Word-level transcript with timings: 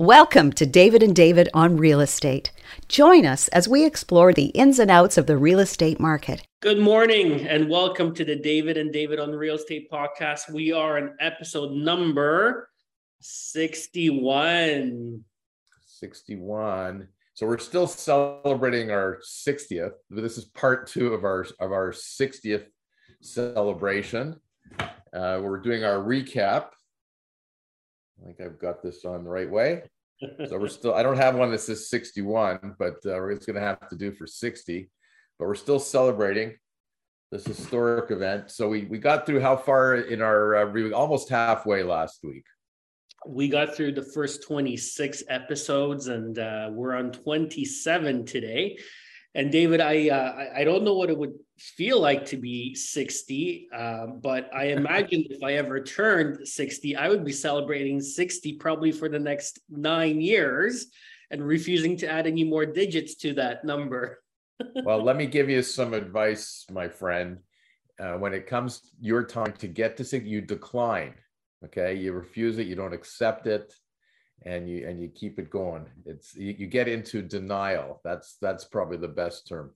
Welcome 0.00 0.54
to 0.54 0.64
David 0.64 1.02
and 1.02 1.14
David 1.14 1.50
on 1.52 1.76
Real 1.76 2.00
Estate. 2.00 2.52
Join 2.88 3.26
us 3.26 3.48
as 3.48 3.68
we 3.68 3.84
explore 3.84 4.32
the 4.32 4.46
ins 4.46 4.78
and 4.78 4.90
outs 4.90 5.18
of 5.18 5.26
the 5.26 5.36
real 5.36 5.58
estate 5.58 6.00
market. 6.00 6.42
Good 6.62 6.78
morning 6.78 7.46
and 7.46 7.68
welcome 7.68 8.14
to 8.14 8.24
the 8.24 8.34
David 8.34 8.78
and 8.78 8.94
David 8.94 9.20
on 9.20 9.32
Real 9.32 9.56
Estate 9.56 9.90
podcast. 9.90 10.50
We 10.50 10.72
are 10.72 10.96
in 10.96 11.14
episode 11.20 11.72
number 11.72 12.70
61. 13.20 15.22
61. 15.84 17.08
So 17.34 17.46
we're 17.46 17.58
still 17.58 17.86
celebrating 17.86 18.90
our 18.90 19.20
60th. 19.22 19.92
This 20.08 20.38
is 20.38 20.46
part 20.46 20.86
two 20.86 21.12
of 21.12 21.24
our 21.24 21.44
of 21.60 21.72
our 21.72 21.92
60th 21.92 22.64
celebration. 23.20 24.40
Uh, 25.12 25.40
we're 25.42 25.60
doing 25.60 25.84
our 25.84 25.98
recap 25.98 26.68
I 28.20 28.26
think 28.26 28.40
I've 28.40 28.58
got 28.58 28.82
this 28.82 29.04
on 29.04 29.24
the 29.24 29.30
right 29.30 29.50
way. 29.50 29.82
So 30.48 30.58
we're 30.58 30.68
still, 30.68 30.94
I 30.94 31.02
don't 31.02 31.16
have 31.16 31.34
one 31.34 31.50
that 31.50 31.60
says 31.60 31.88
61, 31.88 32.76
but 32.78 32.96
uh, 33.06 33.16
we're 33.16 33.34
just 33.34 33.46
going 33.46 33.56
to 33.56 33.62
have 33.62 33.88
to 33.88 33.96
do 33.96 34.12
for 34.12 34.26
60. 34.26 34.90
But 35.38 35.48
we're 35.48 35.54
still 35.54 35.78
celebrating 35.78 36.56
this 37.30 37.46
historic 37.46 38.10
event. 38.10 38.50
So 38.50 38.68
we, 38.68 38.84
we 38.84 38.98
got 38.98 39.24
through 39.24 39.40
how 39.40 39.56
far 39.56 39.96
in 39.96 40.20
our, 40.20 40.56
uh, 40.56 40.90
almost 40.90 41.30
halfway 41.30 41.82
last 41.82 42.20
week. 42.22 42.44
We 43.26 43.48
got 43.48 43.74
through 43.74 43.92
the 43.92 44.02
first 44.02 44.42
26 44.42 45.24
episodes 45.28 46.08
and 46.08 46.38
uh, 46.38 46.68
we're 46.72 46.94
on 46.94 47.12
27 47.12 48.26
today. 48.26 48.78
And 49.34 49.52
David, 49.52 49.80
I 49.80 50.08
uh, 50.08 50.46
I 50.56 50.64
don't 50.64 50.82
know 50.82 50.94
what 50.94 51.08
it 51.08 51.16
would 51.16 51.34
feel 51.60 52.00
like 52.00 52.24
to 52.26 52.36
be 52.36 52.74
60, 52.74 53.68
um, 53.72 54.20
but 54.22 54.50
I 54.54 54.64
imagine 54.78 55.24
if 55.28 55.42
I 55.42 55.54
ever 55.54 55.82
turned 55.82 56.46
60, 56.46 56.96
I 56.96 57.08
would 57.08 57.24
be 57.24 57.32
celebrating 57.32 58.00
60 58.00 58.54
probably 58.54 58.92
for 58.92 59.08
the 59.08 59.18
next 59.18 59.60
nine 59.68 60.20
years 60.20 60.86
and 61.30 61.46
refusing 61.46 61.96
to 61.98 62.10
add 62.10 62.26
any 62.26 62.44
more 62.44 62.66
digits 62.66 63.14
to 63.16 63.34
that 63.34 63.64
number. 63.64 64.18
well, 64.84 65.02
let 65.02 65.16
me 65.16 65.26
give 65.26 65.48
you 65.48 65.62
some 65.62 65.94
advice, 65.94 66.66
my 66.70 66.88
friend. 66.88 67.38
Uh, 67.98 68.14
when 68.14 68.32
it 68.32 68.46
comes 68.46 68.92
your 68.98 69.22
time 69.22 69.52
to 69.52 69.68
get 69.68 69.96
to 69.98 70.04
60, 70.04 70.26
you 70.28 70.40
decline. 70.40 71.14
Okay, 71.62 71.94
you 71.94 72.14
refuse 72.14 72.58
it, 72.58 72.66
you 72.66 72.74
don't 72.74 72.94
accept 72.94 73.46
it 73.46 73.74
and 74.46 74.68
you 74.68 74.88
and 74.88 75.00
you 75.00 75.08
keep 75.08 75.38
it 75.38 75.50
going 75.50 75.86
it's 76.06 76.34
you, 76.34 76.54
you 76.56 76.66
get 76.66 76.88
into 76.88 77.20
denial 77.20 78.00
that's 78.02 78.36
that's 78.40 78.64
probably 78.64 78.96
the 78.96 79.06
best 79.06 79.46
term 79.46 79.70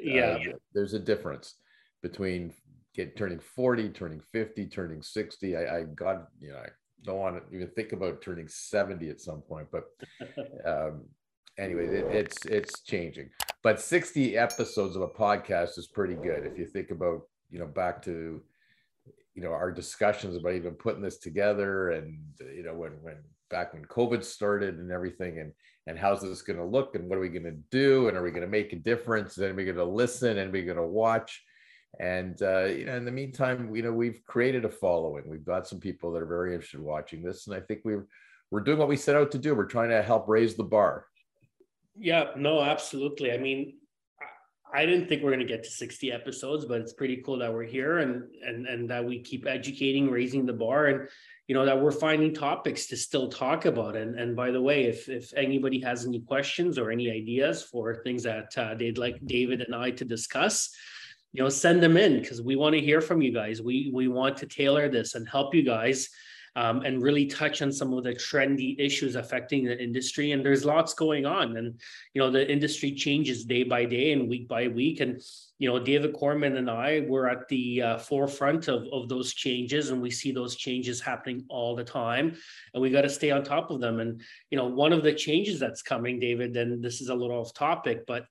yeah. 0.00 0.38
uh, 0.50 0.56
there's 0.72 0.94
a 0.94 0.98
difference 0.98 1.56
between 2.02 2.52
get 2.94 3.16
turning 3.16 3.40
40 3.40 3.88
turning 3.90 4.20
50 4.32 4.66
turning 4.66 5.02
60 5.02 5.56
i, 5.56 5.78
I 5.78 5.82
got 5.94 6.28
you 6.40 6.52
know 6.52 6.58
i 6.58 6.68
don't 7.02 7.18
want 7.18 7.36
to 7.36 7.54
even 7.54 7.68
think 7.68 7.92
about 7.92 8.22
turning 8.22 8.48
70 8.48 9.10
at 9.10 9.20
some 9.20 9.42
point 9.42 9.68
but 9.70 9.84
um 10.66 11.02
anyway 11.58 11.86
it, 11.86 12.06
it's 12.06 12.46
it's 12.46 12.80
changing. 12.82 13.30
But 13.62 13.80
60 13.80 14.36
episodes 14.36 14.96
of 14.96 15.02
a 15.02 15.08
podcast 15.08 15.78
is 15.78 15.86
pretty 15.86 16.14
good 16.14 16.44
if 16.44 16.58
you 16.58 16.66
think 16.66 16.90
about 16.90 17.22
you 17.50 17.58
know 17.58 17.66
back 17.66 18.02
to 18.02 18.42
you 19.34 19.42
know 19.42 19.52
our 19.52 19.70
discussions 19.70 20.36
about 20.36 20.54
even 20.54 20.74
putting 20.74 21.02
this 21.02 21.18
together 21.18 21.90
and 21.92 22.18
you 22.40 22.62
know 22.62 22.74
when 22.74 22.92
when 23.02 23.16
back 23.50 23.72
when 23.72 23.84
COVID 23.84 24.24
started 24.24 24.78
and 24.78 24.90
everything, 24.90 25.38
and 25.38 25.52
and 25.86 25.98
how's 25.98 26.22
this 26.22 26.42
going 26.42 26.58
to 26.58 26.64
look, 26.64 26.94
and 26.94 27.08
what 27.08 27.18
are 27.18 27.22
we 27.22 27.28
going 27.28 27.44
to 27.44 27.58
do, 27.70 28.08
and 28.08 28.16
are 28.16 28.22
we 28.22 28.30
going 28.30 28.42
to 28.42 28.48
make 28.48 28.72
a 28.72 28.76
difference? 28.76 29.36
And 29.36 29.46
are 29.46 29.54
we 29.54 29.64
going 29.64 29.76
to 29.76 29.84
listen, 29.84 30.38
and 30.38 30.48
are 30.48 30.52
we 30.52 30.62
going 30.62 30.76
to 30.76 30.86
watch? 30.86 31.42
And 32.00 32.40
uh, 32.42 32.64
you 32.64 32.86
know, 32.86 32.96
in 32.96 33.04
the 33.04 33.12
meantime, 33.12 33.74
you 33.74 33.82
know, 33.82 33.92
we've 33.92 34.20
created 34.26 34.64
a 34.64 34.70
following. 34.70 35.24
We've 35.26 35.44
got 35.44 35.68
some 35.68 35.80
people 35.80 36.12
that 36.12 36.22
are 36.22 36.26
very 36.26 36.54
interested 36.54 36.78
in 36.78 36.84
watching 36.84 37.22
this, 37.22 37.46
and 37.46 37.56
I 37.56 37.60
think 37.60 37.80
we're 37.84 38.06
we're 38.50 38.60
doing 38.60 38.78
what 38.78 38.88
we 38.88 38.96
set 38.96 39.16
out 39.16 39.30
to 39.32 39.38
do. 39.38 39.54
We're 39.54 39.66
trying 39.66 39.90
to 39.90 40.02
help 40.02 40.28
raise 40.28 40.54
the 40.56 40.64
bar. 40.64 41.06
Yeah, 41.96 42.30
no, 42.36 42.60
absolutely. 42.60 43.32
I 43.32 43.38
mean, 43.38 43.74
I 44.74 44.84
didn't 44.84 45.08
think 45.08 45.22
we 45.22 45.28
are 45.28 45.30
going 45.30 45.46
to 45.46 45.52
get 45.52 45.62
to 45.62 45.70
60 45.70 46.10
episodes, 46.10 46.64
but 46.64 46.80
it's 46.80 46.92
pretty 46.92 47.22
cool 47.24 47.38
that 47.38 47.52
we're 47.52 47.62
here 47.62 47.98
and 47.98 48.24
and 48.44 48.66
and 48.66 48.90
that 48.90 49.04
we 49.04 49.20
keep 49.20 49.46
educating, 49.46 50.10
raising 50.10 50.44
the 50.44 50.52
bar, 50.52 50.86
and 50.86 51.08
you 51.46 51.54
know 51.54 51.64
that 51.64 51.80
we're 51.80 51.92
finding 51.92 52.34
topics 52.34 52.86
to 52.88 52.96
still 52.96 53.28
talk 53.28 53.66
about. 53.66 53.94
And 53.96 54.18
and 54.18 54.34
by 54.34 54.50
the 54.50 54.60
way, 54.60 54.84
if 54.84 55.08
if 55.08 55.32
anybody 55.36 55.80
has 55.80 56.04
any 56.04 56.20
questions 56.20 56.76
or 56.76 56.90
any 56.90 57.08
ideas 57.10 57.62
for 57.62 58.02
things 58.02 58.24
that 58.24 58.56
uh, 58.58 58.74
they'd 58.74 58.98
like 58.98 59.24
David 59.24 59.60
and 59.60 59.76
I 59.76 59.92
to 59.92 60.04
discuss, 60.04 60.74
you 61.32 61.42
know, 61.42 61.48
send 61.48 61.80
them 61.80 61.96
in 61.96 62.20
because 62.20 62.42
we 62.42 62.56
want 62.56 62.74
to 62.74 62.80
hear 62.80 63.00
from 63.00 63.22
you 63.22 63.32
guys. 63.32 63.62
We 63.62 63.92
we 63.94 64.08
want 64.08 64.36
to 64.38 64.46
tailor 64.46 64.88
this 64.88 65.14
and 65.14 65.28
help 65.28 65.54
you 65.54 65.62
guys 65.62 66.08
um, 66.56 66.82
and 66.82 67.02
really 67.02 67.26
touch 67.26 67.62
on 67.62 67.72
some 67.72 67.92
of 67.92 68.04
the 68.04 68.14
trendy 68.14 68.76
issues 68.78 69.16
affecting 69.16 69.64
the 69.64 69.80
industry. 69.82 70.32
And 70.32 70.44
there's 70.44 70.64
lots 70.64 70.94
going 70.94 71.26
on, 71.26 71.56
and 71.56 71.80
you 72.12 72.20
know 72.20 72.30
the 72.30 72.50
industry 72.50 72.92
changes 72.92 73.44
day 73.44 73.64
by 73.64 73.84
day 73.84 74.12
and 74.12 74.28
week 74.28 74.48
by 74.48 74.68
week. 74.68 75.00
And 75.00 75.20
you 75.58 75.68
know 75.68 75.78
David 75.78 76.14
Corman 76.14 76.56
and 76.56 76.70
I 76.70 77.04
were 77.08 77.28
at 77.28 77.48
the 77.48 77.82
uh, 77.82 77.98
forefront 77.98 78.68
of 78.68 78.86
of 78.92 79.08
those 79.08 79.34
changes, 79.34 79.90
and 79.90 80.00
we 80.00 80.10
see 80.10 80.32
those 80.32 80.56
changes 80.56 81.00
happening 81.00 81.44
all 81.48 81.74
the 81.74 81.84
time, 81.84 82.36
and 82.72 82.82
we 82.82 82.90
got 82.90 83.02
to 83.02 83.10
stay 83.10 83.30
on 83.30 83.42
top 83.42 83.70
of 83.70 83.80
them. 83.80 84.00
And 84.00 84.20
you 84.50 84.58
know 84.58 84.66
one 84.66 84.92
of 84.92 85.02
the 85.02 85.12
changes 85.12 85.58
that's 85.58 85.82
coming, 85.82 86.20
David, 86.20 86.56
and 86.56 86.82
this 86.82 87.00
is 87.00 87.08
a 87.08 87.14
little 87.14 87.40
off 87.40 87.54
topic, 87.54 88.06
but 88.06 88.26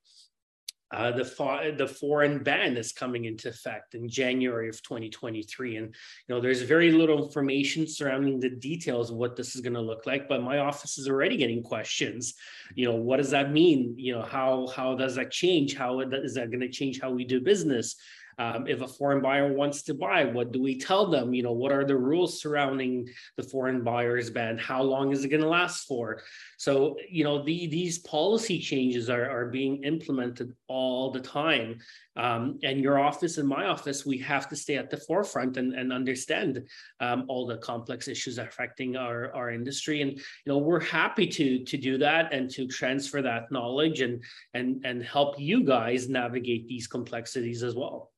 uh, 0.94 1.12
the, 1.12 1.26
fo- 1.26 1.72
the 1.76 1.88
foreign 1.88 2.44
ban 2.44 2.78
is 2.78 2.92
coming 2.92 3.26
into 3.26 3.50
effect 3.50 3.96
in 3.96 4.08
January 4.08 4.70
of 4.70 4.82
2023. 4.84 5.78
And, 5.78 5.88
you 5.88 6.36
know, 6.36 6.40
there's 6.40 6.62
very 6.62 6.92
little 6.92 7.26
information 7.26 7.88
surrounding 7.88 8.40
the 8.40 8.50
details 8.50 9.10
of 9.10 9.18
what 9.18 9.36
this 9.36 9.56
is 9.56 9.62
going 9.62 9.74
to 9.74 9.82
look 9.82 10.06
like, 10.06 10.30
but 10.30 10.44
my 10.44 10.60
office 10.60 10.98
is 10.98 11.10
already 11.10 11.36
getting 11.36 11.64
questions. 11.64 12.36
You 12.76 12.86
know, 12.86 12.96
what 12.96 13.18
does 13.18 13.32
that 13.32 13.52
mean? 13.52 13.96
You 13.98 14.16
know, 14.16 14.22
how, 14.22 14.68
how 14.68 14.96
does 14.96 15.16
that 15.16 15.32
change? 15.32 15.76
How 15.76 16.00
is 16.02 16.36
that 16.36 16.52
going 16.52 16.62
to 16.62 16.70
change 16.70 17.02
how 17.02 17.12
we 17.12 17.26
do 17.26 17.42
business? 17.42 17.96
Um, 18.38 18.68
if 18.68 18.82
a 18.82 18.88
foreign 18.88 19.22
buyer 19.22 19.54
wants 19.54 19.84
to 19.84 19.94
buy, 19.94 20.26
what 20.26 20.52
do 20.52 20.62
we 20.62 20.80
tell 20.80 21.08
them? 21.08 21.34
You 21.34 21.44
know, 21.44 21.52
what 21.52 21.72
are 21.72 21.86
the 21.86 21.98
rules 21.98 22.42
surrounding 22.42 23.10
the 23.38 23.44
foreign 23.44 23.84
buyers 23.84 24.30
ban? 24.30 24.58
How 24.58 24.82
long 24.82 25.12
is 25.12 25.24
it 25.24 25.30
going 25.30 25.42
to 25.42 25.48
last 25.48 25.86
for? 25.86 26.22
So, 26.58 26.98
you 27.10 27.24
know, 27.24 27.44
the, 27.44 27.68
these 27.68 28.00
policy 28.00 28.60
changes 28.60 29.10
are, 29.10 29.30
are 29.30 29.48
being 29.48 29.84
implemented 29.84 30.54
all 30.68 31.12
the 31.12 31.20
time. 31.20 31.80
Um, 32.16 32.60
and 32.64 32.80
your 32.80 33.00
office 33.00 33.38
and 33.38 33.48
my 33.48 33.66
office, 33.66 34.06
we 34.06 34.18
have 34.20 34.48
to 34.50 34.56
stay 34.56 34.78
at 34.78 34.90
the 34.90 34.98
forefront 34.98 35.58
and, 35.58 35.74
and 35.74 35.92
understand 35.92 36.64
um, 37.00 37.26
all 37.28 37.46
the 37.46 37.58
complex 37.58 38.08
issues 38.08 38.38
affecting 38.38 38.96
our, 38.96 39.34
our 39.34 39.52
industry. 39.52 40.02
And, 40.02 40.12
you 40.12 40.22
know, 40.46 40.60
we're 40.60 40.80
happy 40.80 41.28
to, 41.28 41.64
to 41.66 41.78
do 41.78 41.98
that 41.98 42.32
and 42.32 42.50
to 42.52 42.68
transfer 42.68 43.22
that 43.24 43.52
knowledge 43.52 44.02
and, 44.02 44.24
and, 44.54 44.86
and 44.86 45.04
help 45.04 45.40
you 45.40 45.64
guys 45.64 46.08
navigate 46.08 46.68
these 46.68 46.88
complexities 46.88 47.64
as 47.64 47.76
well. 47.76 48.13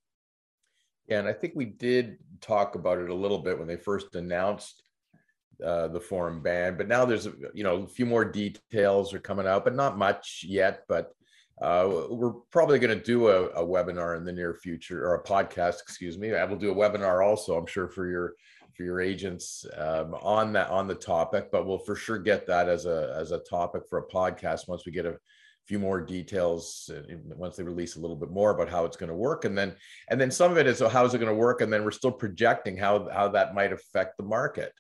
Yeah, 1.08 1.20
and 1.20 1.28
I 1.28 1.34
think 1.34 1.54
we 1.56 1.66
did 1.66 2.18
talk 2.42 2.76
about 2.76 3.00
it 3.00 3.10
a 3.10 3.16
little 3.16 3.40
bit 3.40 3.58
when 3.58 3.68
they 3.68 3.78
first 3.78 4.16
announced 4.16 4.82
uh, 5.64 5.88
the 5.88 6.00
foreign 6.00 6.42
ban, 6.42 6.78
but 6.78 6.88
now 6.88 7.06
there's 7.06 7.28
you 7.54 7.64
know 7.64 7.84
a 7.84 7.88
few 7.88 8.06
more 8.06 8.26
details 8.26 9.14
are 9.14 9.20
coming 9.20 9.48
out, 9.48 9.64
but 9.64 9.76
not 9.76 9.98
much 9.98 10.44
yet. 10.48 10.82
But 10.88 11.12
uh, 11.62 12.08
we're 12.10 12.34
probably 12.52 12.80
going 12.80 12.98
to 12.98 13.04
do 13.04 13.30
a, 13.30 13.46
a, 13.52 13.66
webinar 13.66 14.18
in 14.18 14.26
the 14.26 14.34
near 14.34 14.54
future 14.54 15.08
or 15.08 15.16
a 15.16 15.24
podcast, 15.24 15.80
excuse 15.82 16.18
me. 16.18 16.36
I 16.36 16.44
will 16.44 16.58
do 16.58 16.72
a 16.72 16.76
webinar 16.76 17.26
also, 17.26 17.58
I'm 17.58 17.66
sure 17.66 17.88
for 17.88 18.08
your 18.08 18.34
for 18.76 18.84
your 18.84 19.00
agents 19.00 19.66
um, 19.78 20.16
on 20.16 20.52
that 20.54 20.70
on 20.70 20.88
the 20.88 20.96
topic, 20.96 21.50
but 21.52 21.66
we'll 21.66 21.78
for 21.78 21.96
sure 21.96 22.18
get 22.18 22.46
that 22.48 22.68
as 22.68 22.86
a 22.86 23.16
as 23.18 23.32
a 23.32 23.40
topic 23.40 23.84
for 23.90 24.00
a 24.00 24.08
podcast 24.08 24.68
once 24.68 24.86
we 24.86 24.92
get 24.92 25.06
a 25.06 25.18
few 25.66 25.80
more 25.80 26.00
details 26.00 26.90
uh, 26.94 27.02
once 27.36 27.56
they 27.56 27.64
release 27.64 27.96
a 27.96 28.00
little 28.00 28.16
bit 28.16 28.30
more 28.30 28.52
about 28.52 28.70
how 28.70 28.86
it's 28.86 28.98
going 28.98 29.10
to 29.10 29.16
work 29.16 29.46
and 29.46 29.58
then 29.58 29.76
and 30.10 30.22
then 30.22 30.30
some 30.30 30.52
of 30.52 30.58
it 30.58 30.68
is 30.68 30.78
so 30.78 30.88
how 30.88 31.04
is 31.06 31.14
it 31.14 31.18
going 31.18 31.32
to 31.32 31.36
work? 31.36 31.62
And 31.62 31.74
then 31.74 31.84
we're 31.84 31.92
still 31.92 32.12
projecting 32.12 32.78
how 32.78 33.10
how 33.10 33.28
that 33.30 33.56
might 33.56 33.74
affect 33.74 34.18
the 34.18 34.24
market. 34.24 34.74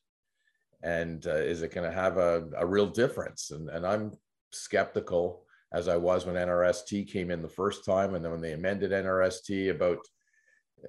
And 0.83 1.25
uh, 1.25 1.35
is 1.35 1.63
it 1.63 1.73
going 1.73 1.89
to 1.89 1.95
have 1.95 2.17
a, 2.17 2.47
a 2.57 2.65
real 2.65 2.87
difference? 2.87 3.51
And, 3.51 3.69
and 3.69 3.85
i'm 3.85 4.11
skeptical 4.51 5.43
as 5.73 5.89
i 5.89 5.97
was 5.97 6.25
when 6.25 6.35
nrst 6.35 7.11
came 7.11 7.29
in 7.29 7.41
the 7.41 7.49
first 7.49 7.83
time 7.83 8.15
and 8.15 8.23
then 8.23 8.31
when 8.31 8.39
they 8.39 8.53
amended 8.53 8.91
nrst 8.91 9.69
about 9.69 9.97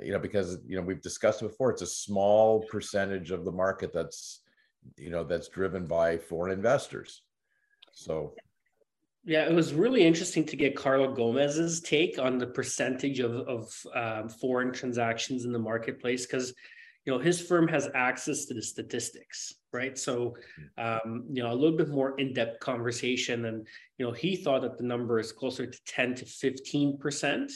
you 0.01 0.13
know 0.13 0.21
because 0.21 0.59
you 0.69 0.77
know 0.77 0.83
we've 0.83 1.03
discussed 1.03 1.41
before 1.41 1.71
it's 1.73 1.83
a 1.83 1.87
small 1.87 2.63
percentage 2.71 3.33
of 3.33 3.45
the 3.45 3.51
market 3.51 3.93
that's 3.93 4.43
you 4.97 5.11
know 5.11 5.25
that's 5.25 5.49
driven 5.49 5.87
by 5.87 6.17
foreign 6.17 6.53
investors. 6.53 7.23
So 7.93 8.35
yeah, 9.27 9.45
it 9.45 9.53
was 9.53 9.75
really 9.75 10.07
interesting 10.07 10.45
to 10.47 10.57
get 10.57 10.77
Carl 10.77 11.13
Gomez's 11.13 11.81
take 11.81 12.17
on 12.19 12.39
the 12.39 12.47
percentage 12.47 13.19
of, 13.19 13.35
of 13.49 13.87
um, 13.93 14.29
foreign 14.29 14.73
transactions 14.73 15.45
in 15.45 15.53
the 15.53 15.59
marketplace 15.59 16.25
because, 16.25 16.55
you 17.05 17.13
know, 17.13 17.19
his 17.19 17.41
firm 17.41 17.67
has 17.67 17.89
access 17.93 18.45
to 18.45 18.55
the 18.55 18.63
statistics, 18.63 19.53
right? 19.73 19.99
So, 19.99 20.37
um, 20.79 21.25
you 21.33 21.43
know, 21.43 21.53
a 21.53 21.59
little 21.61 21.77
bit 21.77 21.89
more 21.89 22.17
in-depth 22.21 22.61
conversation, 22.61 23.47
and 23.47 23.67
you 23.99 24.07
know, 24.07 24.13
he 24.13 24.37
thought 24.37 24.63
that 24.63 24.79
the 24.79 24.85
number 24.85 25.19
is 25.19 25.33
closer 25.33 25.67
to 25.67 25.79
ten 25.85 26.15
to 26.15 26.25
fifteen 26.25 26.97
percent 26.97 27.51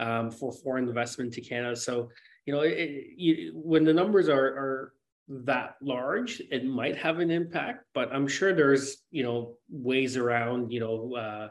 um, 0.00 0.30
for 0.30 0.52
foreign 0.52 0.88
investment 0.88 1.32
to 1.34 1.40
Canada. 1.40 1.76
So, 1.76 2.10
you 2.44 2.52
know, 2.52 2.60
it, 2.60 3.06
you, 3.16 3.52
when 3.54 3.84
the 3.84 3.94
numbers 3.94 4.28
are, 4.28 4.46
are 4.46 4.92
that 5.28 5.76
large, 5.82 6.40
it 6.50 6.64
might 6.64 6.96
have 6.96 7.18
an 7.18 7.30
impact, 7.30 7.84
but 7.94 8.12
I'm 8.12 8.26
sure 8.26 8.54
there's, 8.54 8.98
you 9.10 9.22
know, 9.22 9.56
ways 9.70 10.16
around, 10.16 10.72
you 10.72 10.80
know, 10.80 11.14
uh, 11.14 11.48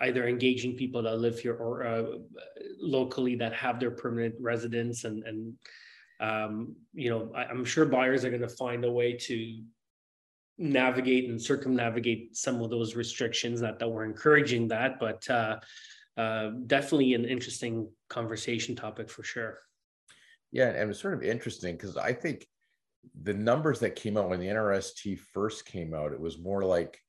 either 0.00 0.28
engaging 0.28 0.76
people 0.76 1.02
that 1.02 1.18
live 1.18 1.38
here 1.38 1.54
or 1.54 1.84
uh, 1.84 2.04
locally 2.78 3.34
that 3.36 3.52
have 3.52 3.80
their 3.80 3.90
permanent 3.90 4.34
residence 4.40 5.04
and, 5.04 5.24
and 5.24 5.54
um, 6.20 6.76
you 6.92 7.10
know, 7.10 7.32
I, 7.34 7.44
I'm 7.44 7.64
sure 7.64 7.84
buyers 7.84 8.24
are 8.24 8.30
going 8.30 8.40
to 8.42 8.48
find 8.48 8.84
a 8.84 8.90
way 8.90 9.14
to 9.14 9.62
navigate 10.56 11.28
and 11.28 11.40
circumnavigate 11.40 12.36
some 12.36 12.62
of 12.62 12.70
those 12.70 12.94
restrictions 12.94 13.60
that, 13.60 13.78
that 13.80 13.88
we're 13.88 14.04
encouraging 14.04 14.68
that, 14.68 15.00
but 15.00 15.28
uh, 15.28 15.58
uh, 16.16 16.50
definitely 16.66 17.14
an 17.14 17.24
interesting 17.24 17.88
conversation 18.08 18.76
topic 18.76 19.10
for 19.10 19.24
sure. 19.24 19.58
Yeah, 20.52 20.68
and 20.68 20.90
it's 20.90 21.00
sort 21.00 21.14
of 21.14 21.22
interesting 21.22 21.74
because 21.76 21.96
I 21.96 22.12
think 22.12 22.46
the 23.22 23.34
numbers 23.34 23.80
that 23.80 23.96
came 23.96 24.16
out 24.16 24.28
when 24.28 24.40
the 24.40 24.46
NRST 24.46 25.18
first 25.32 25.66
came 25.66 25.94
out, 25.94 26.12
it 26.12 26.20
was 26.20 26.38
more 26.38 26.64
like 26.64 27.00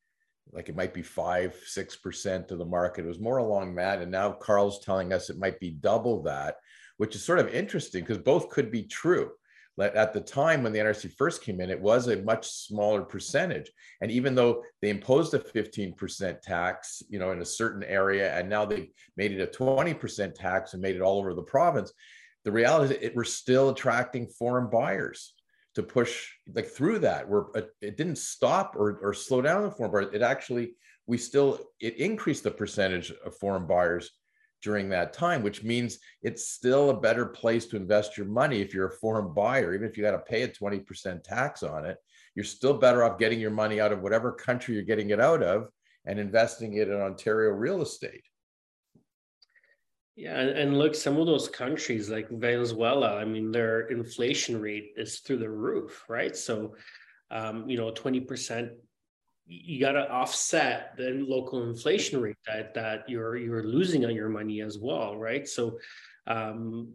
like 0.52 0.70
it 0.70 0.76
might 0.76 0.94
be 0.94 1.02
five, 1.02 1.56
six 1.66 1.96
percent 1.96 2.52
of 2.52 2.60
the 2.60 2.66
market. 2.66 3.06
It 3.06 3.08
was 3.08 3.20
more 3.20 3.38
along 3.38 3.76
that. 3.76 4.02
And 4.02 4.12
now 4.12 4.32
Carl's 4.32 4.80
telling 4.80 5.12
us 5.12 5.30
it 5.30 5.40
might 5.40 5.60
be 5.60 5.72
double 5.72 6.22
that, 6.24 6.58
which 6.98 7.16
is 7.16 7.24
sort 7.24 7.40
of 7.40 7.54
interesting 7.54 8.02
because 8.02 8.20
both 8.20 8.50
could 8.50 8.72
be 8.72 8.84
true. 8.84 9.32
At 9.78 10.14
the 10.14 10.22
time 10.22 10.64
when 10.64 10.72
the 10.72 10.80
NRC 10.80 11.12
first 11.18 11.42
came 11.44 11.60
in, 11.60 11.70
it 11.70 11.82
was 11.82 12.08
a 12.08 12.22
much 12.22 12.48
smaller 12.48 13.02
percentage. 13.02 13.70
And 14.00 14.10
even 14.10 14.34
though 14.34 14.64
they 14.82 14.90
imposed 14.90 15.34
a 15.34 15.40
15% 15.40 16.40
tax, 16.40 17.04
you 17.10 17.20
know, 17.20 17.32
in 17.32 17.42
a 17.42 17.46
certain 17.46 17.84
area, 17.84 18.34
and 18.34 18.48
now 18.48 18.64
they 18.64 18.92
made 19.18 19.34
it 19.34 19.42
a 19.42 19.48
20% 19.48 20.34
tax 20.34 20.74
and 20.74 20.82
made 20.82 20.96
it 20.96 21.02
all 21.02 21.20
over 21.20 21.34
the 21.34 21.42
province, 21.42 21.92
the 22.46 22.54
reality 22.54 22.96
is 22.96 23.02
it, 23.02 23.16
we're 23.18 23.26
still 23.26 23.70
attracting 23.70 24.28
foreign 24.28 24.70
buyers 24.70 25.34
to 25.76 25.84
push 25.84 26.32
like 26.54 26.68
through 26.68 27.00
that 27.00 27.28
where 27.28 27.46
uh, 27.56 27.62
it 27.82 27.98
didn't 27.98 28.18
stop 28.18 28.76
or, 28.78 28.98
or 29.02 29.14
slow 29.14 29.42
down 29.42 29.64
the 29.64 29.72
foreign 29.72 29.92
buyers. 29.92 30.14
It 30.14 30.22
actually 30.22 30.76
we 31.08 31.18
still 31.18 31.60
it 31.80 31.98
increased 31.98 32.44
the 32.44 32.52
percentage 32.52 33.12
of 33.26 33.38
foreign 33.38 33.68
buyers 33.68 34.12
during 34.64 34.90
that 34.90 35.14
time 35.14 35.44
which 35.44 35.64
means 35.64 36.00
it's 36.24 36.50
still 36.50 36.90
a 36.90 37.00
better 37.00 37.26
place 37.26 37.66
to 37.68 37.76
invest 37.76 38.18
your 38.18 38.26
money 38.26 38.62
if 38.62 38.74
you're 38.74 38.88
a 38.88 38.98
foreign 38.98 39.34
buyer. 39.34 39.76
Even 39.76 39.88
if 39.88 39.98
you 39.98 40.04
got 40.04 40.12
to 40.12 40.20
pay 40.20 40.44
a 40.44 40.48
20% 40.48 41.24
tax 41.24 41.62
on 41.62 41.86
it 41.86 41.98
you're 42.36 42.44
still 42.44 42.74
better 42.74 43.04
off 43.04 43.18
getting 43.18 43.40
your 43.40 43.52
money 43.52 43.80
out 43.80 43.92
of 43.92 44.02
whatever 44.02 44.32
country 44.32 44.76
you're 44.76 44.84
getting 44.84 45.10
it 45.10 45.20
out 45.20 45.42
of 45.42 45.68
and 46.06 46.20
investing 46.20 46.74
it 46.74 46.90
in 46.90 46.96
ontario 46.96 47.50
real 47.52 47.82
estate 47.82 48.24
yeah, 50.16 50.40
and, 50.40 50.78
look, 50.78 50.96
some 50.96 51.18
of 51.18 51.26
those 51.26 51.50
countries 51.50 52.10
like 52.10 52.30
Venezuela, 52.30 53.18
I 53.18 53.26
mean, 53.26 53.52
their 53.52 53.88
inflation 53.88 54.62
rate 54.62 54.94
is 54.96 55.20
through 55.20 55.40
the 55.40 55.50
roof, 55.50 56.06
right? 56.08 56.36
So, 56.36 56.76
um, 57.32 57.70
you 57.70 57.76
know, 57.76 57.92
20%, 57.92 58.70
you 59.48 59.80
got 59.80 59.92
to 59.92 60.10
offset 60.10 60.96
the 60.98 61.24
local 61.28 61.70
inflation 61.70 62.20
rate 62.20 62.38
that 62.48 62.74
that 62.74 63.08
you're 63.08 63.38
you're 63.38 63.64
losing 63.64 64.04
on 64.04 64.16
your 64.16 64.30
money 64.30 64.62
as 64.62 64.80
well, 64.80 65.18
right? 65.18 65.48
So, 65.48 65.78
um, 66.26 66.94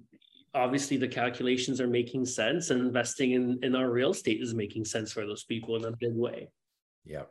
obviously 0.55 0.97
the 0.97 1.09
calculations 1.09 1.81
are 1.81 1.87
making 1.87 2.25
sense 2.25 2.71
and 2.71 2.81
investing 2.81 3.33
in, 3.33 3.59
in 3.63 3.77
our 3.77 3.91
real 3.91 4.11
estate 4.11 4.41
is 4.41 4.55
making 4.55 4.85
sense 4.85 5.13
for 5.13 5.27
those 5.27 5.45
people 5.45 5.77
in 5.77 5.85
a 5.85 5.97
big 6.01 6.15
way. 6.15 6.49
Yeah. 7.05 7.25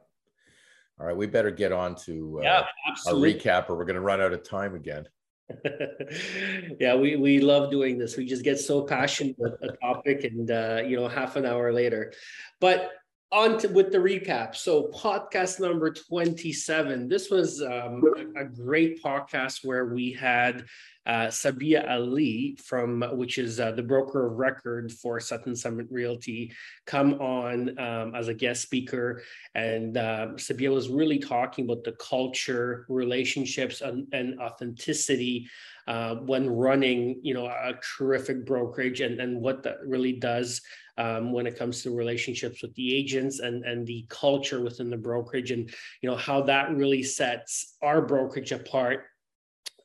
All 1.00 1.06
right, 1.06 1.16
we 1.16 1.28
better 1.28 1.52
get 1.52 1.72
on 1.72 1.96
to 1.96 2.40
uh, 2.40 2.44
yeah, 2.44 2.66
our 3.08 3.14
recap 3.14 3.70
or 3.70 3.76
we're 3.76 3.86
going 3.86 3.96
to 3.96 4.02
run 4.02 4.22
out 4.22 4.34
of 4.34 4.48
time 4.48 4.76
again. 4.76 5.08
yeah, 6.80 6.96
we, 6.96 7.16
we 7.16 7.40
love 7.40 7.72
doing 7.72 7.98
this. 7.98 8.18
We 8.18 8.26
just 8.26 8.44
get 8.44 8.60
so 8.60 8.84
passionate 8.84 9.36
with 9.38 9.54
a 9.62 9.76
topic 9.78 10.24
and, 10.24 10.50
uh, 10.50 10.82
you 10.86 10.96
know, 10.96 11.08
half 11.08 11.36
an 11.36 11.46
hour 11.46 11.74
later. 11.74 12.14
But 12.60 12.92
on 13.32 13.60
to, 13.60 13.68
with 13.68 13.92
the 13.92 13.98
recap. 13.98 14.56
So, 14.56 14.90
podcast 14.94 15.60
number 15.60 15.92
27. 15.92 17.08
This 17.08 17.30
was 17.30 17.62
um, 17.62 18.04
a, 18.36 18.46
great 18.46 19.04
podcast 19.04 19.64
where 19.64 19.86
we 19.86 20.12
had 20.12 20.66
uh, 21.06 21.28
Sabia 21.28 21.88
Ali 21.90 22.58
from, 22.64 23.04
which 23.14 23.38
is 23.38 23.60
uh, 23.60 23.72
the 23.72 23.84
broker 23.84 24.28
of 24.28 24.38
record 24.38 24.92
for 24.92 25.20
Sutton 25.20 25.56
Summit 25.56 25.88
Realty, 25.92 26.52
come 26.86 27.16
on 27.16 27.78
um, 27.80 28.16
as 28.16 28.30
a 28.30 28.34
guest 28.34 28.64
speaker. 28.64 29.22
And 29.54 29.98
uh, 29.98 30.30
Sabia 30.36 30.74
was 30.74 30.90
really 30.90 31.20
talking 31.20 31.66
about 31.66 31.84
the 31.84 31.94
culture, 31.94 32.86
relationships, 32.90 33.82
and, 33.82 34.08
and 34.12 34.40
authenticity 34.40 35.48
uh, 35.88 36.16
when 36.16 36.50
running, 36.50 37.20
you 37.24 37.34
know, 37.34 37.48
a 37.48 37.74
terrific 37.98 38.46
brokerage 38.46 39.02
and, 39.02 39.20
and 39.20 39.42
what 39.42 39.64
that 39.64 39.78
really 39.86 40.14
does 40.14 40.62
um, 41.00 41.32
when 41.32 41.48
it 41.48 41.58
comes 41.58 41.82
to 41.82 41.96
relationships 41.96 42.62
with 42.62 42.76
the 42.76 42.94
agents 42.94 43.40
and, 43.40 43.64
and 43.64 43.88
the 43.88 44.06
culture 44.10 44.62
within 44.62 44.90
the 44.90 44.98
brokerage 44.98 45.52
and 45.52 45.74
you 46.02 46.10
know 46.10 46.18
how 46.18 46.42
that 46.42 46.76
really 46.76 47.02
sets 47.02 47.78
our 47.82 48.02
brokerage 48.02 48.52
apart. 48.52 49.06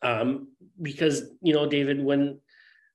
Um, 0.03 0.49
because 0.83 1.31
you 1.41 1.55
know 1.55 1.67
david 1.67 2.05
when 2.05 2.39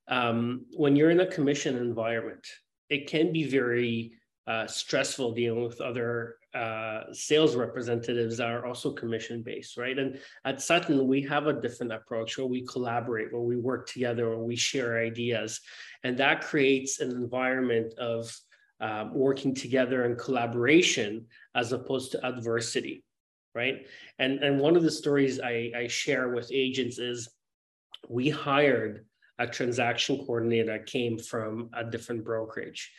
um, 0.06 0.66
when 0.76 0.94
you're 0.94 1.10
in 1.10 1.20
a 1.20 1.26
commission 1.26 1.76
environment 1.76 2.46
it 2.88 3.08
can 3.08 3.32
be 3.32 3.44
very 3.44 4.12
uh, 4.46 4.66
stressful 4.66 5.32
dealing 5.32 5.64
with 5.64 5.80
other 5.80 6.36
uh, 6.54 7.12
sales 7.12 7.54
representatives 7.54 8.40
are 8.40 8.66
also 8.66 8.92
commission 8.92 9.42
based, 9.42 9.76
right? 9.76 9.98
And 9.98 10.18
at 10.44 10.60
Sutton, 10.60 11.06
we 11.06 11.22
have 11.22 11.46
a 11.46 11.60
different 11.60 11.92
approach 11.92 12.36
where 12.36 12.46
we 12.46 12.66
collaborate, 12.66 13.32
where 13.32 13.42
we 13.42 13.56
work 13.56 13.88
together, 13.88 14.30
where 14.30 14.38
we 14.38 14.56
share 14.56 14.98
ideas. 14.98 15.60
And 16.02 16.16
that 16.18 16.42
creates 16.42 17.00
an 17.00 17.10
environment 17.10 17.94
of 17.98 18.36
um, 18.80 19.14
working 19.14 19.54
together 19.54 20.04
and 20.04 20.18
collaboration 20.18 21.26
as 21.54 21.72
opposed 21.72 22.12
to 22.12 22.26
adversity, 22.26 23.04
right? 23.54 23.86
And, 24.18 24.42
and 24.42 24.58
one 24.58 24.76
of 24.76 24.82
the 24.82 24.90
stories 24.90 25.38
I, 25.38 25.70
I 25.76 25.86
share 25.86 26.30
with 26.30 26.50
agents 26.52 26.98
is 26.98 27.28
we 28.08 28.28
hired 28.28 29.04
a 29.38 29.46
transaction 29.46 30.18
coordinator 30.18 30.72
that 30.72 30.86
came 30.86 31.18
from 31.18 31.70
a 31.74 31.84
different 31.84 32.24
brokerage 32.24 32.90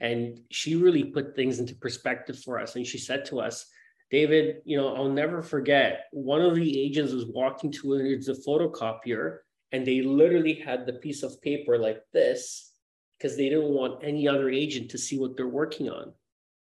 and 0.00 0.40
she 0.50 0.76
really 0.76 1.04
put 1.04 1.34
things 1.34 1.58
into 1.58 1.74
perspective 1.74 2.38
for 2.38 2.58
us. 2.58 2.76
And 2.76 2.86
she 2.86 2.98
said 2.98 3.24
to 3.26 3.40
us, 3.40 3.66
David, 4.10 4.56
you 4.64 4.76
know, 4.76 4.94
I'll 4.94 5.08
never 5.08 5.42
forget 5.42 6.04
one 6.12 6.40
of 6.40 6.54
the 6.54 6.80
agents 6.80 7.12
was 7.12 7.26
walking 7.26 7.72
towards 7.72 8.26
the 8.26 8.40
photocopier 8.46 9.38
and 9.72 9.86
they 9.86 10.00
literally 10.02 10.54
had 10.54 10.86
the 10.86 10.94
piece 10.94 11.22
of 11.22 11.40
paper 11.42 11.78
like 11.78 12.02
this 12.12 12.72
because 13.18 13.36
they 13.36 13.48
didn't 13.48 13.70
want 13.70 14.04
any 14.04 14.28
other 14.28 14.48
agent 14.48 14.90
to 14.90 14.98
see 14.98 15.18
what 15.18 15.36
they're 15.36 15.48
working 15.48 15.90
on. 15.90 16.12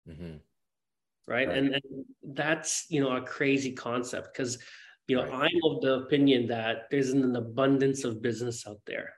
Mm-hmm. 0.07 0.35
Right? 1.27 1.47
right. 1.47 1.57
And, 1.57 1.73
and, 1.73 2.05
that's, 2.35 2.85
you 2.89 3.01
know, 3.01 3.15
a 3.15 3.21
crazy 3.21 3.71
concept 3.73 4.33
because, 4.33 4.57
you 5.07 5.15
know, 5.15 5.23
right. 5.23 5.51
I'm 5.51 5.71
of 5.71 5.81
the 5.81 5.95
opinion 6.05 6.47
that 6.47 6.87
there's 6.89 7.09
an 7.09 7.35
abundance 7.35 8.03
of 8.03 8.21
business 8.21 8.65
out 8.67 8.79
there. 8.87 9.13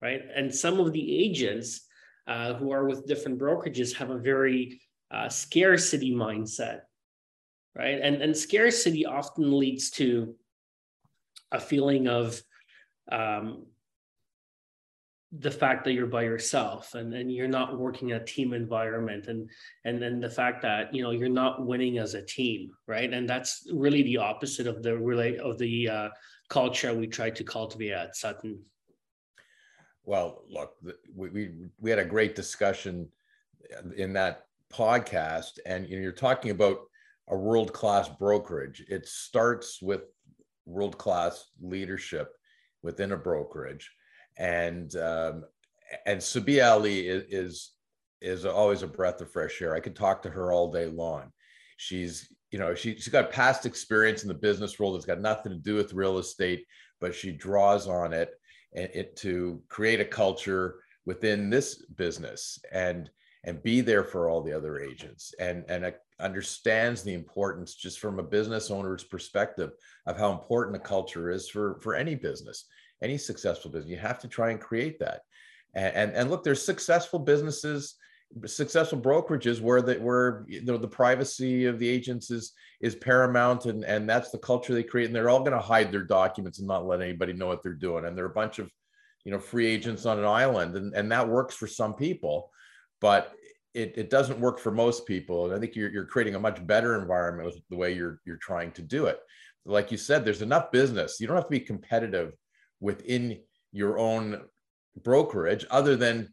Right. 0.00 0.22
And 0.34 0.52
some 0.52 0.80
of 0.80 0.92
the 0.92 1.24
agents, 1.24 1.86
uh, 2.26 2.54
who 2.54 2.70
are 2.70 2.86
with 2.86 3.06
different 3.06 3.38
brokerages 3.38 3.94
have 3.94 4.10
a 4.10 4.18
very 4.18 4.80
uh, 5.10 5.28
scarcity 5.28 6.14
mindset, 6.14 6.80
right? 7.76 7.98
And, 8.00 8.22
and 8.22 8.36
scarcity 8.36 9.04
often 9.04 9.58
leads 9.58 9.90
to 9.92 10.34
a 11.50 11.60
feeling 11.60 12.08
of 12.08 12.40
um, 13.10 13.66
the 15.38 15.50
fact 15.50 15.84
that 15.84 15.92
you're 15.92 16.06
by 16.06 16.22
yourself 16.22 16.94
and, 16.94 17.14
and 17.14 17.32
you're 17.32 17.48
not 17.48 17.78
working 17.78 18.10
in 18.10 18.16
a 18.16 18.24
team 18.24 18.52
environment 18.52 19.28
and 19.28 19.48
and 19.86 20.00
then 20.00 20.20
the 20.20 20.28
fact 20.28 20.60
that 20.60 20.94
you 20.94 21.02
know 21.02 21.10
you're 21.10 21.28
not 21.28 21.66
winning 21.66 21.96
as 21.96 22.12
a 22.12 22.22
team 22.22 22.70
right 22.86 23.14
and 23.14 23.26
that's 23.26 23.66
really 23.72 24.02
the 24.02 24.18
opposite 24.18 24.66
of 24.66 24.82
the 24.82 24.96
relate 24.96 25.38
of 25.40 25.56
the 25.56 25.88
uh, 25.88 26.08
culture 26.50 26.92
we 26.92 27.06
try 27.06 27.30
to 27.30 27.44
cultivate 27.44 27.92
at 27.92 28.14
sutton 28.14 28.60
well, 30.04 30.42
look, 30.48 30.74
we, 31.14 31.30
we, 31.30 31.50
we 31.80 31.90
had 31.90 31.98
a 31.98 32.04
great 32.04 32.34
discussion 32.34 33.08
in 33.96 34.12
that 34.14 34.46
podcast, 34.72 35.58
and 35.66 35.88
you 35.88 35.96
know, 35.96 36.02
you're 36.02 36.12
talking 36.12 36.50
about 36.50 36.78
a 37.28 37.36
world 37.36 37.72
class 37.72 38.08
brokerage. 38.08 38.84
It 38.88 39.06
starts 39.06 39.80
with 39.80 40.02
world 40.66 40.98
class 40.98 41.50
leadership 41.60 42.32
within 42.82 43.12
a 43.12 43.16
brokerage, 43.16 43.90
and 44.38 44.94
um, 44.96 45.44
and 46.06 46.20
Sabia 46.20 46.72
Ali 46.72 47.06
is, 47.06 47.24
is 47.30 47.70
is 48.20 48.46
always 48.46 48.82
a 48.82 48.88
breath 48.88 49.20
of 49.20 49.30
fresh 49.30 49.60
air. 49.62 49.74
I 49.74 49.80
could 49.80 49.96
talk 49.96 50.22
to 50.22 50.30
her 50.30 50.52
all 50.52 50.70
day 50.70 50.86
long. 50.86 51.32
She's 51.76 52.32
you 52.50 52.58
know 52.58 52.74
she, 52.74 52.94
she's 52.96 53.08
got 53.08 53.30
past 53.30 53.66
experience 53.66 54.22
in 54.22 54.28
the 54.28 54.34
business 54.34 54.78
world 54.78 54.96
that's 54.96 55.06
got 55.06 55.20
nothing 55.20 55.52
to 55.52 55.58
do 55.58 55.76
with 55.76 55.94
real 55.94 56.18
estate, 56.18 56.66
but 57.00 57.14
she 57.14 57.30
draws 57.30 57.86
on 57.86 58.12
it 58.12 58.30
it, 58.72 59.16
to 59.16 59.60
create 59.68 60.00
a 60.00 60.04
culture 60.04 60.80
within 61.04 61.50
this 61.50 61.84
business 61.96 62.58
and 62.72 63.10
and 63.44 63.62
be 63.62 63.80
there 63.80 64.04
for 64.04 64.28
all 64.28 64.40
the 64.40 64.52
other 64.52 64.80
agents 64.80 65.34
and 65.40 65.64
and 65.68 65.92
understands 66.20 67.02
the 67.02 67.12
importance 67.12 67.74
just 67.74 67.98
from 67.98 68.18
a 68.18 68.22
business 68.22 68.70
owner's 68.70 69.02
perspective 69.02 69.72
of 70.06 70.16
how 70.16 70.30
important 70.30 70.76
a 70.76 70.80
culture 70.80 71.30
is 71.30 71.48
for 71.48 71.78
for 71.80 71.94
any 71.94 72.14
business 72.14 72.66
any 73.02 73.18
successful 73.18 73.70
business. 73.70 73.90
You 73.90 73.98
have 73.98 74.20
to 74.20 74.28
try 74.28 74.50
and 74.50 74.60
create 74.60 74.98
that. 75.00 75.22
And 75.74 75.94
and, 75.94 76.12
and 76.12 76.30
look 76.30 76.44
there's 76.44 76.64
successful 76.64 77.18
businesses 77.18 77.96
successful 78.46 78.98
brokerages 78.98 79.60
where 79.60 79.82
that 79.82 80.00
where 80.00 80.44
you 80.46 80.62
know 80.62 80.76
the 80.76 80.88
privacy 80.88 81.66
of 81.66 81.78
the 81.78 81.88
agents 81.88 82.30
is 82.30 82.52
is 82.80 82.94
paramount 82.94 83.66
and 83.66 83.84
and 83.84 84.08
that's 84.08 84.30
the 84.30 84.38
culture 84.38 84.72
they 84.72 84.82
create 84.82 85.06
and 85.06 85.14
they're 85.14 85.28
all 85.28 85.40
going 85.40 85.52
to 85.52 85.58
hide 85.58 85.92
their 85.92 86.04
documents 86.04 86.58
and 86.58 86.66
not 86.66 86.86
let 86.86 87.02
anybody 87.02 87.32
know 87.32 87.46
what 87.46 87.62
they're 87.62 87.74
doing 87.74 88.04
and 88.04 88.16
they're 88.16 88.26
a 88.26 88.30
bunch 88.30 88.58
of 88.58 88.70
you 89.24 89.32
know 89.32 89.38
free 89.38 89.66
agents 89.66 90.06
on 90.06 90.18
an 90.18 90.24
island 90.24 90.76
and 90.76 90.94
and 90.94 91.12
that 91.12 91.28
works 91.28 91.54
for 91.54 91.66
some 91.66 91.94
people 91.94 92.50
but 93.00 93.34
it, 93.74 93.94
it 93.96 94.10
doesn't 94.10 94.40
work 94.40 94.58
for 94.58 94.70
most 94.70 95.06
people 95.06 95.46
and 95.46 95.54
i 95.54 95.58
think 95.58 95.76
you're, 95.76 95.90
you're 95.90 96.06
creating 96.06 96.34
a 96.34 96.40
much 96.40 96.66
better 96.66 96.98
environment 96.98 97.46
with 97.46 97.62
the 97.70 97.76
way 97.76 97.92
you're 97.92 98.20
you're 98.24 98.36
trying 98.36 98.70
to 98.72 98.82
do 98.82 99.06
it. 99.06 99.20
Like 99.64 99.92
you 99.92 99.98
said 99.98 100.24
there's 100.24 100.42
enough 100.42 100.72
business. 100.72 101.20
You 101.20 101.26
don't 101.26 101.36
have 101.36 101.44
to 101.46 101.50
be 101.50 101.60
competitive 101.60 102.32
within 102.80 103.40
your 103.72 103.98
own 103.98 104.42
brokerage 105.02 105.64
other 105.70 105.96
than 105.96 106.32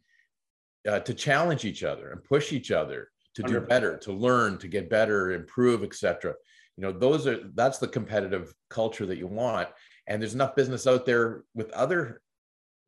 uh, 0.88 1.00
to 1.00 1.14
challenge 1.14 1.64
each 1.64 1.82
other 1.82 2.10
and 2.10 2.24
push 2.24 2.52
each 2.52 2.70
other 2.70 3.10
to 3.34 3.42
do 3.42 3.60
better 3.60 3.96
to 3.96 4.12
learn 4.12 4.58
to 4.58 4.66
get 4.66 4.90
better 4.90 5.32
improve 5.32 5.84
etc 5.84 6.34
you 6.80 6.86
know 6.86 6.92
those 6.92 7.26
are 7.26 7.40
that's 7.54 7.76
the 7.76 7.88
competitive 7.88 8.54
culture 8.70 9.04
that 9.04 9.18
you 9.18 9.26
want. 9.26 9.68
And 10.06 10.20
there's 10.20 10.32
enough 10.32 10.56
business 10.56 10.86
out 10.86 11.04
there 11.04 11.44
with 11.54 11.70
other 11.72 12.22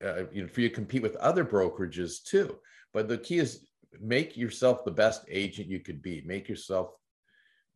uh, 0.03 0.25
you 0.33 0.41
know 0.41 0.49
for 0.49 0.63
you 0.63 0.71
to 0.71 0.75
compete 0.75 1.03
with 1.03 1.17
other 1.17 1.45
brokerages 1.45 2.23
too. 2.25 2.57
But 2.95 3.07
the 3.09 3.19
key 3.19 3.39
is 3.39 3.69
make 4.01 4.35
yourself 4.35 4.87
the 4.87 4.91
best 4.91 5.27
agent 5.29 5.69
you 5.69 5.81
could 5.81 6.01
be. 6.01 6.23
Make 6.25 6.49
yourself 6.49 6.95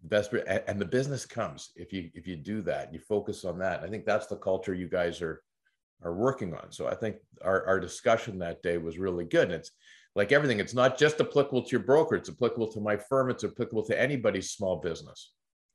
the 0.01 0.09
best 0.09 0.33
and 0.33 0.81
the 0.81 0.87
business 0.87 1.27
comes 1.27 1.73
if 1.77 1.93
you 1.93 2.11
if 2.15 2.27
you 2.27 2.37
do 2.37 2.63
that 2.63 2.95
you 2.95 2.99
focus 2.99 3.45
on 3.45 3.59
that. 3.59 3.83
I 3.83 3.89
think 3.89 4.07
that's 4.07 4.27
the 4.27 4.37
culture 4.37 4.73
you 4.73 4.89
guys 4.89 5.21
are 5.21 5.43
are 6.03 6.15
working 6.15 6.55
on. 6.55 6.73
So 6.73 6.87
i 6.87 6.95
think 6.95 7.17
our, 7.43 7.67
our 7.67 7.81
discussion 7.81 8.39
that 8.39 8.63
day 8.63 8.79
was 8.79 8.99
really 8.99 9.27
good. 9.27 9.51
And 9.51 9.61
it's 9.61 9.73
like 10.17 10.33
everything, 10.33 10.59
it's 10.59 10.75
not 10.75 10.99
just 10.99 11.21
applicable 11.21 11.63
to 11.63 11.71
your 11.71 11.81
broker, 11.81 12.17
it's 12.17 12.31
applicable 12.31 12.73
to 12.73 12.81
my 12.81 12.97
firm, 12.97 13.31
it's 13.31 13.45
applicable 13.45 13.85
to 13.85 14.01
anybody's 14.01 14.51
small 14.51 14.77
business. 14.77 15.33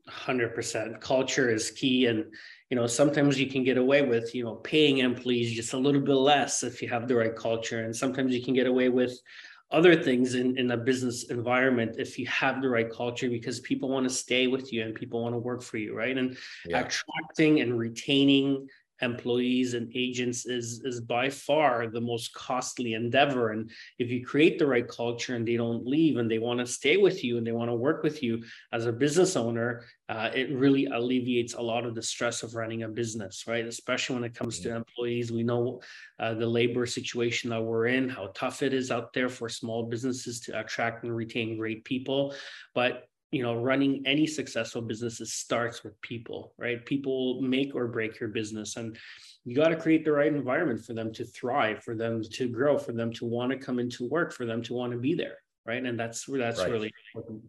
100% 0.10 1.00
culture 1.00 1.51
is 1.51 1.69
key 1.71 2.07
and 2.07 2.25
you 2.71 2.75
know 2.75 2.88
sometimes 2.88 3.39
you 3.39 3.45
can 3.45 3.63
get 3.63 3.77
away 3.77 4.01
with 4.01 4.33
you 4.33 4.43
know 4.43 4.55
paying 4.55 4.98
employees 4.98 5.53
just 5.53 5.74
a 5.74 5.77
little 5.77 6.01
bit 6.01 6.15
less 6.15 6.63
if 6.63 6.81
you 6.81 6.89
have 6.89 7.07
the 7.07 7.15
right 7.15 7.36
culture 7.36 7.83
and 7.83 7.95
sometimes 7.95 8.33
you 8.33 8.43
can 8.43 8.55
get 8.55 8.65
away 8.65 8.89
with 8.89 9.15
other 9.69 9.95
things 9.95 10.33
in, 10.33 10.57
in 10.57 10.71
a 10.71 10.77
business 10.77 11.25
environment 11.29 11.95
if 12.00 12.17
you 12.17 12.25
have 12.25 12.63
the 12.63 12.67
right 12.67 12.91
culture 12.91 13.29
because 13.29 13.60
people 13.60 13.89
want 13.89 14.03
to 14.03 14.13
stay 14.13 14.48
with 14.48 14.74
you 14.74 14.81
and 14.81 14.95
people 14.95 15.21
want 15.21 15.36
to 15.36 15.39
work 15.39 15.62
for 15.62 15.77
you 15.77 15.95
right 15.95 16.17
and 16.17 16.36
yeah. 16.65 16.79
attracting 16.79 17.62
and 17.62 17.77
retaining 17.77 18.67
employees 19.01 19.74
and 19.74 19.91
agents 19.96 20.46
is 20.46 20.81
is 20.84 21.01
by 21.01 21.29
far 21.29 21.88
the 21.88 22.01
most 22.01 22.34
costly 22.34 22.93
endeavor. 22.93 23.51
And 23.51 23.72
if 24.00 24.10
you 24.10 24.25
create 24.25 24.60
the 24.60 24.67
right 24.67 24.88
culture 24.88 25.36
and 25.36 25.48
they 25.48 25.58
don't 25.58 25.86
leave 25.86 26.17
and 26.17 26.29
they 26.29 26.39
want 26.39 26.60
to 26.60 26.65
stay 26.65 26.98
with 26.98 27.24
you 27.24 27.38
and 27.38 27.46
they 27.46 27.51
want 27.51 27.70
to 27.70 27.75
work 27.75 28.03
with 28.03 28.22
you 28.24 28.43
as 28.72 28.86
a 28.86 28.91
business 28.91 29.36
owner 29.36 29.84
uh, 30.10 30.29
it 30.36 30.51
really 30.51 30.88
alleviates 30.88 31.53
a 31.53 31.62
lot 31.62 31.86
of 31.86 31.96
the 31.96 32.01
stress 32.01 32.43
of 32.43 32.53
running 32.53 32.84
a 32.84 32.88
business 32.88 33.46
right? 33.48 33.65
Especially 33.65 34.15
when 34.15 34.25
it 34.25 34.36
comes 34.36 34.60
to 34.60 34.75
employees 34.75 35.31
we 35.31 35.43
know 35.43 35.81
uh, 36.20 36.34
the 36.34 36.46
labor 36.46 36.86
situation 36.86 37.50
that 37.50 37.62
we're 37.62 37.88
in 37.88 38.10
how 38.10 38.29
tough 38.36 38.62
it 38.62 38.74
is 38.74 38.91
out 38.91 39.13
there 39.13 39.29
for 39.29 39.48
small 39.50 39.84
businesses 39.84 40.39
to 40.41 40.60
attract 40.60 41.03
and 41.03 41.15
retain 41.15 41.58
great 41.58 41.84
people. 41.86 42.34
But 42.75 43.08
you 43.32 43.42
know 43.42 43.56
running 43.56 44.04
any 44.06 44.28
successful 44.28 44.82
businesses 44.82 45.34
starts 45.34 45.84
with 45.84 46.00
people 46.02 46.54
right? 46.58 46.86
People 46.86 47.42
make 47.42 47.76
or 47.76 47.88
break 47.88 48.20
your 48.20 48.30
business 48.30 48.76
and 48.76 48.98
you 49.46 49.56
got 49.56 49.70
to 49.70 49.76
create 49.76 50.06
the 50.06 50.12
right 50.12 50.34
environment 50.34 50.84
for 50.86 50.94
them 50.94 51.12
to 51.14 51.26
thrive 51.26 51.84
for 51.84 51.96
them 51.96 52.22
to 52.22 52.48
grow 52.48 52.78
for 52.78 52.92
them 52.92 53.12
to 53.14 53.26
want 53.26 53.52
to 53.52 53.58
come 53.58 53.80
into 53.80 54.08
work 54.08 54.34
for 54.34 54.46
them 54.46 54.62
to 54.64 54.74
want 54.74 54.92
to 54.92 55.00
be 55.00 55.14
there 55.16 55.38
right? 55.66 55.84
And 55.86 56.00
that's 56.00 56.26
that's 56.26 56.60
right. 56.60 56.72
really 56.72 56.92
important. 57.14 57.44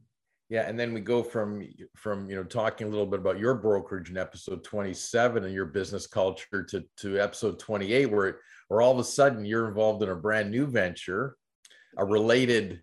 Yeah 0.49 0.69
and 0.69 0.79
then 0.79 0.93
we 0.93 1.01
go 1.01 1.23
from 1.23 1.67
from 1.97 2.29
you 2.29 2.37
know 2.37 2.45
talking 2.45 2.87
a 2.87 2.91
little 2.91 3.07
bit 3.07 3.21
about 3.21 3.39
your 3.39 3.55
brokerage 3.55 4.11
in 4.11 4.19
episode 4.19 4.63
27 4.65 5.45
and 5.45 5.55
your 5.55 5.67
business 5.67 6.07
culture 6.07 6.63
to 6.65 6.85
to 6.99 7.19
episode 7.19 7.59
28 7.59 8.07
where 8.07 8.41
where 8.69 8.83
all 8.83 8.93
of 8.93 8.99
a 8.99 9.05
sudden 9.05 9.45
you're 9.45 9.69
involved 9.69 10.03
in 10.03 10.11
a 10.11 10.15
brand 10.15 10.51
new 10.51 10.67
venture 10.67 11.37
a 11.97 12.05
related 12.05 12.81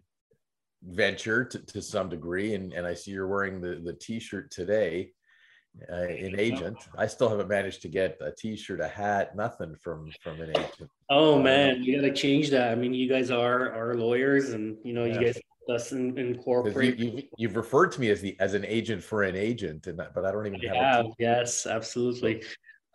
venture 0.84 1.44
to, 1.44 1.60
to 1.66 1.82
some 1.82 2.10
degree 2.10 2.54
and, 2.56 2.74
and 2.74 2.88
i 2.88 2.94
see 2.94 3.12
you're 3.12 3.28
wearing 3.28 3.60
the, 3.60 3.82
the 3.84 3.94
t-shirt 3.94 4.50
today 4.52 5.12
uh, 5.94 5.96
an 5.96 6.36
agent. 6.40 6.78
I 6.98 7.06
still 7.06 7.30
haven't 7.30 7.48
managed 7.48 7.84
to 7.84 7.90
get 7.90 8.18
a 8.22 8.32
t-shirt 8.32 8.82
a 8.82 8.88
hat 8.88 9.36
nothing 9.36 9.76
from 9.76 10.10
from 10.22 10.42
an 10.42 10.50
agent. 10.50 10.90
Oh 11.12 11.40
man 11.40 11.84
you 11.84 12.02
got 12.02 12.08
to 12.08 12.14
change 12.14 12.50
that. 12.50 12.72
I 12.72 12.76
mean 12.76 12.94
you 12.94 13.08
guys 13.08 13.30
are 13.30 13.72
are 13.72 13.94
lawyers 13.94 14.50
and 14.50 14.78
you 14.84 14.94
know 14.94 15.06
yeah. 15.06 15.20
you 15.20 15.26
guys 15.26 15.40
us 15.70 15.92
in, 15.92 16.18
incorporate 16.18 16.98
you, 16.98 17.12
have 17.12 17.24
you've 17.38 17.56
referred 17.56 17.92
to 17.92 18.02
me 18.02 18.10
as 18.10 18.22
the 18.22 18.36
as 18.40 18.54
an 18.54 18.66
agent 18.66 19.04
for 19.04 19.24
an 19.24 19.36
agent 19.36 19.88
and 19.88 20.00
that, 20.00 20.14
but 20.14 20.26
i 20.26 20.32
don't 20.32 20.48
even 20.48 20.60
have, 20.62 20.76
have 20.76 21.06
yes 21.20 21.66
absolutely 21.66 22.44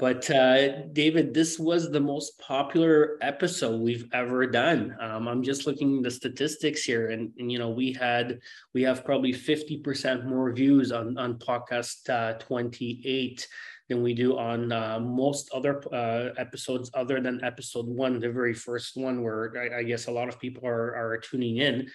but 0.05 0.31
uh, 0.31 0.83
David, 0.93 1.33
this 1.33 1.59
was 1.59 1.91
the 1.91 1.99
most 1.99 2.39
popular 2.39 3.17
episode 3.23 3.81
we've 3.81 4.07
ever 4.13 4.47
done. 4.47 4.95
Um, 5.01 5.27
I'm 5.27 5.43
just 5.43 5.67
looking 5.67 5.97
at 5.97 6.03
the 6.03 6.11
statistics 6.11 6.85
here, 6.85 7.09
and, 7.09 7.33
and, 7.39 7.51
you 7.51 7.59
know 7.59 7.71
we 7.71 7.95
had 7.95 8.39
we 8.75 8.83
have 8.83 9.03
probably 9.03 9.33
50% 9.33 10.27
more 10.27 10.53
views 10.53 10.93
on 10.93 11.17
on 11.17 11.39
podcast 11.39 12.11
uh, 12.11 12.35
28 12.35 13.49
than 13.89 14.03
we 14.03 14.13
do 14.13 14.37
on 14.37 14.73
uh, 14.73 15.01
most 15.01 15.51
other 15.55 15.83
uh, 15.91 16.35
episodes, 16.37 16.91
other 16.93 17.19
than 17.23 17.43
episode 17.43 17.87
one, 17.87 18.21
the 18.21 18.31
very 18.31 18.53
first 18.53 18.99
one, 18.99 19.23
where 19.23 19.55
I, 19.57 19.79
I 19.79 19.83
guess 19.85 20.07
a 20.07 20.13
lot 20.13 20.29
of 20.29 20.39
people 20.39 20.69
are 20.69 20.95
are 20.95 21.17
tuning 21.17 21.57
in. 21.69 21.89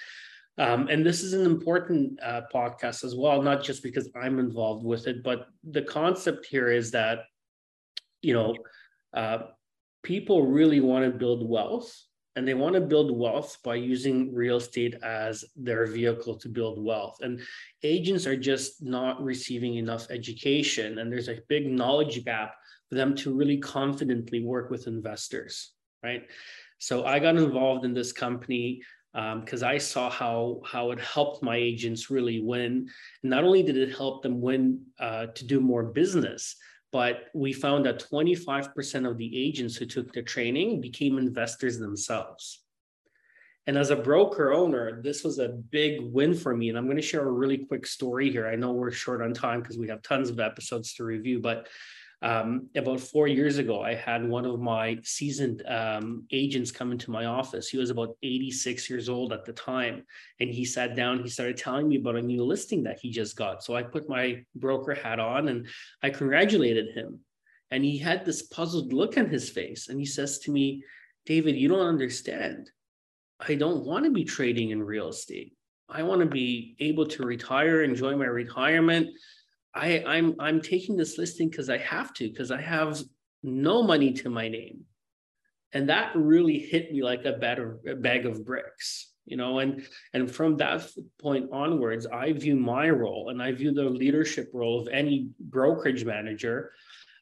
Um, 0.58 0.88
and 0.88 1.06
this 1.06 1.22
is 1.22 1.34
an 1.34 1.46
important 1.46 2.20
uh, 2.24 2.42
podcast 2.52 3.04
as 3.04 3.16
well, 3.16 3.44
not 3.44 3.62
just 3.64 3.84
because 3.84 4.10
I'm 4.20 4.40
involved 4.40 4.84
with 4.84 5.06
it, 5.06 5.22
but 5.22 5.46
the 5.64 5.84
concept 5.84 6.48
here 6.48 6.72
is 6.72 6.90
that 6.90 7.20
you 8.22 8.34
know, 8.34 8.56
uh, 9.14 9.40
people 10.04 10.48
really 10.48 10.80
want 10.80 11.06
to 11.06 11.18
build 11.18 11.48
wealth 11.48 11.96
and 12.36 12.48
they 12.48 12.54
want 12.54 12.76
to 12.76 12.82
build 12.82 13.18
wealth 13.18 13.58
by 13.64 13.76
using 13.76 14.34
real 14.34 14.58
estate 14.58 14.96
as 15.04 15.44
their 15.56 15.86
vehicle 15.86 16.36
to 16.36 16.48
build 16.48 16.82
wealth. 16.82 17.18
And 17.22 17.42
agents 17.84 18.26
are 18.28 18.38
just 18.38 18.82
not 18.82 19.22
receiving 19.22 19.76
enough 19.76 20.10
education. 20.10 21.00
And 21.00 21.12
there's 21.12 21.28
a 21.28 21.42
big 21.50 21.68
knowledge 21.70 22.24
gap 22.24 22.56
for 22.88 22.96
them 22.96 23.16
to 23.18 23.36
really 23.36 23.58
confidently 23.58 24.44
work 24.44 24.70
with 24.70 24.88
investors, 24.88 25.72
right? 26.02 26.24
So 26.78 27.06
I 27.06 27.20
got 27.20 27.36
involved 27.36 27.84
in 27.84 27.94
this 27.94 28.14
company 28.14 28.84
because 29.14 29.64
um, 29.64 29.70
I 29.70 29.78
saw 29.78 30.10
how 30.10 30.62
how 30.66 30.92
it 30.92 31.00
helped 31.00 31.44
my 31.44 31.58
agents 31.58 32.10
really 32.10 32.42
win. 32.42 32.88
Not 33.24 33.44
only 33.44 33.64
did 33.64 33.76
it 33.76 33.98
help 33.98 34.22
them 34.22 34.40
win 34.40 34.86
uh, 35.00 35.28
to 35.36 35.46
do 35.46 35.60
more 35.60 35.84
business, 35.84 36.56
but 36.92 37.28
we 37.34 37.54
found 37.54 37.86
that 37.86 38.06
25% 38.12 39.10
of 39.10 39.18
the 39.18 39.48
agents 39.48 39.76
who 39.76 39.86
took 39.86 40.12
the 40.12 40.24
training 40.24 40.82
became 40.82 41.18
investors 41.18 41.78
themselves. 41.78 42.64
And 43.68 43.78
as 43.78 43.92
a 43.92 43.96
broker 43.96 44.52
owner, 44.52 45.00
this 45.04 45.24
was 45.24 45.38
a 45.38 45.50
big 45.50 46.02
win 46.02 46.34
for 46.34 46.58
me. 46.58 46.70
And 46.70 46.78
I'm 46.78 46.86
going 46.86 46.98
to 46.98 47.04
share 47.04 47.28
a 47.28 47.32
really 47.32 47.58
quick 47.58 47.86
story 47.86 48.32
here. 48.32 48.48
I 48.48 48.56
know 48.56 48.72
we're 48.72 48.90
short 48.90 49.22
on 49.22 49.34
time 49.34 49.62
because 49.62 49.78
we 49.78 49.88
have 49.90 50.02
tons 50.02 50.32
of 50.32 50.40
episodes 50.40 50.96
to 50.96 51.04
review, 51.04 51.40
but 51.40 51.68
um, 52.22 52.70
about 52.76 53.00
four 53.00 53.28
years 53.28 53.60
ago, 53.60 53.82
I 53.82 53.96
had 53.96 54.28
one 54.28 54.46
of 54.46 54.60
my 54.60 54.98
seasoned 55.04 55.64
um, 55.68 56.26
agents 56.32 56.70
come 56.70 56.92
into 56.92 57.12
my 57.12 57.26
office. 57.26 57.70
He 57.70 57.78
was 57.78 57.90
about 57.90 58.18
86 58.22 58.90
years 58.90 59.08
old 59.08 59.32
at 59.32 59.46
the 59.46 59.54
time. 59.54 60.04
And 60.42 60.50
he 60.50 60.66
sat 60.66 60.96
down, 60.96 61.24
he 61.24 61.30
started 61.30 61.56
telling 61.56 61.88
me 61.88 61.96
about 61.96 62.18
a 62.18 62.22
new 62.22 62.44
listing 62.44 62.84
that 62.84 63.00
he 63.00 63.10
just 63.10 63.38
got. 63.38 63.64
So 63.64 63.76
I 63.76 63.84
put 63.84 64.10
my 64.10 64.44
broker 64.56 64.94
hat 64.94 65.20
on 65.20 65.48
and 65.48 65.68
I 66.04 66.10
congratulated 66.10 66.94
him. 66.94 67.20
And 67.72 67.86
he 67.86 67.98
had 67.98 68.26
this 68.26 68.42
puzzled 68.44 68.92
look 68.92 69.18
on 69.18 69.30
his 69.30 69.50
face. 69.50 69.88
And 69.88 69.98
he 69.98 70.06
says 70.06 70.40
to 70.40 70.52
me, 70.52 70.84
David, 71.26 71.56
you 71.56 71.70
don't 71.70 71.88
understand. 71.88 72.70
I 73.40 73.56
don't 73.56 73.86
want 73.86 74.04
to 74.04 74.12
be 74.12 74.26
trading 74.26 74.72
in 74.72 74.84
real 74.84 75.10
estate. 75.10 75.54
I 75.88 76.04
want 76.04 76.20
to 76.20 76.28
be 76.28 76.76
able 76.80 77.06
to 77.08 77.24
retire, 77.24 77.84
enjoy 77.84 78.16
my 78.16 78.26
retirement, 78.26 79.10
I, 79.80 80.04
I'm 80.06 80.36
I'm 80.40 80.62
taking 80.62 80.98
this 80.98 81.18
listing 81.18 81.50
because 81.50 81.70
I 81.70 81.78
have 81.78 82.14
to, 82.16 82.30
because 82.30 82.52
I 82.52 82.62
have 82.62 83.02
no 83.44 83.82
money 83.84 84.12
to 84.14 84.30
my 84.30 84.50
name. 84.50 84.82
And 85.72 85.88
that 85.90 86.12
really 86.16 86.60
hit 86.60 86.92
me 86.92 87.04
like 87.04 87.26
a 87.26 87.34
of, 87.62 87.80
a 87.88 87.96
bag 87.96 88.26
of 88.26 88.46
bricks, 88.46 89.14
you 89.26 89.38
know. 89.38 89.60
And 89.60 89.86
and 90.14 90.30
from 90.30 90.58
that 90.58 90.88
point 91.22 91.50
onwards, 91.52 92.06
I 92.06 92.34
view 92.34 92.56
my 92.56 92.90
role 92.90 93.30
and 93.30 93.42
I 93.42 93.52
view 93.52 93.72
the 93.72 93.84
leadership 93.84 94.50
role 94.54 94.82
of 94.82 94.88
any 94.92 95.30
brokerage 95.40 96.04
manager 96.04 96.72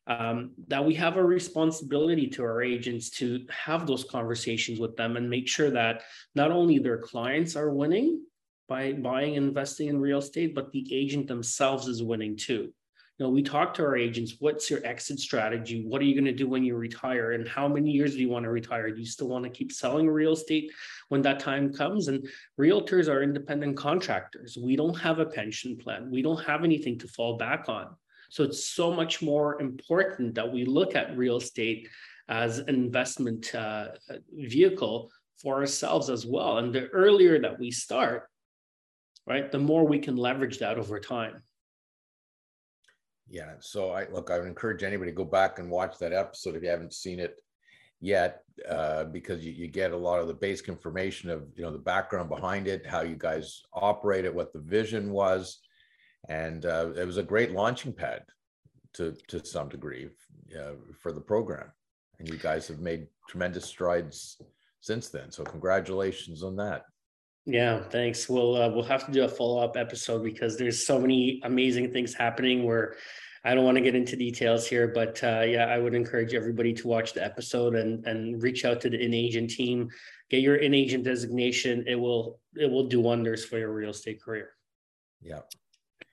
um, 0.07 0.51
that 0.69 0.83
we 0.83 0.95
have 0.95 1.17
a 1.17 1.23
responsibility 1.23 2.27
to 2.27 2.43
our 2.43 2.63
agents 2.63 3.09
to 3.11 3.45
have 3.49 3.85
those 3.85 4.05
conversations 4.05 4.79
with 4.79 4.95
them 4.95 5.17
and 5.17 5.29
make 5.29 5.47
sure 5.47 5.69
that 5.69 6.01
not 6.33 6.49
only 6.49 6.79
their 6.79 6.97
clients 6.97 7.55
are 7.55 7.73
winning, 7.73 8.23
by 8.67 8.93
buying 8.93 9.37
and 9.37 9.47
investing 9.47 9.87
in 9.87 9.99
real 9.99 10.19
estate, 10.19 10.53
but 10.53 10.71
the 10.71 10.85
agent 10.93 11.27
themselves 11.27 11.87
is 11.87 12.03
winning 12.03 12.35
too. 12.35 12.73
you 13.17 13.25
know, 13.25 13.29
we 13.31 13.41
talk 13.41 13.73
to 13.73 13.83
our 13.83 13.97
agents, 13.97 14.35
what's 14.39 14.69
your 14.69 14.85
exit 14.85 15.19
strategy? 15.19 15.83
What 15.87 16.01
are 16.01 16.05
you 16.05 16.13
going 16.13 16.25
to 16.25 16.31
do 16.33 16.47
when 16.47 16.63
you 16.63 16.75
retire? 16.75 17.31
And 17.31 17.47
how 17.47 17.67
many 17.67 17.89
years 17.89 18.13
do 18.13 18.19
you 18.19 18.29
want 18.29 18.43
to 18.43 18.51
retire? 18.51 18.91
Do 18.91 18.99
you 18.99 19.07
still 19.07 19.29
want 19.29 19.43
to 19.43 19.49
keep 19.49 19.71
selling 19.71 20.07
real 20.07 20.33
estate 20.33 20.71
when 21.09 21.23
that 21.23 21.39
time 21.39 21.73
comes? 21.73 22.09
And 22.09 22.27
realtors 22.59 23.07
are 23.07 23.23
independent 23.23 23.75
contractors. 23.75 24.57
We 24.61 24.75
don't 24.75 24.93
have 24.99 25.17
a 25.17 25.25
pension 25.25 25.77
plan. 25.77 26.11
We 26.11 26.21
don't 26.21 26.43
have 26.45 26.63
anything 26.63 26.99
to 26.99 27.07
fall 27.07 27.37
back 27.37 27.69
on. 27.69 27.95
So 28.29 28.43
it's 28.43 28.65
so 28.65 28.93
much 28.93 29.21
more 29.21 29.59
important 29.61 30.35
that 30.35 30.51
we 30.51 30.65
look 30.65 30.95
at 30.95 31.17
real 31.17 31.37
estate 31.37 31.87
as 32.29 32.59
an 32.59 32.69
investment 32.75 33.55
uh, 33.55 33.87
vehicle 34.33 35.09
for 35.41 35.55
ourselves 35.55 36.09
as 36.09 36.25
well. 36.25 36.59
And 36.59 36.73
the 36.73 36.87
earlier 36.89 37.39
that 37.39 37.57
we 37.57 37.71
start, 37.71 38.29
right, 39.27 39.51
the 39.51 39.59
more 39.59 39.85
we 39.85 39.99
can 39.99 40.15
leverage 40.15 40.59
that 40.59 40.77
over 40.77 40.99
time. 40.99 41.41
Yeah. 43.29 43.53
So 43.59 43.91
I 43.91 44.07
look, 44.09 44.31
I 44.31 44.39
would 44.39 44.47
encourage 44.47 44.83
anybody 44.83 45.11
to 45.11 45.15
go 45.15 45.25
back 45.25 45.59
and 45.59 45.69
watch 45.69 45.97
that 45.99 46.13
episode 46.13 46.55
if 46.55 46.63
you 46.63 46.69
haven't 46.69 46.93
seen 46.93 47.19
it 47.19 47.41
yet, 47.99 48.43
uh, 48.69 49.05
because 49.05 49.45
you, 49.45 49.51
you 49.51 49.67
get 49.67 49.91
a 49.91 49.97
lot 49.97 50.19
of 50.19 50.27
the 50.27 50.33
basic 50.33 50.69
information 50.69 51.29
of 51.29 51.43
you 51.55 51.63
know 51.63 51.71
the 51.71 51.77
background 51.77 52.29
behind 52.29 52.67
it, 52.67 52.85
how 52.85 53.01
you 53.01 53.15
guys 53.15 53.61
operate 53.73 54.25
it, 54.25 54.33
what 54.33 54.53
the 54.53 54.59
vision 54.59 55.11
was, 55.11 55.59
and 56.29 56.65
uh, 56.65 56.91
it 56.95 57.05
was 57.05 57.17
a 57.17 57.23
great 57.23 57.51
launching 57.51 57.93
pad 57.93 58.23
to 58.93 59.15
to 59.27 59.43
some 59.45 59.67
degree 59.67 60.09
uh, 60.57 60.73
for 61.01 61.11
the 61.11 61.21
program. 61.21 61.71
And 62.19 62.27
you 62.27 62.37
guys 62.37 62.67
have 62.67 62.79
made 62.79 63.07
tremendous 63.29 63.65
strides 63.65 64.41
since 64.79 65.09
then. 65.09 65.31
So 65.31 65.43
congratulations 65.43 66.41
on 66.43 66.55
that. 66.55 66.83
Yeah, 67.49 67.79
thanks. 67.81 68.27
We'll 68.27 68.61
uh, 68.61 68.69
we'll 68.69 68.83
have 68.83 69.05
to 69.05 69.11
do 69.13 69.23
a 69.23 69.27
follow 69.29 69.63
up 69.63 69.77
episode 69.77 70.21
because 70.21 70.57
there's 70.57 70.85
so 70.85 70.99
many 70.99 71.39
amazing 71.45 71.93
things 71.93 72.13
happening. 72.13 72.65
Where 72.65 72.97
I 73.45 73.55
don't 73.55 73.63
want 73.63 73.77
to 73.77 73.81
get 73.81 73.95
into 73.95 74.17
details 74.17 74.67
here, 74.67 74.89
but 74.89 75.23
uh, 75.23 75.45
yeah, 75.47 75.67
I 75.67 75.77
would 75.77 75.95
encourage 75.95 76.33
everybody 76.33 76.73
to 76.73 76.87
watch 76.89 77.13
the 77.13 77.23
episode 77.23 77.75
and 77.75 78.05
and 78.05 78.43
reach 78.43 78.65
out 78.65 78.81
to 78.81 78.89
the 78.89 79.01
in 79.01 79.13
agent 79.13 79.49
team, 79.51 79.89
get 80.29 80.41
your 80.41 80.57
in 80.57 80.73
agent 80.73 81.05
designation. 81.05 81.85
It 81.87 81.95
will 81.95 82.41
it 82.53 82.69
will 82.69 82.89
do 82.89 82.99
wonders 82.99 83.45
for 83.45 83.57
your 83.57 83.71
real 83.71 83.91
estate 83.91 84.21
career. 84.21 84.49
Yeah. 85.21 85.39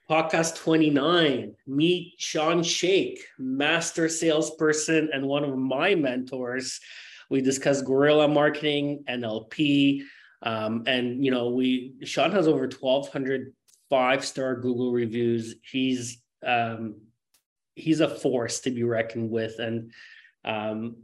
Podcast 0.09 0.57
29, 0.57 1.57
meet 1.67 2.13
Sean 2.19 2.63
Shake, 2.63 3.27
master 3.39 4.09
salesperson 4.09 5.09
and 5.13 5.27
one 5.27 5.43
of 5.43 5.57
my 5.57 5.97
mentors. 5.97 6.79
We 7.29 7.41
discuss 7.41 7.83
guerrilla 7.83 8.29
marketing, 8.29 9.03
NLP, 9.09 10.03
um, 10.45 10.85
and 10.87 11.25
you 11.25 11.31
know, 11.31 11.49
we 11.49 11.95
Sean 12.05 12.31
has 12.33 12.47
over 12.47 12.69
1,200 12.69 13.55
five-star 13.91 14.57
Google 14.57 14.93
reviews. 14.93 15.57
He's 15.63 16.23
um, 16.47 16.97
he's 17.75 18.01
a 18.01 18.09
force 18.09 18.61
to 18.61 18.71
be 18.71 18.85
reckoned 18.85 19.31
with, 19.31 19.59
and 19.59 19.91
um, 20.45 20.97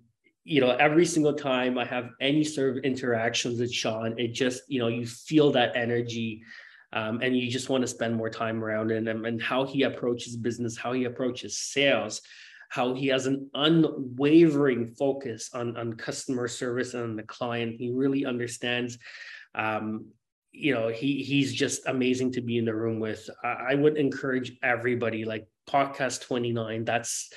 you 0.44 0.61
know, 0.61 0.70
every 0.73 1.06
single 1.06 1.32
time 1.32 1.78
I 1.78 1.87
have 1.87 2.11
any 2.20 2.44
sort 2.44 2.76
of 2.76 2.85
interactions 2.85 3.61
with 3.61 3.73
Sean, 3.73 4.18
it 4.18 4.28
just 4.28 4.62
you 4.68 4.78
know 4.78 4.88
you 4.88 5.06
feel 5.06 5.50
that 5.52 5.75
energy. 5.75 6.42
Um, 6.92 7.20
and 7.23 7.37
you 7.37 7.49
just 7.49 7.68
want 7.68 7.82
to 7.82 7.87
spend 7.87 8.16
more 8.16 8.28
time 8.28 8.64
around 8.64 8.90
him 8.90 9.06
and, 9.06 9.25
and 9.25 9.40
how 9.40 9.64
he 9.64 9.85
approaches 9.85 10.37
business, 10.37 10.76
how 10.76 10.92
he 10.92 11.04
approaches 11.04 11.56
sales, 11.56 12.20
how 12.71 12.95
he 12.95 13.09
has 13.09 13.27
an 13.27 13.50
unwavering 13.55 14.87
focus 14.87 15.50
on, 15.53 15.77
on 15.77 15.93
customer 15.93 16.49
service 16.49 16.95
and 16.95 17.19
the 17.19 17.23
client. 17.25 17.77
He 17.79 17.91
really 17.91 18.25
understands. 18.25 18.97
Um, 19.55 20.07
you 20.53 20.73
know, 20.75 20.89
he 20.89 21.23
he's 21.23 21.53
just 21.53 21.87
amazing 21.87 22.33
to 22.33 22.41
be 22.41 22.59
in 22.59 22.65
the 22.65 22.75
room 22.75 22.99
with. 22.99 23.29
I, 23.45 23.67
I 23.71 23.75
would 23.75 23.97
encourage 23.97 24.53
everybody, 24.62 25.25
like 25.25 25.47
podcast 25.69 26.23
29, 26.23 26.85
that's 26.85 27.31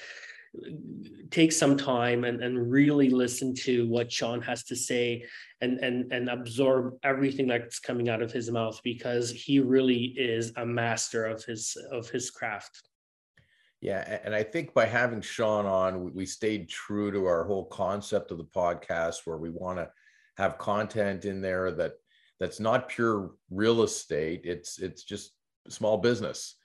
take 1.32 1.52
some 1.52 1.78
time 1.78 2.26
and, 2.26 2.44
and 2.44 2.72
really 2.72 3.10
listen 3.10 3.56
to 3.56 3.88
what 3.88 4.12
Sean 4.12 4.40
has 4.42 4.64
to 4.66 4.76
say 4.76 5.26
and, 5.62 5.80
and, 5.80 6.14
and 6.14 6.30
absorb 6.30 6.96
everything 7.04 7.48
that's 7.48 7.80
coming 7.80 8.08
out 8.08 8.22
of 8.22 8.32
his 8.32 8.52
mouth 8.52 8.80
because 8.84 9.32
he 9.32 9.60
really 9.60 10.14
is 10.16 10.54
a 10.58 10.66
master 10.66 11.26
of 11.26 11.44
his 11.44 11.76
of 11.92 12.08
his 12.10 12.30
craft. 12.30 12.84
Yeah, 13.84 14.20
and 14.24 14.34
I 14.34 14.44
think 14.44 14.74
by 14.74 14.86
having 14.86 15.20
Sean 15.20 15.66
on, 15.66 16.14
we 16.14 16.26
stayed 16.26 16.70
true 16.70 17.12
to 17.12 17.26
our 17.26 17.44
whole 17.44 17.66
concept 17.66 18.32
of 18.32 18.38
the 18.38 18.46
podcast, 18.46 19.26
where 19.26 19.36
we 19.36 19.50
want 19.50 19.78
to 19.78 19.90
have 20.38 20.58
content 20.58 21.26
in 21.26 21.42
there 21.42 21.70
that 21.74 21.96
that's 22.40 22.62
not 22.62 22.88
pure 22.88 23.32
real 23.52 23.84
estate. 23.84 24.44
It's 24.46 24.80
it's 24.80 25.04
just 25.04 25.34
small 25.68 25.98
business, 25.98 26.56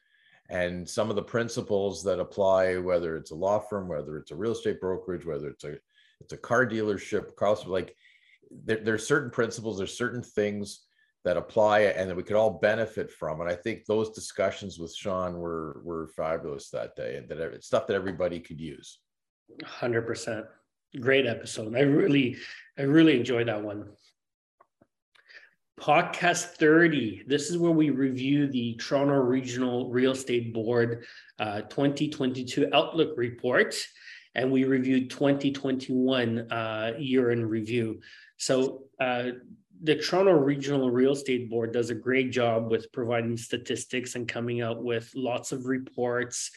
and 0.49 0.89
some 0.89 1.11
of 1.11 1.17
the 1.17 1.23
principles 1.23 2.05
that 2.05 2.21
apply, 2.21 2.77
whether 2.77 3.17
it's 3.17 3.33
a 3.33 3.35
law 3.35 3.59
firm, 3.59 3.89
whether 3.89 4.17
it's 4.17 4.31
a 4.31 4.37
real 4.37 4.53
estate 4.53 4.81
brokerage, 4.81 5.27
whether 5.27 5.49
it's 5.49 5.65
a 5.65 5.75
it's 6.21 6.35
a 6.35 6.37
car 6.37 6.65
dealership, 6.67 7.31
across 7.31 7.67
like 7.67 7.97
there, 8.65 8.79
there's 8.85 9.05
certain 9.05 9.31
principles, 9.31 9.77
there's 9.77 9.99
certain 9.99 10.23
things 10.23 10.85
that 11.25 11.37
apply 11.37 11.81
and 11.81 12.09
that 12.09 12.17
we 12.17 12.23
could 12.23 12.37
all 12.37 12.59
benefit 12.59 13.11
from. 13.11 13.41
And 13.41 13.51
I 13.51 13.55
think 13.55 13.85
those 13.85 14.11
discussions 14.11 14.79
with 14.79 14.95
Sean 14.95 15.39
were 15.39 15.81
were 15.85 16.09
fabulous 16.17 16.71
that 16.71 16.97
day, 16.97 17.17
and 17.17 17.29
that 17.29 17.65
stuff 17.65 17.87
that 17.87 17.95
everybody 17.95 18.41
could 18.41 18.61
use. 18.61 19.01
Hundred 19.65 20.03
percent, 20.03 20.47
great 21.01 21.27
episode. 21.27 21.75
I 21.75 21.81
really, 21.81 22.37
I 22.79 22.83
really 22.83 23.17
enjoyed 23.19 23.49
that 23.49 23.63
one. 23.63 23.89
Podcast 25.79 26.57
30. 26.57 27.23
This 27.27 27.51
is 27.51 27.57
where 27.59 27.71
we 27.71 27.91
review 27.91 28.49
the 28.49 28.75
Toronto 28.75 29.15
Regional 29.15 29.91
Real 29.91 30.11
Estate 30.13 30.53
Board 30.53 31.05
uh, 31.39 31.61
2022 31.63 32.69
Outlook 32.73 33.17
Report, 33.17 33.77
and 34.35 34.51
we 34.51 34.65
reviewed 34.65 35.11
2021 35.11 36.51
uh, 36.51 36.93
year 36.99 37.31
in 37.31 37.47
review. 37.47 38.01
So, 38.39 38.85
uh, 39.01 39.31
the 39.83 39.97
Toronto 39.97 40.33
Regional 40.33 40.91
Real 40.91 41.13
Estate 41.13 41.49
Board 41.51 41.73
does 41.73 41.91
a 41.91 41.95
great 41.95 42.31
job 42.31 42.71
with 42.71 42.91
providing 42.93 43.37
statistics 43.37 44.15
and 44.15 44.27
coming 44.27 44.61
out 44.61 44.83
with 44.83 45.11
lots 45.15 45.53
of 45.53 45.67
reports. 45.67 46.51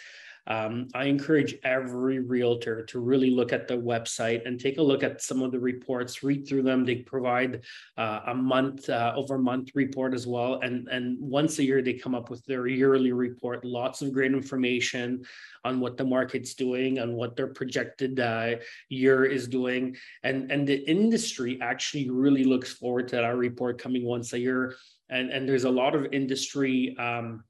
Um, 0.47 0.87
I 0.93 1.05
encourage 1.05 1.55
every 1.63 2.19
realtor 2.19 2.83
to 2.85 2.99
really 2.99 3.29
look 3.29 3.53
at 3.53 3.67
the 3.67 3.77
website 3.77 4.45
and 4.45 4.59
take 4.59 4.77
a 4.77 4.81
look 4.81 5.03
at 5.03 5.21
some 5.21 5.41
of 5.41 5.51
the 5.51 5.59
reports, 5.59 6.23
read 6.23 6.47
through 6.47 6.63
them. 6.63 6.83
They 6.83 6.97
provide 6.97 7.61
uh, 7.97 8.21
a 8.27 8.35
month 8.35 8.89
uh, 8.89 9.13
over 9.15 9.37
month 9.37 9.69
report 9.75 10.13
as 10.13 10.25
well. 10.25 10.59
And, 10.61 10.87
and 10.87 11.17
once 11.19 11.59
a 11.59 11.63
year, 11.63 11.81
they 11.81 11.93
come 11.93 12.15
up 12.15 12.29
with 12.29 12.43
their 12.45 12.67
yearly 12.67 13.11
report, 13.11 13.63
lots 13.65 14.01
of 14.01 14.11
great 14.11 14.33
information 14.33 15.23
on 15.63 15.79
what 15.79 15.97
the 15.97 16.05
market's 16.05 16.55
doing, 16.55 16.99
on 16.99 17.13
what 17.13 17.35
their 17.35 17.47
projected 17.47 18.19
uh, 18.19 18.55
year 18.89 19.25
is 19.25 19.47
doing. 19.47 19.95
And, 20.23 20.51
and 20.51 20.67
the 20.67 20.89
industry 20.89 21.59
actually 21.61 22.09
really 22.09 22.43
looks 22.43 22.73
forward 22.73 23.07
to 23.09 23.17
that 23.17 23.35
report 23.35 23.79
coming 23.79 24.05
once 24.05 24.33
a 24.33 24.39
year. 24.39 24.75
And, 25.09 25.29
and 25.29 25.47
there's 25.47 25.65
a 25.65 25.69
lot 25.69 25.93
of 25.93 26.07
industry 26.11 26.95
um, 26.97 27.43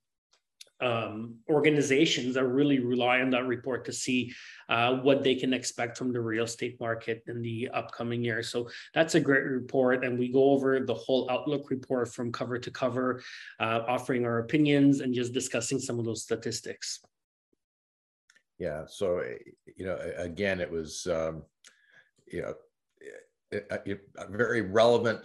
um, 0.81 1.35
organizations 1.49 2.35
that 2.35 2.45
really 2.45 2.79
rely 2.79 3.21
on 3.21 3.29
that 3.29 3.45
report 3.45 3.85
to 3.85 3.93
see 3.93 4.33
uh, 4.69 4.95
what 4.97 5.23
they 5.23 5.35
can 5.35 5.53
expect 5.53 5.97
from 5.97 6.11
the 6.11 6.19
real 6.19 6.45
estate 6.45 6.79
market 6.79 7.23
in 7.27 7.41
the 7.41 7.69
upcoming 7.73 8.23
year. 8.23 8.41
So 8.41 8.69
that's 8.93 9.15
a 9.15 9.19
great 9.19 9.43
report. 9.43 10.03
And 10.03 10.17
we 10.17 10.31
go 10.31 10.51
over 10.51 10.79
the 10.79 10.93
whole 10.93 11.29
outlook 11.29 11.69
report 11.69 12.11
from 12.13 12.31
cover 12.31 12.57
to 12.57 12.71
cover, 12.71 13.21
uh, 13.59 13.81
offering 13.87 14.25
our 14.25 14.39
opinions 14.39 15.01
and 15.01 15.13
just 15.13 15.33
discussing 15.33 15.79
some 15.79 15.99
of 15.99 16.05
those 16.05 16.23
statistics. 16.23 16.99
Yeah. 18.57 18.83
So, 18.87 19.23
you 19.75 19.85
know, 19.85 19.97
again, 20.17 20.59
it 20.59 20.69
was, 20.69 21.07
um, 21.07 21.43
you 22.27 22.41
know, 22.41 22.53
a, 23.53 23.97
a 24.17 24.27
very 24.29 24.61
relevant 24.61 25.19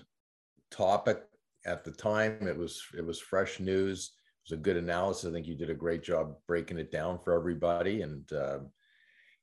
topic 0.71 1.23
at 1.65 1.85
the 1.85 1.93
time. 1.93 2.47
It 2.47 2.57
was, 2.57 2.83
it 2.97 3.05
was 3.05 3.21
fresh 3.21 3.61
news 3.61 4.13
was 4.49 4.59
a 4.59 4.63
good 4.63 4.77
analysis. 4.77 5.29
I 5.29 5.33
think 5.33 5.47
you 5.47 5.55
did 5.55 5.71
a 5.71 5.75
great 5.75 6.03
job 6.03 6.35
breaking 6.47 6.79
it 6.79 6.93
down 6.93 7.19
for 7.19 7.33
everybody. 7.33 8.03
And, 8.03 8.31
um, 8.33 8.71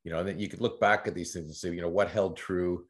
you 0.04 0.12
know, 0.12 0.20
and 0.20 0.28
then 0.28 0.40
you 0.40 0.48
could 0.48 0.62
look 0.62 0.80
back 0.80 1.08
at 1.08 1.16
these 1.16 1.34
things 1.34 1.46
and 1.46 1.56
say, 1.56 1.72
you 1.74 1.82
know, 1.82 1.90
what 1.90 2.10
held 2.10 2.38
true, 2.38 2.86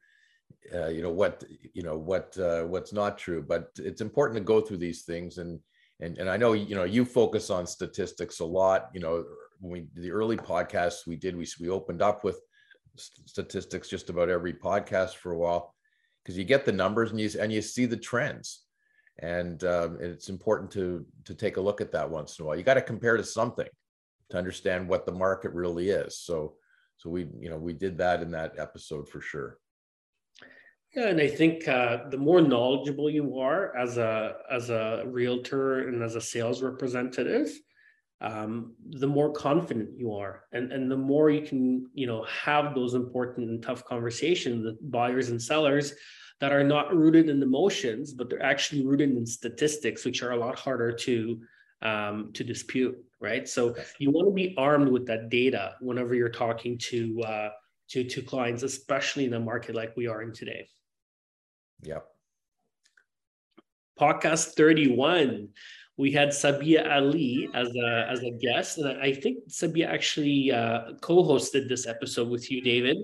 uh, 0.73 0.87
you 0.87 1.01
know, 1.01 1.11
what, 1.11 1.43
you 1.73 1.83
know, 1.83 1.97
what, 1.97 2.37
uh, 2.37 2.63
what's 2.63 2.93
not 2.93 3.17
true, 3.17 3.41
but 3.41 3.69
it's 3.77 4.01
important 4.01 4.37
to 4.37 4.43
go 4.43 4.61
through 4.61 4.77
these 4.77 5.03
things. 5.03 5.37
And, 5.37 5.59
and, 5.99 6.17
and 6.17 6.29
I 6.29 6.37
know, 6.37 6.53
you 6.53 6.75
know, 6.75 6.83
you 6.83 7.05
focus 7.05 7.49
on 7.49 7.65
statistics 7.65 8.39
a 8.39 8.45
lot, 8.45 8.89
you 8.93 8.99
know, 8.99 9.25
when 9.59 9.71
we, 9.71 10.01
the 10.01 10.11
early 10.11 10.37
podcasts 10.37 11.07
we 11.07 11.15
did, 11.15 11.35
we, 11.35 11.47
we 11.59 11.69
opened 11.69 12.01
up 12.01 12.23
with 12.23 12.39
statistics 12.95 13.89
just 13.89 14.09
about 14.09 14.29
every 14.29 14.53
podcast 14.53 15.15
for 15.15 15.31
a 15.31 15.37
while 15.37 15.73
because 16.23 16.37
you 16.37 16.43
get 16.43 16.65
the 16.65 16.71
numbers 16.71 17.11
and 17.11 17.19
you, 17.19 17.29
and 17.39 17.51
you 17.51 17.61
see 17.61 17.85
the 17.85 17.97
trends 17.97 18.62
and 19.19 19.63
um, 19.63 19.97
it's 20.01 20.29
important 20.29 20.71
to 20.71 21.05
to 21.25 21.33
take 21.33 21.57
a 21.57 21.61
look 21.61 21.81
at 21.81 21.91
that 21.91 22.09
once 22.09 22.37
in 22.37 22.43
a 22.43 22.47
while. 22.47 22.57
You 22.57 22.63
got 22.63 22.75
to 22.75 22.81
compare 22.81 23.17
to 23.17 23.23
something 23.23 23.67
to 24.29 24.37
understand 24.37 24.87
what 24.87 25.05
the 25.05 25.11
market 25.11 25.51
really 25.53 25.89
is. 25.89 26.17
So 26.17 26.55
so 26.97 27.09
we 27.09 27.27
you 27.39 27.49
know 27.49 27.57
we 27.57 27.73
did 27.73 27.97
that 27.97 28.21
in 28.21 28.31
that 28.31 28.53
episode 28.57 29.07
for 29.09 29.21
sure. 29.21 29.57
Yeah 30.95 31.07
and 31.07 31.19
i 31.19 31.27
think 31.27 31.67
uh, 31.67 32.09
the 32.09 32.17
more 32.17 32.41
knowledgeable 32.41 33.09
you 33.09 33.39
are 33.39 33.75
as 33.75 33.97
a 33.97 34.35
as 34.51 34.69
a 34.69 35.03
realtor 35.05 35.87
and 35.87 36.03
as 36.03 36.15
a 36.15 36.21
sales 36.21 36.61
representative 36.61 37.49
um, 38.21 38.75
the 38.89 39.07
more 39.07 39.33
confident 39.33 39.89
you 39.97 40.13
are 40.13 40.43
and, 40.53 40.71
and 40.71 40.89
the 40.89 40.95
more 40.95 41.29
you 41.29 41.41
can 41.41 41.89
you 41.93 42.07
know 42.07 42.23
have 42.25 42.73
those 42.73 42.93
important 42.93 43.49
and 43.49 43.61
tough 43.63 43.83
conversations 43.83 44.63
with 44.65 44.91
buyers 44.91 45.29
and 45.29 45.41
sellers 45.41 45.93
that 46.43 46.51
are 46.51 46.63
not 46.75 46.93
rooted 46.93 47.29
in 47.29 47.41
emotions 47.41 48.13
but 48.13 48.29
they're 48.29 48.43
actually 48.43 48.85
rooted 48.85 49.09
in 49.15 49.25
statistics 49.25 50.03
which 50.03 50.21
are 50.21 50.31
a 50.31 50.37
lot 50.45 50.59
harder 50.59 50.91
to 50.91 51.39
um, 51.81 52.31
to 52.33 52.43
dispute 52.43 52.97
right? 53.23 53.47
So 53.47 53.73
you 53.99 54.11
want 54.11 54.27
to 54.27 54.33
be 54.33 54.53
armed 54.57 54.89
with 54.89 55.07
that 55.07 55.29
data 55.29 55.75
whenever 55.79 56.13
you're 56.13 56.27
talking 56.45 56.77
to 56.89 57.21
uh, 57.21 57.49
to 57.91 58.03
to 58.03 58.21
clients 58.21 58.63
especially 58.63 59.25
in 59.25 59.33
a 59.33 59.39
market 59.39 59.73
like 59.73 59.95
we 59.95 60.07
are 60.07 60.21
in 60.21 60.33
today. 60.33 60.67
Yep. 61.83 62.05
Podcast 63.99 64.55
31 64.55 65.47
we 65.95 66.11
had 66.11 66.29
Sabia 66.29 66.91
Ali 66.91 67.47
as 67.53 67.69
a 67.75 68.07
as 68.09 68.23
a 68.23 68.31
guest, 68.31 68.79
and 68.79 68.99
I 68.99 69.13
think 69.13 69.47
Sabia 69.47 69.85
actually 69.87 70.51
uh, 70.51 70.93
co-hosted 71.01 71.69
this 71.69 71.85
episode 71.85 72.29
with 72.29 72.49
you, 72.49 72.61
David, 72.61 72.97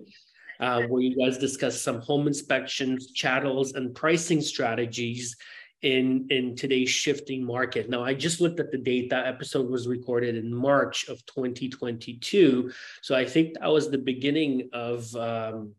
uh, 0.59 0.83
where 0.83 1.01
you 1.01 1.15
guys 1.15 1.37
discussed 1.37 1.83
some 1.83 2.01
home 2.01 2.27
inspections, 2.27 3.11
chattels, 3.11 3.73
and 3.73 3.95
pricing 3.95 4.41
strategies 4.41 5.35
in 5.81 6.27
in 6.29 6.55
today's 6.55 6.89
shifting 6.89 7.43
market. 7.43 7.89
Now, 7.89 8.03
I 8.03 8.13
just 8.13 8.41
looked 8.41 8.59
at 8.59 8.71
the 8.71 8.77
date. 8.77 9.09
That 9.09 9.27
episode 9.27 9.69
was 9.69 9.87
recorded 9.87 10.35
in 10.35 10.53
March 10.53 11.07
of 11.07 11.25
2022, 11.25 12.71
so 13.01 13.15
I 13.15 13.25
think 13.25 13.53
that 13.59 13.71
was 13.71 13.89
the 13.89 13.97
beginning 13.97 14.69
of 14.73 15.15
um, 15.15 15.73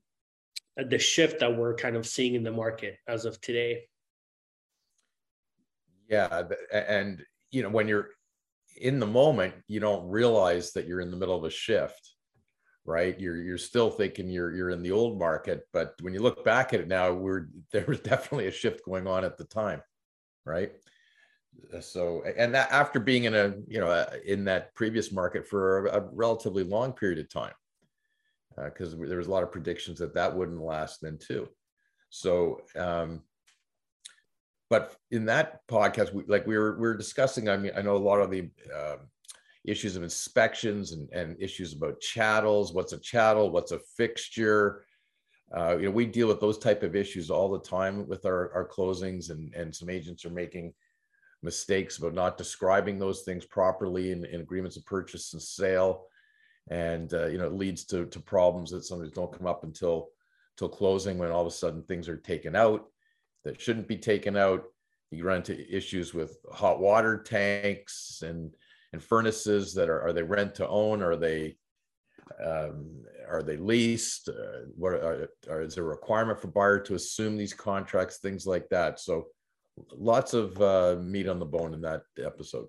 the 0.77 0.99
shift 0.99 1.41
that 1.41 1.55
we're 1.55 1.75
kind 1.75 1.97
of 1.97 2.07
seeing 2.07 2.35
in 2.35 2.43
the 2.43 2.53
market 2.53 2.97
as 3.07 3.27
of 3.27 3.41
today. 3.41 3.83
Yeah, 6.09 6.45
and 6.73 7.23
you 7.51 7.63
know 7.63 7.69
when 7.69 7.87
you're 7.87 8.09
in 8.77 8.99
the 8.99 9.07
moment, 9.07 9.55
you 9.69 9.81
don't 9.81 10.09
realize 10.09 10.73
that 10.73 10.87
you're 10.87 11.01
in 11.01 11.11
the 11.11 11.17
middle 11.17 11.37
of 11.37 11.45
a 11.45 11.51
shift, 11.51 12.15
right? 12.85 13.19
You're 13.19 13.37
you're 13.37 13.59
still 13.59 13.91
thinking 13.91 14.29
you're 14.29 14.53
you're 14.53 14.71
in 14.71 14.83
the 14.83 14.93
old 14.93 15.19
market, 15.19 15.67
but 15.73 15.95
when 16.01 16.15
you 16.15 16.21
look 16.21 16.45
back 16.45 16.73
at 16.73 16.81
it 16.81 16.89
now, 16.89 17.13
we're 17.13 17.49
there 17.73 17.85
was 17.87 18.01
definitely 18.01 18.47
a 18.47 18.53
shift 18.53 18.85
going 18.85 19.07
on 19.07 19.25
at 19.25 19.37
the 19.37 19.45
time, 19.45 19.83
right? 20.45 20.73
So 21.81 22.23
and 22.37 22.55
that 22.55 22.71
after 22.73 23.01
being 23.01 23.25
in 23.25 23.35
a 23.35 23.55
you 23.69 23.81
know 23.81 24.07
in 24.25 24.45
that 24.45 24.75
previous 24.75 25.13
market 25.13 25.47
for 25.47 25.87
a, 25.87 25.99
a 25.99 26.09
relatively 26.13 26.65
long 26.65 26.93
period 26.93 27.19
of 27.19 27.31
time, 27.31 27.55
because 28.57 28.95
uh, 28.95 28.99
there 29.07 29.19
was 29.19 29.27
a 29.27 29.31
lot 29.31 29.43
of 29.43 29.53
predictions 29.53 29.99
that 29.99 30.15
that 30.15 30.35
wouldn't 30.35 30.61
last 30.61 31.01
then 31.03 31.19
too. 31.19 31.49
So 32.09 32.63
um, 32.77 33.23
but 34.71 34.97
in 35.11 35.27
that 35.27 35.67
podcast, 35.67 36.15
we, 36.15 36.23
like 36.29 36.47
we 36.47 36.57
were 36.57 36.75
we 36.77 36.83
were 36.83 36.97
discussing. 36.97 37.49
I 37.49 37.57
mean, 37.57 37.73
I 37.77 37.83
know 37.83 37.97
a 37.97 37.99
lot 37.99 38.21
of 38.21 38.31
the 38.31 38.49
uh, 38.75 38.97
issues 39.65 39.97
of 39.97 40.03
inspections 40.03 40.93
and, 40.93 41.09
and 41.11 41.37
issues 41.41 41.73
about 41.73 42.01
chattels. 42.01 42.73
What's 42.73 42.93
a 42.93 42.99
chattel? 42.99 43.51
What's 43.51 43.73
a 43.73 43.79
fixture? 43.97 44.85
Uh, 45.57 45.77
you 45.77 45.87
know, 45.87 45.91
we 45.91 46.07
deal 46.07 46.29
with 46.29 46.41
those 46.41 46.59
type 46.59 46.83
of 46.83 46.95
issues 46.95 47.31
all 47.31 47.51
the 47.51 47.61
time 47.61 48.07
with 48.07 48.25
our, 48.25 48.53
our 48.55 48.69
closings, 48.69 49.31
and 49.31 49.53
and 49.55 49.75
some 49.75 49.91
agents 49.91 50.25
are 50.25 50.31
making 50.31 50.73
mistakes 51.43 51.99
about 51.99 52.15
not 52.15 52.39
describing 52.39 52.99
those 52.99 53.23
things 53.23 53.45
properly 53.45 54.13
in, 54.13 54.25
in 54.27 54.41
agreements 54.41 54.77
of 54.77 54.87
purchase 54.87 55.33
and 55.33 55.43
sale, 55.43 56.05
and 56.71 57.13
uh, 57.15 57.27
you 57.27 57.39
know, 57.39 57.47
it 57.47 57.53
leads 57.53 57.85
to 57.87 58.07
to 58.07 58.21
problems 58.21 58.71
that 58.71 58.85
sometimes 58.85 59.13
don't 59.13 59.37
come 59.37 59.47
up 59.47 59.65
until 59.65 60.11
till 60.57 60.69
closing 60.69 61.19
when 61.19 61.31
all 61.31 61.41
of 61.41 61.47
a 61.47 61.51
sudden 61.51 61.83
things 61.83 62.09
are 62.09 62.17
taken 62.17 62.55
out 62.55 62.87
that 63.45 63.61
shouldn't 63.61 63.89
be 63.89 63.97
taken 63.97 64.37
out. 64.37 64.65
You 65.11 65.25
run 65.25 65.39
into 65.39 65.77
issues 65.77 66.15
with 66.15 66.39
hot 66.53 66.79
water 66.79 67.21
tanks 67.21 68.23
and 68.25 68.55
and 68.93 69.03
furnaces 69.03 69.75
that 69.75 69.89
are 69.89 70.03
are 70.03 70.13
they 70.13 70.23
rent 70.23 70.55
to 70.57 70.69
own? 70.69 71.03
Are 71.03 71.17
they 71.17 71.57
um, 72.45 73.03
are 73.29 73.43
they 73.43 73.57
leased? 73.57 74.29
Uh, 74.29 74.67
what 74.77 74.95
are, 74.95 75.29
are, 75.49 75.63
is 75.63 75.75
there 75.75 75.85
a 75.85 75.89
requirement 75.89 76.41
for 76.41 76.49
buyer 76.49 76.79
to 76.81 76.95
assume 76.95 77.37
these 77.37 77.55
contracts? 77.55 78.19
Things 78.19 78.47
like 78.47 78.69
that. 78.71 79.01
So 79.01 79.27
lots 79.93 80.35
of 80.35 80.61
uh, 80.61 80.97
meat 81.01 81.29
on 81.29 81.39
the 81.39 81.47
bone 81.47 81.75
in 81.75 81.81
that 81.83 82.03
episode. 82.25 82.67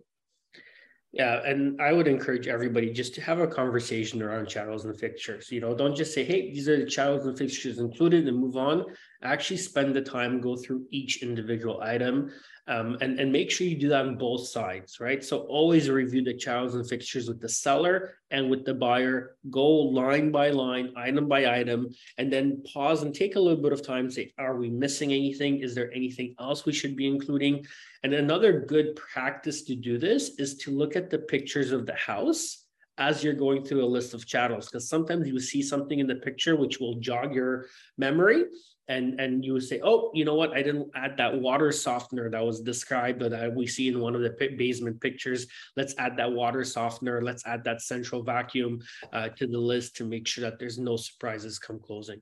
Yeah, 1.14 1.42
and 1.46 1.82
I 1.82 1.92
would 1.92 2.08
encourage 2.08 2.48
everybody 2.48 2.90
just 2.90 3.14
to 3.16 3.22
have 3.22 3.40
a 3.40 3.48
conversation 3.48 4.22
around 4.22 4.48
chattels 4.48 4.86
and 4.86 4.98
fixtures. 4.98 5.52
You 5.52 5.60
know, 5.60 5.76
don't 5.76 5.96
just 5.96 6.14
say, 6.14 6.24
"Hey, 6.24 6.54
these 6.54 6.70
are 6.70 6.78
the 6.78 6.86
chattels 6.86 7.26
and 7.26 7.38
fixtures 7.38 7.80
included," 7.80 8.30
and 8.30 8.38
move 8.38 8.56
on. 8.56 8.86
Actually, 9.22 9.58
spend 9.58 9.94
the 9.94 10.02
time 10.02 10.40
go 10.40 10.56
through 10.56 10.86
each 10.90 11.22
individual 11.22 11.82
item, 11.82 12.32
um, 12.68 12.98
and 13.02 13.20
and 13.20 13.32
make 13.32 13.50
sure 13.50 13.66
you 13.66 13.78
do 13.78 13.90
that 13.90 14.06
on 14.06 14.18
both 14.18 14.48
sides, 14.48 15.00
right? 15.00 15.24
So 15.24 15.40
always 15.40 15.90
review 15.90 16.24
the 16.24 16.34
chattels 16.34 16.76
and 16.76 16.88
fixtures 16.88 17.28
with 17.28 17.42
the 17.42 17.50
seller 17.50 18.16
and 18.30 18.50
with 18.50 18.66
the 18.66 18.74
buyer. 18.74 19.36
Go 19.50 19.68
line 19.68 20.32
by 20.32 20.52
line, 20.52 20.94
item 20.96 21.28
by 21.28 21.60
item, 21.60 21.90
and 22.18 22.32
then 22.32 22.62
pause 22.72 23.02
and 23.04 23.14
take 23.14 23.36
a 23.36 23.40
little 23.40 23.62
bit 23.62 23.74
of 23.74 23.86
time. 23.86 24.10
Say, 24.10 24.34
"Are 24.38 24.56
we 24.58 24.70
missing 24.70 25.12
anything? 25.12 25.60
Is 25.60 25.74
there 25.74 25.92
anything 25.92 26.36
else 26.40 26.66
we 26.66 26.74
should 26.74 26.96
be 26.96 27.08
including?" 27.08 27.66
And 28.04 28.14
another 28.14 28.62
good 28.62 28.96
practice 28.96 29.64
to 29.64 29.76
do 29.76 29.98
this 29.98 30.36
is 30.38 30.58
to 30.58 30.72
look 30.72 30.96
at 30.96 31.10
the 31.10 31.20
pictures 31.20 31.72
of 31.72 31.86
the 31.86 31.96
house 31.96 32.66
as 32.98 33.24
you're 33.24 33.34
going 33.34 33.64
through 33.64 33.84
a 33.84 33.86
list 33.86 34.14
of 34.14 34.28
chattels, 34.28 34.68
because 34.68 34.88
sometimes 34.88 35.28
you 35.28 35.40
see 35.40 35.62
something 35.64 36.00
in 36.00 36.08
the 36.08 36.16
picture 36.16 36.56
which 36.56 36.80
will 36.80 36.96
jog 37.00 37.34
your 37.34 37.66
memory. 37.98 38.44
And, 38.92 39.22
and 39.22 39.46
you 39.46 39.54
would 39.54 39.64
say, 39.64 39.80
oh, 39.82 40.12
you 40.14 40.26
know 40.26 40.36
what? 40.36 40.52
I 40.52 40.62
didn't 40.62 40.92
add 40.96 41.16
that 41.16 41.40
water 41.40 41.72
softener 41.72 42.30
that 42.30 42.46
was 42.46 42.60
described 42.60 43.22
that 43.22 43.56
we 43.56 43.66
see 43.66 43.88
in 43.88 44.02
one 44.02 44.16
of 44.16 44.22
the 44.22 44.32
basement 44.58 45.00
pictures. 45.00 45.48
Let's 45.78 45.96
add 45.98 46.18
that 46.18 46.30
water 46.30 46.66
softener. 46.66 47.22
Let's 47.22 47.46
add 47.46 47.64
that 47.64 47.82
central 47.82 48.22
vacuum 48.22 48.82
uh, 49.14 49.30
to 49.30 49.48
the 49.48 49.58
list 49.58 49.96
to 49.98 50.04
make 50.04 50.28
sure 50.28 50.42
that 50.42 50.60
there's 50.60 50.78
no 50.78 50.98
surprises 50.98 51.58
come 51.58 51.80
closing. 51.80 52.22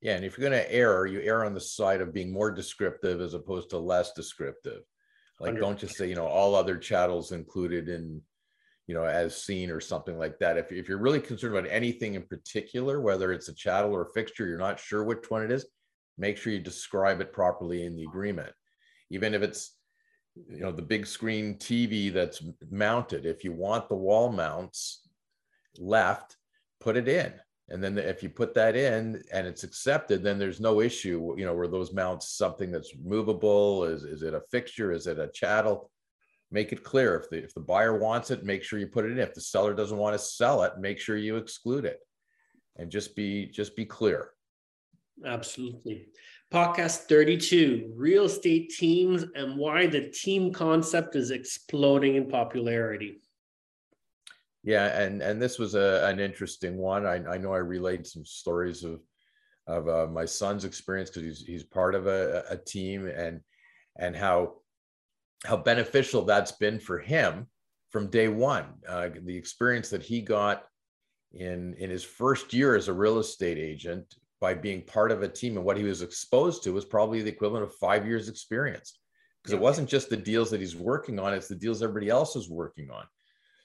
Yeah, 0.00 0.16
and 0.16 0.24
if 0.24 0.36
you're 0.36 0.50
going 0.50 0.60
to 0.60 0.74
err, 0.74 1.06
you 1.06 1.20
err 1.20 1.44
on 1.44 1.54
the 1.54 1.60
side 1.60 2.00
of 2.00 2.12
being 2.12 2.32
more 2.32 2.50
descriptive 2.50 3.20
as 3.20 3.34
opposed 3.34 3.70
to 3.70 3.78
less 3.78 4.12
descriptive. 4.14 4.82
Like, 5.38 5.54
100%. 5.54 5.60
don't 5.60 5.78
just 5.78 5.96
say, 5.96 6.08
you 6.08 6.16
know, 6.16 6.26
all 6.26 6.56
other 6.56 6.76
chattels 6.76 7.30
included 7.30 7.88
in, 7.88 8.20
you 8.86 8.94
know, 8.94 9.04
as 9.04 9.42
seen 9.42 9.70
or 9.70 9.80
something 9.80 10.18
like 10.18 10.38
that. 10.38 10.58
If, 10.58 10.72
if 10.72 10.88
you're 10.88 10.98
really 10.98 11.20
concerned 11.20 11.56
about 11.56 11.70
anything 11.70 12.14
in 12.14 12.22
particular, 12.22 13.00
whether 13.00 13.32
it's 13.32 13.48
a 13.48 13.54
chattel 13.54 13.94
or 13.94 14.02
a 14.02 14.12
fixture, 14.12 14.46
you're 14.46 14.58
not 14.58 14.80
sure 14.80 15.04
which 15.04 15.30
one 15.30 15.42
it 15.42 15.52
is, 15.52 15.66
make 16.18 16.36
sure 16.36 16.52
you 16.52 16.58
describe 16.58 17.20
it 17.20 17.32
properly 17.32 17.84
in 17.84 17.96
the 17.96 18.04
agreement. 18.04 18.52
Even 19.10 19.34
if 19.34 19.42
it's, 19.42 19.76
you 20.34 20.60
know, 20.60 20.72
the 20.72 20.82
big 20.82 21.06
screen 21.06 21.56
TV 21.56 22.12
that's 22.12 22.42
mounted, 22.70 23.26
if 23.26 23.44
you 23.44 23.52
want 23.52 23.88
the 23.88 23.94
wall 23.94 24.32
mounts 24.32 25.08
left, 25.78 26.36
put 26.80 26.96
it 26.96 27.08
in 27.08 27.32
and 27.72 27.82
then 27.82 27.96
if 27.96 28.22
you 28.22 28.28
put 28.28 28.54
that 28.54 28.76
in 28.76 29.22
and 29.32 29.46
it's 29.46 29.64
accepted 29.64 30.22
then 30.22 30.38
there's 30.38 30.60
no 30.60 30.80
issue 30.80 31.34
you 31.36 31.44
know 31.44 31.54
where 31.54 31.68
those 31.68 31.92
mounts 31.92 32.36
something 32.36 32.70
that's 32.70 32.92
movable 33.02 33.84
is, 33.84 34.04
is 34.04 34.22
it 34.22 34.34
a 34.34 34.42
fixture 34.50 34.92
is 34.92 35.06
it 35.06 35.18
a 35.18 35.28
chattel 35.28 35.90
make 36.52 36.72
it 36.72 36.84
clear. 36.84 37.16
If 37.16 37.30
the 37.30 37.42
if 37.42 37.54
the 37.54 37.60
buyer 37.60 37.98
wants 37.98 38.30
it 38.30 38.44
make 38.44 38.62
sure 38.62 38.78
you 38.78 38.86
put 38.86 39.04
it 39.04 39.12
in. 39.12 39.18
If 39.18 39.34
the 39.34 39.40
seller 39.40 39.74
doesn't 39.74 39.98
want 39.98 40.14
to 40.14 40.18
sell 40.18 40.62
it 40.62 40.78
make 40.78 40.98
sure 40.98 41.16
you 41.16 41.36
exclude 41.36 41.84
it. 41.84 42.00
And 42.76 42.90
just 42.90 43.16
be 43.16 43.46
just 43.46 43.76
be 43.76 43.84
clear. 43.84 44.30
Absolutely. 45.24 46.08
Podcast 46.52 47.04
32 47.08 47.92
real 47.96 48.24
estate 48.24 48.70
teams 48.70 49.24
and 49.34 49.56
why 49.56 49.86
the 49.86 50.10
team 50.10 50.52
concept 50.52 51.16
is 51.16 51.30
exploding 51.30 52.16
in 52.16 52.28
popularity. 52.28 53.20
Yeah, 54.62 55.00
and 55.00 55.22
and 55.22 55.42
this 55.42 55.58
was 55.58 55.74
a, 55.74 56.06
an 56.06 56.20
interesting 56.20 56.76
one. 56.76 57.04
I, 57.04 57.16
I 57.24 57.38
know 57.38 57.52
I 57.52 57.58
relayed 57.58 58.06
some 58.06 58.24
stories 58.24 58.84
of 58.84 59.00
of 59.66 59.88
uh, 59.88 60.06
my 60.06 60.24
son's 60.24 60.64
experience 60.64 61.10
because 61.10 61.22
he's 61.22 61.46
he's 61.46 61.64
part 61.64 61.94
of 61.94 62.06
a, 62.06 62.44
a 62.50 62.56
team 62.56 63.06
and 63.06 63.40
and 63.98 64.14
how 64.16 64.54
how 65.44 65.56
beneficial 65.56 66.22
that's 66.22 66.52
been 66.52 66.78
for 66.78 66.98
him 66.98 67.46
from 67.90 68.08
day 68.08 68.28
one. 68.28 68.66
Uh, 68.88 69.10
the 69.24 69.36
experience 69.36 69.90
that 69.90 70.02
he 70.02 70.20
got 70.20 70.64
in 71.32 71.74
in 71.74 71.90
his 71.90 72.04
first 72.04 72.52
year 72.52 72.76
as 72.76 72.88
a 72.88 72.92
real 72.92 73.18
estate 73.18 73.58
agent 73.58 74.14
by 74.40 74.52
being 74.54 74.82
part 74.82 75.10
of 75.10 75.22
a 75.22 75.28
team 75.28 75.56
and 75.56 75.64
what 75.64 75.76
he 75.76 75.84
was 75.84 76.02
exposed 76.02 76.62
to 76.62 76.72
was 76.72 76.84
probably 76.84 77.22
the 77.22 77.30
equivalent 77.30 77.64
of 77.64 77.74
five 77.76 78.06
years 78.06 78.28
experience 78.28 78.98
because 79.42 79.52
yeah. 79.52 79.58
it 79.58 79.62
wasn't 79.62 79.88
just 79.88 80.10
the 80.10 80.16
deals 80.16 80.50
that 80.50 80.60
he's 80.60 80.76
working 80.76 81.18
on 81.18 81.32
it's 81.32 81.48
the 81.48 81.54
deals 81.54 81.82
everybody 81.82 82.10
else 82.10 82.36
is 82.36 82.50
working 82.50 82.90
on 82.90 83.04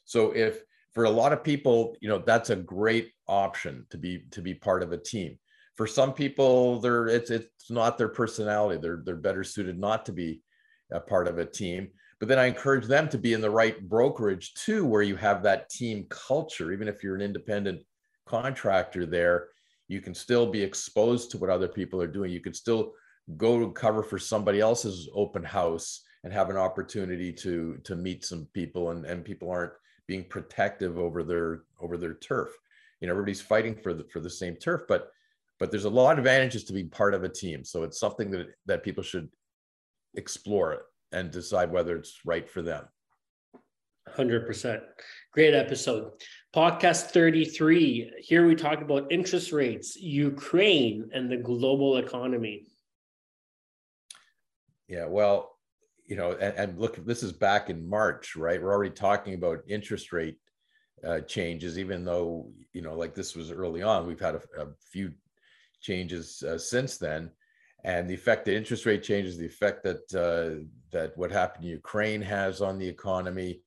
so 0.05 0.31
if 0.31 0.61
for 0.97 1.03
a 1.03 1.09
lot 1.11 1.31
of 1.31 1.43
people, 1.43 1.95
you 2.01 2.09
know, 2.09 2.17
that's 2.17 2.49
a 2.49 2.55
great 2.55 3.11
option 3.27 3.85
to 3.91 3.99
be 3.99 4.23
to 4.31 4.41
be 4.41 4.55
part 4.55 4.81
of 4.81 4.93
a 4.93 4.97
team. 4.97 5.37
For 5.75 5.85
some 5.85 6.11
people, 6.11 6.79
they're 6.79 7.05
it's 7.05 7.29
it's 7.29 7.69
not 7.69 7.99
their 7.99 8.09
personality. 8.09 8.81
They're 8.81 9.03
they're 9.05 9.15
better 9.15 9.43
suited 9.43 9.77
not 9.77 10.07
to 10.07 10.11
be 10.11 10.41
a 10.91 10.99
part 10.99 11.27
of 11.27 11.39
a 11.39 11.45
team. 11.45 11.89
But 12.19 12.29
then 12.29 12.39
I 12.39 12.45
encourage 12.45 12.85
them 12.85 13.09
to 13.09 13.17
be 13.17 13.33
in 13.33 13.41
the 13.41 13.49
right 13.49 13.87
brokerage 13.87 14.53
too, 14.55 14.85
where 14.85 15.03
you 15.03 15.15
have 15.17 15.43
that 15.43 15.69
team 15.69 16.05
culture. 16.09 16.71
Even 16.71 16.87
if 16.87 17.03
you're 17.03 17.15
an 17.15 17.21
independent 17.21 17.83
contractor 18.25 19.05
there, 19.05 19.49
you 19.87 20.01
can 20.01 20.13
still 20.13 20.47
be 20.47 20.61
exposed 20.61 21.31
to 21.31 21.37
what 21.37 21.49
other 21.49 21.67
people 21.67 22.01
are 22.01 22.07
doing. 22.07 22.31
You 22.31 22.41
can 22.41 22.53
still 22.53 22.93
go 23.35 23.59
to 23.59 23.71
cover 23.71 24.03
for 24.03 24.17
somebody 24.17 24.59
else's 24.59 25.09
open 25.13 25.43
house 25.43 26.03
and 26.23 26.33
have 26.33 26.49
an 26.49 26.57
opportunity 26.57 27.31
to 27.31 27.77
to 27.83 27.95
meet 27.95 28.23
some 28.23 28.47
people 28.53 28.91
and 28.91 29.05
and 29.05 29.25
people 29.25 29.49
aren't 29.49 29.73
being 30.07 30.23
protective 30.23 30.97
over 30.97 31.23
their 31.23 31.63
over 31.81 31.97
their 31.97 32.15
turf 32.15 32.49
you 33.01 33.07
know 33.07 33.13
everybody's 33.13 33.41
fighting 33.41 33.75
for 33.75 33.93
the 33.93 34.05
for 34.05 34.19
the 34.19 34.29
same 34.29 34.55
turf 34.55 34.81
but 34.87 35.11
but 35.59 35.71
there's 35.71 35.85
a 35.85 35.89
lot 35.89 36.13
of 36.13 36.19
advantages 36.19 36.63
to 36.63 36.73
be 36.73 36.83
part 36.85 37.13
of 37.13 37.23
a 37.23 37.29
team 37.29 37.63
so 37.63 37.83
it's 37.83 37.99
something 37.99 38.31
that 38.31 38.47
that 38.65 38.83
people 38.83 39.03
should 39.03 39.29
explore 40.17 40.73
it 40.73 40.81
and 41.11 41.31
decide 41.31 41.71
whether 41.71 41.95
it's 41.95 42.19
right 42.25 42.49
for 42.49 42.61
them. 42.61 42.85
100% 44.17 44.81
great 45.33 45.53
episode. 45.53 46.11
Podcast 46.55 47.11
33 47.11 48.13
here 48.19 48.47
we 48.47 48.55
talk 48.55 48.81
about 48.81 49.11
interest 49.11 49.51
rates 49.51 49.95
ukraine 49.95 51.09
and 51.13 51.31
the 51.31 51.37
global 51.37 51.97
economy. 51.97 52.65
Yeah 54.87 55.05
well 55.05 55.57
you 56.05 56.15
know 56.15 56.31
and, 56.31 56.55
and 56.57 56.79
look 56.79 57.05
this 57.05 57.21
is 57.21 57.33
back 57.33 57.69
in 57.69 57.87
march 57.87 58.35
right? 58.35 58.61
We're 58.61 58.73
already 58.73 58.95
talking 58.95 59.33
about 59.33 59.59
interest 59.67 60.13
rate 60.13 60.37
uh, 61.05 61.21
changes, 61.21 61.77
even 61.77 62.03
though 62.03 62.51
you 62.73 62.81
know, 62.81 62.95
like 62.95 63.13
this 63.13 63.35
was 63.35 63.51
early 63.51 63.81
on. 63.81 64.07
We've 64.07 64.19
had 64.19 64.35
a, 64.35 64.61
a 64.61 64.67
few 64.91 65.11
changes 65.81 66.43
uh, 66.43 66.57
since 66.57 66.97
then, 66.97 67.31
and 67.83 68.09
the 68.09 68.13
effect 68.13 68.45
that 68.45 68.55
interest 68.55 68.85
rate 68.85 69.03
changes, 69.03 69.37
the 69.37 69.45
effect 69.45 69.83
that 69.83 70.13
uh, 70.13 70.63
that 70.91 71.17
what 71.17 71.31
happened 71.31 71.65
in 71.65 71.71
Ukraine 71.71 72.21
has 72.21 72.61
on 72.61 72.77
the 72.77 72.87
economy, 72.87 73.61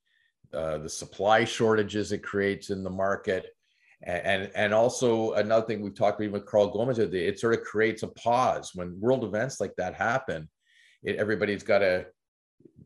uh, 0.53 0.79
the 0.79 0.89
supply 0.89 1.45
shortages 1.45 2.13
it 2.13 2.23
creates 2.23 2.71
in 2.71 2.83
the 2.83 2.91
market, 2.91 3.47
and, 4.03 4.51
and 4.55 4.73
also 4.73 5.33
another 5.35 5.67
thing 5.67 5.81
we've 5.81 5.95
talked 5.95 6.21
even 6.21 6.33
with 6.33 6.47
Carl 6.47 6.69
Gomez 6.69 6.99
it 6.99 7.39
sort 7.39 7.55
of 7.55 7.63
creates 7.63 8.03
a 8.03 8.09
pause. 8.09 8.73
When 8.75 8.99
world 9.01 9.25
events 9.25 9.61
like 9.61 9.75
that 9.77 9.95
happen. 9.95 10.49
It, 11.03 11.17
everybody's 11.17 11.63
got 11.63 11.79
to 11.79 12.07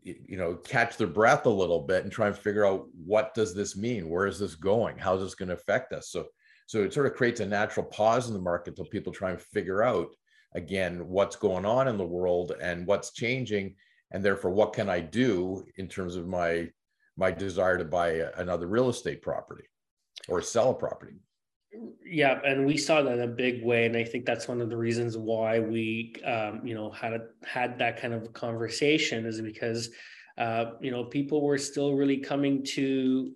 you 0.03 0.37
know 0.37 0.55
catch 0.55 0.97
their 0.97 1.07
breath 1.07 1.47
a 1.47 1.51
little 1.51 1.81
bit 1.81 2.05
and 2.05 2.13
try 2.13 2.27
and 2.27 2.37
figure 2.37 2.67
out 2.67 2.87
what 3.05 3.35
does 3.35 3.55
this 3.55 3.77
mean? 3.77 4.09
Where 4.09 4.27
is 4.27 4.39
this 4.39 4.55
going? 4.55 4.99
How's 4.99 5.21
this 5.21 5.35
going 5.35 5.49
to 5.49 5.55
affect 5.55 5.93
us? 5.93 6.11
So 6.11 6.27
so 6.67 6.83
it 6.83 6.93
sort 6.93 7.07
of 7.07 7.15
creates 7.15 7.41
a 7.41 7.47
natural 7.47 7.87
pause 7.87 8.29
in 8.29 8.35
the 8.35 8.41
market 8.41 8.71
until 8.71 8.87
people 8.87 9.13
try 9.13 9.31
and 9.31 9.41
figure 9.41 9.83
out 9.83 10.09
again 10.55 11.09
what's 11.09 11.37
going 11.37 11.65
on 11.65 11.89
in 11.89 11.97
the 11.97 12.05
world 12.05 12.53
and 12.61 12.87
what's 12.87 13.13
changing 13.13 13.75
and 14.13 14.25
therefore 14.25 14.51
what 14.51 14.73
can 14.73 14.89
i 14.89 15.01
do 15.01 15.65
in 15.77 15.89
terms 15.89 16.17
of 16.17 16.27
my 16.27 16.69
my 17.17 17.31
desire 17.31 17.79
to 17.79 17.85
buy 17.85 18.23
another 18.37 18.67
real 18.67 18.89
estate 18.89 19.23
property 19.23 19.65
or 20.29 20.43
sell 20.43 20.71
a 20.71 20.75
property? 20.75 21.15
Yeah, 22.05 22.41
and 22.45 22.67
we 22.67 22.77
saw 22.77 23.03
that 23.03 23.15
in 23.15 23.23
a 23.23 23.27
big 23.27 23.65
way, 23.65 23.87
and 23.87 23.97
I 23.97 24.05
think 24.05 24.25
that's 24.25 24.47
one 24.47 24.61
of 24.61 24.71
the 24.71 24.77
reasons 24.77 25.17
why 25.17 25.59
we, 25.59 26.15
um, 26.25 26.61
you 26.65 26.75
know, 26.75 26.91
had 26.91 27.21
had 27.45 27.79
that 27.81 28.01
kind 28.01 28.15
of 28.15 28.33
conversation 28.33 29.27
is 29.27 29.41
because, 29.41 29.91
uh, 30.39 30.67
you 30.81 30.93
know, 30.93 31.05
people 31.05 31.43
were 31.43 31.59
still 31.59 31.95
really 31.95 32.19
coming 32.19 32.63
to 32.63 33.33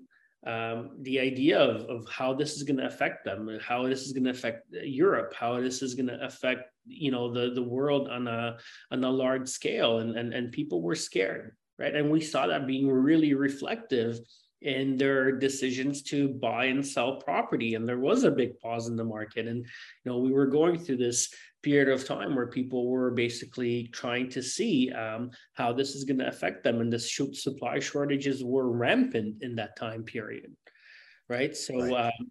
um, 0.48 0.92
the 1.02 1.20
idea 1.20 1.61
of, 1.61 1.82
of 1.90 2.08
how 2.11 2.32
this 2.32 2.56
is 2.56 2.62
going 2.62 2.78
to 2.78 2.87
affect 2.87 3.22
them, 3.22 3.58
how 3.61 3.87
this 3.87 4.06
is 4.06 4.12
going 4.12 4.24
to 4.24 4.30
affect 4.30 4.66
Europe, 4.72 5.34
how 5.38 5.61
this 5.61 5.82
is 5.82 5.94
going 5.94 6.06
to 6.06 6.24
affect, 6.24 6.70
you 6.87 7.11
know, 7.11 7.30
the 7.30 7.50
the 7.50 7.62
world 7.62 8.08
on 8.08 8.26
a 8.26 8.56
on 8.90 9.04
a 9.04 9.11
large 9.11 9.46
scale, 9.46 9.98
and 9.98 10.16
and 10.16 10.32
and 10.32 10.50
people 10.50 10.80
were 10.80 10.94
scared, 10.94 11.54
right? 11.78 11.94
And 11.94 12.11
we 12.11 12.22
saw 12.22 12.46
that 12.46 12.66
being 12.66 12.88
really 12.90 13.34
reflective 13.34 14.20
in 14.62 14.96
their 14.96 15.32
decisions 15.32 16.02
to 16.02 16.28
buy 16.28 16.64
and 16.64 16.84
sell 16.84 17.16
property. 17.16 17.74
And 17.74 17.87
there 17.87 18.00
was 18.00 18.24
a 18.24 18.30
big 18.30 18.58
pause 18.58 18.88
in 18.88 18.96
the 18.96 19.04
market. 19.04 19.46
And 19.46 19.58
you 19.58 20.11
know 20.11 20.18
we 20.18 20.32
were 20.32 20.46
going 20.46 20.78
through 20.78 20.96
this 20.96 21.32
period 21.62 21.88
of 21.88 22.06
time 22.06 22.34
where 22.34 22.46
people 22.46 22.88
were 22.88 23.10
basically 23.10 23.88
trying 23.92 24.28
to 24.30 24.42
see 24.42 24.90
um, 24.92 25.30
how 25.54 25.72
this 25.72 25.94
is 25.94 26.04
going 26.04 26.18
to 26.18 26.28
affect 26.28 26.62
them 26.62 26.80
and 26.80 26.92
the 26.92 26.98
supply 26.98 27.78
shortages 27.78 28.44
were 28.44 28.70
rampant 28.70 29.42
in 29.42 29.56
that 29.56 29.76
time 29.76 30.02
period 30.04 30.54
right 31.28 31.56
so 31.56 31.74
right. 31.74 32.06
Um, 32.06 32.26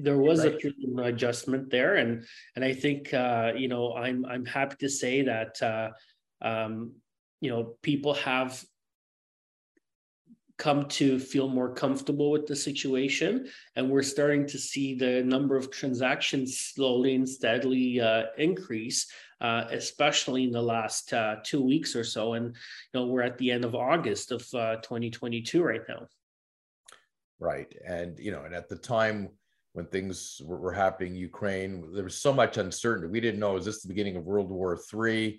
there 0.00 0.18
was 0.18 0.44
right. 0.44 0.58
a 0.98 1.00
adjustment 1.04 1.70
there 1.70 1.94
and 1.94 2.24
and 2.54 2.64
i 2.64 2.72
think 2.72 3.12
uh, 3.14 3.52
you 3.56 3.68
know 3.68 3.94
i'm 3.94 4.24
i'm 4.26 4.44
happy 4.44 4.76
to 4.78 4.88
say 4.88 5.22
that 5.22 5.60
uh, 5.62 5.90
um, 6.42 6.92
you 7.40 7.50
know 7.50 7.76
people 7.82 8.14
have 8.14 8.62
come 10.58 10.86
to 10.86 11.18
feel 11.18 11.48
more 11.48 11.72
comfortable 11.74 12.30
with 12.30 12.46
the 12.46 12.56
situation. 12.56 13.48
And 13.74 13.90
we're 13.90 14.02
starting 14.02 14.46
to 14.46 14.58
see 14.58 14.94
the 14.94 15.22
number 15.22 15.56
of 15.56 15.70
transactions 15.70 16.58
slowly 16.58 17.14
and 17.14 17.28
steadily 17.28 18.00
uh, 18.00 18.24
increase, 18.38 19.06
uh, 19.40 19.64
especially 19.70 20.44
in 20.44 20.50
the 20.50 20.62
last 20.62 21.12
uh, 21.12 21.36
two 21.44 21.62
weeks 21.62 21.94
or 21.94 22.04
so. 22.04 22.34
And 22.34 22.46
you 22.46 23.00
know, 23.00 23.06
we're 23.06 23.22
at 23.22 23.38
the 23.38 23.50
end 23.50 23.64
of 23.64 23.74
August 23.74 24.32
of 24.32 24.42
uh, 24.54 24.76
2022 24.76 25.62
right 25.62 25.82
now. 25.88 26.06
Right. 27.38 27.72
And, 27.86 28.18
you 28.18 28.30
know, 28.30 28.44
and 28.44 28.54
at 28.54 28.68
the 28.68 28.76
time, 28.76 29.28
when 29.74 29.86
things 29.86 30.40
were, 30.42 30.56
were 30.56 30.72
happening 30.72 31.12
in 31.12 31.18
Ukraine, 31.18 31.92
there 31.92 32.04
was 32.04 32.16
so 32.16 32.32
much 32.32 32.56
uncertainty. 32.56 33.08
We 33.08 33.20
didn't 33.20 33.40
know, 33.40 33.56
is 33.56 33.66
this 33.66 33.82
the 33.82 33.88
beginning 33.88 34.16
of 34.16 34.24
World 34.24 34.48
War 34.48 34.78
III? 34.94 35.38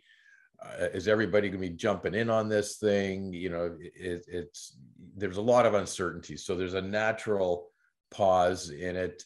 Uh, 0.64 0.86
is 0.94 1.08
everybody 1.08 1.50
going 1.50 1.62
to 1.62 1.70
be 1.70 1.76
jumping 1.76 2.16
in 2.16 2.30
on 2.30 2.50
this 2.50 2.78
thing? 2.78 3.34
You 3.34 3.50
know 3.50 3.78
it, 3.80 4.26
it's 4.28 4.78
there's 5.16 5.38
a 5.38 5.42
lot 5.42 5.66
of 5.66 5.74
uncertainty 5.74 6.38
so 6.38 6.56
there's 6.56 6.76
a 6.76 6.82
natural 6.82 7.70
pause 8.12 8.70
in 8.70 8.96
it 8.96 9.24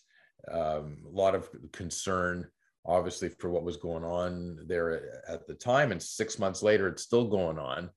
um, 0.51 0.97
a 1.05 1.15
lot 1.15 1.35
of 1.35 1.49
concern 1.71 2.47
obviously 2.85 3.29
for 3.29 3.49
what 3.49 3.63
was 3.63 3.77
going 3.77 4.03
on 4.03 4.57
there 4.67 5.21
at 5.27 5.45
the 5.47 5.53
time 5.53 5.91
and 5.91 6.01
six 6.01 6.39
months 6.39 6.63
later 6.63 6.87
it's 6.87 7.03
still 7.03 7.25
going 7.25 7.59
on. 7.59 7.89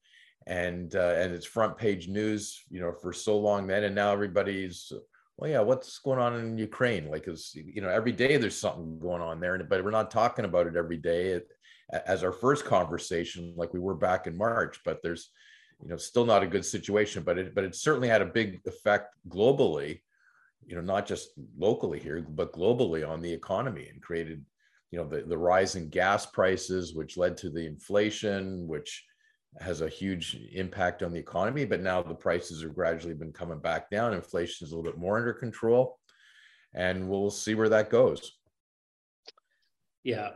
And 0.47 0.94
uh, 0.94 1.14
and 1.16 1.33
it's 1.33 1.47
front 1.47 1.79
page 1.79 2.07
news 2.07 2.61
you 2.68 2.79
know 2.79 2.92
for 2.92 3.14
so 3.14 3.38
long 3.38 3.66
then 3.66 3.85
and 3.85 3.94
now 3.94 4.12
everybody's 4.12 4.92
well 5.38 5.51
yeah 5.51 5.61
what's 5.61 5.99
going 6.01 6.18
on 6.18 6.35
in 6.38 6.59
ukraine? 6.59 7.11
Like 7.11 7.27
is 7.29 7.53
you 7.55 7.81
know 7.81 7.88
every 7.88 8.12
day 8.12 8.37
there's 8.37 8.59
something 8.59 8.99
going 8.99 9.23
on 9.23 9.40
there 9.40 9.57
but 9.64 9.83
we're 9.83 9.90
not 9.90 10.11
talking 10.11 10.44
about 10.44 10.66
it 10.66 10.77
every 10.77 10.99
day. 10.99 11.29
It, 11.29 11.49
as 11.92 12.25
our 12.25 12.33
first 12.33 12.64
conversation, 12.64 13.55
like 13.57 13.73
we 13.75 13.81
were 13.81 13.94
back 13.94 14.27
in 14.27 14.37
March. 14.37 14.81
But 14.85 15.03
there's, 15.03 15.31
you 15.83 15.88
know, 15.88 15.97
still 15.97 16.25
not 16.25 16.42
a 16.42 16.47
good 16.47 16.64
situation. 16.64 17.23
But 17.23 17.38
it 17.38 17.55
but 17.55 17.64
it 17.64 17.75
certainly 17.75 18.09
had 18.09 18.23
a 18.23 18.27
big 18.27 18.61
effect 18.66 19.14
globally, 19.29 20.01
you 20.66 20.75
know, 20.75 20.81
not 20.81 21.07
just 21.07 21.31
locally 21.59 22.01
here, 22.01 22.25
but 22.29 22.53
globally 22.53 23.09
on 23.09 23.20
the 23.20 23.33
economy 23.33 23.88
and 23.88 24.01
created, 24.01 24.44
you 24.90 24.99
know, 24.99 25.07
the, 25.07 25.23
the 25.23 25.38
rise 25.38 25.77
in 25.77 25.88
gas 25.88 26.27
prices, 26.27 26.94
which 26.94 27.16
led 27.16 27.37
to 27.38 27.51
the 27.51 27.66
inflation, 27.66 28.66
which 28.66 29.05
has 29.61 29.83
a 29.83 29.88
huge 29.88 30.37
impact 30.53 31.03
on 31.03 31.12
the 31.12 31.18
economy. 31.18 31.64
But 31.64 31.81
now 31.81 32.03
the 32.03 32.14
prices 32.14 32.62
have 32.62 32.75
gradually 32.75 33.14
been 33.14 33.33
coming 33.33 33.61
back 33.61 33.90
down. 33.90 34.14
Inflation 34.14 34.66
is 34.66 34.73
a 34.73 34.77
little 34.77 34.90
bit 34.90 34.99
more 34.99 35.18
under 35.18 35.33
control. 35.33 35.99
And 36.75 37.09
we'll 37.09 37.31
see 37.31 37.55
where 37.55 37.68
that 37.68 37.88
goes. 37.88 38.33
Yeah, 40.03 40.31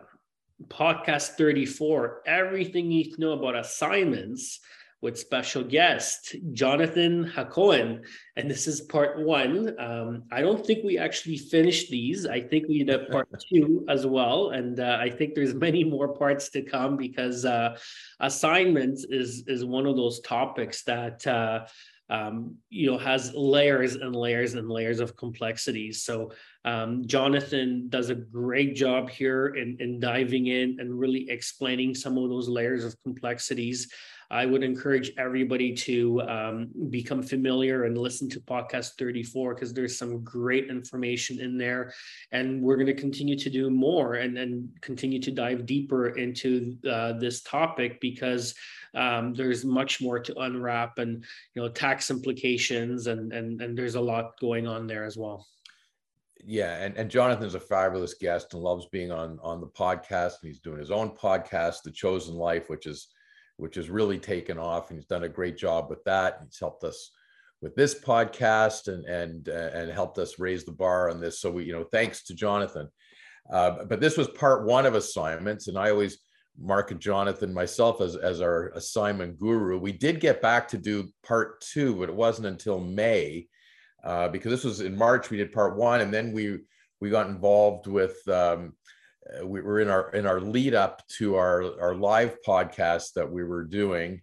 podcast 0.66 1.36
34 1.36 2.22
everything 2.26 2.86
you 2.90 3.04
need 3.04 3.14
to 3.14 3.20
know 3.20 3.32
about 3.32 3.56
assignments 3.56 4.60
with 5.00 5.16
special 5.16 5.62
guest 5.62 6.34
jonathan 6.52 7.24
hacohen. 7.24 8.04
And 8.34 8.50
this 8.50 8.66
is 8.66 8.80
part 8.80 9.20
one. 9.20 9.78
Um, 9.78 10.24
i 10.32 10.40
don't 10.40 10.66
think 10.66 10.84
we 10.84 10.98
actually 10.98 11.36
finished 11.36 11.90
these. 11.90 12.26
I 12.26 12.40
think 12.40 12.66
we 12.68 12.82
did 12.82 13.02
a 13.02 13.06
part 13.12 13.28
two 13.48 13.84
as 13.88 14.06
well. 14.06 14.50
And 14.50 14.80
uh, 14.80 14.98
i 15.00 15.08
think 15.08 15.34
there's 15.34 15.54
many 15.68 15.84
more 15.84 16.08
parts 16.08 16.48
to 16.50 16.62
come 16.62 16.96
because 16.96 17.44
uh, 17.44 17.78
assignments 18.18 19.04
is 19.04 19.44
is 19.46 19.64
one 19.64 19.86
of 19.86 19.96
those 19.96 20.20
topics 20.20 20.82
that 20.84 21.24
uh, 21.26 21.66
um, 22.10 22.56
you 22.70 22.90
know 22.90 22.98
has 22.98 23.32
layers 23.34 23.94
and 23.96 24.14
layers 24.14 24.54
and 24.54 24.70
layers 24.70 25.00
of 25.00 25.16
complexities 25.16 26.02
so 26.02 26.30
um, 26.64 27.06
jonathan 27.06 27.86
does 27.88 28.10
a 28.10 28.14
great 28.14 28.74
job 28.74 29.08
here 29.08 29.48
in, 29.48 29.76
in 29.80 30.00
diving 30.00 30.46
in 30.46 30.76
and 30.80 30.98
really 30.98 31.28
explaining 31.30 31.94
some 31.94 32.16
of 32.18 32.28
those 32.28 32.48
layers 32.48 32.84
of 32.84 33.00
complexities. 33.02 33.90
I 34.30 34.44
would 34.44 34.62
encourage 34.62 35.12
everybody 35.16 35.72
to 35.88 36.20
um, 36.22 36.68
become 36.90 37.22
familiar 37.22 37.84
and 37.84 37.96
listen 37.96 38.28
to 38.30 38.40
podcast 38.40 38.98
34 38.98 39.54
because 39.54 39.72
there's 39.72 39.96
some 39.96 40.22
great 40.22 40.68
information 40.68 41.40
in 41.40 41.56
there. 41.56 41.94
And 42.30 42.60
we're 42.60 42.76
going 42.76 42.94
to 42.94 42.94
continue 42.94 43.38
to 43.38 43.48
do 43.48 43.70
more 43.70 44.14
and, 44.16 44.36
and 44.36 44.68
continue 44.82 45.20
to 45.22 45.30
dive 45.30 45.64
deeper 45.64 46.10
into 46.10 46.76
uh, 46.88 47.14
this 47.14 47.42
topic 47.42 48.02
because 48.02 48.54
um, 48.94 49.34
there's 49.34 49.64
much 49.64 50.00
more 50.00 50.18
to 50.18 50.38
unwrap 50.40 50.98
and 50.98 51.24
you 51.54 51.62
know 51.62 51.68
tax 51.68 52.10
implications 52.10 53.06
and 53.06 53.32
and 53.32 53.60
and 53.60 53.76
there's 53.76 53.96
a 53.96 54.00
lot 54.00 54.38
going 54.40 54.66
on 54.66 54.86
there 54.86 55.04
as 55.04 55.16
well. 55.16 55.46
Yeah 56.44 56.76
and, 56.84 56.96
and 56.96 57.10
jonathan's 57.10 57.56
a 57.56 57.60
fabulous 57.60 58.14
guest 58.14 58.54
and 58.54 58.62
loves 58.62 58.86
being 58.92 59.10
on 59.10 59.38
on 59.42 59.60
the 59.60 59.66
podcast 59.66 60.34
and 60.40 60.48
he's 60.48 60.60
doing 60.60 60.78
his 60.78 60.92
own 60.92 61.10
podcast 61.10 61.82
the 61.82 61.90
chosen 61.90 62.36
life 62.36 62.70
which 62.70 62.86
is 62.86 63.08
which 63.58 63.74
has 63.74 63.90
really 63.90 64.18
taken 64.18 64.56
off 64.56 64.90
and 64.90 64.98
he's 64.98 65.06
done 65.06 65.24
a 65.24 65.28
great 65.28 65.56
job 65.56 65.90
with 65.90 66.02
that. 66.04 66.38
He's 66.42 66.58
helped 66.58 66.84
us 66.84 67.10
with 67.60 67.74
this 67.74 67.94
podcast 67.94 68.86
and 68.86 69.04
and 69.04 69.48
uh, 69.48 69.70
and 69.74 69.90
helped 69.90 70.18
us 70.18 70.38
raise 70.38 70.64
the 70.64 70.72
bar 70.72 71.10
on 71.10 71.20
this. 71.20 71.40
So 71.40 71.50
we 71.50 71.64
you 71.64 71.72
know 71.72 71.84
thanks 71.84 72.22
to 72.24 72.34
jonathan. 72.34 72.88
Uh, 73.52 73.84
but 73.84 74.00
this 74.00 74.16
was 74.16 74.28
part 74.28 74.66
one 74.66 74.84
of 74.84 74.94
assignments 74.94 75.68
and 75.68 75.78
i 75.78 75.90
always 75.90 76.18
Mark 76.60 76.90
and 76.90 77.00
Jonathan, 77.00 77.54
myself 77.54 78.00
as, 78.00 78.16
as 78.16 78.40
our 78.40 78.68
assignment 78.70 79.38
guru. 79.38 79.78
We 79.78 79.92
did 79.92 80.20
get 80.20 80.42
back 80.42 80.68
to 80.68 80.78
do 80.78 81.08
part 81.24 81.60
two, 81.60 81.94
but 81.96 82.08
it 82.08 82.14
wasn't 82.14 82.48
until 82.48 82.80
May 82.80 83.46
uh, 84.04 84.28
because 84.28 84.50
this 84.50 84.64
was 84.64 84.80
in 84.80 84.96
March. 84.96 85.30
We 85.30 85.36
did 85.36 85.52
part 85.52 85.76
one, 85.76 86.00
and 86.00 86.12
then 86.12 86.32
we 86.32 86.58
we 87.00 87.10
got 87.10 87.28
involved 87.28 87.86
with. 87.86 88.16
Um, 88.28 88.74
uh, 89.28 89.46
we 89.46 89.60
were 89.60 89.80
in 89.80 89.88
our 89.88 90.10
in 90.10 90.26
our 90.26 90.40
lead 90.40 90.74
up 90.74 91.06
to 91.18 91.36
our 91.36 91.80
our 91.80 91.94
live 91.94 92.36
podcast 92.46 93.12
that 93.14 93.30
we 93.30 93.44
were 93.44 93.64
doing 93.64 94.20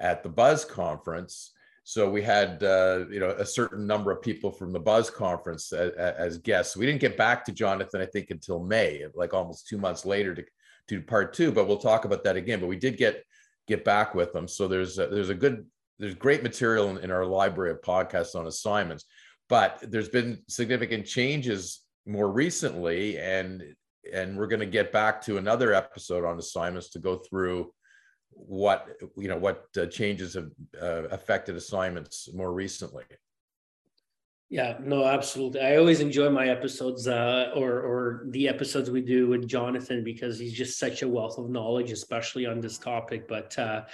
at 0.00 0.22
the 0.22 0.28
Buzz 0.28 0.64
conference. 0.64 1.52
So 1.84 2.10
we 2.10 2.22
had 2.22 2.62
uh, 2.62 3.04
you 3.10 3.20
know 3.20 3.30
a 3.30 3.46
certain 3.46 3.86
number 3.86 4.10
of 4.10 4.22
people 4.22 4.50
from 4.50 4.72
the 4.72 4.80
Buzz 4.80 5.10
conference 5.10 5.72
as, 5.72 5.92
as, 5.92 6.38
guests. 6.38 6.76
We 6.76 6.86
didn't 6.86 7.00
get 7.00 7.16
back 7.16 7.44
to 7.44 7.52
Jonathan, 7.52 8.00
I 8.00 8.06
think, 8.06 8.30
until 8.30 8.62
May, 8.62 9.04
like 9.14 9.34
almost 9.34 9.66
two 9.66 9.78
months 9.78 10.04
later 10.04 10.34
to 10.34 10.44
to 10.90 11.00
part 11.00 11.32
two. 11.32 11.52
But 11.52 11.66
we'll 11.66 11.78
talk 11.78 12.04
about 12.04 12.24
that 12.24 12.36
again. 12.36 12.60
But 12.60 12.66
we 12.66 12.76
did 12.76 12.96
get 12.96 13.24
get 13.66 13.84
back 13.84 14.14
with 14.14 14.32
them. 14.32 14.48
So 14.48 14.68
there's 14.68 14.98
a, 14.98 15.06
there's 15.06 15.30
a 15.30 15.34
good 15.34 15.64
there's 15.98 16.14
great 16.14 16.42
material 16.42 16.90
in, 16.90 16.98
in 16.98 17.10
our 17.10 17.24
library 17.24 17.70
of 17.70 17.80
podcasts 17.80 18.34
on 18.34 18.46
assignments. 18.46 19.04
But 19.48 19.78
there's 19.82 20.08
been 20.08 20.42
significant 20.48 21.06
changes 21.06 21.80
more 22.06 22.30
recently, 22.30 23.18
and 23.18 23.62
and 24.12 24.36
we're 24.36 24.46
going 24.48 24.60
to 24.60 24.66
get 24.66 24.92
back 24.92 25.22
to 25.22 25.38
another 25.38 25.72
episode 25.72 26.24
on 26.24 26.38
assignments 26.38 26.90
to 26.90 26.98
go 26.98 27.16
through 27.16 27.72
what 28.30 28.88
you 29.16 29.28
know 29.28 29.36
what 29.36 29.64
uh, 29.76 29.86
changes 29.86 30.34
have 30.34 30.50
uh, 30.80 31.08
affected 31.08 31.56
assignments 31.56 32.28
more 32.34 32.52
recently 32.52 33.04
yeah 34.50 34.76
no 34.82 35.06
absolutely. 35.06 35.60
I 35.60 35.76
always 35.76 36.00
enjoy 36.00 36.28
my 36.28 36.48
episodes 36.48 37.06
uh, 37.06 37.52
or 37.54 37.80
or 37.80 38.24
the 38.30 38.48
episodes 38.48 38.90
we 38.90 39.00
do 39.00 39.28
with 39.28 39.46
jonathan 39.46 40.02
because 40.02 40.40
he's 40.40 40.52
just 40.52 40.76
such 40.76 41.02
a 41.02 41.08
wealth 41.08 41.38
of 41.38 41.48
knowledge 41.48 41.92
especially 41.92 42.46
on 42.46 42.60
this 42.60 42.76
topic. 42.76 43.28
But 43.28 43.56
uh, 43.58 43.84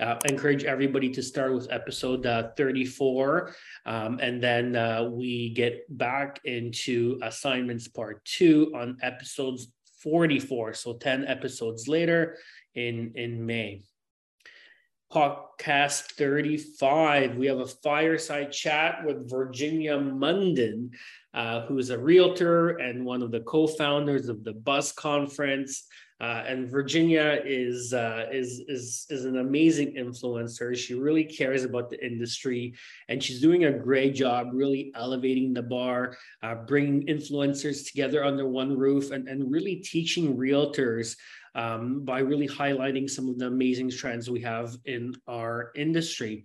uh, 0.00 0.16
encourage 0.24 0.64
everybody 0.64 1.10
to 1.10 1.22
start 1.22 1.52
with 1.52 1.70
episode 1.70 2.24
uh, 2.24 2.48
34 2.56 3.54
um, 3.84 4.18
and 4.20 4.42
then 4.42 4.74
uh, 4.74 5.04
we 5.04 5.50
get 5.50 5.84
back 5.98 6.40
into 6.44 7.20
assignments 7.22 7.86
part 7.86 8.24
two 8.24 8.72
on 8.74 8.96
episodes 9.02 9.68
44 10.00 10.72
so 10.74 10.94
10 10.94 11.26
episodes 11.26 11.88
later 11.88 12.36
in 12.74 13.12
in 13.16 13.44
may 13.44 13.82
podcast 15.16 16.12
35 16.12 17.36
we 17.36 17.46
have 17.46 17.60
a 17.60 17.66
fireside 17.66 18.52
chat 18.52 18.98
with 19.06 19.30
virginia 19.30 19.98
munden 19.98 20.90
uh, 21.32 21.62
who 21.62 21.78
is 21.78 21.88
a 21.88 21.98
realtor 21.98 22.76
and 22.76 23.02
one 23.02 23.22
of 23.22 23.30
the 23.30 23.40
co-founders 23.40 24.28
of 24.28 24.44
the 24.44 24.52
Buzz 24.52 24.92
conference 24.92 25.86
uh, 26.18 26.42
and 26.46 26.70
Virginia 26.70 27.42
is, 27.44 27.92
uh, 27.92 28.24
is 28.32 28.62
is 28.68 29.06
is 29.10 29.26
an 29.26 29.36
amazing 29.36 29.94
influencer. 29.96 30.74
She 30.74 30.94
really 30.94 31.24
cares 31.24 31.62
about 31.62 31.90
the 31.90 32.02
industry, 32.02 32.74
and 33.10 33.22
she's 33.22 33.42
doing 33.42 33.66
a 33.66 33.72
great 33.72 34.14
job, 34.14 34.48
really 34.54 34.92
elevating 34.94 35.52
the 35.52 35.62
bar, 35.62 36.16
uh, 36.42 36.54
bringing 36.54 37.06
influencers 37.06 37.86
together 37.86 38.24
under 38.24 38.48
one 38.48 38.78
roof, 38.78 39.10
and 39.10 39.28
and 39.28 39.52
really 39.52 39.76
teaching 39.76 40.38
realtors 40.38 41.16
um, 41.56 42.04
by 42.04 42.20
really 42.20 42.46
highlighting 42.46 43.10
some 43.10 43.28
of 43.28 43.38
the 43.38 43.46
amazing 43.46 43.90
trends 43.90 44.30
we 44.30 44.40
have 44.42 44.76
in 44.84 45.14
our 45.26 45.72
industry. 45.74 46.44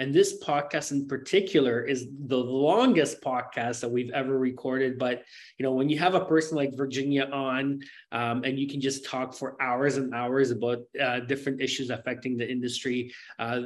And 0.00 0.14
this 0.14 0.42
podcast 0.42 0.92
in 0.92 1.06
particular 1.06 1.82
is 1.82 2.08
the 2.26 2.38
longest 2.38 3.20
podcast 3.20 3.80
that 3.80 3.90
we've 3.90 4.10
ever 4.12 4.38
recorded. 4.38 4.98
But 4.98 5.24
you 5.58 5.62
know, 5.62 5.72
when 5.72 5.90
you 5.90 5.98
have 5.98 6.14
a 6.14 6.24
person 6.24 6.56
like 6.56 6.74
Virginia 6.74 7.26
on, 7.26 7.82
um, 8.10 8.42
and 8.42 8.58
you 8.58 8.66
can 8.66 8.80
just 8.80 9.04
talk 9.04 9.34
for 9.34 9.60
hours 9.60 9.98
and 9.98 10.14
hours 10.14 10.52
about 10.52 10.78
uh, 10.98 11.20
different 11.20 11.60
issues 11.60 11.90
affecting 11.90 12.38
the 12.38 12.50
industry, 12.50 13.12
uh, 13.38 13.60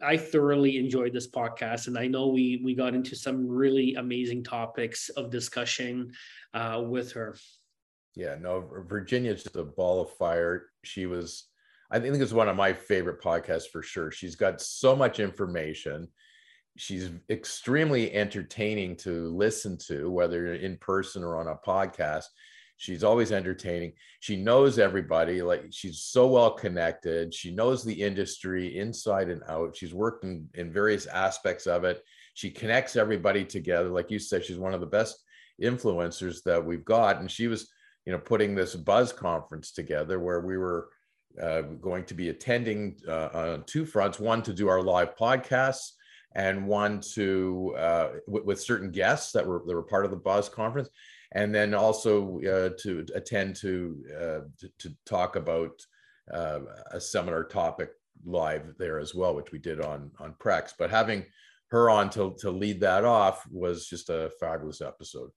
I 0.00 0.16
thoroughly 0.16 0.78
enjoyed 0.78 1.12
this 1.12 1.28
podcast, 1.28 1.88
and 1.88 1.98
I 1.98 2.06
know 2.06 2.28
we 2.28 2.60
we 2.62 2.76
got 2.76 2.94
into 2.94 3.16
some 3.16 3.48
really 3.48 3.96
amazing 3.96 4.44
topics 4.44 5.08
of 5.08 5.30
discussion 5.30 6.12
uh, 6.54 6.80
with 6.86 7.10
her. 7.12 7.34
Yeah, 8.14 8.36
no, 8.40 8.68
Virginia's 8.86 9.42
just 9.42 9.56
a 9.56 9.62
ball 9.64 10.02
of 10.02 10.10
fire. 10.10 10.66
She 10.84 11.06
was 11.06 11.48
I 11.92 12.00
think 12.00 12.16
it's 12.16 12.32
one 12.32 12.48
of 12.48 12.56
my 12.56 12.72
favorite 12.72 13.20
podcasts 13.20 13.68
for 13.70 13.82
sure. 13.82 14.10
She's 14.10 14.34
got 14.34 14.62
so 14.62 14.96
much 14.96 15.20
information. 15.20 16.08
She's 16.78 17.10
extremely 17.28 18.14
entertaining 18.14 18.96
to 18.98 19.28
listen 19.28 19.76
to, 19.88 20.10
whether 20.10 20.54
in 20.54 20.78
person 20.78 21.22
or 21.22 21.36
on 21.36 21.48
a 21.48 21.56
podcast. 21.56 22.24
She's 22.78 23.04
always 23.04 23.30
entertaining. 23.30 23.92
She 24.20 24.36
knows 24.36 24.78
everybody. 24.78 25.42
Like 25.42 25.66
she's 25.70 26.00
so 26.00 26.28
well 26.28 26.52
connected. 26.52 27.34
She 27.34 27.54
knows 27.54 27.84
the 27.84 28.02
industry 28.02 28.78
inside 28.78 29.28
and 29.28 29.42
out. 29.46 29.76
She's 29.76 29.92
worked 29.92 30.24
in, 30.24 30.48
in 30.54 30.72
various 30.72 31.04
aspects 31.06 31.66
of 31.66 31.84
it. 31.84 32.02
She 32.32 32.50
connects 32.50 32.96
everybody 32.96 33.44
together. 33.44 33.90
Like 33.90 34.10
you 34.10 34.18
said, 34.18 34.46
she's 34.46 34.58
one 34.58 34.72
of 34.72 34.80
the 34.80 34.86
best 34.86 35.22
influencers 35.62 36.42
that 36.44 36.64
we've 36.64 36.86
got. 36.86 37.20
And 37.20 37.30
she 37.30 37.48
was, 37.48 37.70
you 38.04 38.12
know, 38.12 38.18
putting 38.18 38.54
this 38.54 38.74
buzz 38.74 39.12
conference 39.12 39.72
together 39.72 40.18
where 40.18 40.40
we 40.40 40.56
were 40.56 40.88
uh, 41.40 41.62
going 41.62 42.04
to 42.04 42.14
be 42.14 42.28
attending 42.28 42.96
uh, 43.08 43.28
on 43.32 43.64
two 43.64 43.86
fronts 43.86 44.18
one 44.18 44.42
to 44.42 44.52
do 44.52 44.68
our 44.68 44.82
live 44.82 45.16
podcasts 45.16 45.92
and 46.34 46.66
one 46.66 47.00
to 47.14 47.74
uh, 47.78 48.08
w- 48.26 48.44
with 48.44 48.60
certain 48.60 48.90
guests 48.90 49.32
that 49.32 49.46
were 49.46 49.62
that 49.66 49.74
were 49.74 49.82
part 49.82 50.04
of 50.04 50.10
the 50.10 50.16
buzz 50.16 50.48
conference. 50.48 50.88
And 51.34 51.54
then 51.54 51.72
also 51.74 52.40
uh, 52.40 52.70
to 52.80 53.06
attend 53.14 53.56
to, 53.56 54.04
uh, 54.14 54.40
to, 54.58 54.68
to 54.80 54.94
talk 55.06 55.36
about 55.36 55.80
uh, 56.32 56.60
a 56.90 57.00
seminar 57.00 57.44
topic 57.44 57.90
live 58.24 58.74
there 58.78 59.00
as 59.00 59.14
well 59.14 59.34
which 59.34 59.50
we 59.50 59.58
did 59.58 59.80
on 59.80 60.10
on 60.20 60.34
prex. 60.34 60.72
But 60.78 60.90
having 60.90 61.24
her 61.68 61.88
on 61.88 62.10
to, 62.10 62.36
to 62.40 62.50
lead 62.50 62.80
that 62.80 63.04
off 63.04 63.46
was 63.50 63.86
just 63.86 64.10
a 64.10 64.30
fabulous 64.38 64.82
episode 64.82 65.30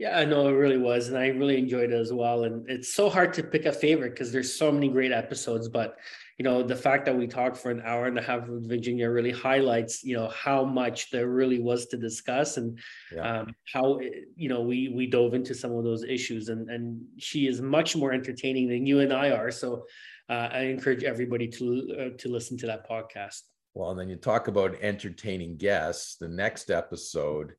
yeah, 0.00 0.18
I 0.18 0.24
know 0.24 0.48
it 0.48 0.52
really 0.52 0.78
was, 0.78 1.08
and 1.08 1.18
I 1.18 1.28
really 1.28 1.58
enjoyed 1.58 1.92
it 1.92 2.00
as 2.00 2.10
well. 2.10 2.44
And 2.44 2.68
it's 2.70 2.94
so 2.94 3.10
hard 3.10 3.34
to 3.34 3.42
pick 3.42 3.66
a 3.66 3.72
favorite 3.72 4.10
because 4.10 4.32
there's 4.32 4.58
so 4.58 4.72
many 4.72 4.88
great 4.88 5.12
episodes. 5.12 5.68
But 5.68 5.98
you 6.38 6.44
know, 6.44 6.62
the 6.62 6.74
fact 6.74 7.04
that 7.04 7.14
we 7.14 7.26
talked 7.26 7.58
for 7.58 7.70
an 7.70 7.82
hour 7.84 8.06
and 8.06 8.18
a 8.18 8.22
half 8.22 8.48
with 8.48 8.66
Virginia 8.66 9.10
really 9.10 9.30
highlights, 9.30 10.02
you 10.02 10.16
know, 10.16 10.28
how 10.28 10.64
much 10.64 11.10
there 11.10 11.28
really 11.28 11.60
was 11.60 11.84
to 11.88 11.98
discuss 11.98 12.56
and 12.56 12.78
yeah. 13.14 13.40
um, 13.40 13.54
how 13.70 14.00
you 14.36 14.48
know 14.48 14.62
we 14.62 14.88
we 14.88 15.06
dove 15.06 15.34
into 15.34 15.54
some 15.54 15.72
of 15.72 15.84
those 15.84 16.02
issues. 16.02 16.48
And 16.48 16.70
and 16.70 17.02
she 17.18 17.46
is 17.46 17.60
much 17.60 17.94
more 17.94 18.14
entertaining 18.14 18.70
than 18.70 18.86
you 18.86 19.00
and 19.00 19.12
I 19.12 19.32
are. 19.32 19.50
So 19.50 19.84
uh, 20.30 20.48
I 20.50 20.60
encourage 20.60 21.04
everybody 21.04 21.46
to 21.48 21.66
uh, 22.00 22.16
to 22.16 22.28
listen 22.30 22.56
to 22.56 22.66
that 22.68 22.88
podcast. 22.88 23.42
Well, 23.74 23.90
and 23.90 24.00
then 24.00 24.08
you 24.08 24.16
talk 24.16 24.48
about 24.48 24.76
entertaining 24.80 25.58
guests. 25.58 26.16
The 26.16 26.28
next 26.28 26.70
episode 26.70 27.52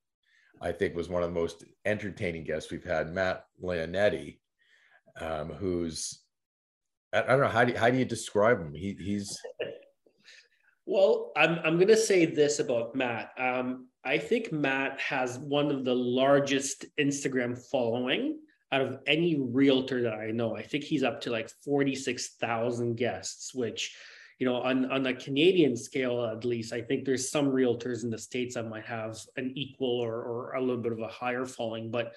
I 0.61 0.71
think 0.71 0.95
was 0.95 1.09
one 1.09 1.23
of 1.23 1.33
the 1.33 1.39
most 1.39 1.63
entertaining 1.85 2.43
guests 2.43 2.71
we've 2.71 2.83
had, 2.83 3.13
Matt 3.13 3.45
Leonetti, 3.61 4.37
um, 5.19 5.49
who's 5.49 6.21
I, 7.13 7.21
don't 7.21 7.41
know 7.41 7.47
how 7.47 7.65
do 7.65 7.73
you, 7.73 7.77
how 7.77 7.89
do 7.89 7.97
you 7.97 8.05
describe 8.05 8.59
him? 8.59 8.73
He, 8.73 8.95
he's 8.99 9.37
well, 10.85 11.31
I'm 11.35 11.59
I'm 11.63 11.79
gonna 11.79 11.97
say 11.97 12.25
this 12.25 12.59
about 12.59 12.95
Matt. 12.95 13.31
Um, 13.37 13.87
I 14.05 14.17
think 14.17 14.51
Matt 14.51 14.99
has 14.99 15.37
one 15.37 15.69
of 15.71 15.83
the 15.83 15.95
largest 15.95 16.85
Instagram 16.99 17.57
following 17.69 18.39
out 18.71 18.81
of 18.81 18.99
any 19.05 19.39
realtor 19.39 20.01
that 20.03 20.13
I 20.13 20.31
know. 20.31 20.55
I 20.55 20.63
think 20.63 20.83
he's 20.83 21.03
up 21.03 21.21
to 21.21 21.29
like 21.29 21.51
46,000 21.63 22.95
guests, 22.95 23.53
which 23.53 23.95
you 24.41 24.47
know, 24.47 24.55
on, 24.55 24.91
on 24.91 25.05
a 25.05 25.13
Canadian 25.13 25.77
scale, 25.77 26.25
at 26.25 26.43
least, 26.45 26.73
I 26.73 26.81
think 26.81 27.05
there's 27.05 27.29
some 27.29 27.51
realtors 27.51 28.03
in 28.03 28.09
the 28.09 28.17
States 28.17 28.55
that 28.55 28.67
might 28.67 28.85
have 28.85 29.19
an 29.37 29.53
equal 29.53 29.99
or, 29.99 30.15
or 30.15 30.53
a 30.53 30.59
little 30.59 30.81
bit 30.81 30.91
of 30.91 30.97
a 30.97 31.07
higher 31.07 31.45
falling, 31.45 31.91
But 31.91 32.15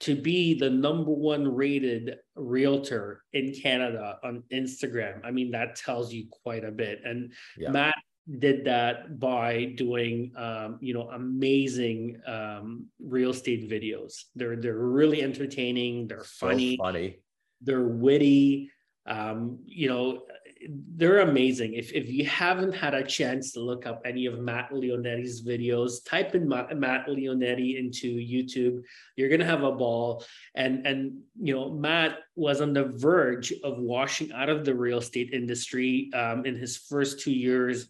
to 0.00 0.16
be 0.16 0.58
the 0.58 0.68
number 0.68 1.12
one 1.12 1.46
rated 1.46 2.16
realtor 2.34 3.22
in 3.34 3.54
Canada 3.54 4.18
on 4.24 4.42
Instagram, 4.52 5.20
I 5.24 5.30
mean, 5.30 5.52
that 5.52 5.76
tells 5.76 6.12
you 6.12 6.26
quite 6.42 6.64
a 6.64 6.72
bit. 6.72 7.02
And 7.04 7.32
yeah. 7.56 7.70
Matt 7.70 7.94
did 8.40 8.64
that 8.64 9.20
by 9.20 9.66
doing 9.76 10.32
um, 10.36 10.78
you 10.80 10.92
know 10.92 11.08
amazing 11.10 12.20
um, 12.26 12.86
real 12.98 13.30
estate 13.30 13.70
videos. 13.70 14.24
They're 14.34 14.56
they're 14.56 14.74
really 14.76 15.22
entertaining. 15.22 16.08
They're 16.08 16.24
funny. 16.24 16.76
So 16.76 16.82
funny. 16.82 17.20
They're 17.60 17.86
witty. 17.86 18.72
Um, 19.06 19.58
you 19.64 19.88
know, 19.88 20.22
they're 20.68 21.20
amazing. 21.20 21.74
If, 21.74 21.92
if 21.92 22.10
you 22.10 22.26
haven't 22.26 22.72
had 22.72 22.94
a 22.94 23.02
chance 23.02 23.52
to 23.52 23.60
look 23.60 23.86
up 23.86 24.02
any 24.04 24.26
of 24.26 24.38
Matt 24.38 24.70
Leonetti's 24.70 25.42
videos, 25.42 26.04
type 26.04 26.34
in 26.34 26.48
Matt, 26.48 26.76
Matt 26.76 27.06
Leonetti 27.06 27.78
into 27.78 28.16
YouTube. 28.16 28.82
You're 29.16 29.30
gonna 29.30 29.44
have 29.44 29.62
a 29.62 29.72
ball. 29.72 30.24
And 30.54 30.86
and 30.86 31.20
you 31.40 31.54
know, 31.54 31.70
Matt 31.70 32.18
was 32.36 32.60
on 32.60 32.72
the 32.72 32.84
verge 32.84 33.52
of 33.64 33.78
washing 33.78 34.32
out 34.32 34.48
of 34.48 34.64
the 34.64 34.74
real 34.74 34.98
estate 34.98 35.30
industry 35.32 36.10
um, 36.14 36.44
in 36.44 36.56
his 36.56 36.76
first 36.76 37.20
two 37.20 37.32
years. 37.32 37.88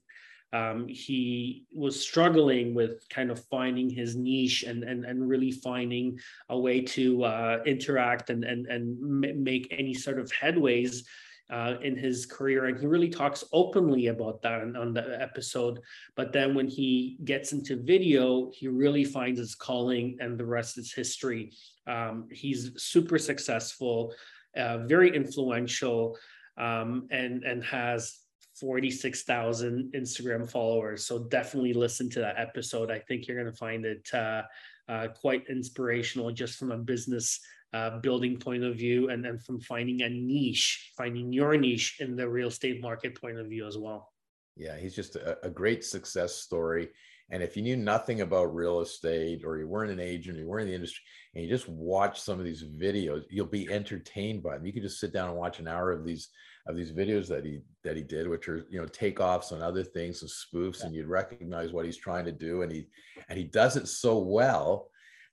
Um, 0.53 0.89
he 0.89 1.67
was 1.73 2.01
struggling 2.05 2.75
with 2.75 3.09
kind 3.09 3.31
of 3.31 3.45
finding 3.47 3.89
his 3.89 4.17
niche 4.17 4.65
and 4.65 4.85
and 4.85 5.05
and 5.05 5.29
really 5.29 5.53
finding 5.53 6.19
a 6.49 6.59
way 6.59 6.81
to 6.83 7.25
uh, 7.25 7.59
interact 7.67 8.31
and 8.31 8.45
and 8.45 8.67
and 8.67 9.43
make 9.43 9.69
any 9.77 9.95
sort 9.95 10.19
of 10.19 10.31
headways 10.33 11.03
uh, 11.51 11.75
in 11.83 11.97
his 11.97 12.27
career, 12.27 12.67
and 12.67 12.79
he 12.79 12.87
really 12.87 13.09
talks 13.09 13.45
openly 13.53 14.07
about 14.07 14.41
that 14.43 14.61
on, 14.61 14.77
on, 14.77 14.95
the 14.95 15.21
episode. 15.21 15.81
But 16.15 16.33
then 16.33 16.55
when 16.55 16.69
he 16.69 17.19
gets 17.25 17.53
into 17.53 17.77
video, 17.77 18.51
he 18.55 18.69
really 18.69 19.05
finds 19.05 19.41
his 19.41 19.55
calling, 19.55 20.17
and 20.21 20.39
the 20.39 20.47
rest 20.47 20.79
is 20.79 20.93
history. 20.93 21.53
Um, 21.87 22.29
he's 22.31 22.71
super 22.81 23.19
successful, 23.19 24.15
uh, 24.57 24.79
very 24.79 25.15
influential, 25.15 26.17
um, 26.57 27.09
and 27.11 27.43
and 27.43 27.65
has 27.65 28.21
46,000 28.61 29.93
Instagram 29.97 30.49
followers. 30.49 31.07
So 31.07 31.19
definitely 31.19 31.73
listen 31.73 32.11
to 32.11 32.21
that 32.21 32.39
episode. 32.39 32.91
I 32.91 32.99
think 32.99 33.27
you're 33.27 33.41
going 33.41 33.51
to 33.51 33.57
find 33.57 33.85
it 33.87 34.09
uh, 34.13 34.43
uh, 34.89 35.09
quite 35.09 35.45
inspirational 35.49 36.31
just 36.31 36.59
from 36.59 36.71
a 36.71 36.77
business 36.77 37.41
uh, 37.73 37.99
building 37.99 38.37
point 38.37 38.65
of 38.65 38.77
view 38.77 39.11
and 39.11 39.25
then 39.25 39.39
from 39.39 39.61
finding 39.61 40.03
a 40.03 40.09
niche, 40.09 40.93
finding 40.97 41.33
your 41.33 41.57
niche 41.57 41.97
in 42.01 42.17
the 42.17 42.29
real 42.29 42.49
estate 42.49 42.81
market 42.81 43.21
point 43.21 43.39
of 43.39 43.47
view 43.47 43.67
as 43.67 43.79
well. 43.79 44.13
Yeah, 44.57 44.77
he's 44.77 44.95
just 44.95 45.17
a, 45.17 45.39
a 45.47 45.51
great 45.51 45.85
success 45.85 46.35
story. 46.35 46.89
And 47.31 47.43
if 47.43 47.57
you 47.57 47.63
knew 47.63 47.77
nothing 47.77 48.23
about 48.23 48.55
real 48.55 48.81
estate 48.81 49.43
or 49.45 49.57
you 49.59 49.69
weren't 49.69 49.93
an 49.93 50.01
agent, 50.01 50.37
you 50.37 50.49
weren't 50.49 50.63
in 50.63 50.69
the 50.69 50.75
industry, 50.75 51.03
and 51.35 51.45
you 51.45 51.49
just 51.49 51.69
watch 51.69 52.21
some 52.21 52.41
of 52.41 52.45
these 52.45 52.65
videos, 52.65 53.23
you'll 53.31 53.47
be 53.47 53.73
entertained 53.73 54.43
by 54.43 54.57
them. 54.57 54.67
You 54.67 54.73
could 54.73 54.83
just 54.83 54.99
sit 54.99 55.13
down 55.13 55.29
and 55.29 55.39
watch 55.39 55.61
an 55.61 55.69
hour 55.69 55.93
of 55.93 56.05
these 56.05 56.29
of 56.67 56.77
these 56.77 56.93
videos 56.93 57.29
that 57.29 57.45
he 57.45 57.61
that 57.85 57.97
he 57.97 58.03
did, 58.03 58.29
which 58.29 58.49
are 58.49 58.67
you 58.69 58.81
know 58.81 58.87
takeoffs 58.89 59.53
on 59.53 59.63
other 59.63 59.85
things 59.85 60.23
and 60.23 60.31
spoofs, 60.31 60.81
yeah. 60.81 60.87
and 60.87 60.95
you'd 60.95 61.07
recognize 61.07 61.73
what 61.73 61.85
he's 61.85 61.97
trying 61.97 62.25
to 62.25 62.33
do, 62.33 62.63
and 62.63 62.73
he 62.73 62.89
and 63.29 63.39
he 63.39 63.45
does 63.45 63.77
it 63.77 63.87
so 63.87 64.19
well 64.19 64.89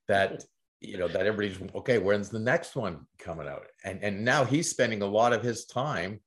that 0.08 0.44
you 0.82 0.98
know 0.98 1.08
that 1.08 1.26
everybody's 1.26 1.60
okay. 1.76 1.98
When's 1.98 2.30
the 2.30 2.40
next 2.40 2.76
one 2.76 3.06
coming 3.20 3.48
out? 3.48 3.66
And 3.84 4.04
and 4.04 4.24
now 4.24 4.46
he's 4.46 4.70
spending 4.70 5.02
a 5.02 5.08
lot 5.08 5.34
of 5.34 5.42
his 5.42 5.66
time, 5.66 6.20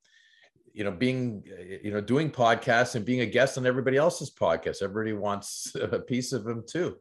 you 0.73 0.83
know, 0.83 0.91
being 0.91 1.43
you 1.83 1.91
know 1.91 2.01
doing 2.01 2.29
podcasts 2.29 2.95
and 2.95 3.05
being 3.05 3.21
a 3.21 3.25
guest 3.25 3.57
on 3.57 3.65
everybody 3.65 3.97
else's 3.97 4.31
podcast. 4.33 4.81
Everybody 4.81 5.13
wants 5.13 5.73
a 5.75 5.99
piece 5.99 6.33
of 6.33 6.45
him 6.45 6.63
too. 6.67 6.97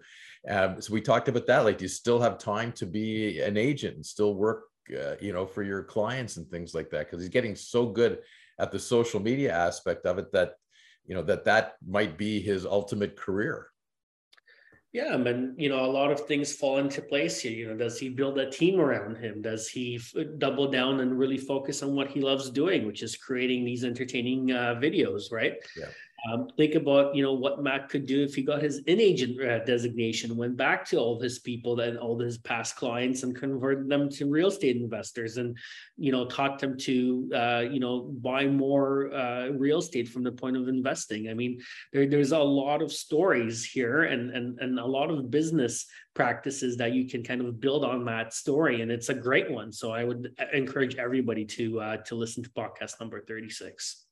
Um, 0.48 0.80
so 0.80 0.92
we 0.92 1.01
talked 1.01 1.28
about 1.28 1.46
that. 1.48 1.64
Like, 1.64 1.78
do 1.78 1.84
you 1.84 1.88
still 1.88 2.20
have 2.20 2.38
time 2.38 2.72
to 2.72 2.86
be 2.86 3.40
an 3.40 3.57
agent 3.57 3.96
and 3.96 4.07
still 4.07 4.34
work 4.34 4.64
uh, 4.90 5.14
you 5.20 5.32
know 5.32 5.46
for 5.46 5.62
your 5.62 5.82
clients 5.82 6.36
and 6.36 6.48
things 6.48 6.74
like 6.74 6.90
that 6.90 7.07
because 7.07 7.20
he's 7.20 7.30
getting 7.30 7.55
so 7.55 7.86
good 7.86 8.18
at 8.59 8.72
the 8.72 8.78
social 8.78 9.20
media 9.20 9.53
aspect 9.53 10.07
of 10.07 10.18
it 10.18 10.32
that 10.32 10.55
you 11.07 11.14
know 11.14 11.22
that 11.22 11.44
that 11.44 11.74
might 11.86 12.16
be 12.16 12.40
his 12.40 12.66
ultimate 12.66 13.16
career 13.16 13.68
yeah, 14.93 15.14
and 15.14 15.61
you 15.61 15.68
know, 15.68 15.84
a 15.84 15.86
lot 15.86 16.11
of 16.11 16.26
things 16.26 16.53
fall 16.53 16.78
into 16.78 17.01
place 17.01 17.41
here. 17.41 17.53
You 17.53 17.68
know, 17.68 17.76
does 17.76 17.99
he 17.99 18.09
build 18.09 18.38
a 18.38 18.51
team 18.51 18.80
around 18.80 19.18
him? 19.18 19.41
Does 19.41 19.68
he 19.68 19.97
f- 19.97 20.24
double 20.38 20.68
down 20.68 20.99
and 21.01 21.16
really 21.16 21.38
focus 21.38 21.82
on 21.82 21.95
what 21.95 22.11
he 22.11 22.20
loves 22.20 22.51
doing, 22.51 22.86
which 22.86 23.03
is 23.03 23.16
creating 23.16 23.64
these 23.64 23.84
entertaining 23.84 24.51
uh, 24.51 24.74
videos, 24.82 25.30
right? 25.30 25.55
Yeah. 25.76 25.86
Um, 26.29 26.49
think 26.57 26.75
about 26.75 27.14
you 27.14 27.23
know 27.23 27.33
what 27.33 27.62
Matt 27.62 27.89
could 27.89 28.07
do 28.07 28.23
if 28.23 28.35
he 28.35 28.43
got 28.43 28.62
his 28.62 28.79
in 28.81 29.01
agent 29.01 29.41
uh, 29.41 29.64
designation, 29.64 30.37
went 30.37 30.57
back 30.57 30.85
to 30.87 30.99
all 30.99 31.18
his 31.18 31.39
people 31.39 31.81
and 31.81 31.97
all 31.97 32.18
his 32.18 32.37
past 32.37 32.77
clients 32.77 33.23
and 33.23 33.35
converted 33.35 33.89
them 33.89 34.11
to 34.11 34.29
real 34.29 34.49
estate 34.49 34.77
investors, 34.77 35.39
and 35.39 35.57
you 35.97 36.12
know 36.12 36.27
taught 36.27 36.59
them 36.59 36.77
to 36.79 37.31
uh, 37.35 37.61
you 37.71 37.81
know 37.81 38.03
buy 38.21 38.47
more 38.47 39.12
uh, 39.14 39.49
real 39.49 39.79
estate 39.79 40.09
from 40.09 40.23
the 40.23 40.33
point 40.33 40.57
of 40.57 40.68
investing. 40.68 41.31
I 41.31 41.35
mean, 41.35 41.59
there, 41.93 42.07
there's 42.07 42.33
a 42.33 42.39
lot 42.39 42.83
of 42.83 42.93
stories 42.93 43.64
here 43.64 44.03
and 44.03 44.31
and 44.31 44.59
and 44.61 44.79
a 44.79 44.87
lot 44.87 45.11
of 45.11 45.31
business 45.31 45.87
practices 46.14 46.77
that 46.77 46.93
you 46.93 47.09
can 47.09 47.23
kind 47.23 47.41
of 47.41 47.61
build 47.61 47.83
on 47.83 48.05
that 48.05 48.35
story, 48.35 48.83
and 48.83 48.93
it's 48.93 49.09
a 49.09 49.14
great 49.14 49.51
one. 49.51 49.73
So 49.73 49.93
I 49.93 50.05
would 50.05 50.35
uh, 50.39 50.45
encourage 50.53 50.97
everybody 50.97 51.47
to 51.47 51.81
uh, 51.81 51.97
to 51.99 52.14
listen 52.14 52.43
to 52.43 52.51
podcast 52.51 53.01
number 53.01 53.23
thirty 53.23 53.49
six 53.49 54.05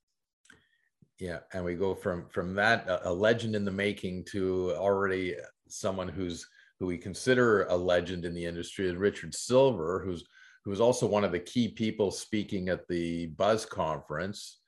yeah 1.19 1.39
and 1.53 1.64
we 1.64 1.75
go 1.75 1.95
from 1.95 2.27
from 2.29 2.55
that 2.55 2.87
a 3.05 3.12
legend 3.12 3.55
in 3.57 3.64
the 3.64 3.71
making 3.71 4.25
to 4.25 4.73
already 4.77 5.35
someone 5.69 6.09
who's 6.09 6.47
who 6.79 6.87
we 6.87 6.97
consider 6.97 7.64
a 7.64 7.77
legend 7.77 8.25
in 8.25 8.35
the 8.35 8.45
industry 8.45 8.87
is 8.87 8.97
richard 8.97 9.35
silver 9.35 10.03
who's 10.05 10.25
who 10.69 10.71
was 10.71 10.81
also 10.83 11.07
one 11.07 11.25
of 11.25 11.33
the 11.33 11.41
key 11.41 11.69
people 11.69 12.11
speaking 12.11 12.69
at 12.69 12.87
the 12.89 13.29
buzz 13.39 13.64
conference. 13.64 14.59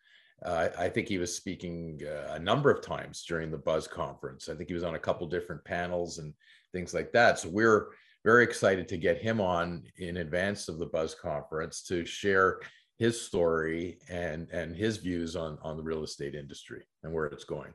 Uh, 0.42 0.68
i 0.78 0.88
think 0.88 1.06
he 1.06 1.18
was 1.18 1.36
speaking 1.36 2.00
uh, 2.06 2.32
a 2.32 2.38
number 2.38 2.70
of 2.70 2.80
times 2.80 3.22
during 3.28 3.50
the 3.50 3.58
buzz 3.58 3.86
conference. 3.86 4.48
I 4.48 4.54
think 4.54 4.68
he 4.70 4.74
was 4.74 4.84
on 4.84 4.94
a 4.94 4.98
couple 4.98 5.26
different 5.26 5.62
panels 5.64 6.16
and 6.16 6.32
things 6.72 6.94
like 6.94 7.12
that. 7.12 7.38
So 7.38 7.50
we're 7.50 7.88
very 8.24 8.44
excited 8.44 8.88
to 8.88 8.96
get 8.96 9.18
him 9.18 9.42
on 9.42 9.82
in 9.98 10.16
advance 10.16 10.68
of 10.68 10.78
the 10.78 10.86
buzz 10.86 11.14
conference 11.14 11.82
to 11.88 12.06
share 12.06 12.60
his 13.00 13.18
story 13.18 13.98
and 14.10 14.46
and 14.52 14.76
his 14.76 14.98
views 14.98 15.34
on 15.34 15.58
on 15.62 15.78
the 15.78 15.82
real 15.82 16.04
estate 16.04 16.34
industry 16.34 16.82
and 17.02 17.12
where 17.12 17.24
it's 17.24 17.44
going. 17.44 17.72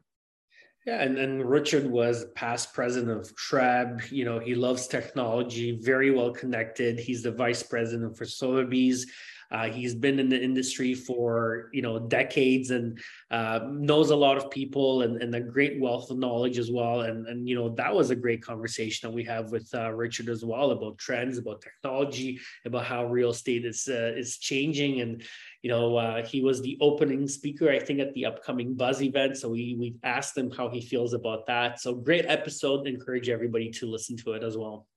Yeah, 0.86 1.01
and, 1.01 1.17
and 1.17 1.43
Richard 1.43 1.89
was 1.89 2.26
past 2.36 2.71
president 2.76 3.19
of 3.19 3.36
TREB. 3.36 4.11
You 4.11 4.23
know, 4.23 4.38
he 4.38 4.53
loves 4.53 4.86
technology, 4.86 5.80
very 5.82 6.11
well 6.11 6.30
connected. 6.30 6.99
He's 6.99 7.23
the 7.23 7.32
vice 7.32 7.63
president 7.63 8.15
for 8.15 8.26
Sotheby's. 8.26 9.11
Uh, 9.51 9.69
he's 9.69 9.95
been 9.95 10.19
in 10.19 10.29
the 10.29 10.41
industry 10.41 10.93
for 10.93 11.69
you 11.73 11.81
know 11.81 11.99
decades 11.99 12.71
and 12.71 12.99
uh, 13.31 13.59
knows 13.69 14.09
a 14.09 14.15
lot 14.15 14.37
of 14.37 14.49
people 14.49 15.03
and, 15.03 15.21
and 15.21 15.33
a 15.35 15.41
great 15.41 15.79
wealth 15.79 16.09
of 16.09 16.17
knowledge 16.17 16.57
as 16.57 16.71
well. 16.71 17.01
And 17.01 17.27
and 17.27 17.47
you 17.47 17.55
know 17.55 17.69
that 17.69 17.93
was 17.93 18.09
a 18.09 18.15
great 18.15 18.41
conversation 18.41 19.09
that 19.09 19.15
we 19.15 19.23
have 19.23 19.51
with 19.51 19.69
uh, 19.73 19.91
Richard 19.91 20.29
as 20.29 20.43
well 20.43 20.71
about 20.71 20.97
trends, 20.97 21.37
about 21.37 21.61
technology, 21.61 22.39
about 22.65 22.85
how 22.85 23.05
real 23.05 23.29
estate 23.29 23.65
is 23.65 23.87
uh, 23.89 24.13
is 24.15 24.37
changing. 24.37 25.01
And 25.01 25.23
you 25.61 25.69
know 25.69 25.95
uh, 25.97 26.25
he 26.25 26.41
was 26.41 26.61
the 26.61 26.77
opening 26.81 27.27
speaker 27.27 27.69
I 27.69 27.79
think 27.79 27.99
at 27.99 28.13
the 28.13 28.25
upcoming 28.25 28.75
Buzz 28.75 29.01
event. 29.01 29.37
So 29.37 29.49
we 29.49 29.75
we 29.79 29.95
asked 30.03 30.37
him 30.37 30.51
how 30.51 30.69
he 30.69 30.81
feels 30.81 31.13
about 31.13 31.45
that. 31.47 31.79
So 31.79 31.93
great 31.93 32.25
episode. 32.25 32.87
Encourage 32.87 33.29
everybody 33.29 33.69
to 33.71 33.85
listen 33.85 34.17
to 34.17 34.33
it 34.33 34.43
as 34.43 34.57
well. 34.57 34.87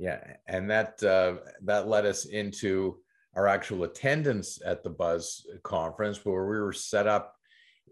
Yeah, 0.00 0.18
and 0.46 0.70
that 0.70 1.02
uh, 1.02 1.36
that 1.62 1.86
led 1.86 2.06
us 2.06 2.24
into 2.24 3.00
our 3.34 3.46
actual 3.46 3.84
attendance 3.84 4.60
at 4.64 4.82
the 4.82 4.90
Buzz 4.90 5.46
conference, 5.62 6.24
where 6.24 6.46
we 6.46 6.60
were 6.60 6.72
set 6.72 7.06
up, 7.06 7.34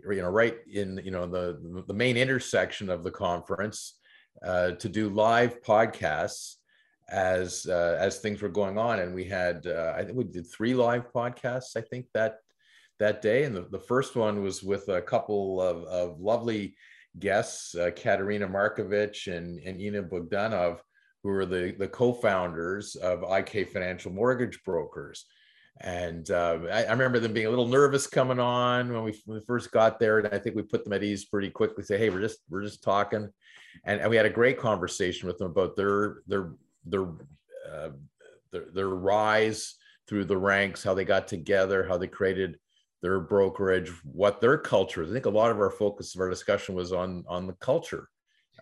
you 0.08 0.22
know, 0.22 0.28
right 0.28 0.56
in 0.72 1.00
you 1.04 1.10
know 1.10 1.26
the 1.26 1.84
the 1.86 1.94
main 1.94 2.16
intersection 2.16 2.90
of 2.90 3.04
the 3.04 3.10
conference 3.10 3.98
uh, 4.44 4.72
to 4.72 4.88
do 4.88 5.08
live 5.08 5.62
podcasts 5.62 6.56
as 7.10 7.66
uh, 7.66 7.96
as 8.00 8.18
things 8.18 8.42
were 8.42 8.48
going 8.48 8.78
on, 8.78 8.98
and 9.00 9.14
we 9.14 9.24
had 9.24 9.66
uh, 9.66 9.94
I 9.96 10.04
think 10.04 10.16
we 10.16 10.24
did 10.24 10.46
three 10.50 10.74
live 10.74 11.12
podcasts. 11.12 11.76
I 11.76 11.80
think 11.80 12.06
that 12.14 12.38
that 12.98 13.22
day, 13.22 13.44
and 13.44 13.54
the, 13.54 13.66
the 13.70 13.78
first 13.78 14.16
one 14.16 14.42
was 14.42 14.62
with 14.62 14.88
a 14.88 15.00
couple 15.00 15.62
of, 15.62 15.84
of 15.84 16.20
lovely 16.20 16.74
guests, 17.18 17.74
uh, 17.74 17.90
Katerina 17.94 18.48
Markovich 18.48 19.32
and, 19.34 19.58
and 19.60 19.80
Ina 19.80 20.02
Bogdanov, 20.02 20.78
who 21.22 21.30
are 21.30 21.46
the, 21.46 21.74
the 21.78 21.88
co-founders 21.88 22.96
of 22.96 23.24
IK 23.28 23.70
Financial 23.72 24.12
Mortgage 24.12 24.62
Brokers. 24.64 25.26
And 25.80 26.28
uh, 26.30 26.58
I, 26.72 26.84
I, 26.84 26.90
remember 26.90 27.20
them 27.20 27.32
being 27.32 27.46
a 27.46 27.50
little 27.50 27.68
nervous 27.68 28.08
coming 28.08 28.40
on 28.40 28.92
when 28.92 29.04
we, 29.04 29.22
when 29.26 29.38
we, 29.38 29.44
first 29.44 29.70
got 29.70 30.00
there, 30.00 30.18
and 30.18 30.34
I 30.34 30.38
think 30.38 30.56
we 30.56 30.62
put 30.62 30.82
them 30.82 30.92
at 30.92 31.04
ease 31.04 31.24
pretty 31.26 31.50
quickly. 31.50 31.84
Say, 31.84 31.98
hey, 31.98 32.10
we're 32.10 32.20
just 32.20 32.38
we're 32.50 32.64
just 32.64 32.82
talking, 32.82 33.28
and, 33.84 34.00
and 34.00 34.10
we 34.10 34.16
had 34.16 34.26
a 34.26 34.30
great 34.30 34.58
conversation 34.58 35.28
with 35.28 35.38
them 35.38 35.52
about 35.52 35.76
their 35.76 36.22
their 36.26 36.50
their 36.84 37.04
uh, 37.72 37.90
their, 38.50 38.64
their 38.74 38.88
rise 38.88 39.76
through 40.08 40.24
the 40.24 40.36
ranks, 40.36 40.82
how 40.82 40.94
they 40.94 41.04
got 41.04 41.28
together, 41.28 41.86
how 41.86 41.96
they 41.96 42.08
created 42.08 42.58
their 43.00 43.20
brokerage, 43.20 43.92
what 44.02 44.40
their 44.40 44.58
culture 44.58 45.04
is. 45.04 45.10
I 45.10 45.12
think 45.12 45.26
a 45.26 45.30
lot 45.30 45.52
of 45.52 45.60
our 45.60 45.70
focus 45.70 46.12
of 46.16 46.20
our 46.20 46.30
discussion 46.30 46.74
was 46.74 46.92
on 46.92 47.24
on 47.28 47.46
the 47.46 47.52
culture 47.52 48.08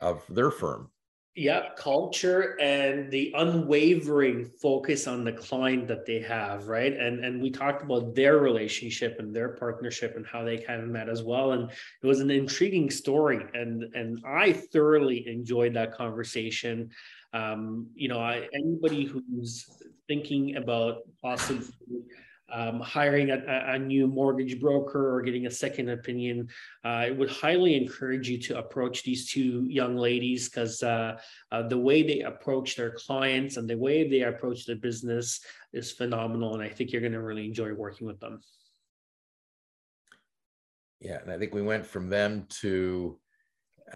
of 0.02 0.22
their 0.28 0.50
firm 0.50 0.90
yeah 1.36 1.68
culture 1.76 2.58
and 2.60 3.10
the 3.10 3.30
unwavering 3.36 4.50
focus 4.62 5.06
on 5.06 5.22
the 5.22 5.32
client 5.32 5.86
that 5.86 6.06
they 6.06 6.18
have 6.20 6.66
right? 6.66 6.94
And 6.94 7.22
and 7.24 7.42
we 7.42 7.50
talked 7.50 7.82
about 7.82 8.14
their 8.14 8.38
relationship 8.38 9.16
and 9.18 9.36
their 9.36 9.50
partnership 9.50 10.16
and 10.16 10.26
how 10.26 10.44
they 10.44 10.56
kind 10.56 10.82
of 10.82 10.88
met 10.88 11.10
as 11.10 11.22
well. 11.22 11.52
And 11.52 11.70
it 11.70 12.06
was 12.06 12.20
an 12.20 12.30
intriguing 12.30 12.90
story. 12.90 13.44
And 13.52 13.84
and 13.94 14.18
i 14.26 14.52
thoroughly 14.52 15.28
enjoyed 15.28 15.74
that 15.74 15.92
conversation. 15.92 16.90
Um 17.34 17.88
you 17.94 18.08
know 18.08 18.18
I, 18.18 18.48
anybody 18.54 19.04
who's 19.04 19.66
thinking 20.08 20.56
about 20.56 21.02
possibly 21.22 21.66
um, 22.52 22.80
hiring 22.80 23.30
a, 23.30 23.42
a, 23.46 23.78
new 23.78 24.06
mortgage 24.06 24.60
broker 24.60 25.14
or 25.14 25.22
getting 25.22 25.46
a 25.46 25.50
second 25.50 25.88
opinion, 25.88 26.48
uh, 26.84 26.88
I 26.88 27.10
would 27.10 27.30
highly 27.30 27.74
encourage 27.74 28.28
you 28.28 28.38
to 28.42 28.58
approach 28.58 29.02
these 29.02 29.30
two 29.30 29.66
young 29.68 29.96
ladies 29.96 30.48
because 30.48 30.82
uh, 30.82 31.18
uh, 31.50 31.62
the 31.62 31.78
way 31.78 32.02
they 32.02 32.20
approach 32.20 32.76
their 32.76 32.92
clients 32.92 33.56
and 33.56 33.68
the 33.68 33.76
way 33.76 34.08
they 34.08 34.22
approach 34.22 34.64
the 34.64 34.76
business 34.76 35.40
is 35.72 35.90
phenomenal. 35.90 36.54
And 36.54 36.62
I 36.62 36.68
think 36.68 36.92
you're 36.92 37.00
going 37.00 37.12
to 37.12 37.22
really 37.22 37.46
enjoy 37.46 37.72
working 37.72 38.06
with 38.06 38.20
them. 38.20 38.40
Yeah, 41.00 41.20
and 41.20 41.30
I 41.30 41.38
think 41.38 41.52
we 41.52 41.62
went 41.62 41.84
from 41.84 42.08
them 42.08 42.46
to 42.60 43.18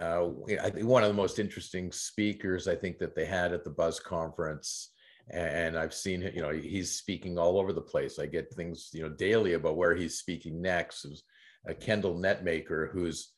uh, 0.00 0.28
I 0.62 0.70
think 0.70 0.86
one 0.86 1.02
of 1.02 1.08
the 1.08 1.14
most 1.14 1.40
interesting 1.40 1.90
speakers 1.90 2.68
I 2.68 2.76
think 2.76 2.98
that 2.98 3.16
they 3.16 3.24
had 3.24 3.52
at 3.52 3.64
the 3.64 3.70
Buzz 3.70 3.98
conference 3.98 4.90
and 5.32 5.78
I've 5.78 5.94
seen 5.94 6.22
you 6.34 6.42
know 6.42 6.50
he's 6.50 6.92
speaking 6.92 7.38
all 7.38 7.58
over 7.58 7.72
the 7.72 7.80
place. 7.80 8.18
I 8.18 8.26
get 8.26 8.52
things 8.54 8.90
you 8.92 9.02
know 9.02 9.10
daily 9.10 9.54
about 9.54 9.76
where 9.76 9.94
he's 9.94 10.18
speaking 10.18 10.60
next. 10.60 11.06
A 11.66 11.74
Kendall 11.74 12.14
Netmaker 12.14 12.90
who's 12.90 13.32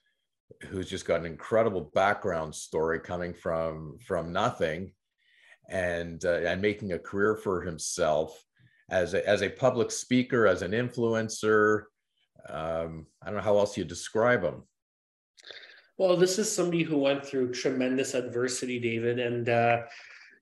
who's 0.68 0.88
just 0.88 1.06
got 1.06 1.20
an 1.20 1.26
incredible 1.26 1.90
background 1.94 2.54
story 2.54 3.00
coming 3.00 3.34
from 3.34 3.98
from 4.06 4.32
nothing 4.32 4.92
and 5.68 6.24
uh, 6.24 6.40
and 6.44 6.60
making 6.60 6.92
a 6.92 6.98
career 6.98 7.36
for 7.36 7.62
himself 7.62 8.42
as 8.90 9.14
a 9.14 9.26
as 9.28 9.42
a 9.42 9.48
public 9.48 9.90
speaker 9.90 10.46
as 10.46 10.62
an 10.62 10.72
influencer 10.72 11.84
um, 12.48 13.06
i 13.22 13.26
don't 13.26 13.36
know 13.36 13.42
how 13.42 13.58
else 13.58 13.76
you 13.76 13.84
describe 13.84 14.42
him 14.42 14.62
well 15.98 16.16
this 16.16 16.38
is 16.38 16.54
somebody 16.54 16.82
who 16.82 16.98
went 16.98 17.24
through 17.24 17.52
tremendous 17.52 18.14
adversity 18.14 18.78
david 18.78 19.18
and 19.18 19.48
uh, 19.48 19.82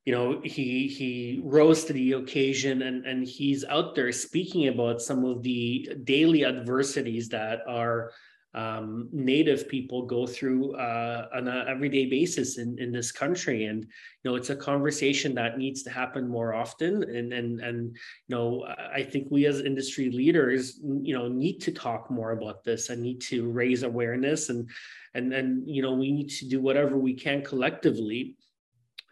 you 0.04 0.12
know 0.12 0.40
he 0.42 0.88
he 0.88 1.40
rose 1.44 1.84
to 1.84 1.92
the 1.92 2.12
occasion 2.12 2.82
and 2.82 3.04
and 3.04 3.26
he's 3.26 3.64
out 3.64 3.94
there 3.94 4.12
speaking 4.12 4.68
about 4.68 5.02
some 5.02 5.24
of 5.24 5.42
the 5.42 5.88
daily 6.04 6.44
adversities 6.44 7.28
that 7.28 7.60
are 7.68 8.10
um, 8.52 9.08
native 9.12 9.68
people 9.68 10.06
go 10.06 10.26
through 10.26 10.74
uh, 10.74 11.28
on 11.32 11.46
an 11.46 11.68
everyday 11.68 12.06
basis 12.06 12.58
in, 12.58 12.76
in 12.80 12.90
this 12.90 13.12
country. 13.12 13.66
And 13.66 13.84
you 13.84 14.30
know 14.30 14.34
it's 14.34 14.50
a 14.50 14.56
conversation 14.56 15.34
that 15.36 15.56
needs 15.56 15.82
to 15.84 15.90
happen 15.90 16.28
more 16.28 16.54
often. 16.54 17.04
And 17.04 17.32
and 17.32 17.60
and 17.60 17.96
you 18.26 18.36
know 18.36 18.66
i 18.92 19.02
think 19.02 19.28
we 19.30 19.46
as 19.46 19.60
industry 19.60 20.10
leaders 20.10 20.80
you 20.82 21.14
know 21.16 21.28
need 21.28 21.60
to 21.60 21.72
talk 21.72 22.10
more 22.10 22.32
about 22.32 22.64
this 22.64 22.90
and 22.90 23.02
need 23.02 23.20
to 23.22 23.50
raise 23.50 23.82
awareness 23.82 24.48
and 24.48 24.68
and 25.14 25.32
and 25.32 25.68
you 25.68 25.82
know 25.82 25.94
we 25.94 26.12
need 26.12 26.28
to 26.30 26.48
do 26.48 26.60
whatever 26.60 26.98
we 26.98 27.14
can 27.14 27.42
collectively 27.42 28.36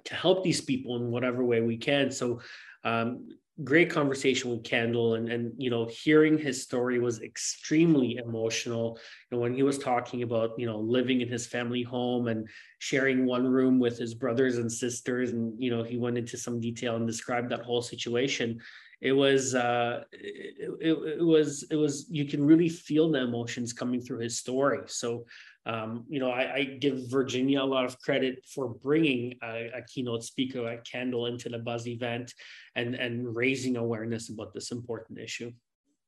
to 0.05 0.14
help 0.14 0.44
these 0.44 0.61
people 0.61 0.96
in 0.96 1.11
whatever 1.11 1.44
way 1.44 1.61
we 1.61 1.76
can. 1.76 2.11
So 2.11 2.40
um, 2.84 3.28
great 3.64 3.90
conversation 3.90 4.51
with 4.51 4.62
Kendall 4.62 5.14
and 5.14 5.28
and 5.28 5.53
you 5.57 5.68
know 5.68 5.86
hearing 5.86 6.38
his 6.38 6.62
story 6.62 7.01
was 7.01 7.20
extremely 7.22 8.16
emotional. 8.16 8.99
You 9.30 9.36
know 9.36 9.42
when 9.42 9.55
he 9.55 9.62
was 9.62 9.78
talking 9.78 10.22
about 10.22 10.59
you 10.59 10.66
know 10.66 10.78
living 10.78 11.20
in 11.20 11.28
his 11.28 11.46
family 11.46 11.82
home 11.82 12.28
and 12.28 12.49
sharing 12.78 13.26
one 13.26 13.46
room 13.46 13.78
with 13.78 13.99
his 13.99 14.14
brothers 14.14 14.59
and 14.59 14.70
sisters 14.70 15.30
and 15.30 15.53
you 15.59 15.70
know 15.70 15.82
he 15.82 15.96
went 15.96 16.18
into 16.18 16.36
some 16.36 16.61
detail 16.61 16.96
and 16.96 17.07
described 17.07 17.51
that 17.51 17.62
whole 17.62 17.82
situation 17.82 18.61
it 19.01 19.12
was 19.12 19.55
uh 19.55 20.03
it, 20.12 20.76
it, 20.80 20.92
it 21.18 21.24
was 21.24 21.64
it 21.70 21.76
was 21.76 22.07
you 22.11 22.24
can 22.24 22.44
really 22.44 22.68
feel 22.68 23.11
the 23.11 23.20
emotions 23.20 23.72
coming 23.72 24.01
through 24.01 24.18
his 24.18 24.38
story. 24.38 24.80
So 24.86 25.24
um, 25.67 26.05
you 26.09 26.19
know, 26.19 26.31
I, 26.31 26.55
I, 26.55 26.65
give 26.65 27.11
Virginia 27.11 27.63
a 27.63 27.65
lot 27.65 27.85
of 27.85 27.99
credit 28.01 28.45
for 28.55 28.69
bringing 28.69 29.35
a, 29.43 29.71
a, 29.75 29.83
keynote 29.83 30.25
speaker 30.25 30.63
like 30.63 30.85
Kendall 30.85 31.27
into 31.27 31.51
the 31.51 31.59
Buzz 31.59 31.87
event 31.87 32.33
and 32.75 32.95
and 32.95 33.35
raising 33.35 33.77
awareness 33.77 34.31
about 34.31 34.55
this 34.55 34.71
important 34.71 35.19
issue. 35.19 35.53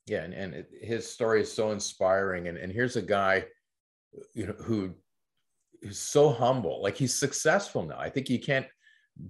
Yeah, 0.07 0.23
and, 0.23 0.33
and 0.33 0.55
it, 0.55 0.71
his 0.81 1.07
story 1.07 1.43
is 1.43 1.53
so 1.53 1.73
inspiring. 1.73 2.49
And, 2.49 2.57
and 2.57 2.73
here's 2.73 2.97
a 2.97 3.03
guy, 3.03 3.45
you 4.35 4.47
know, 4.47 4.55
who 4.55 4.95
is 5.83 5.99
so 5.99 6.31
humble. 6.31 6.83
Like 6.83 6.97
he's 6.97 7.15
successful 7.15 7.85
now. 7.85 7.99
I 7.99 8.09
think 8.09 8.31
you 8.31 8.39
can't 8.39 8.67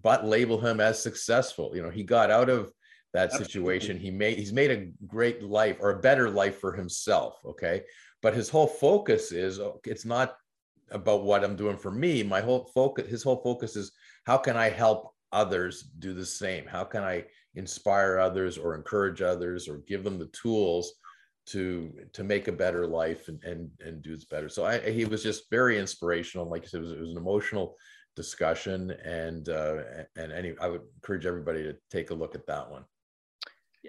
but 0.03 0.25
label 0.25 0.61
him 0.61 0.81
as 0.81 1.03
successful. 1.03 1.73
You 1.75 1.83
know, 1.83 1.91
he 1.91 2.05
got 2.05 2.31
out 2.31 2.49
of 2.49 2.73
that 3.14 3.33
situation. 3.33 3.97
Absolutely. 3.97 4.11
He 4.11 4.11
made 4.11 4.39
he's 4.39 4.53
made 4.53 4.71
a 4.71 4.87
great 5.09 5.43
life 5.43 5.79
or 5.81 5.91
a 5.91 6.01
better 6.01 6.31
life 6.31 6.61
for 6.61 6.73
himself. 6.73 7.41
Okay 7.45 7.83
but 8.23 8.35
his 8.35 8.49
whole 8.49 8.66
focus 8.66 9.33
is 9.33 9.61
oh, 9.61 9.81
it's 9.85 10.05
not 10.05 10.37
about 10.91 11.25
what 11.25 11.45
i'm 11.45 11.57
doing 11.57 11.77
for 11.77 11.91
me. 11.91 12.23
My 12.23 12.41
whole 12.41 12.71
focus 12.75 13.09
his 13.09 13.23
whole 13.23 13.41
focus 13.43 13.77
is 13.77 13.93
how 14.25 14.37
can 14.37 14.57
i 14.57 14.68
help 14.68 15.14
others 15.33 15.83
do 15.99 16.12
the 16.12 16.27
same? 16.27 16.66
How 16.66 16.85
can 16.85 17.03
i 17.03 17.25
inspire 17.55 18.18
others 18.18 18.59
or 18.59 18.75
encourage 18.75 19.23
others 19.23 19.68
or 19.68 19.79
give 19.87 20.05
them 20.05 20.18
the 20.18 20.27
tools 20.29 20.93
to 21.47 21.93
to 22.12 22.23
make 22.25 22.49
a 22.49 22.53
better 22.53 22.87
life 22.87 23.29
and 23.29 23.43
and, 23.45 23.71
and 23.81 24.03
do 24.03 24.14
this 24.14 24.25
better? 24.25 24.49
So 24.49 24.64
I, 24.64 24.91
he 24.91 25.05
was 25.05 25.23
just 25.23 25.51
very 25.51 25.79
inspirational. 25.79 26.49
Like 26.49 26.64
i 26.64 26.66
said 26.66 26.81
it 26.81 26.85
was, 26.85 26.93
it 26.93 27.01
was 27.01 27.12
an 27.12 27.18
emotional 27.18 27.77
discussion 28.16 28.91
and 29.05 29.49
uh, 29.49 29.77
and 30.16 30.33
any 30.33 30.55
i 30.61 30.68
would 30.68 30.83
encourage 30.97 31.27
everybody 31.27 31.62
to 31.62 31.77
take 31.91 32.11
a 32.11 32.14
look 32.14 32.35
at 32.35 32.47
that 32.47 32.68
one 32.68 32.85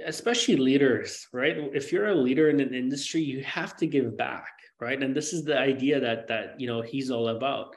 especially 0.06 0.56
leaders, 0.56 1.28
right? 1.34 1.56
If 1.74 1.92
you're 1.92 2.08
a 2.08 2.16
leader 2.16 2.50
in 2.50 2.60
an 2.60 2.74
industry, 2.74 3.22
you 3.22 3.44
have 3.44 3.76
to 3.78 3.88
give 3.88 4.18
back, 4.18 4.54
right? 4.80 5.02
And 5.02 5.16
this 5.16 5.34
is 5.34 5.44
the 5.44 5.58
idea 5.58 6.00
that 6.00 6.28
that 6.28 6.60
you 6.60 6.68
know 6.68 6.82
he's 6.82 7.12
all 7.12 7.30
about. 7.30 7.76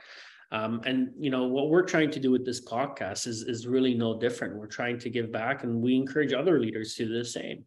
Um, 0.53 0.83
and 0.85 1.11
you 1.19 1.31
know 1.31 1.45
what 1.45 1.69
we're 1.69 1.83
trying 1.83 2.11
to 2.13 2.21
do 2.21 2.31
with 2.31 2.45
this 2.45 2.65
podcast 2.65 3.27
is 3.27 3.43
is 3.43 3.67
really 3.67 3.95
no 3.95 4.19
different. 4.19 4.57
We're 4.57 4.67
trying 4.67 4.99
to 5.01 5.11
give 5.11 5.33
back, 5.33 5.65
and 5.65 5.83
we 5.83 5.97
encourage 5.97 6.33
other 6.33 6.61
leaders 6.61 6.95
to 6.95 7.07
do 7.07 7.19
the 7.19 7.25
same. 7.25 7.65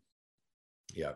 Yeah. 0.93 1.14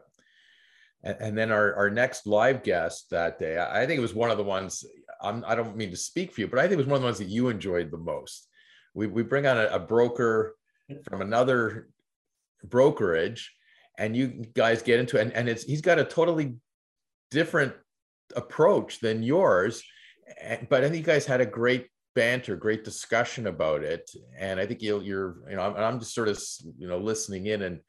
And, 1.04 1.18
and 1.20 1.38
then 1.38 1.52
our, 1.52 1.74
our 1.76 1.90
next 1.90 2.28
live 2.28 2.62
guest 2.62 3.10
that 3.10 3.40
day, 3.40 3.58
I 3.58 3.86
think 3.86 3.98
it 3.98 4.02
was 4.02 4.14
one 4.14 4.30
of 4.30 4.38
the 4.38 4.44
ones. 4.44 4.86
I'm, 5.22 5.44
I 5.48 5.56
don't 5.56 5.78
mean 5.78 5.92
to 5.92 5.98
speak 5.98 6.32
for 6.32 6.42
you, 6.42 6.48
but 6.48 6.60
I 6.60 6.64
think 6.64 6.74
it 6.74 6.78
was 6.78 6.88
one 6.88 6.98
of 6.98 7.02
the 7.02 7.08
ones 7.08 7.20
that 7.20 7.28
you 7.28 7.50
enjoyed 7.50 7.90
the 7.90 7.98
most. 7.98 8.48
We 8.94 9.08
we 9.08 9.24
bring 9.24 9.48
on 9.48 9.58
a, 9.58 9.68
a 9.68 9.80
broker 9.80 10.56
from 11.08 11.22
another 11.22 11.88
brokerage 12.64 13.54
and 13.98 14.16
you 14.16 14.46
guys 14.56 14.82
get 14.82 15.00
into 15.00 15.18
it 15.18 15.22
and, 15.22 15.34
and 15.34 15.50
it's 15.50 15.64
he's 15.64 15.82
got 15.82 16.00
a 16.00 16.04
totally 16.04 16.56
different 17.30 17.74
approach 18.36 19.00
than 19.00 19.24
yours 19.24 19.84
eh, 20.40 20.58
but 20.70 20.84
i 20.84 20.88
think 20.90 20.98
you 20.98 21.14
guys 21.14 21.26
had 21.26 21.42
a 21.42 21.46
great 21.46 21.88
banter 22.14 22.56
great 22.56 22.84
discussion 22.84 23.48
about 23.48 23.84
it. 23.84 24.10
And 24.38 24.60
i 24.60 24.66
think 24.66 24.82
you'll 24.82 25.04
you're 25.04 25.38
you 25.50 25.56
know 25.56 25.62
I'm, 25.62 25.76
I'm 25.76 26.00
just 26.00 26.14
sort 26.14 26.28
of 26.28 26.42
you 26.78 26.88
know 26.88 26.98
listening 26.98 27.48
in 27.48 27.62
and 27.62 27.80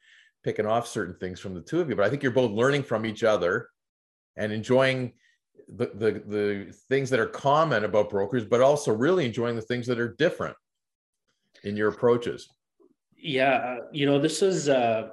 picking 0.43 0.65
off 0.65 0.87
certain 0.87 1.15
things 1.19 1.39
from 1.39 1.53
the 1.53 1.61
two 1.61 1.81
of 1.81 1.89
you 1.89 1.95
but 1.95 2.05
i 2.05 2.09
think 2.09 2.23
you're 2.23 2.31
both 2.31 2.51
learning 2.51 2.83
from 2.83 3.05
each 3.05 3.23
other 3.23 3.69
and 4.37 4.51
enjoying 4.51 5.13
the, 5.67 5.91
the 5.93 6.11
the 6.27 6.73
things 6.89 7.09
that 7.09 7.19
are 7.19 7.27
common 7.27 7.83
about 7.83 8.09
brokers 8.09 8.45
but 8.45 8.61
also 8.61 8.93
really 8.93 9.25
enjoying 9.25 9.55
the 9.55 9.61
things 9.61 9.87
that 9.87 9.99
are 9.99 10.15
different 10.17 10.55
in 11.63 11.77
your 11.77 11.89
approaches 11.89 12.49
yeah, 13.23 13.53
uh, 13.53 13.77
you 13.91 14.05
know, 14.05 14.19
this 14.19 14.41
is 14.41 14.67
uh, 14.67 15.09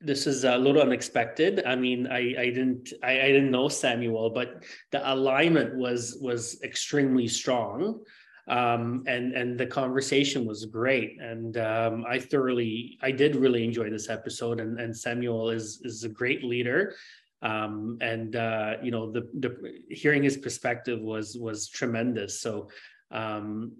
this 0.00 0.26
is 0.26 0.44
a 0.44 0.56
little 0.56 0.82
unexpected. 0.82 1.62
I 1.66 1.74
mean, 1.74 2.06
I 2.06 2.34
I 2.38 2.46
didn't 2.50 2.92
I, 3.02 3.12
I 3.20 3.28
didn't 3.28 3.50
know 3.50 3.68
Samuel, 3.68 4.30
but 4.30 4.62
the 4.92 5.00
alignment 5.12 5.76
was 5.76 6.18
was 6.20 6.62
extremely 6.62 7.26
strong. 7.26 8.00
Um, 8.48 9.04
and 9.06 9.32
and 9.32 9.58
the 9.58 9.66
conversation 9.66 10.44
was 10.44 10.64
great 10.64 11.20
and 11.20 11.56
um, 11.58 12.04
i 12.08 12.18
thoroughly 12.18 12.98
i 13.00 13.12
did 13.12 13.36
really 13.36 13.62
enjoy 13.62 13.90
this 13.90 14.08
episode 14.08 14.58
and, 14.58 14.80
and 14.80 14.96
samuel 14.96 15.50
is 15.50 15.80
is 15.84 16.02
a 16.02 16.08
great 16.08 16.42
leader 16.42 16.96
um, 17.42 17.98
and 18.00 18.34
uh, 18.34 18.74
you 18.82 18.90
know 18.90 19.12
the, 19.12 19.28
the 19.38 19.54
hearing 19.88 20.24
his 20.24 20.36
perspective 20.36 21.00
was 21.00 21.36
was 21.38 21.68
tremendous 21.68 22.40
so 22.40 22.68
um, 23.12 23.72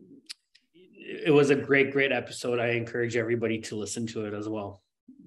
it 1.10 1.32
was 1.32 1.50
a 1.50 1.56
great, 1.56 1.90
great 1.90 2.12
episode. 2.12 2.60
I 2.60 2.68
encourage 2.68 3.16
everybody 3.16 3.58
to 3.62 3.76
listen 3.76 4.06
to 4.08 4.26
it 4.26 4.34
as 4.34 4.48
well. 4.48 4.82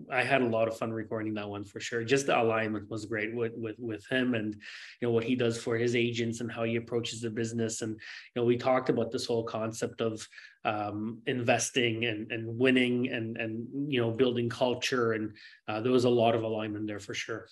I 0.10 0.24
had 0.24 0.42
a 0.42 0.48
lot 0.48 0.68
of 0.68 0.78
fun 0.78 0.94
recording 0.94 1.34
that 1.34 1.50
one 1.50 1.66
for 1.66 1.80
sure. 1.82 2.04
Just 2.04 2.28
the 2.28 2.40
alignment 2.40 2.90
was 2.90 3.06
great 3.06 3.36
with 3.36 3.52
with 3.56 3.78
with 3.80 4.06
him 4.08 4.34
and 4.34 4.54
you 4.54 5.08
know 5.08 5.12
what 5.12 5.26
he 5.26 5.36
does 5.36 5.62
for 5.62 5.78
his 5.78 5.96
agents 5.96 6.40
and 6.40 6.52
how 6.52 6.64
he 6.64 6.78
approaches 6.78 7.20
the 7.22 7.30
business. 7.30 7.82
And 7.82 7.92
you 7.92 8.42
know, 8.42 8.46
we 8.46 8.58
talked 8.58 8.90
about 8.90 9.12
this 9.12 9.26
whole 9.26 9.44
concept 9.44 10.02
of 10.02 10.26
um, 10.64 11.22
investing 11.28 12.06
and 12.06 12.32
and 12.32 12.58
winning 12.58 13.10
and 13.10 13.38
and 13.38 13.68
you 13.92 14.02
know 14.02 14.12
building 14.12 14.50
culture. 14.50 15.14
And 15.14 15.36
uh, 15.68 15.82
there 15.82 15.92
was 15.92 16.06
a 16.06 16.10
lot 16.10 16.34
of 16.34 16.44
alignment 16.44 16.88
there 16.88 17.00
for 17.00 17.14
sure. 17.14 17.48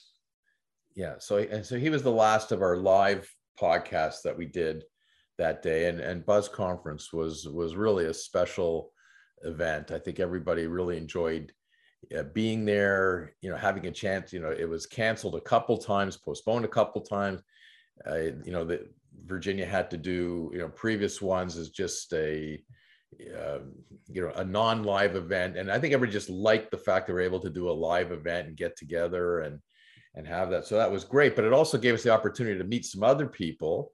Yeah. 0.96 1.16
So 1.20 1.38
and 1.38 1.66
so 1.66 1.78
he 1.78 1.90
was 1.90 2.02
the 2.02 2.12
last 2.12 2.52
of 2.52 2.62
our 2.62 2.78
live 2.78 3.30
podcasts 3.60 4.22
that 4.24 4.38
we 4.38 4.46
did 4.46 4.84
that 5.42 5.62
day. 5.64 5.90
And 5.90 6.00
and 6.00 6.26
buzz 6.26 6.48
conference 6.48 7.12
was 7.12 7.48
was 7.48 7.76
really 7.76 8.06
a 8.06 8.14
special 8.14 8.92
event. 9.44 9.92
I 9.92 10.00
think 10.00 10.20
everybody 10.20 10.68
really 10.68 10.98
enjoyed 10.98 11.52
uh, 12.18 12.24
being 12.34 12.66
there 12.66 13.34
you 13.42 13.50
know 13.50 13.58
having 13.58 13.86
a 13.88 13.92
chance 13.92 14.34
you 14.34 14.40
know 14.40 14.52
it 14.52 14.70
was 14.70 14.86
canceled 14.86 15.36
a 15.36 15.42
couple 15.42 15.78
times 15.78 16.18
postponed 16.18 16.66
a 16.66 16.76
couple 16.80 17.02
times. 17.02 17.42
Uh, 18.10 18.32
you 18.46 18.52
know 18.52 18.64
that 18.64 18.82
virginia 19.26 19.66
had 19.66 19.92
to 19.92 19.98
do 19.98 20.50
you 20.54 20.60
know 20.60 20.70
previous 20.70 21.22
ones 21.22 21.58
is 21.58 21.70
just 21.70 22.14
a 22.14 22.60
uh, 23.38 23.60
you 24.08 24.22
know 24.22 24.32
a 24.36 24.46
non-live 24.46 25.16
event. 25.16 25.58
And 25.58 25.72
i 25.72 25.78
think 25.80 25.94
everybody 25.94 26.14
just 26.14 26.30
liked 26.30 26.72
the 26.72 26.86
fact 26.88 27.08
that 27.08 27.14
we're 27.14 27.30
able 27.32 27.42
to 27.42 27.58
do 27.60 27.70
a 27.70 27.82
live 27.90 28.12
event 28.12 28.48
and 28.48 28.64
get 28.64 28.78
together 28.78 29.42
and 29.42 29.60
and 30.16 30.28
have 30.28 30.50
that. 30.50 30.66
So 30.66 30.76
that 30.78 30.92
was 30.92 31.06
great. 31.06 31.36
But 31.36 31.46
it 31.46 31.54
also 31.54 31.78
gave 31.78 31.94
us 31.94 32.04
the 32.04 32.10
opportunity 32.18 32.58
to 32.58 32.66
meet 32.66 32.86
some 32.86 33.02
other 33.02 33.28
people 33.28 33.92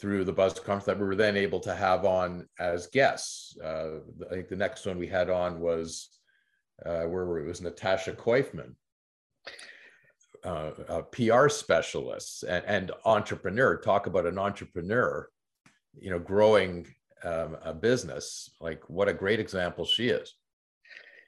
through 0.00 0.24
the 0.24 0.32
Buzz 0.32 0.54
conference 0.54 0.84
that 0.84 0.98
we 0.98 1.06
were 1.06 1.16
then 1.16 1.36
able 1.36 1.60
to 1.60 1.74
have 1.74 2.04
on 2.04 2.48
as 2.58 2.86
guests. 2.86 3.56
Uh, 3.62 3.98
I 4.30 4.34
think 4.34 4.48
the 4.48 4.56
next 4.56 4.86
one 4.86 4.98
we 4.98 5.08
had 5.08 5.28
on 5.28 5.60
was 5.60 6.08
uh, 6.86 7.02
where 7.02 7.38
it 7.38 7.46
was 7.46 7.60
Natasha 7.60 8.12
Koifman, 8.12 8.74
uh, 10.44 10.70
a 10.88 11.02
PR 11.02 11.48
specialist 11.48 12.44
and, 12.44 12.64
and, 12.66 12.92
entrepreneur. 13.04 13.76
Talk 13.76 14.06
about 14.06 14.26
an 14.26 14.38
entrepreneur, 14.38 15.28
you 15.98 16.10
know, 16.10 16.20
growing 16.20 16.86
um, 17.24 17.56
a 17.64 17.74
business. 17.74 18.50
Like 18.60 18.88
what 18.88 19.08
a 19.08 19.14
great 19.14 19.40
example 19.40 19.84
she 19.84 20.08
is. 20.10 20.34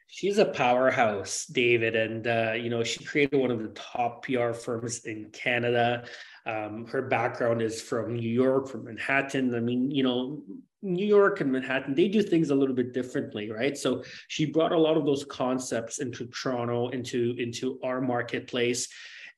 She's 0.06 0.38
a 0.38 0.44
powerhouse, 0.44 1.46
David, 1.46 1.94
and 1.94 2.26
uh, 2.26 2.52
you 2.52 2.68
know 2.68 2.82
she 2.82 3.04
created 3.04 3.38
one 3.38 3.52
of 3.52 3.62
the 3.62 3.68
top 3.68 4.24
PR 4.24 4.52
firms 4.52 5.04
in 5.04 5.30
Canada. 5.30 6.04
Um, 6.50 6.86
her 6.86 7.02
background 7.02 7.62
is 7.62 7.80
from 7.80 8.14
New 8.14 8.28
York, 8.28 8.68
from 8.68 8.84
Manhattan. 8.84 9.54
I 9.54 9.60
mean, 9.60 9.90
you 9.90 10.02
know, 10.02 10.42
New 10.82 11.06
York 11.06 11.40
and 11.40 11.52
Manhattan, 11.52 11.94
they 11.94 12.08
do 12.08 12.22
things 12.22 12.50
a 12.50 12.54
little 12.54 12.74
bit 12.74 12.92
differently, 12.92 13.50
right? 13.50 13.76
So 13.76 14.02
she 14.28 14.46
brought 14.46 14.72
a 14.72 14.78
lot 14.78 14.96
of 14.96 15.04
those 15.04 15.24
concepts 15.24 16.00
into 16.00 16.26
Toronto, 16.26 16.88
into 16.88 17.36
into 17.38 17.78
our 17.84 18.00
marketplace, 18.00 18.88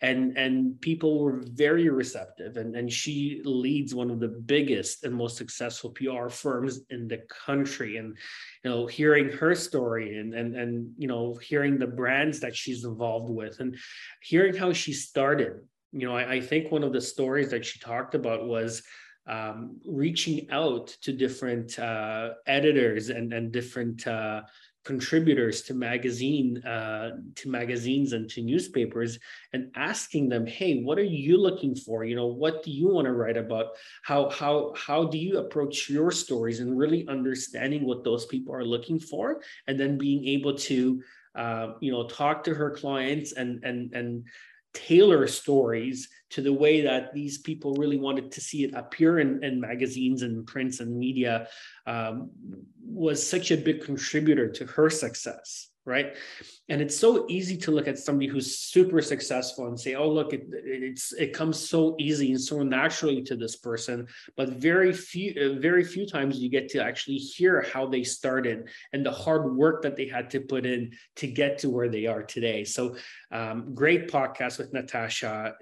and 0.00 0.38
and 0.38 0.80
people 0.80 1.20
were 1.20 1.42
very 1.44 1.88
receptive. 1.88 2.56
And 2.56 2.76
and 2.76 2.90
she 2.90 3.42
leads 3.44 3.94
one 3.94 4.10
of 4.10 4.20
the 4.20 4.28
biggest 4.28 5.04
and 5.04 5.14
most 5.14 5.36
successful 5.36 5.90
PR 5.90 6.28
firms 6.28 6.80
in 6.90 7.08
the 7.08 7.22
country. 7.46 7.96
And 7.96 8.16
you 8.64 8.70
know, 8.70 8.86
hearing 8.86 9.28
her 9.30 9.54
story 9.54 10.18
and 10.18 10.32
and 10.32 10.54
and 10.54 10.92
you 10.96 11.08
know, 11.08 11.34
hearing 11.34 11.78
the 11.78 11.88
brands 11.88 12.40
that 12.40 12.56
she's 12.56 12.84
involved 12.84 13.30
with, 13.30 13.60
and 13.60 13.76
hearing 14.22 14.54
how 14.54 14.72
she 14.72 14.92
started. 14.92 15.60
You 15.93 16.09
know, 16.09 16.16
I, 16.16 16.34
I 16.34 16.40
think 16.40 16.72
one 16.72 16.84
of 16.84 16.93
the 16.93 17.01
stories 17.01 17.51
that 17.51 17.64
she 17.64 17.78
talked 17.78 18.14
about 18.14 18.47
was 18.47 18.82
um, 19.26 19.80
reaching 19.86 20.51
out 20.51 20.88
to 21.03 21.12
different 21.12 21.78
uh, 21.78 22.30
editors 22.47 23.11
and, 23.11 23.32
and 23.32 23.53
different 23.53 24.07
uh, 24.07 24.43
contributors 24.84 25.62
to 25.62 25.74
magazine 25.74 26.62
uh, 26.64 27.11
to 27.36 27.49
magazines 27.49 28.14
and 28.14 28.28
to 28.28 28.43
newspapers 28.43 29.18
and 29.53 29.70
asking 29.76 30.28
them 30.28 30.45
hey 30.45 30.82
what 30.82 30.99
are 30.99 31.05
you 31.05 31.36
looking 31.36 31.74
for? 31.74 32.05
You 32.05 32.16
know 32.16 32.26
what 32.26 32.64
do 32.64 32.72
you 32.72 32.88
want 32.88 33.05
to 33.05 33.12
write 33.12 33.36
about? 33.36 33.66
How 34.03 34.28
how 34.30 34.74
how 34.76 35.05
do 35.05 35.18
you 35.18 35.38
approach 35.38 35.88
your 35.88 36.11
stories 36.11 36.61
and 36.61 36.76
really 36.76 37.07
understanding 37.09 37.84
what 37.84 38.03
those 38.03 38.26
people 38.26 38.55
are 38.55 38.64
looking 38.64 38.99
for? 38.99 39.40
And 39.68 39.78
then 39.78 39.99
being 39.99 40.26
able 40.26 40.57
to 40.59 41.03
uh, 41.36 41.74
you 41.80 41.93
know 41.93 42.09
talk 42.09 42.43
to 42.45 42.55
her 42.55 42.70
clients 42.70 43.32
and 43.32 43.62
and 43.62 43.93
and 43.95 44.24
tailor 44.74 45.26
stories 45.26 46.08
to 46.30 46.40
the 46.40 46.52
way 46.52 46.80
that 46.80 47.12
these 47.12 47.38
people 47.38 47.74
really 47.74 47.98
wanted 47.98 48.32
to 48.32 48.40
see 48.40 48.64
it 48.64 48.74
appear 48.74 49.18
in, 49.18 49.42
in 49.44 49.60
magazines 49.60 50.22
and 50.22 50.46
prints 50.46 50.80
and 50.80 50.96
media 50.96 51.46
um, 51.86 52.30
was 52.84 53.26
such 53.26 53.50
a 53.50 53.56
big 53.56 53.84
contributor 53.84 54.48
to 54.48 54.64
her 54.66 54.88
success 54.88 55.71
right? 55.85 56.16
And 56.68 56.80
it's 56.80 56.97
so 56.97 57.26
easy 57.28 57.57
to 57.59 57.70
look 57.70 57.89
at 57.89 57.99
somebody 57.99 58.28
who's 58.28 58.59
super 58.59 59.03
successful 59.03 59.66
and 59.66 59.78
say 59.78 59.95
oh 59.95 60.09
look 60.09 60.33
it, 60.33 60.47
it's 60.53 61.12
it 61.12 61.33
comes 61.33 61.59
so 61.59 61.97
easy 61.99 62.30
and 62.30 62.41
so 62.41 62.62
naturally 62.62 63.22
to 63.22 63.37
this 63.37 63.57
person. 63.57 64.07
But 64.37 64.51
very 64.51 64.93
few 64.93 65.59
very 65.61 65.85
few 65.85 66.07
times 66.07 66.39
you 66.39 66.49
get 66.49 66.68
to 66.70 66.83
actually 66.83 67.16
hear 67.16 67.66
how 67.72 67.87
they 67.87 68.05
started 68.05 68.68
and 68.93 69.05
the 69.05 69.11
hard 69.11 69.57
work 69.57 69.83
that 69.83 69.97
they 69.97 70.07
had 70.07 70.30
to 70.30 70.41
put 70.41 70.66
in 70.66 70.93
to 71.16 71.26
get 71.26 71.59
to 71.59 71.70
where 71.70 71.89
they 71.89 72.07
are 72.07 72.22
today. 72.22 72.64
So 72.64 72.97
um, 73.33 73.74
great 73.74 74.11
podcast 74.11 74.59
with 74.59 74.72
natasha. 74.72 75.55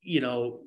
You 0.00 0.20
know 0.20 0.60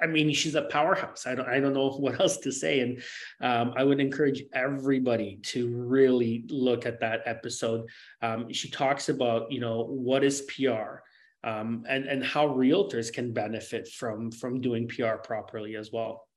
I 0.00 0.06
mean, 0.06 0.32
she's 0.32 0.54
a 0.54 0.62
powerhouse. 0.62 1.26
I 1.26 1.34
don't, 1.34 1.48
I 1.48 1.60
don't 1.60 1.74
know 1.74 1.90
what 1.98 2.20
else 2.20 2.38
to 2.38 2.52
say. 2.52 2.80
And 2.80 3.02
um, 3.40 3.74
I 3.76 3.84
would 3.84 4.00
encourage 4.00 4.42
everybody 4.52 5.40
to 5.44 5.68
really 5.68 6.44
look 6.48 6.86
at 6.86 7.00
that 7.00 7.22
episode. 7.26 7.88
Um, 8.22 8.52
she 8.52 8.70
talks 8.70 9.08
about, 9.08 9.50
you 9.50 9.60
know, 9.60 9.84
what 9.84 10.24
is 10.24 10.42
PR 10.42 11.00
um, 11.42 11.84
and, 11.88 12.06
and 12.06 12.24
how 12.24 12.48
realtors 12.48 13.12
can 13.12 13.32
benefit 13.32 13.88
from, 13.88 14.30
from 14.30 14.60
doing 14.60 14.88
PR 14.88 15.16
properly 15.22 15.76
as 15.76 15.90
well. 15.92 16.28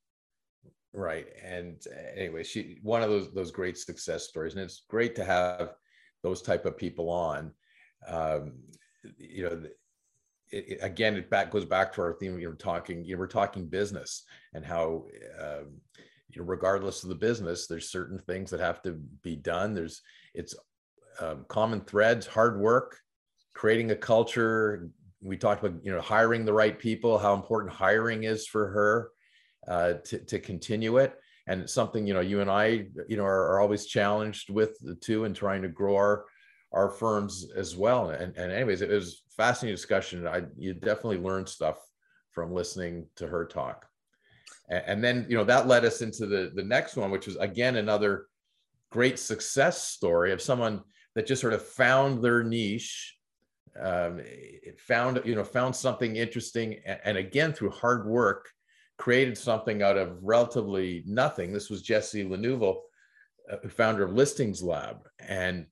Right. 0.93 1.27
And 1.43 1.81
uh, 1.95 2.19
anyway, 2.19 2.43
she, 2.43 2.79
one 2.81 3.03
of 3.03 3.09
those, 3.09 3.31
those 3.33 3.51
great 3.51 3.77
success 3.77 4.27
stories, 4.27 4.53
and 4.53 4.61
it's 4.63 4.83
great 4.89 5.15
to 5.15 5.23
have 5.23 5.75
those 6.23 6.41
type 6.41 6.65
of 6.65 6.77
people 6.77 7.09
on. 7.09 7.51
Um, 8.07 8.53
you 9.17 9.43
know, 9.43 9.61
it, 10.51 10.69
it, 10.69 10.79
again, 10.81 11.15
it 11.15 11.29
back 11.29 11.51
goes 11.51 11.65
back 11.65 11.93
to 11.93 12.01
our 12.01 12.13
theme. 12.13 12.39
You 12.39 12.49
know, 12.49 12.55
talking, 12.55 13.03
you 13.03 13.15
know, 13.15 13.19
we're 13.19 13.27
talking 13.27 13.67
business 13.67 14.23
and 14.53 14.65
how, 14.65 15.05
um, 15.41 15.81
you 16.29 16.41
know, 16.41 16.47
regardless 16.47 17.03
of 17.03 17.09
the 17.09 17.15
business, 17.15 17.67
there's 17.67 17.89
certain 17.89 18.19
things 18.19 18.51
that 18.51 18.59
have 18.59 18.81
to 18.83 18.93
be 19.23 19.35
done. 19.35 19.73
There's, 19.73 20.01
it's 20.33 20.55
um, 21.19 21.45
common 21.47 21.81
threads, 21.81 22.27
hard 22.27 22.59
work, 22.59 22.99
creating 23.53 23.91
a 23.91 23.95
culture. 23.95 24.89
We 25.21 25.37
talked 25.37 25.63
about, 25.63 25.83
you 25.83 25.91
know, 25.91 26.01
hiring 26.01 26.45
the 26.45 26.53
right 26.53 26.77
people, 26.77 27.17
how 27.17 27.33
important 27.33 27.73
hiring 27.73 28.23
is 28.23 28.45
for 28.45 28.67
her 28.69 29.09
uh, 29.67 29.93
to, 30.05 30.19
to 30.19 30.39
continue 30.39 30.97
it. 30.97 31.15
And 31.47 31.69
something, 31.69 32.05
you 32.05 32.13
know, 32.13 32.19
you 32.19 32.41
and 32.41 32.51
I, 32.51 32.87
you 33.07 33.15
know, 33.17 33.23
are, 33.23 33.53
are 33.53 33.59
always 33.61 33.85
challenged 33.85 34.49
with 34.49 34.77
the 34.81 34.95
two 34.95 35.23
and 35.23 35.35
trying 35.35 35.61
to 35.61 35.69
grow 35.69 35.95
our, 35.95 36.25
our 36.73 36.89
firms 36.89 37.47
as 37.55 37.75
well. 37.75 38.09
And, 38.09 38.35
and 38.35 38.51
anyways, 38.51 38.81
it 38.81 38.89
was 38.89 39.23
fascinating 39.35 39.75
discussion. 39.75 40.27
I 40.27 40.43
you 40.57 40.73
definitely 40.73 41.19
learned 41.19 41.49
stuff 41.49 41.77
from 42.31 42.53
listening 42.53 43.07
to 43.15 43.27
her 43.27 43.45
talk. 43.45 43.85
And, 44.69 44.83
and 44.87 45.03
then 45.03 45.25
you 45.29 45.37
know 45.37 45.43
that 45.45 45.67
led 45.67 45.85
us 45.85 46.01
into 46.01 46.25
the 46.25 46.51
the 46.53 46.63
next 46.63 46.95
one, 46.95 47.11
which 47.11 47.27
was 47.27 47.35
again 47.37 47.77
another 47.77 48.27
great 48.91 49.19
success 49.19 49.83
story 49.83 50.31
of 50.31 50.41
someone 50.41 50.81
that 51.15 51.27
just 51.27 51.41
sort 51.41 51.53
of 51.53 51.65
found 51.65 52.23
their 52.23 52.43
niche 52.43 53.17
um, 53.81 54.21
found 54.79 55.21
you 55.25 55.35
know 55.35 55.43
found 55.43 55.75
something 55.75 56.15
interesting 56.15 56.79
and, 56.85 56.99
and, 57.03 57.17
again 57.17 57.53
through 57.53 57.69
hard 57.69 58.07
work 58.07 58.49
created 58.97 59.37
something 59.37 59.83
out 59.83 59.97
of 59.97 60.17
relatively 60.21 61.03
nothing 61.05 61.53
this 61.53 61.69
was 61.69 61.81
jesse 61.81 62.23
Lenouvel, 62.23 62.77
uh, 63.51 63.57
founder 63.69 64.03
of 64.03 64.13
listings 64.13 64.63
lab 64.63 64.97
and 65.19 65.67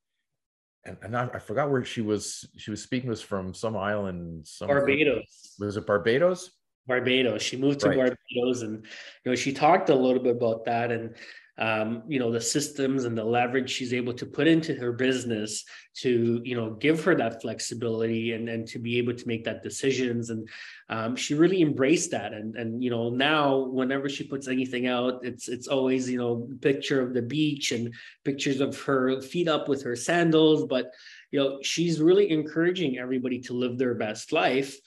and, 0.85 0.97
and 1.01 1.17
I, 1.17 1.29
I, 1.33 1.39
forgot 1.39 1.69
where 1.69 1.83
she 1.83 2.01
was. 2.01 2.47
She 2.57 2.71
was 2.71 2.81
speaking 2.81 3.09
was 3.09 3.21
from 3.21 3.53
some 3.53 3.75
island. 3.75 4.47
Some, 4.47 4.67
Barbados. 4.67 5.55
Was 5.59 5.77
it 5.77 5.87
Barbados? 5.87 6.51
Barbados. 6.87 7.41
She 7.41 7.57
moved 7.57 7.79
to 7.81 7.89
right. 7.89 7.97
Barbados, 7.97 8.61
and 8.61 8.85
you 9.23 9.31
know 9.31 9.35
she 9.35 9.51
talked 9.51 9.89
a 9.89 9.95
little 9.95 10.21
bit 10.21 10.35
about 10.35 10.65
that, 10.65 10.91
and 10.91 11.15
um, 11.57 12.03
you 12.07 12.19
know 12.19 12.31
the 12.31 12.41
systems 12.41 13.05
and 13.05 13.17
the 13.17 13.23
leverage 13.23 13.69
she's 13.69 13.93
able 13.93 14.13
to 14.13 14.25
put 14.25 14.47
into 14.47 14.73
her 14.75 14.91
business 14.91 15.63
to 15.95 16.41
you 16.43 16.55
know 16.55 16.71
give 16.71 17.03
her 17.05 17.15
that 17.15 17.41
flexibility 17.41 18.33
and 18.33 18.49
and 18.49 18.67
to 18.67 18.79
be 18.79 18.97
able 18.97 19.13
to 19.13 19.27
make 19.27 19.45
that 19.45 19.63
decisions. 19.63 20.29
And 20.29 20.49
um, 20.89 21.15
she 21.15 21.33
really 21.33 21.61
embraced 21.61 22.11
that. 22.11 22.33
And 22.33 22.55
and 22.55 22.83
you 22.83 22.89
know 22.89 23.09
now 23.09 23.57
whenever 23.57 24.09
she 24.09 24.25
puts 24.25 24.47
anything 24.47 24.87
out 24.87 25.23
it's 25.23 25.47
it's 25.47 25.67
always 25.67 26.09
you 26.09 26.17
know 26.17 26.49
picture 26.61 27.01
of 27.01 27.13
the 27.13 27.21
beach 27.21 27.71
and 27.71 27.93
pictures 28.25 28.59
of 28.59 28.79
her 28.81 29.21
feet 29.21 29.47
up 29.47 29.69
with 29.69 29.83
her 29.83 29.95
sandals. 29.95 30.65
But 30.65 30.91
you 31.31 31.39
know 31.39 31.59
she's 31.61 32.01
really 32.01 32.31
encouraging 32.31 32.97
everybody 32.97 33.39
to 33.41 33.53
live 33.53 33.77
their 33.77 33.95
best 33.95 34.33
life 34.33 34.77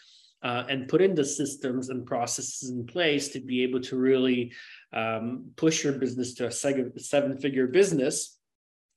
uh, 0.43 0.65
and 0.69 0.89
put 0.89 1.03
in 1.03 1.15
the 1.15 1.25
systems 1.25 1.89
and 1.89 2.07
processes 2.07 2.71
in 2.71 2.87
place 2.87 3.29
to 3.29 3.41
be 3.41 3.63
able 3.63 3.81
to 3.81 3.97
really 3.97 4.53
um, 4.93 5.51
push 5.57 5.85
your 5.85 5.95
business 5.95 6.35
to 6.35 6.47
a 6.47 6.51
seven 6.51 7.39
figure 7.39 7.67
business 7.67 8.39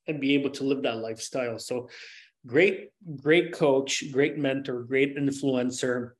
and 0.07 0.19
be 0.19 0.33
able 0.33 0.49
to 0.51 0.63
live 0.63 0.83
that 0.83 0.97
lifestyle. 0.97 1.59
So, 1.59 1.89
great, 2.45 2.89
great 3.21 3.53
coach, 3.53 4.03
great 4.11 4.37
mentor, 4.37 4.83
great 4.83 5.17
influencer. 5.17 6.11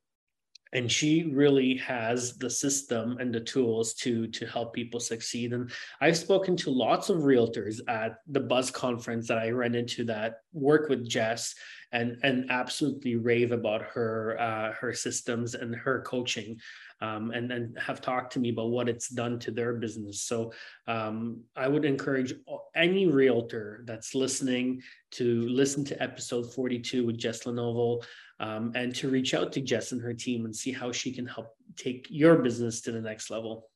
And 0.74 0.90
she 0.90 1.24
really 1.24 1.76
has 1.78 2.38
the 2.38 2.48
system 2.48 3.18
and 3.18 3.34
the 3.34 3.40
tools 3.40 3.92
to, 3.94 4.26
to 4.28 4.46
help 4.46 4.72
people 4.72 5.00
succeed. 5.00 5.52
And 5.52 5.70
I've 6.00 6.16
spoken 6.16 6.56
to 6.58 6.70
lots 6.70 7.10
of 7.10 7.18
realtors 7.18 7.80
at 7.88 8.16
the 8.26 8.40
Buzz 8.40 8.70
conference 8.70 9.28
that 9.28 9.36
I 9.36 9.50
ran 9.50 9.74
into 9.74 10.04
that 10.04 10.36
work 10.54 10.88
with 10.88 11.06
Jess 11.06 11.54
and, 11.92 12.18
and 12.22 12.50
absolutely 12.50 13.16
rave 13.16 13.52
about 13.52 13.82
her 13.82 14.36
uh, 14.40 14.72
her 14.72 14.92
systems 14.92 15.54
and 15.54 15.74
her 15.74 16.02
coaching 16.02 16.58
um, 17.02 17.32
and, 17.32 17.50
and 17.50 17.76
have 17.78 18.00
talked 18.00 18.32
to 18.32 18.38
me 18.38 18.50
about 18.50 18.70
what 18.70 18.88
it's 18.88 19.08
done 19.08 19.38
to 19.40 19.50
their 19.50 19.74
business. 19.74 20.22
So 20.22 20.52
um, 20.86 21.40
I 21.56 21.66
would 21.66 21.84
encourage 21.84 22.32
any 22.76 23.06
realtor 23.06 23.82
that's 23.86 24.14
listening 24.14 24.82
to 25.12 25.48
listen 25.48 25.84
to 25.86 26.02
episode 26.02 26.54
42 26.54 27.04
with 27.04 27.18
Jess 27.18 27.42
Lenouvel 27.42 28.04
um, 28.38 28.72
and 28.74 28.94
to 28.96 29.10
reach 29.10 29.34
out 29.34 29.52
to 29.52 29.60
Jess 29.60 29.92
and 29.92 30.00
her 30.00 30.14
team 30.14 30.44
and 30.44 30.54
see 30.54 30.72
how 30.72 30.92
she 30.92 31.12
can 31.12 31.26
help 31.26 31.48
take 31.76 32.06
your 32.08 32.36
business 32.36 32.80
to 32.82 32.92
the 32.92 33.00
next 33.00 33.30
level. 33.30 33.68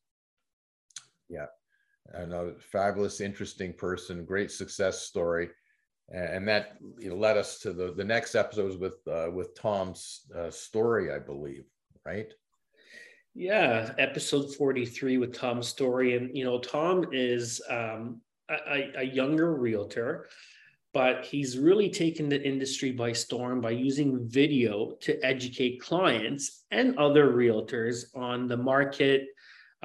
Yeah, 1.28 1.46
a 2.14 2.52
fabulous, 2.60 3.20
interesting 3.20 3.72
person, 3.72 4.24
great 4.24 4.52
success 4.52 5.02
story. 5.02 5.50
And 6.08 6.46
that 6.46 6.76
led 7.02 7.36
us 7.36 7.58
to 7.60 7.72
the, 7.72 7.92
the 7.92 8.04
next 8.04 8.36
episodes 8.36 8.76
with 8.76 8.98
uh, 9.08 9.30
with 9.32 9.54
Tom's 9.56 10.26
uh, 10.36 10.50
Storey, 10.50 11.12
I 11.12 11.18
believe, 11.18 11.64
right? 12.04 12.32
Yeah, 13.38 13.92
episode 13.98 14.54
43 14.54 15.18
with 15.18 15.34
Tom's 15.34 15.68
Storey. 15.68 16.16
And, 16.16 16.34
you 16.34 16.42
know, 16.42 16.58
Tom 16.58 17.04
is 17.12 17.60
um, 17.68 18.22
a, 18.48 18.92
a 18.96 19.02
younger 19.02 19.54
realtor, 19.54 20.28
but 20.94 21.22
he's 21.26 21.58
really 21.58 21.90
taken 21.90 22.30
the 22.30 22.42
industry 22.42 22.92
by 22.92 23.12
storm 23.12 23.60
by 23.60 23.72
using 23.72 24.26
video 24.26 24.92
to 25.02 25.22
educate 25.22 25.82
clients 25.82 26.64
and 26.70 26.96
other 26.96 27.30
realtors 27.34 28.06
on 28.14 28.48
the 28.48 28.56
market, 28.56 29.26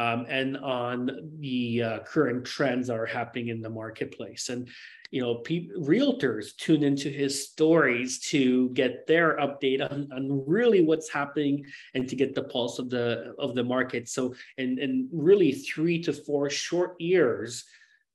um, 0.01 0.25
and 0.29 0.57
on 0.57 1.31
the 1.39 1.83
uh, 1.83 1.99
current 1.99 2.43
trends 2.43 2.87
that 2.87 2.97
are 2.97 3.05
happening 3.05 3.49
in 3.49 3.61
the 3.61 3.69
marketplace. 3.69 4.49
And 4.49 4.67
you 5.11 5.21
know, 5.21 5.35
pe- 5.35 5.67
realtors 5.77 6.55
tune 6.55 6.83
into 6.83 7.09
his 7.09 7.49
stories 7.49 8.19
to 8.29 8.69
get 8.69 9.05
their 9.05 9.37
update 9.37 9.81
on, 9.81 10.09
on 10.13 10.43
really 10.47 10.81
what's 10.81 11.09
happening 11.09 11.65
and 11.93 12.07
to 12.07 12.15
get 12.15 12.33
the 12.33 12.43
pulse 12.43 12.79
of 12.79 12.89
the 12.89 13.35
of 13.37 13.53
the 13.53 13.63
market. 13.63 14.09
So, 14.09 14.33
in 14.57 14.79
in 14.79 15.09
really 15.11 15.51
three 15.51 16.01
to 16.03 16.13
four 16.13 16.49
short 16.49 16.99
years, 16.99 17.65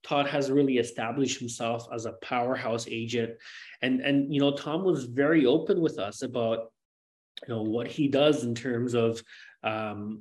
Todd 0.02 0.26
has 0.26 0.50
really 0.50 0.78
established 0.78 1.38
himself 1.38 1.86
as 1.94 2.06
a 2.06 2.14
powerhouse 2.22 2.86
agent. 2.88 3.32
And 3.82 4.00
and 4.00 4.32
you 4.34 4.40
know, 4.40 4.56
Tom 4.56 4.82
was 4.82 5.04
very 5.04 5.46
open 5.46 5.80
with 5.80 5.98
us 5.98 6.22
about 6.22 6.72
you 7.46 7.54
know 7.54 7.62
what 7.62 7.86
he 7.86 8.08
does 8.08 8.42
in 8.42 8.54
terms 8.54 8.94
of 8.94 9.22
um, 9.62 10.20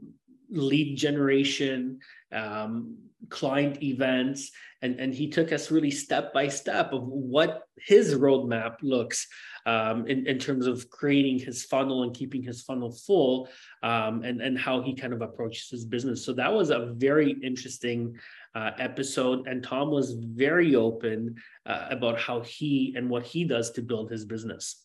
lead 0.55 0.97
generation, 0.97 1.99
um, 2.31 2.97
client 3.29 3.81
events, 3.83 4.51
and, 4.81 4.99
and 4.99 5.13
he 5.13 5.29
took 5.29 5.51
us 5.51 5.71
really 5.71 5.91
step 5.91 6.33
by 6.33 6.47
step 6.47 6.93
of 6.93 7.03
what 7.03 7.63
his 7.77 8.13
roadmap 8.13 8.75
looks 8.81 9.27
um, 9.65 10.05
in, 10.05 10.27
in 10.27 10.37
terms 10.37 10.67
of 10.67 10.89
creating 10.89 11.39
his 11.39 11.65
funnel 11.65 12.03
and 12.03 12.13
keeping 12.13 12.43
his 12.43 12.61
funnel 12.61 12.91
full 12.91 13.49
um, 13.81 14.23
and, 14.23 14.41
and 14.41 14.59
how 14.59 14.81
he 14.81 14.93
kind 14.93 15.13
of 15.13 15.21
approaches 15.21 15.69
his 15.69 15.85
business. 15.85 16.23
So 16.23 16.33
that 16.33 16.53
was 16.53 16.69
a 16.69 16.93
very 16.95 17.31
interesting 17.43 18.15
uh, 18.53 18.71
episode. 18.77 19.47
And 19.47 19.63
Tom 19.63 19.89
was 19.89 20.13
very 20.13 20.75
open 20.75 21.35
uh, 21.65 21.87
about 21.89 22.19
how 22.19 22.41
he 22.41 22.93
and 22.95 23.09
what 23.09 23.25
he 23.25 23.43
does 23.43 23.71
to 23.71 23.81
build 23.81 24.11
his 24.11 24.25
business. 24.25 24.84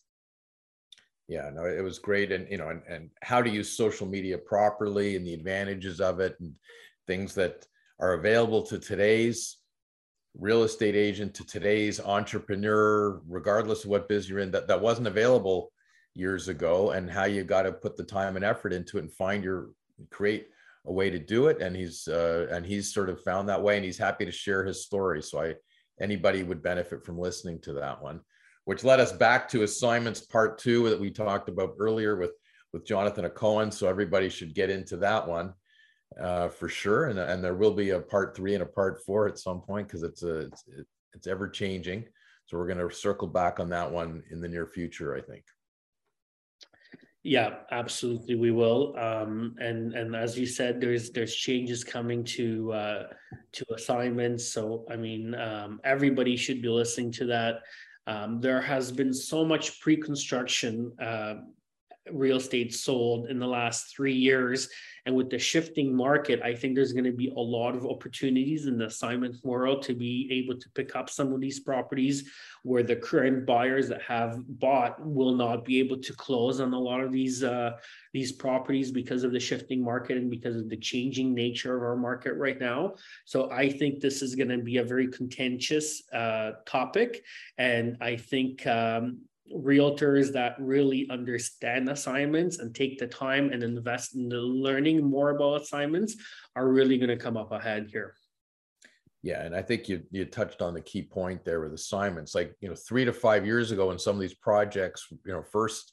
Yeah, 1.30 1.48
no, 1.54 1.64
it 1.64 1.80
was 1.84 2.00
great. 2.00 2.32
And, 2.32 2.50
you 2.50 2.58
know, 2.58 2.70
and, 2.70 2.82
and 2.88 3.08
how 3.22 3.40
to 3.40 3.48
use 3.48 3.70
social 3.70 4.04
media 4.04 4.36
properly 4.36 5.14
and 5.14 5.24
the 5.24 5.32
advantages 5.32 6.00
of 6.00 6.18
it 6.18 6.34
and 6.40 6.52
things 7.06 7.36
that 7.36 7.64
are 8.00 8.14
available 8.14 8.62
to 8.62 8.80
today's 8.80 9.58
real 10.36 10.64
estate 10.64 10.96
agent 10.96 11.32
to 11.34 11.46
today's 11.46 12.00
entrepreneur, 12.00 13.22
regardless 13.28 13.84
of 13.84 13.90
what 13.90 14.08
biz 14.08 14.28
you're 14.28 14.40
in, 14.40 14.50
that, 14.50 14.66
that 14.66 14.80
wasn't 14.80 15.06
available 15.06 15.70
years 16.16 16.48
ago 16.48 16.90
and 16.90 17.08
how 17.08 17.26
you 17.26 17.44
got 17.44 17.62
to 17.62 17.70
put 17.70 17.96
the 17.96 18.02
time 18.02 18.34
and 18.34 18.44
effort 18.44 18.72
into 18.72 18.98
it 18.98 19.02
and 19.02 19.12
find 19.12 19.44
your 19.44 19.70
create 20.10 20.48
a 20.86 20.92
way 20.92 21.10
to 21.10 21.18
do 21.20 21.46
it 21.46 21.60
and 21.62 21.76
he's 21.76 22.08
uh, 22.08 22.48
and 22.50 22.66
he's 22.66 22.92
sort 22.92 23.08
of 23.08 23.22
found 23.22 23.48
that 23.48 23.62
way 23.62 23.76
and 23.76 23.84
he's 23.84 23.98
happy 23.98 24.24
to 24.24 24.32
share 24.32 24.64
his 24.64 24.82
story 24.84 25.22
so 25.22 25.40
i 25.40 25.54
anybody 26.00 26.42
would 26.42 26.62
benefit 26.62 27.04
from 27.04 27.18
listening 27.18 27.60
to 27.60 27.74
that 27.74 28.02
one 28.02 28.20
which 28.64 28.84
led 28.84 29.00
us 29.00 29.12
back 29.12 29.48
to 29.48 29.62
assignments 29.62 30.20
part 30.20 30.58
two 30.58 30.88
that 30.88 31.00
we 31.00 31.10
talked 31.10 31.48
about 31.48 31.74
earlier 31.78 32.16
with 32.16 32.32
with 32.72 32.86
jonathan 32.86 33.28
cohen 33.30 33.70
so 33.70 33.88
everybody 33.88 34.28
should 34.28 34.54
get 34.54 34.70
into 34.70 34.96
that 34.96 35.26
one 35.26 35.52
uh, 36.20 36.48
for 36.48 36.68
sure 36.68 37.06
and, 37.06 37.18
and 37.18 37.42
there 37.42 37.54
will 37.54 37.72
be 37.72 37.90
a 37.90 38.00
part 38.00 38.36
three 38.36 38.54
and 38.54 38.62
a 38.62 38.66
part 38.66 39.00
four 39.04 39.28
at 39.28 39.38
some 39.38 39.60
point 39.60 39.86
because 39.86 40.02
it's 40.02 40.22
a 40.22 40.40
it's, 40.40 40.64
it's 41.12 41.26
ever 41.26 41.48
changing 41.48 42.04
so 42.46 42.58
we're 42.58 42.66
going 42.66 42.78
to 42.78 42.94
circle 42.94 43.28
back 43.28 43.60
on 43.60 43.68
that 43.68 43.90
one 43.90 44.22
in 44.30 44.40
the 44.40 44.48
near 44.48 44.66
future 44.66 45.16
i 45.16 45.20
think 45.20 45.44
yeah, 47.22 47.56
absolutely, 47.70 48.34
we 48.34 48.50
will. 48.50 48.96
Um, 48.98 49.54
and 49.58 49.92
and 49.92 50.16
as 50.16 50.38
you 50.38 50.46
said, 50.46 50.80
there's 50.80 51.10
there's 51.10 51.34
changes 51.34 51.84
coming 51.84 52.24
to 52.24 52.72
uh, 52.72 53.02
to 53.52 53.66
assignments. 53.74 54.50
So 54.52 54.86
I 54.90 54.96
mean, 54.96 55.34
um, 55.34 55.80
everybody 55.84 56.36
should 56.36 56.62
be 56.62 56.68
listening 56.68 57.12
to 57.12 57.26
that. 57.26 57.60
Um, 58.06 58.40
there 58.40 58.60
has 58.60 58.90
been 58.90 59.12
so 59.12 59.44
much 59.44 59.80
pre-construction 59.80 60.92
uh, 61.00 61.34
real 62.10 62.38
estate 62.38 62.74
sold 62.74 63.28
in 63.28 63.38
the 63.38 63.46
last 63.46 63.94
three 63.94 64.14
years. 64.14 64.68
And 65.06 65.14
with 65.14 65.30
the 65.30 65.38
shifting 65.38 65.94
market, 65.94 66.42
I 66.42 66.54
think 66.54 66.74
there's 66.74 66.92
going 66.92 67.04
to 67.04 67.12
be 67.12 67.28
a 67.28 67.40
lot 67.40 67.74
of 67.74 67.86
opportunities 67.86 68.66
in 68.66 68.78
the 68.78 68.86
assignment 68.86 69.36
world 69.42 69.82
to 69.82 69.94
be 69.94 70.28
able 70.30 70.58
to 70.60 70.70
pick 70.70 70.94
up 70.94 71.08
some 71.08 71.32
of 71.32 71.40
these 71.40 71.60
properties 71.60 72.30
where 72.62 72.82
the 72.82 72.96
current 72.96 73.46
buyers 73.46 73.88
that 73.88 74.02
have 74.02 74.38
bought 74.58 75.04
will 75.04 75.34
not 75.34 75.64
be 75.64 75.78
able 75.78 75.96
to 75.98 76.12
close 76.12 76.60
on 76.60 76.74
a 76.74 76.78
lot 76.78 77.00
of 77.00 77.12
these 77.12 77.42
uh, 77.42 77.72
these 78.12 78.32
properties 78.32 78.90
because 78.90 79.24
of 79.24 79.32
the 79.32 79.40
shifting 79.40 79.82
market 79.82 80.18
and 80.18 80.30
because 80.30 80.56
of 80.56 80.68
the 80.68 80.76
changing 80.76 81.32
nature 81.32 81.76
of 81.76 81.82
our 81.82 81.96
market 81.96 82.34
right 82.34 82.60
now. 82.60 82.94
So 83.24 83.50
I 83.50 83.70
think 83.70 84.00
this 84.00 84.20
is 84.20 84.34
going 84.34 84.48
to 84.48 84.58
be 84.58 84.78
a 84.78 84.84
very 84.84 85.08
contentious 85.08 86.02
uh, 86.12 86.52
topic, 86.66 87.22
and 87.56 87.96
I 88.00 88.16
think 88.16 88.66
um, 88.66 89.20
realtors 89.54 90.32
that 90.32 90.56
really 90.58 91.08
understand 91.10 91.88
assignments 91.88 92.58
and 92.58 92.74
take 92.74 92.98
the 92.98 93.06
time 93.06 93.52
and 93.52 93.62
invest 93.62 94.14
in 94.14 94.28
learning 94.28 95.04
more 95.04 95.30
about 95.30 95.62
assignments 95.62 96.16
are 96.56 96.68
really 96.68 96.98
going 96.98 97.08
to 97.08 97.16
come 97.16 97.36
up 97.36 97.52
ahead 97.52 97.88
here. 97.90 98.14
Yeah, 99.22 99.44
and 99.44 99.54
I 99.54 99.60
think 99.60 99.88
you 99.88 100.02
you 100.10 100.24
touched 100.24 100.62
on 100.62 100.72
the 100.72 100.80
key 100.80 101.02
point 101.02 101.44
there 101.44 101.60
with 101.60 101.74
assignments. 101.74 102.34
Like 102.34 102.54
you 102.60 102.70
know, 102.70 102.74
three 102.74 103.04
to 103.04 103.12
five 103.12 103.44
years 103.44 103.70
ago, 103.70 103.88
when 103.88 103.98
some 103.98 104.16
of 104.16 104.20
these 104.20 104.34
projects 104.34 105.06
you 105.10 105.32
know 105.32 105.42
first 105.42 105.92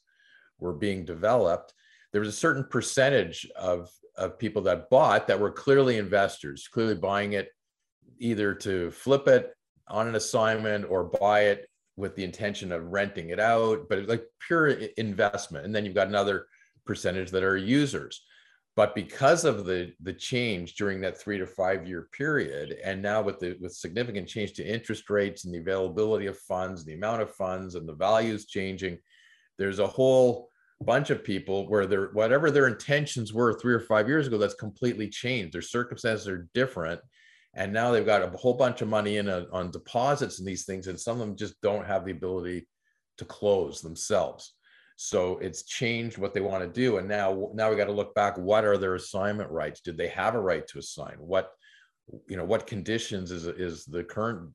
were 0.60 0.74
being 0.74 1.04
developed, 1.04 1.74
there 2.14 2.22
was 2.22 2.30
a 2.30 2.34
certain 2.34 2.66
percentage 2.70 3.50
of 3.58 3.90
of 4.16 4.40
people 4.40 4.62
that 4.64 4.90
bought 4.90 5.28
that 5.28 5.40
were 5.40 5.52
clearly 5.52 5.98
investors, 5.98 6.70
clearly 6.72 6.96
buying 6.96 7.34
it 7.34 7.50
either 8.18 8.54
to 8.54 8.92
flip 8.92 9.28
it 9.28 9.54
on 9.90 10.08
an 10.08 10.16
assignment 10.16 10.86
or 10.90 11.04
buy 11.04 11.42
it 11.42 11.68
with 11.98 12.16
the 12.16 12.24
intention 12.24 12.72
of 12.72 12.86
renting 12.86 13.30
it 13.30 13.40
out, 13.40 13.90
but 13.90 14.08
like 14.08 14.24
pure 14.46 14.68
investment. 14.98 15.66
And 15.66 15.76
then 15.76 15.84
you've 15.84 15.96
got 15.96 16.08
another 16.08 16.46
percentage 16.86 17.32
that 17.32 17.44
are 17.44 17.58
users. 17.58 18.22
But 18.76 18.94
because 18.94 19.44
of 19.44 19.66
the 19.66 19.92
the 20.04 20.14
change 20.14 20.76
during 20.76 21.02
that 21.02 21.20
three 21.20 21.40
to 21.40 21.48
five 21.48 21.88
year 21.88 22.10
period, 22.16 22.78
and 22.84 23.02
now 23.02 23.24
with 23.24 23.40
the 23.40 23.58
with 23.60 23.74
significant 23.74 24.28
change 24.28 24.54
to 24.54 24.66
interest 24.66 25.10
rates 25.10 25.46
and 25.46 25.54
the 25.54 25.60
availability 25.60 26.28
of 26.28 26.38
funds, 26.38 26.86
the 26.86 26.94
amount 26.94 27.24
of 27.24 27.34
funds, 27.34 27.74
and 27.74 27.90
the 27.90 27.96
values 27.96 28.46
changing, 28.46 29.00
there's 29.58 29.80
a 29.80 29.88
whole 29.88 30.50
bunch 30.82 31.10
of 31.10 31.24
people 31.24 31.68
where 31.68 31.88
their 31.88 32.10
whatever 32.10 32.52
their 32.52 32.68
intentions 32.68 33.34
were 33.34 33.60
three 33.60 33.74
or 33.74 33.80
five 33.80 34.08
years 34.08 34.28
ago, 34.28 34.38
that's 34.38 34.54
completely 34.54 35.10
changed. 35.10 35.54
Their 35.54 35.64
circumstances 35.64 36.28
are 36.28 36.48
different, 36.54 37.02
and 37.58 37.74
now 37.74 37.92
they've 37.92 38.06
got 38.06 38.22
a 38.22 38.38
whole 38.38 38.54
bunch 38.54 38.82
of 38.82 38.88
money 38.88 39.18
in 39.18 39.28
a, 39.28 39.48
on 39.52 39.72
deposits 39.72 40.38
and 40.38 40.48
these 40.48 40.64
things 40.64 40.88
and 40.88 41.00
some 41.00 41.20
of 41.20 41.28
them 41.28 41.36
just 41.36 41.60
don't 41.62 41.86
have 41.86 42.06
the 42.06 42.12
ability 42.12 42.68
to 43.18 43.26
close 43.26 43.82
themselves. 43.82 44.54
So 44.96 45.40
it's 45.40 45.64
changed 45.64 46.20
what 46.20 46.34
they 46.34 46.40
want 46.40 46.64
to 46.64 46.70
do 46.70 46.98
and 46.98 47.08
now 47.08 47.50
now 47.54 47.70
we 47.70 47.76
got 47.76 47.86
to 47.86 47.92
look 47.92 48.14
back 48.16 48.38
what 48.38 48.64
are 48.64 48.78
their 48.78 48.96
assignment 48.96 49.50
rights? 49.50 49.82
Did 49.82 49.98
they 49.98 50.08
have 50.10 50.36
a 50.36 50.40
right 50.40 50.66
to 50.68 50.80
assign? 50.80 51.16
What 51.18 51.52
you 52.28 52.38
know 52.38 52.46
what 52.46 52.68
conditions 52.68 53.32
is 53.32 53.48
is 53.48 53.86
the 53.86 54.04
current 54.04 54.52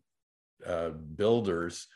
uh, 0.67 0.91
builders 1.17 1.87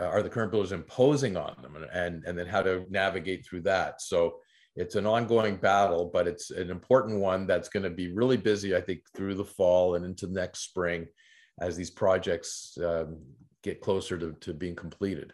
uh, 0.00 0.06
are 0.06 0.22
the 0.22 0.30
current 0.30 0.50
builders 0.50 0.72
imposing 0.72 1.36
on 1.36 1.56
them? 1.62 1.76
And, 1.76 1.86
and 1.92 2.24
and 2.24 2.38
then 2.38 2.46
how 2.46 2.62
to 2.62 2.84
navigate 2.90 3.46
through 3.46 3.62
that? 3.62 4.00
So 4.00 4.38
it's 4.76 4.96
an 4.96 5.06
ongoing 5.06 5.56
battle, 5.56 6.10
but 6.12 6.26
it's 6.26 6.50
an 6.50 6.70
important 6.70 7.20
one 7.20 7.46
that's 7.46 7.68
going 7.68 7.84
to 7.84 7.90
be 7.90 8.12
really 8.12 8.36
busy, 8.36 8.74
I 8.74 8.80
think, 8.80 9.00
through 9.14 9.34
the 9.34 9.44
fall 9.44 9.94
and 9.94 10.04
into 10.04 10.26
next 10.26 10.60
spring 10.60 11.06
as 11.60 11.76
these 11.76 11.90
projects 11.90 12.76
um, 12.84 13.18
get 13.62 13.80
closer 13.80 14.18
to, 14.18 14.32
to 14.40 14.52
being 14.52 14.74
completed. 14.74 15.32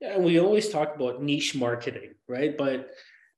Yeah, 0.00 0.14
and 0.14 0.24
we 0.24 0.40
always 0.40 0.68
talk 0.68 0.96
about 0.96 1.22
niche 1.22 1.54
marketing, 1.54 2.14
right? 2.28 2.58
But 2.58 2.90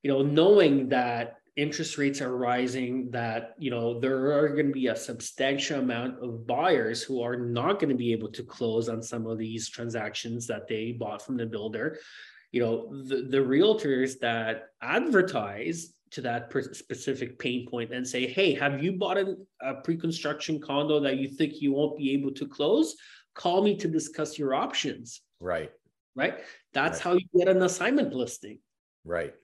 you 0.02 0.11
know, 0.11 0.22
knowing 0.22 0.88
that 0.88 1.36
interest 1.57 1.98
rates 1.98 2.22
are 2.22 2.36
rising, 2.36 3.11
that 3.11 3.55
you 3.59 3.70
know 3.70 4.00
there 4.00 4.32
are 4.32 4.48
going 4.48 4.68
to 4.68 4.72
be 4.72 4.86
a 4.86 4.96
substantial 4.96 5.80
amount 5.80 6.22
of 6.22 6.46
buyers 6.46 7.02
who 7.02 7.22
are 7.22 7.36
not 7.36 7.78
going 7.78 7.90
to 7.90 7.94
be 7.94 8.12
able 8.12 8.30
to 8.32 8.42
close 8.42 8.88
on 8.88 9.02
some 9.02 9.26
of 9.26 9.36
these 9.36 9.68
transactions 9.68 10.46
that 10.46 10.66
they 10.66 10.92
bought 10.92 11.20
from 11.20 11.36
the 11.36 11.44
builder 11.44 11.98
you 12.55 12.61
know 12.61 13.02
the, 13.05 13.22
the 13.28 13.38
realtors 13.38 14.18
that 14.20 14.68
advertise 14.80 15.92
to 16.12 16.20
that 16.20 16.52
specific 16.72 17.36
pain 17.38 17.66
point 17.68 17.92
and 17.92 18.07
say 18.07 18.26
hey 18.26 18.55
have 18.55 18.82
you 18.82 18.92
bought 18.92 19.18
a, 19.18 19.36
a 19.61 19.74
pre-construction 19.82 20.61
condo 20.61 21.00
that 21.00 21.16
you 21.18 21.28
think 21.28 21.61
you 21.61 21.72
won't 21.72 21.98
be 21.98 22.12
able 22.12 22.32
to 22.32 22.46
close? 22.46 22.94
Call 23.34 23.62
me 23.62 23.76
to 23.78 23.88
discuss 23.88 24.38
your 24.38 24.55
options. 24.55 25.22
Right. 25.40 25.72
Right? 26.14 26.38
That's 26.72 26.98
right. 26.98 27.02
how 27.02 27.12
you 27.14 27.26
get 27.36 27.48
an 27.48 27.62
assignment 27.62 28.14
listing. 28.14 28.61
Right 29.05 29.34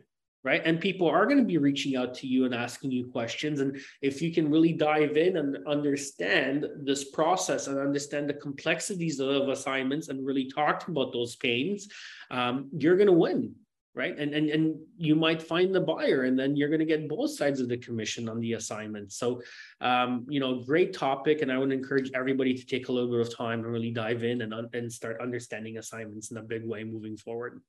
right? 0.43 0.63
And 0.65 0.81
people 0.81 1.09
are 1.09 1.27
going 1.27 1.39
to 1.39 1.45
be 1.45 1.59
reaching 1.59 1.97
out 1.97 2.15
to 2.15 2.27
you 2.27 2.45
and 2.47 2.55
asking 2.55 2.91
you 2.91 3.07
questions. 3.09 3.61
And 3.61 3.79
if 4.01 4.23
you 4.23 4.33
can 4.33 4.51
really 4.51 4.73
dive 4.73 5.17
in 5.17 5.37
and 5.37 5.59
understand 5.67 6.67
this 6.83 7.11
process 7.11 7.67
and 7.67 7.79
understand 7.79 8.29
the 8.29 8.35
complexities 8.35 9.21
of 9.21 9.49
assignments 9.49 10.09
and 10.09 10.25
really 10.25 10.51
talk 10.51 10.89
about 10.89 11.13
those 11.13 11.37
pains, 11.37 11.89
um, 12.31 12.71
you're 12.77 12.97
going 12.97 13.07
to 13.07 13.13
win. 13.13 13.55
Right. 13.93 14.17
And, 14.17 14.33
and 14.33 14.49
and 14.51 14.77
you 14.97 15.17
might 15.17 15.43
find 15.43 15.75
the 15.75 15.81
buyer 15.81 16.23
and 16.23 16.39
then 16.39 16.55
you're 16.55 16.69
going 16.69 16.79
to 16.79 16.87
get 16.87 17.09
both 17.09 17.33
sides 17.33 17.61
of 17.61 17.69
the 17.69 17.77
commission 17.77 18.29
on 18.29 18.39
the 18.39 18.53
assignment. 18.53 19.13
So 19.13 19.43
um, 19.81 20.27
you 20.29 20.39
know, 20.39 20.63
great 20.63 20.93
topic. 20.95 21.43
And 21.43 21.51
I 21.51 21.59
would 21.59 21.73
encourage 21.73 22.09
everybody 22.15 22.55
to 22.55 22.65
take 22.65 22.89
a 22.89 22.93
little 22.93 23.11
bit 23.11 23.21
of 23.21 23.37
time 23.37 23.65
and 23.65 23.73
really 23.73 23.91
dive 23.91 24.23
in 24.23 24.43
and, 24.43 24.55
and 24.73 24.93
start 24.93 25.21
understanding 25.21 25.79
assignments 25.79 26.31
in 26.31 26.37
a 26.37 26.43
big 26.43 26.65
way 26.65 26.85
moving 26.85 27.17
forward. 27.17 27.61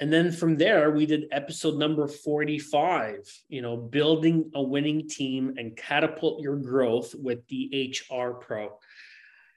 And 0.00 0.12
then 0.12 0.32
from 0.32 0.56
there 0.56 0.90
we 0.90 1.06
did 1.06 1.26
episode 1.30 1.78
number 1.78 2.06
45 2.06 3.18
you 3.48 3.62
know 3.62 3.76
building 3.76 4.50
a 4.54 4.62
winning 4.62 5.08
team 5.08 5.54
and 5.56 5.76
catapult 5.76 6.42
your 6.42 6.56
growth 6.56 7.14
with 7.14 7.46
the 7.48 7.94
hr 8.10 8.30
pro. 8.32 8.76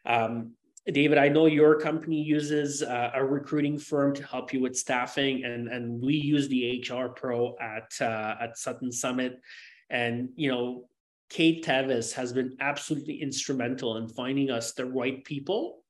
Um, 0.05 0.53
david 0.91 1.17
i 1.17 1.27
know 1.27 1.47
your 1.47 1.79
company 1.79 2.21
uses 2.21 2.81
uh, 2.81 3.11
a 3.15 3.25
recruiting 3.25 3.77
firm 3.77 4.13
to 4.15 4.25
help 4.25 4.53
you 4.53 4.61
with 4.61 4.77
staffing 4.77 5.43
and 5.43 5.67
and 5.67 6.01
we 6.01 6.15
use 6.15 6.47
the 6.47 6.85
hr 6.89 7.07
pro 7.09 7.55
at 7.59 7.91
uh, 8.01 8.35
at 8.39 8.57
sutton 8.57 8.91
summit. 8.91 9.39
And 9.89 10.29
you 10.35 10.49
know 10.49 10.89
kate 11.29 11.63
tevis 11.63 12.13
has 12.13 12.31
been 12.31 12.55
absolutely 12.59 13.21
instrumental 13.21 13.97
in 13.97 14.07
finding 14.07 14.49
us 14.49 14.73
the 14.73 14.85
right 14.85 15.23
people 15.25 15.83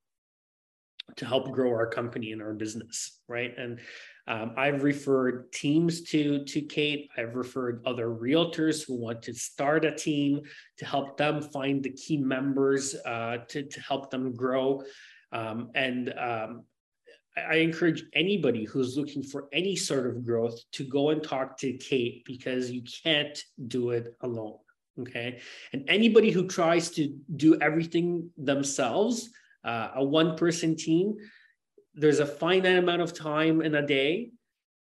to 1.15 1.25
help 1.25 1.51
grow 1.51 1.69
our 1.69 1.87
company 1.87 2.31
and 2.31 2.41
our 2.41 2.53
business 2.53 3.17
right? 3.27 3.53
And 3.57 3.79
um, 4.27 4.51
I've 4.57 4.83
referred 4.83 5.51
teams 5.53 6.01
to, 6.09 6.43
to 6.43 6.61
Kate. 6.61 7.09
I've 7.17 7.35
referred 7.35 7.81
other 7.85 8.07
realtors 8.07 8.85
who 8.85 8.95
want 8.95 9.21
to 9.23 9.33
start 9.33 9.85
a 9.85 9.95
team 9.95 10.41
to 10.77 10.85
help 10.85 11.17
them 11.17 11.41
find 11.41 11.81
the 11.81 11.91
key 11.91 12.17
members 12.17 12.95
uh, 13.05 13.37
to, 13.47 13.63
to 13.63 13.81
help 13.81 14.11
them 14.11 14.35
grow. 14.35 14.83
Um, 15.31 15.71
and 15.75 16.13
um, 16.17 16.63
I 17.37 17.55
encourage 17.55 18.03
anybody 18.13 18.65
who's 18.65 18.97
looking 18.97 19.23
for 19.23 19.47
any 19.53 19.75
sort 19.75 20.07
of 20.07 20.25
growth 20.25 20.59
to 20.73 20.83
go 20.83 21.11
and 21.11 21.23
talk 21.23 21.57
to 21.59 21.73
Kate 21.73 22.25
because 22.25 22.69
you 22.69 22.81
can't 23.03 23.37
do 23.67 23.91
it 23.91 24.15
alone. 24.21 24.57
Okay. 24.99 25.39
And 25.73 25.85
anybody 25.87 26.31
who 26.31 26.47
tries 26.47 26.89
to 26.91 27.15
do 27.35 27.57
everything 27.61 28.29
themselves, 28.37 29.29
uh, 29.63 29.89
a 29.95 30.03
one 30.03 30.35
person 30.35 30.75
team, 30.75 31.17
there's 31.97 32.19
a 32.19 32.25
finite 32.25 32.77
amount 32.77 33.01
of 33.01 33.13
time 33.13 33.61
in 33.61 33.75
a 33.75 33.85
day 33.85 34.31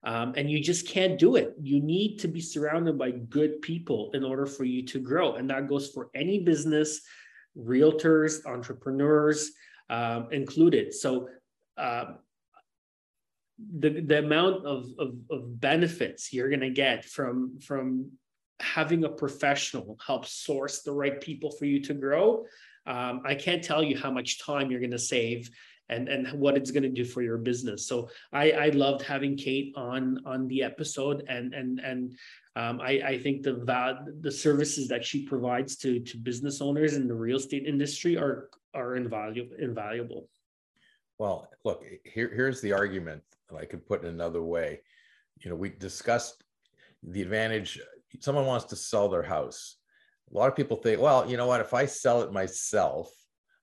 um, 0.03 0.33
and 0.35 0.51
you 0.51 0.59
just 0.59 0.87
can't 0.87 1.17
do 1.17 1.37
it. 1.37 1.53
You 1.61 1.79
need 1.79 2.17
to 2.19 2.27
be 2.27 2.41
surrounded 2.41 2.97
by 2.97 3.11
good 3.11 3.61
people 3.61 4.11
in 4.13 4.23
order 4.23 4.45
for 4.45 4.65
you 4.65 4.85
to 4.87 4.99
grow. 4.99 5.35
And 5.35 5.49
that 5.49 5.69
goes 5.69 5.91
for 5.91 6.09
any 6.13 6.39
business 6.43 7.01
realtors 7.57 8.45
entrepreneurs 8.45 9.51
um, 9.89 10.27
included. 10.31 10.93
So 10.93 11.29
um, 11.77 12.17
the, 13.79 14.01
the 14.01 14.19
amount 14.19 14.65
of, 14.65 14.87
of, 14.99 15.15
of 15.29 15.61
benefits 15.61 16.33
you're 16.33 16.49
going 16.49 16.59
to 16.59 16.69
get 16.69 17.05
from 17.05 17.59
from 17.59 18.11
having 18.59 19.03
a 19.03 19.09
professional 19.09 19.97
help 20.05 20.25
source 20.25 20.81
the 20.81 20.91
right 20.91 21.19
people 21.21 21.51
for 21.51 21.65
you 21.65 21.81
to 21.81 21.93
grow 21.93 22.45
um, 22.87 23.21
i 23.25 23.35
can't 23.35 23.63
tell 23.63 23.83
you 23.83 23.97
how 23.97 24.11
much 24.11 24.43
time 24.43 24.71
you're 24.71 24.79
going 24.79 24.91
to 24.91 24.99
save 24.99 25.49
and 25.89 26.07
and 26.07 26.31
what 26.39 26.55
it's 26.55 26.71
going 26.71 26.83
to 26.83 26.89
do 26.89 27.05
for 27.05 27.21
your 27.21 27.37
business. 27.37 27.87
So 27.87 28.09
I 28.31 28.51
I 28.51 28.69
loved 28.69 29.01
having 29.01 29.35
Kate 29.35 29.73
on 29.75 30.19
on 30.25 30.47
the 30.47 30.63
episode 30.63 31.23
and 31.27 31.53
and 31.53 31.79
and 31.79 32.15
um, 32.55 32.79
I 32.81 33.01
I 33.05 33.19
think 33.19 33.43
the 33.43 33.55
val- 33.55 34.05
the 34.21 34.31
services 34.31 34.87
that 34.87 35.03
she 35.03 35.25
provides 35.25 35.75
to 35.77 35.99
to 35.99 36.17
business 36.17 36.61
owners 36.61 36.95
in 36.95 37.07
the 37.07 37.15
real 37.15 37.37
estate 37.37 37.65
industry 37.65 38.17
are 38.17 38.49
are 38.73 38.95
invaluable 38.95 39.55
invaluable. 39.59 40.29
Well, 41.19 41.49
look 41.63 41.83
here 42.05 42.31
here's 42.33 42.61
the 42.61 42.73
argument 42.73 43.23
that 43.49 43.57
I 43.57 43.65
could 43.65 43.85
put 43.85 44.03
in 44.03 44.09
another 44.09 44.41
way. 44.41 44.81
You 45.39 45.49
know, 45.49 45.55
we 45.55 45.69
discussed 45.69 46.43
the 47.03 47.21
advantage. 47.21 47.79
Someone 48.19 48.45
wants 48.45 48.65
to 48.65 48.75
sell 48.75 49.09
their 49.09 49.23
house. 49.23 49.77
A 50.31 50.37
lot 50.37 50.47
of 50.47 50.55
people 50.55 50.77
think, 50.77 51.01
well, 51.01 51.29
you 51.29 51.37
know 51.37 51.47
what? 51.47 51.61
If 51.61 51.73
I 51.73 51.85
sell 51.85 52.21
it 52.21 52.31
myself, 52.31 53.11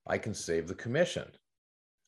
I 0.05 0.17
can 0.17 0.33
save 0.33 0.67
the 0.67 0.75
commission 0.75 1.25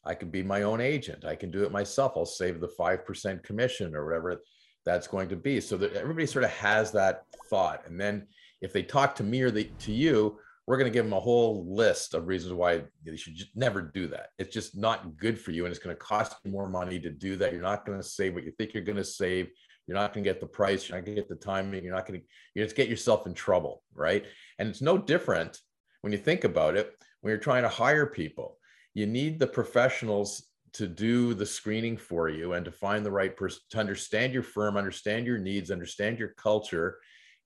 I 0.05 0.15
can 0.15 0.29
be 0.29 0.43
my 0.43 0.63
own 0.63 0.81
agent. 0.81 1.25
I 1.25 1.35
can 1.35 1.51
do 1.51 1.63
it 1.63 1.71
myself. 1.71 2.13
I'll 2.15 2.25
save 2.25 2.59
the 2.59 2.67
5% 2.67 3.43
commission 3.43 3.95
or 3.95 4.05
whatever 4.05 4.41
that's 4.85 5.07
going 5.07 5.29
to 5.29 5.35
be. 5.35 5.61
So 5.61 5.77
that 5.77 5.93
everybody 5.93 6.25
sort 6.25 6.45
of 6.45 6.51
has 6.51 6.91
that 6.91 7.23
thought. 7.49 7.83
And 7.87 7.99
then 7.99 8.27
if 8.61 8.73
they 8.73 8.83
talk 8.83 9.15
to 9.15 9.23
me 9.23 9.41
or 9.41 9.51
they, 9.51 9.65
to 9.79 9.93
you, 9.93 10.39
we're 10.65 10.77
going 10.77 10.91
to 10.91 10.93
give 10.93 11.05
them 11.05 11.13
a 11.13 11.19
whole 11.19 11.65
list 11.73 12.13
of 12.13 12.27
reasons 12.27 12.53
why 12.53 12.83
you 13.03 13.17
should 13.17 13.35
never 13.55 13.81
do 13.81 14.07
that. 14.07 14.27
It's 14.37 14.53
just 14.53 14.77
not 14.77 15.17
good 15.17 15.39
for 15.39 15.51
you. 15.51 15.65
And 15.65 15.73
it's 15.73 15.83
going 15.83 15.95
to 15.95 16.01
cost 16.01 16.35
you 16.43 16.51
more 16.51 16.69
money 16.69 16.99
to 16.99 17.09
do 17.09 17.35
that. 17.37 17.51
You're 17.51 17.61
not 17.61 17.85
going 17.85 17.99
to 17.99 18.07
save 18.07 18.33
what 18.33 18.45
you 18.45 18.51
think 18.51 18.73
you're 18.73 18.83
going 18.83 18.97
to 18.97 19.03
save. 19.03 19.49
You're 19.87 19.97
not 19.97 20.13
going 20.13 20.23
to 20.23 20.29
get 20.29 20.39
the 20.39 20.47
price. 20.47 20.87
You're 20.87 20.97
not 20.97 21.05
going 21.05 21.15
to 21.15 21.21
get 21.21 21.29
the 21.29 21.35
timing. 21.35 21.83
You're 21.83 21.95
not 21.95 22.07
going 22.07 22.21
to, 22.21 22.25
you 22.55 22.63
just 22.63 22.77
get 22.77 22.87
yourself 22.87 23.27
in 23.27 23.33
trouble. 23.33 23.83
Right. 23.93 24.25
And 24.57 24.69
it's 24.69 24.81
no 24.81 24.97
different 24.97 25.57
when 26.01 26.13
you 26.13 26.19
think 26.19 26.45
about 26.45 26.77
it, 26.77 26.93
when 27.21 27.31
you're 27.31 27.39
trying 27.39 27.63
to 27.63 27.69
hire 27.69 28.05
people 28.05 28.57
you 28.93 29.05
need 29.05 29.39
the 29.39 29.47
professionals 29.47 30.49
to 30.73 30.87
do 30.87 31.33
the 31.33 31.45
screening 31.45 31.97
for 31.97 32.29
you 32.29 32.53
and 32.53 32.65
to 32.65 32.71
find 32.71 33.05
the 33.05 33.11
right 33.11 33.35
person 33.35 33.61
to 33.69 33.79
understand 33.79 34.33
your 34.33 34.43
firm, 34.43 34.75
understand 34.75 35.25
your 35.25 35.37
needs, 35.37 35.71
understand 35.71 36.17
your 36.17 36.29
culture, 36.29 36.97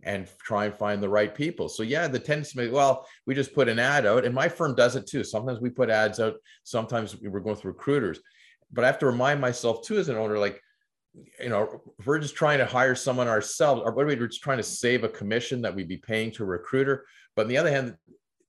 and 0.03 0.29
try 0.39 0.65
and 0.65 0.75
find 0.75 1.01
the 1.01 1.09
right 1.09 1.33
people. 1.33 1.67
So 1.67 1.83
yeah, 1.83 2.07
the 2.07 2.19
tendency 2.19 2.69
well, 2.69 3.07
we 3.25 3.35
just 3.35 3.53
put 3.53 3.67
an 3.67 3.79
ad 3.79 4.05
out, 4.05 4.25
and 4.25 4.33
my 4.33 4.47
firm 4.47 4.75
does 4.75 4.95
it 4.95 5.07
too. 5.07 5.23
Sometimes 5.23 5.59
we 5.59 5.69
put 5.69 5.89
ads 5.89 6.19
out, 6.19 6.35
sometimes 6.63 7.19
we're 7.19 7.39
going 7.39 7.55
through 7.55 7.71
recruiters. 7.71 8.19
But 8.71 8.83
I 8.83 8.87
have 8.87 8.99
to 8.99 9.05
remind 9.05 9.41
myself 9.41 9.83
too 9.83 9.97
as 9.97 10.09
an 10.09 10.17
owner, 10.17 10.37
like, 10.37 10.61
you 11.41 11.49
know, 11.49 11.81
we're 12.05 12.19
just 12.19 12.35
trying 12.35 12.59
to 12.59 12.65
hire 12.65 12.95
someone 12.95 13.27
ourselves, 13.27 13.81
or 13.83 13.91
what 13.91 14.05
are 14.05 14.27
just 14.27 14.43
trying 14.43 14.57
to 14.57 14.63
save 14.63 15.03
a 15.03 15.09
commission 15.09 15.61
that 15.63 15.73
we'd 15.73 15.87
be 15.87 15.97
paying 15.97 16.31
to 16.31 16.43
a 16.43 16.47
recruiter. 16.47 17.05
But 17.35 17.43
on 17.43 17.47
the 17.47 17.57
other 17.57 17.71
hand, 17.71 17.95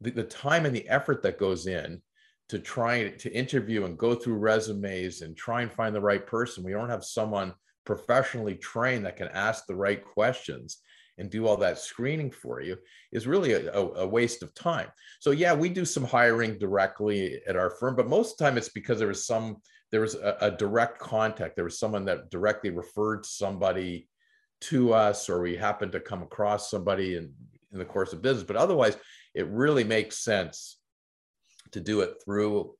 the, 0.01 0.11
the 0.11 0.24
time 0.24 0.66
and 0.66 0.76
the 0.76 0.88
effort 0.88 1.22
that 1.22 1.38
goes 1.38 1.66
in 1.66 2.03
to 2.49 2.59
try 2.59 3.09
to 3.09 3.32
interview 3.32 3.84
and 3.84 3.99
go 3.99 4.14
through 4.14 4.36
resumes 4.36 5.22
and 5.22 5.36
try 5.36 5.62
and 5.62 5.72
find 5.72 5.94
the 5.94 6.01
right 6.01 6.26
person. 6.26 6.64
We 6.64 6.72
don't 6.72 6.88
have 6.88 7.05
someone 7.05 7.55
professionally 7.84 8.55
trained 8.55 9.05
that 9.05 9.16
can 9.16 9.28
ask 9.28 9.66
the 9.66 9.76
right 9.76 10.03
questions 10.03 10.78
and 11.18 11.30
do 11.30 11.46
all 11.46 11.57
that 11.57 11.78
screening 11.78 12.30
for 12.30 12.61
you 12.61 12.76
is 13.12 13.26
really 13.26 13.53
a, 13.53 13.72
a, 13.72 14.07
waste 14.07 14.42
of 14.42 14.55
time. 14.55 14.88
So 15.20 15.32
yeah, 15.32 15.53
we 15.53 15.68
do 15.68 15.84
some 15.84 16.05
hiring 16.05 16.59
directly 16.59 17.40
at 17.46 17.57
our 17.57 17.70
firm, 17.70 17.96
but 17.96 18.09
most 18.09 18.32
of 18.32 18.38
the 18.38 18.44
time 18.44 18.57
it's 18.57 18.68
because 18.68 18.99
there 18.99 19.09
was 19.09 19.26
some 19.26 19.57
there 19.90 20.03
was 20.03 20.14
a, 20.14 20.36
a 20.42 20.51
direct 20.51 20.99
contact. 20.99 21.57
There 21.57 21.64
was 21.64 21.78
someone 21.78 22.05
that 22.05 22.30
directly 22.30 22.70
referred 22.70 23.24
somebody 23.24 24.09
to 24.62 24.92
us, 24.92 25.28
or 25.28 25.40
we 25.40 25.57
happened 25.57 25.92
to 25.92 26.01
come 26.01 26.22
across 26.22 26.70
somebody 26.70 27.16
in, 27.16 27.32
in 27.72 27.78
the 27.78 27.84
course 27.84 28.12
of 28.12 28.22
business. 28.22 28.46
But 28.46 28.57
otherwise, 28.57 28.96
it 29.34 29.46
really 29.49 29.84
makes 29.84 30.18
sense 30.18 30.78
to 31.73 31.81
do 31.81 32.01
it 32.01 32.14
through 32.25 32.75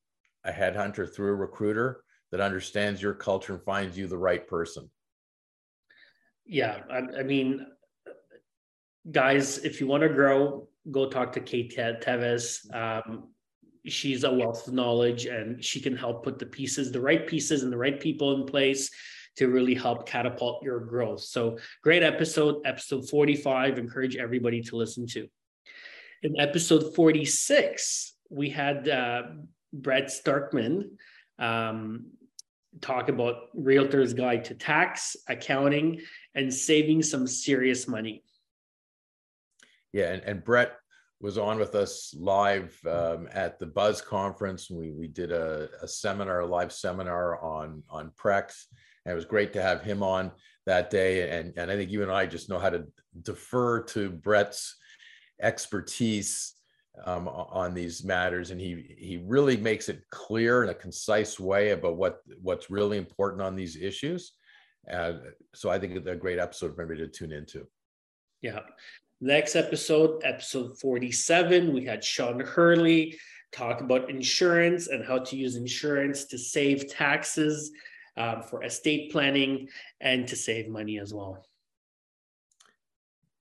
a 0.45 0.53
headhunter, 0.53 1.13
through 1.13 1.33
a 1.33 1.37
recruiter 1.37 2.03
that 2.31 2.41
understands 2.41 3.01
your 3.01 3.15
culture 3.15 3.55
and 3.55 3.65
finds 3.65 3.97
you 3.97 4.07
the 4.07 4.19
right 4.19 4.47
person. 4.47 4.91
Yeah, 6.45 6.81
I, 6.91 7.21
I 7.21 7.23
mean, 7.23 7.67
guys, 9.11 9.59
if 9.59 9.81
you 9.81 9.87
want 9.87 10.03
to 10.03 10.09
grow, 10.09 10.69
go 10.91 11.09
talk 11.09 11.33
to 11.33 11.41
Kate 11.41 11.75
Tevis. 11.75 12.67
Um, 12.73 13.29
she's 13.87 14.25
a 14.25 14.33
wealth 14.33 14.67
of 14.67 14.75
knowledge 14.75 15.27
and 15.27 15.63
she 15.65 15.81
can 15.81 15.97
help 15.97 16.25
put 16.25 16.39
the 16.39 16.47
pieces, 16.47 16.93
the 16.93 17.01
right 17.01 17.27
pieces, 17.27 17.63
and 17.63 17.73
the 17.73 17.77
right 17.77 18.01
people 18.01 18.35
in 18.35 18.47
place 18.47 18.91
to 19.37 19.49
really 19.49 19.75
help 19.75 20.07
catapult 20.07 20.63
your 20.63 20.81
growth. 20.81 21.21
So, 21.21 21.59
great 21.83 22.03
episode, 22.03 22.57
episode 22.65 23.09
45. 23.09 23.79
Encourage 23.79 24.17
everybody 24.17 24.63
to 24.63 24.77
listen 24.77 25.07
to. 25.09 25.29
In 26.23 26.41
episode 26.41 26.95
46, 26.95 28.15
we 28.31 28.51
had 28.51 28.89
uh, 28.89 29.23
Brett 29.73 30.07
Starkman 30.07 30.91
um, 31.39 32.07
talk 32.81 33.09
about 33.09 33.49
Realtor's 33.55 34.15
Guide 34.15 34.45
to 34.45 34.55
Tax, 34.55 35.17
Accounting, 35.29 36.01
and 36.35 36.53
saving 36.53 37.03
some 37.03 37.27
serious 37.27 37.89
money. 37.89 38.23
Yeah, 39.93 40.13
and, 40.13 40.23
and 40.25 40.45
Brett 40.45 40.73
was 41.21 41.39
on 41.39 41.59
with 41.59 41.75
us 41.75 42.15
live 42.17 42.79
um, 42.87 43.29
at 43.33 43.59
the 43.59 43.67
Buzz 43.67 44.01
conference. 44.01 44.71
We 44.71 44.93
we 44.93 45.09
did 45.09 45.33
a, 45.33 45.69
a 45.83 45.89
seminar, 45.89 46.41
a 46.41 46.47
live 46.47 46.73
seminar 46.73 47.43
on 47.43 47.83
on 47.89 48.13
Prex, 48.17 48.67
and 49.05 49.13
it 49.13 49.17
was 49.17 49.25
great 49.25 49.53
to 49.55 49.63
have 49.63 49.83
him 49.83 50.03
on 50.03 50.31
that 50.67 50.91
day. 50.91 51.31
And 51.31 51.55
and 51.57 51.71
I 51.71 51.77
think 51.77 51.91
you 51.91 52.03
and 52.03 52.13
I 52.13 52.27
just 52.27 52.49
know 52.49 52.59
how 52.59 52.71
to 52.71 52.87
defer 53.23 53.83
to 53.85 54.11
Brett's 54.11 54.77
expertise 55.41 56.55
um, 57.05 57.29
on 57.29 57.75
these 57.75 58.05
matters, 58.05 58.51
and 58.51 58.61
he 58.61 58.95
he 58.99 59.23
really 59.27 59.57
makes 59.57 59.89
it 59.89 60.03
clear 60.11 60.63
in 60.63 60.71
a 60.71 60.75
concise 60.75 61.39
way 61.39 61.71
about 61.71 61.97
what 61.97 62.21
what's 62.41 62.71
really 62.71 62.99
important 62.99 63.43
on 63.43 63.55
these 63.55 63.77
issues. 63.77 64.33
Uh, 64.91 65.15
so 65.55 65.71
I 65.71 65.79
think 65.79 65.95
it's 65.95 66.07
a 66.07 66.15
great 66.15 66.39
episode 66.39 66.75
for 66.75 66.83
everybody 66.83 67.07
to 67.07 67.13
tune 67.13 67.33
into. 67.33 67.67
Yeah. 68.41 68.61
Next 69.21 69.57
episode, 69.57 70.23
episode 70.25 70.79
47, 70.79 71.73
we 71.73 71.85
had 71.85 72.05
Sean 72.05 72.39
Hurley 72.39 73.19
talk 73.51 73.81
about 73.81 74.09
insurance 74.09 74.87
and 74.87 75.05
how 75.05 75.19
to 75.19 75.37
use 75.37 75.57
insurance 75.57 76.25
to 76.27 76.39
save 76.39 76.89
taxes 76.89 77.73
um, 78.17 78.43
for 78.43 78.63
estate 78.63 79.11
planning 79.11 79.69
and 80.01 80.29
to 80.29 80.37
save 80.37 80.69
money 80.69 80.99
as 80.99 81.13
well. 81.13 81.45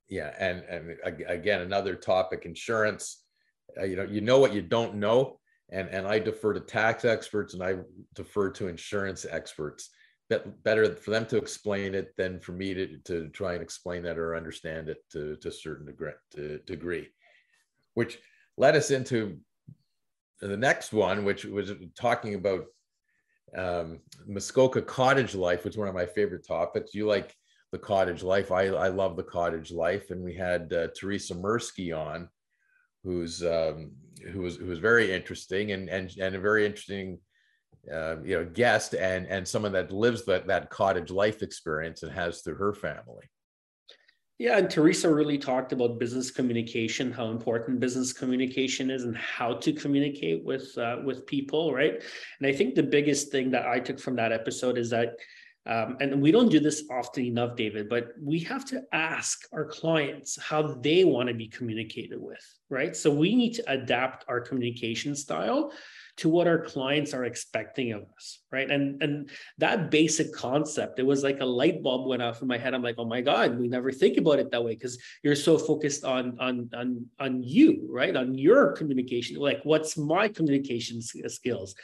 Yeah, 0.09 0.33
and 0.39 0.63
and 0.63 0.97
again, 1.27 1.61
another 1.61 1.95
topic: 1.95 2.45
insurance 2.45 3.25
you 3.83 3.95
know 3.95 4.03
you 4.03 4.21
know 4.21 4.39
what 4.39 4.53
you 4.53 4.61
don't 4.61 4.95
know 4.95 5.39
and 5.71 5.89
and 5.89 6.07
i 6.07 6.17
defer 6.17 6.53
to 6.53 6.59
tax 6.59 7.05
experts 7.05 7.53
and 7.53 7.63
i 7.63 7.75
defer 8.15 8.49
to 8.49 8.67
insurance 8.67 9.25
experts 9.29 9.89
better 10.63 10.93
for 10.95 11.11
them 11.11 11.25
to 11.25 11.37
explain 11.37 11.95
it 11.95 12.15
than 12.17 12.39
for 12.39 12.51
me 12.51 12.73
to, 12.73 12.97
to 13.05 13.29
try 13.29 13.53
and 13.53 13.61
explain 13.61 14.03
that 14.03 14.17
or 14.17 14.35
understand 14.35 14.89
it 14.89 14.97
to, 15.11 15.37
to 15.37 15.47
a 15.47 15.51
certain 15.51 15.85
degree, 15.85 16.11
to, 16.31 16.59
degree, 16.59 17.07
which 17.93 18.19
led 18.57 18.75
us 18.75 18.91
into 18.91 19.37
the 20.41 20.57
next 20.57 20.91
one, 20.91 21.23
which 21.23 21.45
was 21.45 21.71
talking 21.97 22.35
about 22.35 22.65
um, 23.57 23.99
Muskoka 24.27 24.81
cottage 24.81 25.33
life, 25.33 25.63
which 25.63 25.75
is 25.75 25.77
one 25.77 25.87
of 25.87 25.95
my 25.95 26.05
favorite 26.05 26.45
topics. 26.45 26.93
You 26.93 27.07
like 27.07 27.33
the 27.71 27.79
cottage 27.79 28.23
life. 28.23 28.51
I, 28.51 28.67
I 28.67 28.89
love 28.89 29.15
the 29.15 29.23
cottage 29.23 29.71
life. 29.71 30.11
And 30.11 30.21
we 30.21 30.35
had 30.35 30.71
uh, 30.73 30.87
Teresa 30.97 31.35
mursky 31.35 31.97
on, 31.97 32.27
who's 33.07 33.41
um, 33.43 33.91
who 34.31 34.41
was 34.41 34.57
who 34.57 34.65
was 34.65 34.79
very 34.79 35.13
interesting 35.13 35.71
and 35.71 35.89
and 35.89 36.13
and 36.19 36.35
a 36.35 36.39
very 36.39 36.65
interesting 36.65 37.19
uh, 37.91 38.17
you 38.21 38.35
know 38.37 38.45
guest 38.45 38.93
and 38.93 39.25
and 39.27 39.47
someone 39.47 39.71
that 39.71 39.91
lives 39.91 40.25
that 40.25 40.47
that 40.47 40.69
cottage 40.69 41.09
life 41.09 41.41
experience 41.41 42.03
and 42.03 42.11
has 42.11 42.41
through 42.41 42.55
her 42.55 42.73
family. 42.73 43.25
Yeah, 44.39 44.59
and 44.59 44.69
Teresa 44.69 45.11
really 45.11 45.39
talked 45.39 45.73
about 45.73 45.97
business 45.97 46.29
communication, 46.29 47.11
how 47.11 47.29
important 47.29 47.79
business 47.79 48.13
communication 48.13 48.91
is, 48.91 49.03
and 49.03 49.17
how 49.17 49.55
to 49.55 49.73
communicate 49.73 50.43
with 50.43 50.77
uh, 50.77 50.97
with 51.03 51.25
people, 51.25 51.73
right? 51.73 52.03
And 52.39 52.47
I 52.47 52.53
think 52.53 52.75
the 52.75 52.83
biggest 52.83 53.31
thing 53.31 53.49
that 53.51 53.65
I 53.65 53.79
took 53.79 53.99
from 53.99 54.15
that 54.17 54.31
episode 54.31 54.77
is 54.77 54.91
that, 54.91 55.15
um, 55.67 55.97
and 55.99 56.21
we 56.21 56.31
don't 56.31 56.49
do 56.49 56.59
this 56.59 56.83
often 56.89 57.25
enough, 57.25 57.57
David, 57.57 57.89
but 57.89 58.13
we 58.21 58.39
have 58.39 58.63
to 58.65 58.83
ask 58.93 59.41
our 59.51 59.65
clients 59.65 60.41
how 60.41 60.61
they 60.61 61.03
want 61.03 61.27
to 61.27 61.35
be 61.35 61.47
communicated 61.47 62.19
with, 62.21 62.43
right? 62.69 62.95
So 62.95 63.13
we 63.13 63.35
need 63.35 63.53
to 63.55 63.71
adapt 63.71 64.23
our 64.29 64.39
communication 64.39 65.15
style 65.15 65.73
to 66.17 66.29
what 66.29 66.47
our 66.47 66.59
clients 66.59 67.13
are 67.13 67.25
expecting 67.25 67.91
of 67.91 68.03
us 68.15 68.39
right? 68.51 68.71
And 68.71 69.01
and 69.03 69.29
that 69.57 69.91
basic 69.91 70.33
concept 70.33 70.99
it 70.99 71.05
was 71.05 71.23
like 71.23 71.39
a 71.41 71.45
light 71.45 71.83
bulb 71.83 72.07
went 72.07 72.21
off 72.21 72.41
in 72.41 72.47
my 72.47 72.57
head. 72.57 72.73
I'm 72.73 72.81
like 72.81 72.95
oh 72.97 73.05
my 73.05 73.21
god 73.21 73.59
we 73.59 73.67
never 73.67 73.91
think 73.91 74.17
about 74.17 74.39
it 74.39 74.51
that 74.51 74.63
way 74.63 74.73
because 74.73 74.97
you're 75.23 75.35
so 75.35 75.57
focused 75.57 76.03
on 76.03 76.37
on 76.39 76.69
on 76.73 77.05
on 77.19 77.43
you 77.43 77.87
right? 77.89 78.15
On 78.15 78.35
your 78.35 78.71
communication 78.73 79.37
like 79.37 79.59
what's 79.63 79.97
my 79.97 80.27
communication 80.27 81.01
skills 81.01 81.75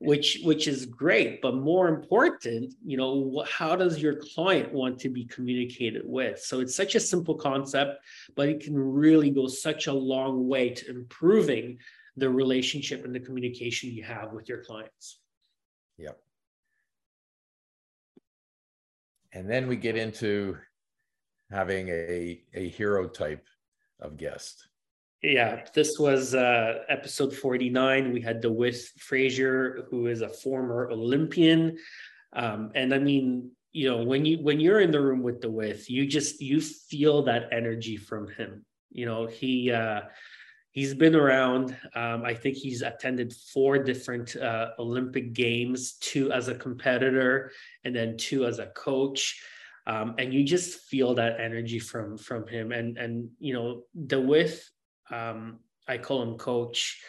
which 0.00 0.40
which 0.44 0.66
is 0.66 0.86
great 0.86 1.42
but 1.42 1.54
more 1.54 1.88
important 1.88 2.74
you 2.84 2.96
know 2.96 3.44
how 3.50 3.76
does 3.76 4.00
your 4.00 4.16
client 4.16 4.72
want 4.72 4.98
to 4.98 5.10
be 5.10 5.26
communicated 5.26 6.02
with 6.04 6.40
so 6.40 6.60
it's 6.60 6.74
such 6.74 6.94
a 6.94 7.00
simple 7.00 7.34
concept 7.34 8.02
but 8.34 8.48
it 8.48 8.60
can 8.60 8.76
really 8.76 9.30
go 9.30 9.46
such 9.46 9.86
a 9.88 9.92
long 9.92 10.48
way 10.48 10.70
to 10.70 10.88
improving 10.88 11.78
the 12.16 12.28
relationship 12.28 13.04
and 13.04 13.14
the 13.14 13.20
communication 13.20 13.90
you 13.90 14.02
have 14.02 14.32
with 14.32 14.48
your 14.48 14.62
clients. 14.62 15.18
Yep. 15.98 16.18
And 19.32 19.48
then 19.48 19.68
we 19.68 19.76
get 19.76 19.96
into 19.96 20.58
having 21.50 21.88
a, 21.88 22.42
a 22.54 22.68
hero 22.68 23.08
type 23.08 23.46
of 24.00 24.16
guest. 24.16 24.68
Yeah, 25.22 25.64
this 25.74 25.98
was 25.98 26.34
uh, 26.34 26.78
episode 26.88 27.34
49. 27.34 28.12
We 28.12 28.22
had 28.22 28.40
the 28.40 28.50
with 28.50 28.88
Frazier, 28.98 29.86
who 29.90 30.06
is 30.06 30.22
a 30.22 30.28
former 30.28 30.90
Olympian. 30.90 31.76
Um, 32.32 32.70
and 32.74 32.94
I 32.94 32.98
mean, 32.98 33.50
you 33.72 33.88
know, 33.88 34.02
when 34.02 34.24
you 34.24 34.38
when 34.38 34.60
you're 34.60 34.80
in 34.80 34.90
the 34.90 35.00
room 35.00 35.22
with 35.22 35.42
the 35.42 35.50
with, 35.50 35.90
you 35.90 36.06
just 36.06 36.40
you 36.40 36.60
feel 36.60 37.22
that 37.24 37.48
energy 37.52 37.98
from 37.98 38.28
him. 38.28 38.64
You 38.90 39.04
know, 39.04 39.26
he 39.26 39.70
uh 39.70 40.02
he's 40.72 40.94
been 40.94 41.14
around. 41.14 41.76
Um, 41.94 42.24
I 42.24 42.32
think 42.32 42.56
he's 42.56 42.80
attended 42.80 43.34
four 43.52 43.78
different 43.78 44.36
uh, 44.36 44.70
Olympic 44.78 45.34
Games, 45.34 45.94
two 46.00 46.32
as 46.32 46.48
a 46.48 46.54
competitor, 46.54 47.52
and 47.84 47.94
then 47.94 48.16
two 48.16 48.46
as 48.46 48.58
a 48.58 48.66
coach. 48.68 49.42
Um, 49.86 50.14
and 50.18 50.32
you 50.32 50.44
just 50.44 50.80
feel 50.80 51.14
that 51.14 51.40
energy 51.40 51.78
from 51.78 52.16
from 52.16 52.46
him. 52.46 52.72
And 52.72 52.96
and 52.96 53.28
you 53.38 53.52
know 53.52 53.82
DeWitt, 54.06 54.62
um, 55.10 55.60
I 55.88 55.98
call 55.98 56.22
him 56.22 56.36
Coach. 56.36 57.00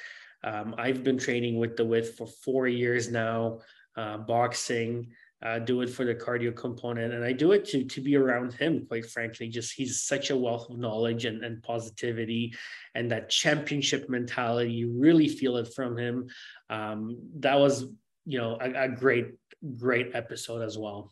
Um, 0.43 0.75
I've 0.77 1.03
been 1.03 1.17
training 1.17 1.57
with 1.57 1.75
DeWitt 1.75 2.15
for 2.17 2.27
four 2.27 2.67
years 2.67 3.11
now, 3.11 3.59
uh, 3.95 4.17
boxing 4.17 5.11
uh, 5.43 5.57
do 5.59 5.81
it 5.81 5.89
for 5.89 6.05
the 6.05 6.13
cardio 6.13 6.55
component 6.55 7.13
and 7.13 7.23
i 7.23 7.31
do 7.31 7.51
it 7.51 7.65
to 7.65 7.83
to 7.85 7.99
be 7.99 8.15
around 8.15 8.53
him 8.53 8.85
quite 8.87 9.05
frankly. 9.05 9.47
Just 9.47 9.73
he's 9.73 10.01
such 10.01 10.29
a 10.29 10.37
wealth 10.37 10.69
of 10.69 10.77
knowledge 10.77 11.25
and, 11.25 11.43
and 11.43 11.63
positivity 11.63 12.53
and 12.93 13.11
that 13.11 13.29
championship 13.29 14.09
mentality. 14.09 14.71
You 14.71 14.93
really 14.95 15.27
feel 15.27 15.57
it 15.57 15.73
from 15.73 15.97
him. 15.97 16.27
Um, 16.69 17.17
that 17.39 17.59
was 17.59 17.85
you 18.25 18.37
know 18.37 18.57
a, 18.61 18.83
a 18.83 18.89
great 18.89 19.31
great 19.77 20.11
episode 20.13 20.61
as 20.61 20.77
well. 20.77 21.11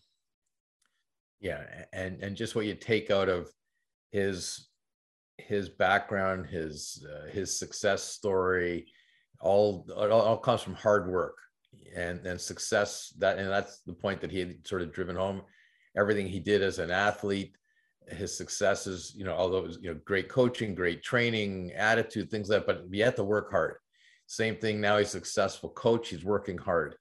Yeah 1.40 1.64
and 1.92 2.22
and 2.22 2.36
just 2.36 2.56
what 2.56 2.66
you 2.66 2.76
take 2.76 3.10
out 3.10 3.30
of 3.30 3.50
his 4.12 4.69
his 5.48 5.70
background 5.70 6.46
his 6.46 7.06
uh, 7.10 7.28
his 7.30 7.58
success 7.58 8.04
story 8.04 8.88
all 9.42 9.86
it 9.90 10.12
all 10.12 10.38
comes 10.38 10.62
from 10.62 10.76
hard 10.76 11.10
work 11.10 11.36
and 11.96 12.26
and 12.26 12.40
success 12.40 13.14
that 13.18 13.38
and 13.38 13.50
that's 13.50 13.80
the 13.80 13.94
point 13.94 14.22
that 14.22 14.32
he 14.32 14.40
had 14.40 14.68
sort 14.68 14.82
of 14.82 14.94
driven 14.94 15.16
home. 15.16 15.42
Everything 15.98 16.28
he 16.28 16.40
did 16.40 16.62
as 16.62 16.80
an 16.80 16.92
athlete 16.92 17.56
his 18.10 18.36
successes 18.36 19.14
you 19.16 19.24
know 19.24 19.34
although 19.34 19.60
it 19.60 19.68
was 19.68 19.80
you 19.82 19.94
know 19.94 20.00
great 20.04 20.30
coaching 20.30 20.74
great 20.74 21.04
training 21.04 21.72
attitude 21.74 22.32
things 22.32 22.50
like 22.50 22.66
that 22.66 22.68
but 22.68 22.96
you 22.96 23.04
have 23.04 23.16
to 23.16 23.24
work 23.24 23.52
hard. 23.52 23.76
Same 24.28 24.56
thing 24.56 24.80
now 24.80 24.98
he's 24.98 25.08
a 25.08 25.12
successful 25.12 25.70
coach 25.70 26.10
he's 26.10 26.26
working 26.26 26.58
hard. 26.58 26.96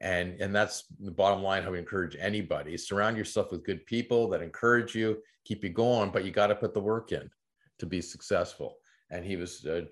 And 0.00 0.40
and 0.40 0.54
that's 0.54 0.84
the 1.00 1.10
bottom 1.10 1.42
line 1.42 1.62
how 1.62 1.70
we 1.70 1.78
encourage 1.78 2.16
anybody. 2.18 2.76
Surround 2.76 3.16
yourself 3.16 3.52
with 3.52 3.64
good 3.64 3.86
people 3.86 4.28
that 4.30 4.42
encourage 4.42 4.94
you 4.94 5.18
keep 5.44 5.62
you 5.62 5.70
going 5.70 6.10
but 6.10 6.24
you 6.24 6.30
got 6.30 6.48
to 6.48 6.54
put 6.54 6.74
the 6.74 6.80
work 6.80 7.12
in 7.12 7.30
to 7.78 7.86
be 7.86 8.00
successful. 8.00 8.76
And 9.10 9.24
he 9.24 9.36
was 9.36 9.64
uh, 9.66 9.82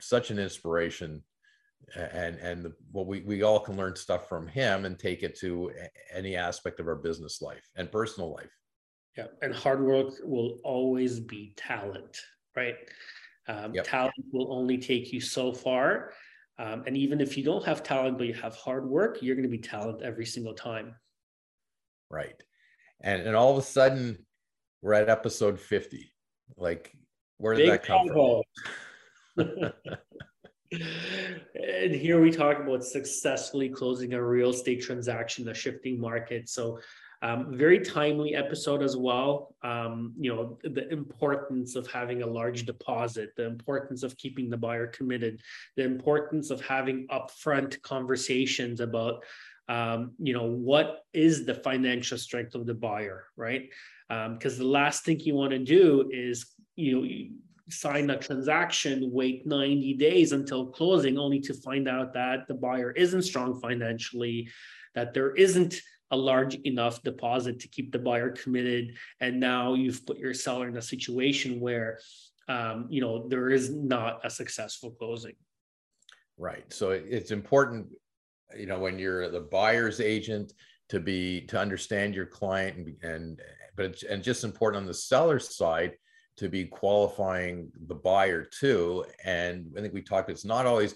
such 0.00 0.30
an 0.30 0.38
inspiration. 0.38 1.22
And 1.94 2.36
and 2.36 2.64
the, 2.64 2.72
well 2.92 3.06
we, 3.06 3.20
we 3.20 3.42
all 3.42 3.60
can 3.60 3.76
learn 3.76 3.94
stuff 3.94 4.28
from 4.28 4.48
him 4.48 4.84
and 4.84 4.98
take 4.98 5.22
it 5.22 5.38
to 5.38 5.70
any 6.12 6.34
aspect 6.34 6.80
of 6.80 6.88
our 6.88 6.96
business 6.96 7.40
life 7.40 7.62
and 7.76 7.90
personal 7.90 8.34
life. 8.34 8.50
Yeah 9.16 9.26
and 9.42 9.54
hard 9.54 9.80
work 9.80 10.14
will 10.24 10.58
always 10.64 11.20
be 11.20 11.54
talent 11.56 12.18
right? 12.58 12.74
Um, 13.46 13.72
yep. 13.72 13.86
talent 13.86 14.14
will 14.32 14.52
only 14.52 14.76
take 14.76 15.12
you 15.12 15.20
so 15.20 15.52
far. 15.52 16.12
Um, 16.58 16.82
and 16.86 16.96
even 16.96 17.20
if 17.20 17.36
you 17.38 17.44
don't 17.44 17.64
have 17.64 17.82
talent 17.82 18.18
but 18.18 18.26
you 18.26 18.34
have 18.34 18.56
hard 18.56 18.84
work 18.88 19.18
you're 19.22 19.36
going 19.36 19.44
to 19.44 19.48
be 19.48 19.58
talent 19.58 20.02
every 20.02 20.26
single 20.26 20.54
time. 20.54 20.96
Right. 22.10 22.42
And 23.00 23.22
and 23.22 23.36
all 23.36 23.52
of 23.52 23.58
a 23.58 23.66
sudden 23.66 24.26
we're 24.82 24.94
at 24.94 25.08
episode 25.08 25.58
50 25.60 26.12
like 26.56 26.92
where 27.38 27.54
did 27.54 27.62
Big 27.62 27.70
that 27.70 27.84
come 27.84 28.08
from 28.08 28.42
and 30.72 31.94
here 31.94 32.20
we 32.20 32.30
talk 32.30 32.58
about 32.58 32.84
successfully 32.84 33.68
closing 33.68 34.14
a 34.14 34.22
real 34.22 34.50
estate 34.50 34.82
transaction, 34.82 35.48
a 35.48 35.54
shifting 35.54 36.00
market. 36.00 36.48
So, 36.48 36.80
um, 37.20 37.56
very 37.56 37.80
timely 37.80 38.36
episode 38.36 38.82
as 38.82 38.96
well. 38.96 39.54
Um, 39.62 40.12
you 40.18 40.32
know, 40.32 40.58
the 40.62 40.88
importance 40.90 41.74
of 41.74 41.88
having 41.88 42.22
a 42.22 42.26
large 42.26 42.64
deposit, 42.64 43.30
the 43.36 43.46
importance 43.46 44.04
of 44.04 44.16
keeping 44.16 44.48
the 44.48 44.56
buyer 44.56 44.86
committed, 44.86 45.40
the 45.76 45.82
importance 45.82 46.50
of 46.50 46.60
having 46.60 47.08
upfront 47.08 47.82
conversations 47.82 48.80
about, 48.80 49.24
um, 49.68 50.12
you 50.20 50.32
know, 50.32 50.46
what 50.46 51.00
is 51.12 51.44
the 51.44 51.54
financial 51.54 52.18
strength 52.18 52.54
of 52.54 52.66
the 52.66 52.74
buyer, 52.74 53.24
right? 53.36 53.68
Because 54.08 54.52
um, 54.52 54.58
the 54.58 54.70
last 54.70 55.04
thing 55.04 55.18
you 55.18 55.34
want 55.34 55.50
to 55.50 55.58
do 55.58 56.08
is, 56.12 56.54
you 56.78 56.92
know, 56.94 57.08
sign 57.70 58.08
a 58.08 58.16
transaction, 58.16 59.10
wait 59.12 59.44
90 59.46 59.94
days 59.94 60.32
until 60.32 60.66
closing, 60.66 61.18
only 61.18 61.40
to 61.40 61.52
find 61.52 61.88
out 61.88 62.14
that 62.14 62.46
the 62.46 62.54
buyer 62.54 62.92
isn't 62.92 63.22
strong 63.22 63.60
financially, 63.60 64.48
that 64.94 65.12
there 65.12 65.34
isn't 65.34 65.80
a 66.12 66.16
large 66.16 66.54
enough 66.64 67.02
deposit 67.02 67.58
to 67.60 67.68
keep 67.68 67.90
the 67.90 67.98
buyer 67.98 68.30
committed. 68.30 68.96
And 69.20 69.40
now 69.40 69.74
you've 69.74 70.06
put 70.06 70.18
your 70.18 70.32
seller 70.32 70.68
in 70.68 70.76
a 70.76 70.82
situation 70.82 71.58
where, 71.58 71.98
um, 72.48 72.86
you 72.88 73.00
know, 73.00 73.28
there 73.28 73.50
is 73.50 73.70
not 73.70 74.20
a 74.24 74.30
successful 74.30 74.92
closing. 74.92 75.34
Right. 76.38 76.72
So 76.72 76.90
it's 76.90 77.32
important, 77.32 77.88
you 78.56 78.66
know, 78.66 78.78
when 78.78 79.00
you're 79.00 79.28
the 79.28 79.40
buyer's 79.40 80.00
agent 80.00 80.52
to 80.90 81.00
be 81.00 81.42
to 81.48 81.58
understand 81.58 82.14
your 82.14 82.24
client 82.24 82.78
and, 82.78 82.96
and 83.02 83.40
but 83.76 83.86
it's 83.86 84.04
and 84.04 84.22
just 84.22 84.44
important 84.44 84.80
on 84.80 84.86
the 84.86 84.94
seller's 84.94 85.56
side 85.56 85.94
to 86.38 86.48
be 86.48 86.64
qualifying 86.64 87.70
the 87.86 87.94
buyer 87.94 88.44
too. 88.44 89.04
And 89.24 89.72
I 89.76 89.80
think 89.80 89.94
we 89.94 90.02
talked, 90.02 90.30
it's 90.30 90.44
not 90.44 90.66
always 90.66 90.94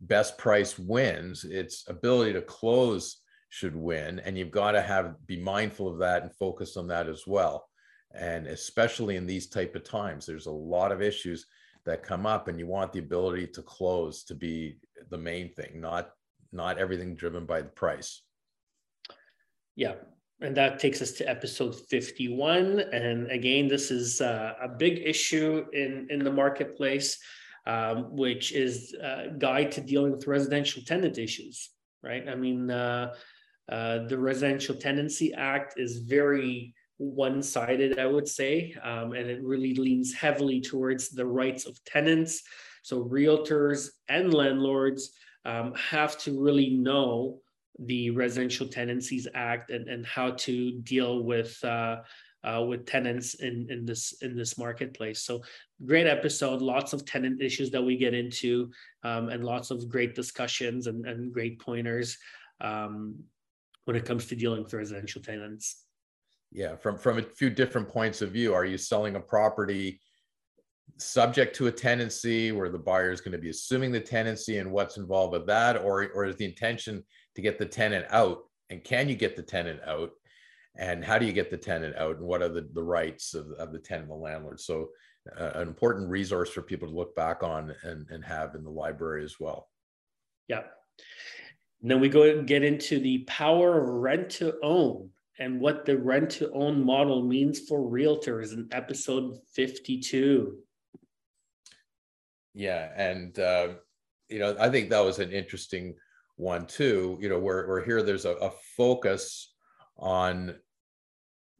best 0.00 0.36
price 0.38 0.78
wins, 0.78 1.44
it's 1.44 1.84
ability 1.88 2.32
to 2.34 2.42
close 2.42 3.18
should 3.48 3.76
win. 3.76 4.18
And 4.20 4.36
you've 4.36 4.50
got 4.50 4.72
to 4.72 4.82
have 4.82 5.14
be 5.26 5.38
mindful 5.40 5.88
of 5.88 5.98
that 5.98 6.22
and 6.22 6.34
focus 6.34 6.76
on 6.76 6.86
that 6.88 7.08
as 7.08 7.26
well. 7.26 7.68
And 8.14 8.46
especially 8.46 9.16
in 9.16 9.26
these 9.26 9.48
type 9.48 9.74
of 9.74 9.84
times, 9.84 10.26
there's 10.26 10.46
a 10.46 10.50
lot 10.50 10.92
of 10.92 11.02
issues 11.02 11.46
that 11.84 12.02
come 12.02 12.26
up 12.26 12.48
and 12.48 12.58
you 12.58 12.66
want 12.66 12.92
the 12.92 12.98
ability 12.98 13.46
to 13.48 13.62
close 13.62 14.24
to 14.24 14.34
be 14.34 14.78
the 15.10 15.18
main 15.18 15.52
thing, 15.52 15.80
not 15.80 16.10
not 16.52 16.78
everything 16.78 17.14
driven 17.14 17.46
by 17.46 17.62
the 17.62 17.68
price. 17.68 18.22
Yeah. 19.74 19.94
And 20.42 20.56
that 20.56 20.80
takes 20.80 21.00
us 21.00 21.12
to 21.12 21.28
episode 21.28 21.74
51. 21.88 22.80
And 22.92 23.30
again, 23.30 23.68
this 23.68 23.92
is 23.92 24.20
uh, 24.20 24.54
a 24.60 24.68
big 24.68 24.98
issue 25.04 25.64
in, 25.72 26.08
in 26.10 26.24
the 26.24 26.32
marketplace, 26.32 27.18
um, 27.66 28.16
which 28.16 28.52
is 28.52 28.92
a 28.94 29.28
guide 29.38 29.70
to 29.72 29.80
dealing 29.80 30.10
with 30.10 30.26
residential 30.26 30.82
tenant 30.84 31.16
issues, 31.16 31.70
right? 32.02 32.28
I 32.28 32.34
mean, 32.34 32.70
uh, 32.72 33.14
uh, 33.70 34.06
the 34.08 34.18
Residential 34.18 34.74
Tenancy 34.74 35.32
Act 35.32 35.74
is 35.78 35.98
very 35.98 36.74
one 36.98 37.42
sided, 37.42 38.00
I 38.00 38.06
would 38.06 38.26
say, 38.26 38.74
um, 38.82 39.12
and 39.12 39.30
it 39.30 39.42
really 39.42 39.74
leans 39.74 40.12
heavily 40.12 40.60
towards 40.60 41.10
the 41.10 41.24
rights 41.24 41.66
of 41.66 41.82
tenants. 41.84 42.42
So, 42.82 43.04
realtors 43.04 43.88
and 44.08 44.34
landlords 44.34 45.12
um, 45.44 45.74
have 45.74 46.18
to 46.18 46.40
really 46.40 46.70
know 46.70 47.40
the 47.86 48.10
Residential 48.10 48.66
Tenancies 48.66 49.26
Act 49.34 49.70
and, 49.70 49.88
and 49.88 50.06
how 50.06 50.32
to 50.32 50.72
deal 50.82 51.22
with. 51.22 51.62
Uh, 51.64 51.96
uh, 52.44 52.60
with 52.60 52.86
tenants 52.86 53.34
in, 53.34 53.68
in 53.70 53.84
this 53.84 54.14
in 54.22 54.36
this 54.36 54.58
marketplace. 54.58 55.22
So 55.22 55.42
great 55.84 56.06
episode, 56.06 56.60
lots 56.60 56.92
of 56.92 57.04
tenant 57.04 57.40
issues 57.40 57.70
that 57.70 57.82
we 57.82 57.96
get 57.96 58.14
into, 58.14 58.70
um, 59.04 59.28
and 59.28 59.44
lots 59.44 59.70
of 59.70 59.88
great 59.88 60.14
discussions 60.14 60.86
and, 60.86 61.06
and 61.06 61.32
great 61.32 61.60
pointers 61.60 62.18
um, 62.60 63.14
when 63.84 63.96
it 63.96 64.04
comes 64.04 64.26
to 64.26 64.36
dealing 64.36 64.62
with 64.62 64.72
residential 64.72 65.22
tenants. 65.22 65.84
Yeah, 66.50 66.76
from 66.76 66.98
from 66.98 67.18
a 67.18 67.22
few 67.22 67.48
different 67.48 67.88
points 67.88 68.22
of 68.22 68.32
view, 68.32 68.52
are 68.54 68.64
you 68.64 68.76
selling 68.76 69.16
a 69.16 69.20
property 69.20 70.00
subject 70.98 71.56
to 71.56 71.68
a 71.68 71.72
tenancy 71.72 72.52
where 72.52 72.68
the 72.68 72.78
buyer 72.78 73.10
is 73.10 73.20
going 73.20 73.32
to 73.32 73.38
be 73.38 73.50
assuming 73.50 73.92
the 73.92 74.00
tenancy 74.00 74.58
and 74.58 74.70
what's 74.70 74.96
involved 74.96 75.32
with 75.32 75.46
that, 75.46 75.76
or 75.76 76.08
or 76.12 76.24
is 76.26 76.36
the 76.36 76.44
intention 76.44 77.04
to 77.36 77.42
get 77.42 77.58
the 77.58 77.66
tenant 77.66 78.06
out? 78.10 78.44
And 78.70 78.82
can 78.82 79.08
you 79.08 79.14
get 79.14 79.36
the 79.36 79.42
tenant 79.42 79.80
out? 79.86 80.10
And 80.76 81.04
how 81.04 81.18
do 81.18 81.26
you 81.26 81.32
get 81.32 81.50
the 81.50 81.56
tenant 81.58 81.96
out? 81.96 82.16
And 82.16 82.26
what 82.26 82.42
are 82.42 82.48
the, 82.48 82.68
the 82.72 82.82
rights 82.82 83.34
of, 83.34 83.50
of 83.58 83.72
the 83.72 83.78
tenant 83.78 84.10
and 84.10 84.12
the 84.12 84.22
landlord? 84.22 84.60
So, 84.60 84.88
uh, 85.38 85.50
an 85.54 85.68
important 85.68 86.10
resource 86.10 86.50
for 86.50 86.62
people 86.62 86.88
to 86.88 86.94
look 86.94 87.14
back 87.14 87.42
on 87.42 87.72
and, 87.84 88.06
and 88.10 88.24
have 88.24 88.54
in 88.56 88.64
the 88.64 88.70
library 88.70 89.22
as 89.24 89.38
well. 89.38 89.68
Yeah. 90.48 90.62
And 91.80 91.90
then 91.90 92.00
we 92.00 92.08
go 92.08 92.22
and 92.22 92.46
get 92.46 92.64
into 92.64 92.98
the 92.98 93.18
power 93.18 93.82
of 93.82 93.88
rent 93.88 94.30
to 94.30 94.54
own 94.62 95.10
and 95.38 95.60
what 95.60 95.84
the 95.84 95.98
rent 95.98 96.30
to 96.30 96.50
own 96.52 96.84
model 96.84 97.22
means 97.22 97.60
for 97.60 97.80
realtors 97.80 98.52
in 98.52 98.68
episode 98.72 99.38
52. 99.54 100.58
Yeah. 102.54 102.88
And, 102.96 103.38
uh, 103.38 103.68
you 104.28 104.38
know, 104.38 104.56
I 104.58 104.68
think 104.70 104.90
that 104.90 105.04
was 105.04 105.18
an 105.18 105.32
interesting 105.32 105.94
one 106.36 106.66
too. 106.66 107.18
You 107.20 107.28
know, 107.28 107.38
where, 107.38 107.66
where 107.66 107.84
here 107.84 108.02
there's 108.02 108.24
a, 108.24 108.32
a 108.36 108.50
focus 108.76 109.54
on 109.96 110.56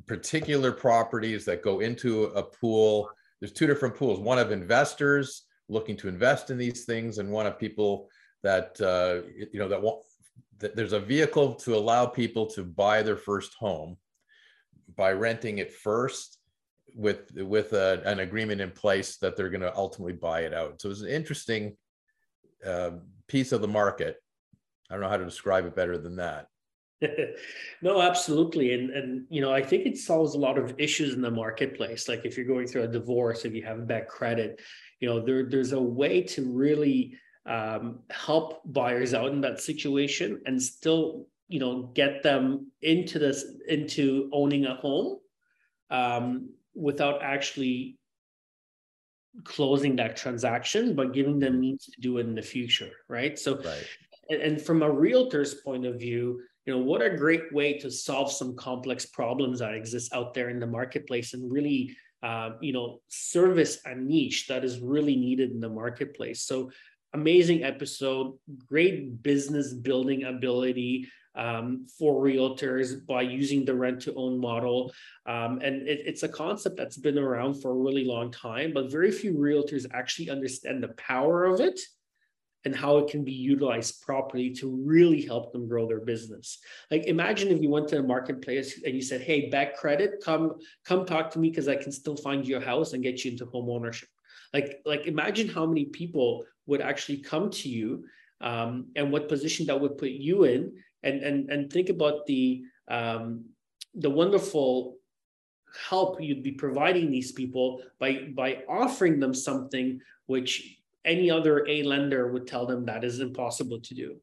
particular 0.06 0.72
properties 0.72 1.44
that 1.44 1.62
go 1.62 1.80
into 1.80 2.24
a 2.24 2.42
pool. 2.42 3.10
There's 3.40 3.52
two 3.52 3.66
different 3.66 3.96
pools 3.96 4.20
one 4.20 4.38
of 4.38 4.52
investors 4.52 5.44
looking 5.68 5.96
to 5.96 6.08
invest 6.08 6.50
in 6.50 6.58
these 6.58 6.84
things, 6.84 7.18
and 7.18 7.30
one 7.30 7.46
of 7.46 7.58
people 7.58 8.08
that, 8.42 8.80
uh, 8.80 9.26
you 9.52 9.58
know, 9.58 9.68
that 9.68 9.80
want 9.80 10.02
that 10.58 10.76
there's 10.76 10.92
a 10.92 11.00
vehicle 11.00 11.54
to 11.56 11.74
allow 11.74 12.06
people 12.06 12.46
to 12.46 12.64
buy 12.64 13.02
their 13.02 13.16
first 13.16 13.54
home 13.54 13.96
by 14.96 15.12
renting 15.12 15.58
it 15.58 15.72
first 15.72 16.38
with 16.94 17.32
with 17.34 17.72
a, 17.72 18.02
an 18.04 18.20
agreement 18.20 18.60
in 18.60 18.70
place 18.70 19.16
that 19.16 19.36
they're 19.36 19.50
going 19.50 19.60
to 19.60 19.76
ultimately 19.76 20.12
buy 20.12 20.40
it 20.40 20.54
out. 20.54 20.80
So 20.80 20.90
it's 20.90 21.00
an 21.00 21.08
interesting 21.08 21.76
uh, 22.66 22.92
piece 23.26 23.52
of 23.52 23.60
the 23.60 23.68
market. 23.68 24.16
I 24.92 24.96
don't 24.96 25.04
know 25.04 25.08
how 25.08 25.16
to 25.16 25.24
describe 25.24 25.64
it 25.64 25.74
better 25.74 25.96
than 25.96 26.16
that. 26.16 26.48
no, 27.82 28.02
absolutely, 28.02 28.74
and 28.74 28.90
and 28.90 29.26
you 29.30 29.40
know 29.40 29.50
I 29.50 29.62
think 29.62 29.86
it 29.86 29.96
solves 29.96 30.34
a 30.34 30.38
lot 30.38 30.58
of 30.58 30.74
issues 30.78 31.14
in 31.14 31.22
the 31.22 31.30
marketplace. 31.30 32.08
Like 32.08 32.26
if 32.26 32.36
you're 32.36 32.46
going 32.46 32.66
through 32.66 32.82
a 32.82 32.88
divorce, 32.88 33.46
if 33.46 33.54
you 33.54 33.62
have 33.64 33.88
bad 33.88 34.06
credit, 34.06 34.60
you 35.00 35.08
know 35.08 35.18
there 35.18 35.48
there's 35.48 35.72
a 35.72 35.80
way 35.80 36.22
to 36.22 36.44
really 36.52 37.14
um, 37.46 38.00
help 38.10 38.60
buyers 38.66 39.14
out 39.14 39.32
in 39.32 39.40
that 39.40 39.60
situation 39.60 40.42
and 40.46 40.62
still 40.62 41.26
you 41.48 41.58
know 41.58 41.90
get 41.94 42.22
them 42.22 42.70
into 42.82 43.18
this 43.18 43.44
into 43.68 44.28
owning 44.32 44.66
a 44.66 44.74
home 44.76 45.18
um, 45.90 46.50
without 46.74 47.22
actually 47.22 47.98
closing 49.44 49.96
that 49.96 50.16
transaction 50.16 50.94
but 50.94 51.12
giving 51.12 51.38
them 51.38 51.58
means 51.58 51.86
to 51.86 52.00
do 52.00 52.18
it 52.18 52.26
in 52.26 52.34
the 52.34 52.42
future 52.42 52.90
right 53.08 53.38
so 53.38 53.56
right. 53.56 53.86
And, 54.28 54.40
and 54.42 54.62
from 54.62 54.82
a 54.82 54.90
realtor's 54.90 55.54
point 55.54 55.86
of 55.86 55.98
view 55.98 56.40
you 56.64 56.72
know 56.72 56.80
what 56.80 57.02
a 57.02 57.16
great 57.16 57.52
way 57.52 57.76
to 57.78 57.90
solve 57.90 58.30
some 58.30 58.54
complex 58.54 59.06
problems 59.06 59.58
that 59.58 59.74
exist 59.74 60.14
out 60.14 60.32
there 60.32 60.48
in 60.48 60.60
the 60.60 60.66
marketplace 60.66 61.34
and 61.34 61.50
really 61.50 61.96
uh, 62.22 62.50
you 62.60 62.72
know 62.72 63.00
service 63.08 63.78
a 63.84 63.94
niche 63.96 64.46
that 64.46 64.64
is 64.64 64.78
really 64.78 65.16
needed 65.16 65.50
in 65.50 65.60
the 65.60 65.68
marketplace 65.68 66.42
so 66.42 66.70
amazing 67.14 67.62
episode, 67.62 68.38
great 68.68 69.22
business 69.22 69.72
building 69.72 70.24
ability 70.24 71.08
um, 71.34 71.86
for 71.98 72.22
realtors 72.22 73.06
by 73.06 73.22
using 73.22 73.64
the 73.64 73.74
rent 73.74 74.00
to 74.02 74.14
own 74.14 74.38
model. 74.38 74.92
Um, 75.26 75.60
and 75.62 75.88
it, 75.88 76.00
it's 76.04 76.22
a 76.22 76.28
concept 76.28 76.76
that's 76.76 76.96
been 76.96 77.18
around 77.18 77.60
for 77.60 77.70
a 77.70 77.74
really 77.74 78.04
long 78.04 78.30
time, 78.30 78.72
but 78.72 78.90
very 78.90 79.10
few 79.10 79.34
realtors 79.34 79.86
actually 79.92 80.30
understand 80.30 80.82
the 80.82 80.88
power 80.88 81.44
of 81.44 81.60
it 81.60 81.80
and 82.64 82.74
how 82.74 82.98
it 82.98 83.10
can 83.10 83.24
be 83.24 83.32
utilized 83.32 84.02
properly 84.02 84.50
to 84.50 84.68
really 84.68 85.22
help 85.22 85.52
them 85.52 85.66
grow 85.68 85.86
their 85.86 86.00
business. 86.00 86.58
Like 86.90 87.06
imagine 87.06 87.48
if 87.48 87.60
you 87.60 87.70
went 87.70 87.88
to 87.88 87.98
a 87.98 88.02
marketplace 88.02 88.82
and 88.84 88.94
you 88.94 89.02
said, 89.02 89.20
"Hey, 89.20 89.48
back 89.50 89.76
credit, 89.76 90.22
come 90.24 90.54
come 90.84 91.04
talk 91.04 91.30
to 91.32 91.38
me 91.38 91.50
because 91.50 91.68
I 91.68 91.76
can 91.76 91.92
still 91.92 92.16
find 92.16 92.46
you 92.46 92.56
a 92.56 92.60
house 92.60 92.92
and 92.92 93.02
get 93.02 93.24
you 93.24 93.32
into 93.32 93.46
home 93.46 93.68
ownership." 93.68 94.08
Like 94.52 94.80
like 94.84 95.06
imagine 95.06 95.48
how 95.48 95.66
many 95.66 95.86
people 95.86 96.44
would 96.66 96.80
actually 96.80 97.18
come 97.18 97.50
to 97.50 97.68
you 97.68 98.04
um, 98.40 98.86
and 98.96 99.10
what 99.10 99.28
position 99.28 99.66
that 99.66 99.80
would 99.80 99.98
put 99.98 100.10
you 100.10 100.44
in 100.44 100.72
and 101.02 101.22
and 101.22 101.50
and 101.50 101.72
think 101.72 101.88
about 101.88 102.26
the 102.26 102.62
um, 102.88 103.44
the 103.94 104.10
wonderful 104.10 104.96
help 105.88 106.20
you'd 106.20 106.42
be 106.42 106.52
providing 106.52 107.10
these 107.10 107.32
people 107.32 107.82
by 107.98 108.28
by 108.34 108.62
offering 108.68 109.18
them 109.18 109.34
something 109.34 110.00
which 110.26 110.78
any 111.04 111.30
other 111.30 111.66
a 111.68 111.82
lender 111.82 112.32
would 112.32 112.46
tell 112.46 112.66
them 112.66 112.84
that 112.84 113.04
is 113.04 113.20
impossible 113.20 113.80
to 113.80 113.94
do 113.94 114.16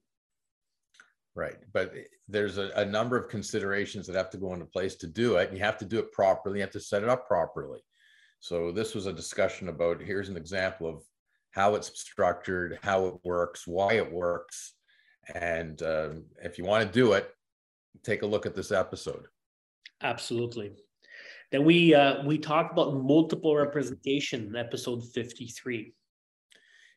right 1.36 1.57
but 1.73 1.93
there's 2.27 2.57
a, 2.57 2.71
a 2.75 2.86
number 2.86 3.17
of 3.17 3.30
considerations 3.30 4.07
that 4.07 4.15
have 4.15 4.30
to 4.30 4.38
go 4.38 4.53
into 4.53 4.65
place 4.65 4.95
to 4.95 5.07
do 5.07 5.36
it 5.36 5.51
you 5.53 5.59
have 5.59 5.77
to 5.77 5.86
do 5.86 5.99
it 5.99 6.11
properly 6.11 6.59
you 6.59 6.63
have 6.63 6.71
to 6.71 6.80
set 6.80 7.03
it 7.03 7.09
up 7.09 7.27
properly 7.27 7.80
so 8.39 8.71
this 8.71 8.95
was 8.95 9.05
a 9.05 9.13
discussion 9.13 9.67
about 9.67 10.01
here's 10.01 10.30
an 10.30 10.38
example 10.38 10.88
of 10.88 11.03
how 11.51 11.75
it's 11.75 11.99
structured, 11.99 12.80
how 12.82 13.05
it 13.07 13.15
works, 13.23 13.67
why 13.67 13.93
it 13.93 14.11
works. 14.11 14.73
And 15.36 15.82
um, 15.84 16.23
if 16.41 16.57
you 16.57 16.63
want 16.63 16.86
to 16.86 16.91
do 16.91 17.13
it, 17.13 17.30
take 18.03 18.21
a 18.21 18.27
look 18.27 18.45
at 18.45 18.55
this 18.55 18.71
episode. 18.71 19.25
Absolutely. 20.01 20.73
Then 21.51 21.65
we 21.65 21.93
uh, 21.93 22.23
we 22.25 22.38
talked 22.38 22.71
about 22.71 22.95
multiple 22.95 23.55
representation 23.55 24.47
in 24.47 24.55
episode 24.55 25.03
53. 25.13 25.93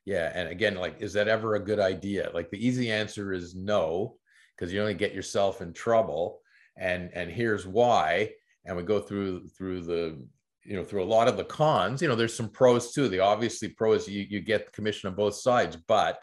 Yeah, 0.05 0.33
and 0.35 0.49
again, 0.49 0.75
like, 0.75 1.01
is 1.01 1.13
that 1.13 1.29
ever 1.29 1.55
a 1.55 1.65
good 1.65 1.79
idea? 1.79 2.31
Like, 2.35 2.51
the 2.51 2.65
easy 2.67 2.91
answer 2.91 3.33
is 3.33 3.55
no, 3.55 4.17
because 4.57 4.73
you 4.73 4.81
only 4.81 4.95
get 4.95 5.15
yourself 5.15 5.61
in 5.61 5.73
trouble. 5.73 6.41
And 6.77 7.11
and 7.13 7.31
here's 7.31 7.67
why. 7.67 8.31
And 8.65 8.77
we 8.77 8.83
go 8.83 9.01
through 9.01 9.49
through 9.49 9.83
the 9.83 10.25
you 10.65 10.77
know 10.77 10.85
through 10.85 11.03
a 11.03 11.05
lot 11.05 11.29
of 11.29 11.37
the 11.37 11.45
cons 11.45 12.01
you 12.01 12.09
know 12.09 12.15
there's 12.15 12.35
some 12.35 12.49
pros 12.49 12.93
too 12.93 13.09
the 13.09 13.19
obviously 13.19 13.69
pros 13.69 14.09
you, 14.09 14.25
you 14.29 14.41
get 14.41 14.73
commission 14.73 15.09
on 15.09 15.17
both 15.17 15.35
sides 15.35 15.77
but 15.89 16.21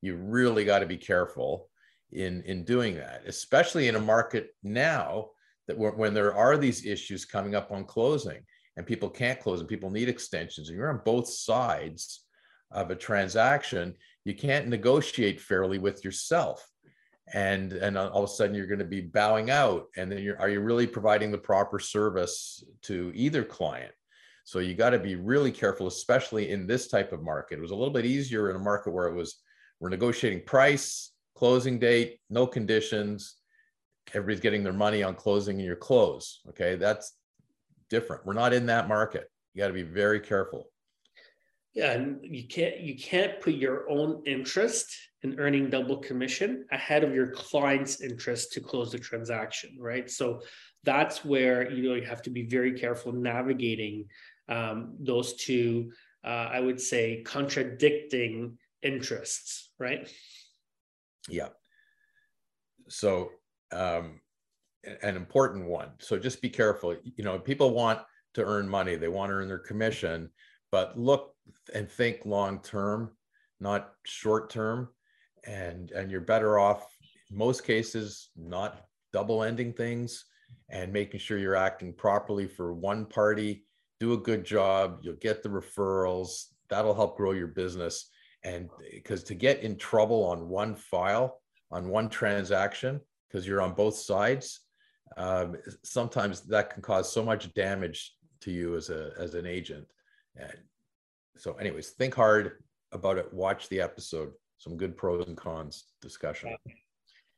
you 0.00 0.16
really 0.16 0.64
got 0.64 0.78
to 0.78 0.86
be 0.86 0.96
careful 0.96 1.68
in 2.12 2.42
in 2.42 2.64
doing 2.64 2.94
that 2.94 3.22
especially 3.26 3.88
in 3.88 3.96
a 3.96 4.00
market 4.00 4.48
now 4.62 5.28
that 5.68 5.76
when 5.78 6.14
there 6.14 6.34
are 6.34 6.56
these 6.56 6.84
issues 6.86 7.24
coming 7.24 7.54
up 7.54 7.70
on 7.70 7.84
closing 7.84 8.40
and 8.76 8.86
people 8.86 9.08
can't 9.08 9.40
close 9.40 9.60
and 9.60 9.68
people 9.68 9.90
need 9.90 10.08
extensions 10.08 10.68
and 10.68 10.78
you're 10.78 10.90
on 10.90 11.00
both 11.04 11.28
sides 11.28 12.21
of 12.74 12.90
a 12.90 12.96
transaction 12.96 13.94
you 14.24 14.34
can't 14.34 14.68
negotiate 14.68 15.40
fairly 15.40 15.78
with 15.78 16.04
yourself. 16.04 16.66
And 17.32 17.72
and 17.72 17.96
all 17.96 18.24
of 18.24 18.30
a 18.30 18.32
sudden 18.32 18.54
you're 18.54 18.66
going 18.66 18.78
to 18.80 18.84
be 18.84 19.00
bowing 19.00 19.50
out 19.50 19.86
and 19.96 20.10
then 20.10 20.18
you're 20.18 20.38
are 20.40 20.50
you 20.50 20.60
really 20.60 20.86
providing 20.86 21.30
the 21.30 21.38
proper 21.38 21.78
service 21.78 22.64
to 22.82 23.12
either 23.14 23.44
client? 23.44 23.92
So 24.44 24.58
you 24.58 24.74
got 24.74 24.90
to 24.90 24.98
be 24.98 25.14
really 25.14 25.52
careful 25.52 25.86
especially 25.86 26.50
in 26.50 26.66
this 26.66 26.88
type 26.88 27.12
of 27.12 27.22
market. 27.22 27.58
It 27.58 27.62
was 27.62 27.70
a 27.70 27.76
little 27.76 27.94
bit 27.94 28.04
easier 28.04 28.50
in 28.50 28.56
a 28.56 28.60
market 28.60 28.90
where 28.90 29.06
it 29.06 29.14
was 29.14 29.36
we're 29.80 29.88
negotiating 29.88 30.44
price 30.44 31.12
closing 31.34 31.78
date 31.78 32.18
no 32.28 32.46
conditions. 32.46 33.36
Everybody's 34.14 34.40
getting 34.40 34.64
their 34.64 34.72
money 34.72 35.02
on 35.02 35.14
closing 35.14 35.56
and 35.56 35.64
your 35.64 35.76
close 35.76 36.40
okay? 36.48 36.74
That's 36.74 37.14
different. 37.88 38.26
We're 38.26 38.34
not 38.34 38.52
in 38.52 38.66
that 38.66 38.88
market. 38.88 39.30
You 39.54 39.60
got 39.60 39.68
to 39.68 39.74
be 39.74 39.82
very 39.84 40.18
careful 40.18 40.71
and 41.76 42.18
you 42.22 42.46
can't 42.46 42.80
you 42.80 42.96
can't 42.96 43.40
put 43.40 43.54
your 43.54 43.88
own 43.88 44.22
interest 44.26 44.94
in 45.22 45.38
earning 45.38 45.70
double 45.70 45.96
commission 45.96 46.64
ahead 46.72 47.04
of 47.04 47.14
your 47.14 47.28
client's 47.28 48.00
interest 48.00 48.52
to 48.52 48.60
close 48.60 48.92
the 48.92 48.98
transaction, 48.98 49.76
right? 49.78 50.10
So 50.10 50.40
that's 50.84 51.24
where 51.24 51.70
you 51.70 51.88
know 51.88 51.94
you 51.94 52.04
have 52.04 52.22
to 52.22 52.30
be 52.30 52.44
very 52.44 52.78
careful 52.78 53.12
navigating 53.12 54.06
um, 54.48 54.94
those 54.98 55.34
two, 55.34 55.92
uh, 56.24 56.48
I 56.52 56.60
would 56.60 56.80
say, 56.80 57.22
contradicting 57.22 58.58
interests, 58.82 59.70
right? 59.78 60.12
Yeah. 61.28 61.48
So 62.88 63.30
um, 63.70 64.20
an 65.02 65.16
important 65.16 65.66
one. 65.66 65.90
So 66.00 66.18
just 66.18 66.42
be 66.42 66.50
careful. 66.50 66.96
You 67.02 67.24
know, 67.24 67.38
people 67.38 67.70
want 67.70 68.00
to 68.34 68.44
earn 68.44 68.68
money; 68.68 68.96
they 68.96 69.08
want 69.08 69.30
to 69.30 69.34
earn 69.34 69.48
their 69.48 69.58
commission, 69.58 70.30
but 70.72 70.98
look 70.98 71.34
and 71.74 71.88
think 71.88 72.24
long 72.24 72.58
term, 72.60 73.12
not 73.60 73.92
short 74.04 74.50
term. 74.50 74.88
And 75.44 75.90
and 75.92 76.10
you're 76.10 76.20
better 76.20 76.58
off 76.58 76.86
most 77.30 77.64
cases 77.64 78.30
not 78.36 78.86
double 79.12 79.42
ending 79.42 79.72
things 79.72 80.24
and 80.70 80.92
making 80.92 81.20
sure 81.20 81.38
you're 81.38 81.56
acting 81.56 81.92
properly 81.92 82.46
for 82.46 82.72
one 82.72 83.06
party. 83.06 83.64
Do 84.00 84.14
a 84.14 84.18
good 84.18 84.44
job. 84.44 85.00
You'll 85.02 85.16
get 85.16 85.42
the 85.42 85.48
referrals. 85.48 86.46
That'll 86.68 86.94
help 86.94 87.16
grow 87.16 87.32
your 87.32 87.48
business. 87.48 88.10
And 88.44 88.68
because 88.90 89.22
to 89.24 89.34
get 89.34 89.60
in 89.60 89.76
trouble 89.76 90.24
on 90.24 90.48
one 90.48 90.74
file 90.74 91.40
on 91.70 91.88
one 91.88 92.08
transaction 92.08 93.00
because 93.28 93.46
you're 93.46 93.62
on 93.62 93.72
both 93.72 93.94
sides 93.94 94.60
um, 95.16 95.56
sometimes 95.82 96.42
that 96.42 96.70
can 96.70 96.82
cause 96.82 97.12
so 97.12 97.24
much 97.24 97.52
damage 97.54 98.14
to 98.40 98.50
you 98.50 98.76
as 98.76 98.90
a 98.90 99.12
as 99.18 99.34
an 99.34 99.46
agent 99.46 99.86
and 100.36 100.52
so 101.36 101.54
anyways 101.54 101.90
think 101.90 102.14
hard 102.14 102.62
about 102.92 103.18
it 103.18 103.32
watch 103.32 103.68
the 103.68 103.80
episode 103.80 104.32
some 104.62 104.76
good 104.76 104.96
pros 104.96 105.26
and 105.26 105.36
cons 105.36 105.86
discussion. 106.00 106.54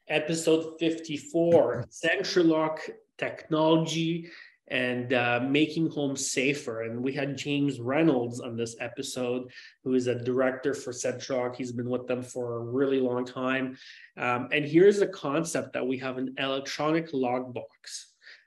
Episode 0.08 0.78
54 0.78 1.86
SentriLock 2.04 2.78
technology 3.16 4.28
and 4.68 5.14
uh, 5.14 5.40
making 5.42 5.90
homes 5.90 6.30
safer. 6.30 6.82
And 6.82 7.02
we 7.02 7.14
had 7.14 7.38
James 7.38 7.80
Reynolds 7.80 8.40
on 8.40 8.56
this 8.56 8.76
episode, 8.78 9.50
who 9.84 9.94
is 9.94 10.06
a 10.06 10.14
director 10.14 10.74
for 10.74 10.92
SentriLock. 10.92 11.56
He's 11.56 11.72
been 11.72 11.88
with 11.88 12.06
them 12.06 12.22
for 12.22 12.56
a 12.56 12.60
really 12.60 13.00
long 13.00 13.24
time. 13.24 13.78
Um, 14.18 14.48
and 14.52 14.66
here's 14.66 15.00
a 15.00 15.06
concept 15.06 15.72
that 15.72 15.86
we 15.86 15.96
have 15.98 16.18
an 16.18 16.34
electronic 16.38 17.12
lockbox 17.12 17.64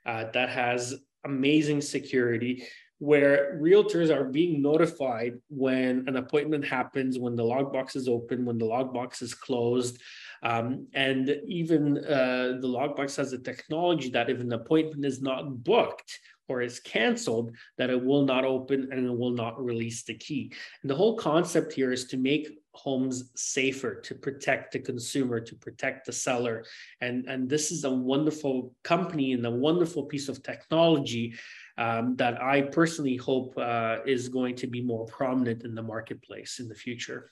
uh, 0.06 0.26
that 0.32 0.50
has 0.50 0.94
amazing 1.24 1.80
security 1.80 2.64
where 2.98 3.58
realtors 3.60 4.14
are 4.14 4.24
being 4.24 4.60
notified 4.60 5.34
when 5.48 6.04
an 6.08 6.16
appointment 6.16 6.64
happens, 6.64 7.18
when 7.18 7.36
the 7.36 7.42
lockbox 7.42 7.94
is 7.94 8.08
open, 8.08 8.44
when 8.44 8.58
the 8.58 8.66
lockbox 8.66 9.22
is 9.22 9.34
closed. 9.34 10.00
Um, 10.42 10.86
and 10.94 11.36
even 11.46 11.98
uh, 11.98 12.58
the 12.60 12.68
lockbox 12.68 13.16
has 13.16 13.32
a 13.32 13.38
technology 13.38 14.10
that 14.10 14.30
if 14.30 14.40
an 14.40 14.52
appointment 14.52 15.04
is 15.04 15.20
not 15.20 15.64
booked 15.64 16.18
or 16.48 16.62
is 16.62 16.80
canceled, 16.80 17.52
that 17.76 17.90
it 17.90 18.02
will 18.02 18.24
not 18.24 18.44
open 18.44 18.88
and 18.90 19.06
it 19.06 19.16
will 19.16 19.32
not 19.32 19.62
release 19.62 20.02
the 20.02 20.14
key. 20.14 20.52
And 20.82 20.90
the 20.90 20.96
whole 20.96 21.16
concept 21.16 21.72
here 21.72 21.92
is 21.92 22.06
to 22.06 22.16
make 22.16 22.58
homes 22.72 23.30
safer, 23.34 24.00
to 24.00 24.14
protect 24.14 24.72
the 24.72 24.78
consumer, 24.78 25.40
to 25.40 25.54
protect 25.56 26.06
the 26.06 26.12
seller. 26.12 26.64
And, 27.00 27.26
and 27.26 27.48
this 27.48 27.70
is 27.70 27.84
a 27.84 27.90
wonderful 27.90 28.74
company 28.82 29.32
and 29.32 29.44
a 29.44 29.50
wonderful 29.50 30.04
piece 30.04 30.28
of 30.28 30.42
technology 30.42 31.34
um, 31.78 32.16
that 32.16 32.42
I 32.42 32.62
personally 32.62 33.16
hope 33.16 33.56
uh, 33.56 33.98
is 34.04 34.28
going 34.28 34.56
to 34.56 34.66
be 34.66 34.82
more 34.82 35.06
prominent 35.06 35.64
in 35.64 35.74
the 35.74 35.82
marketplace 35.82 36.58
in 36.58 36.68
the 36.68 36.74
future. 36.74 37.30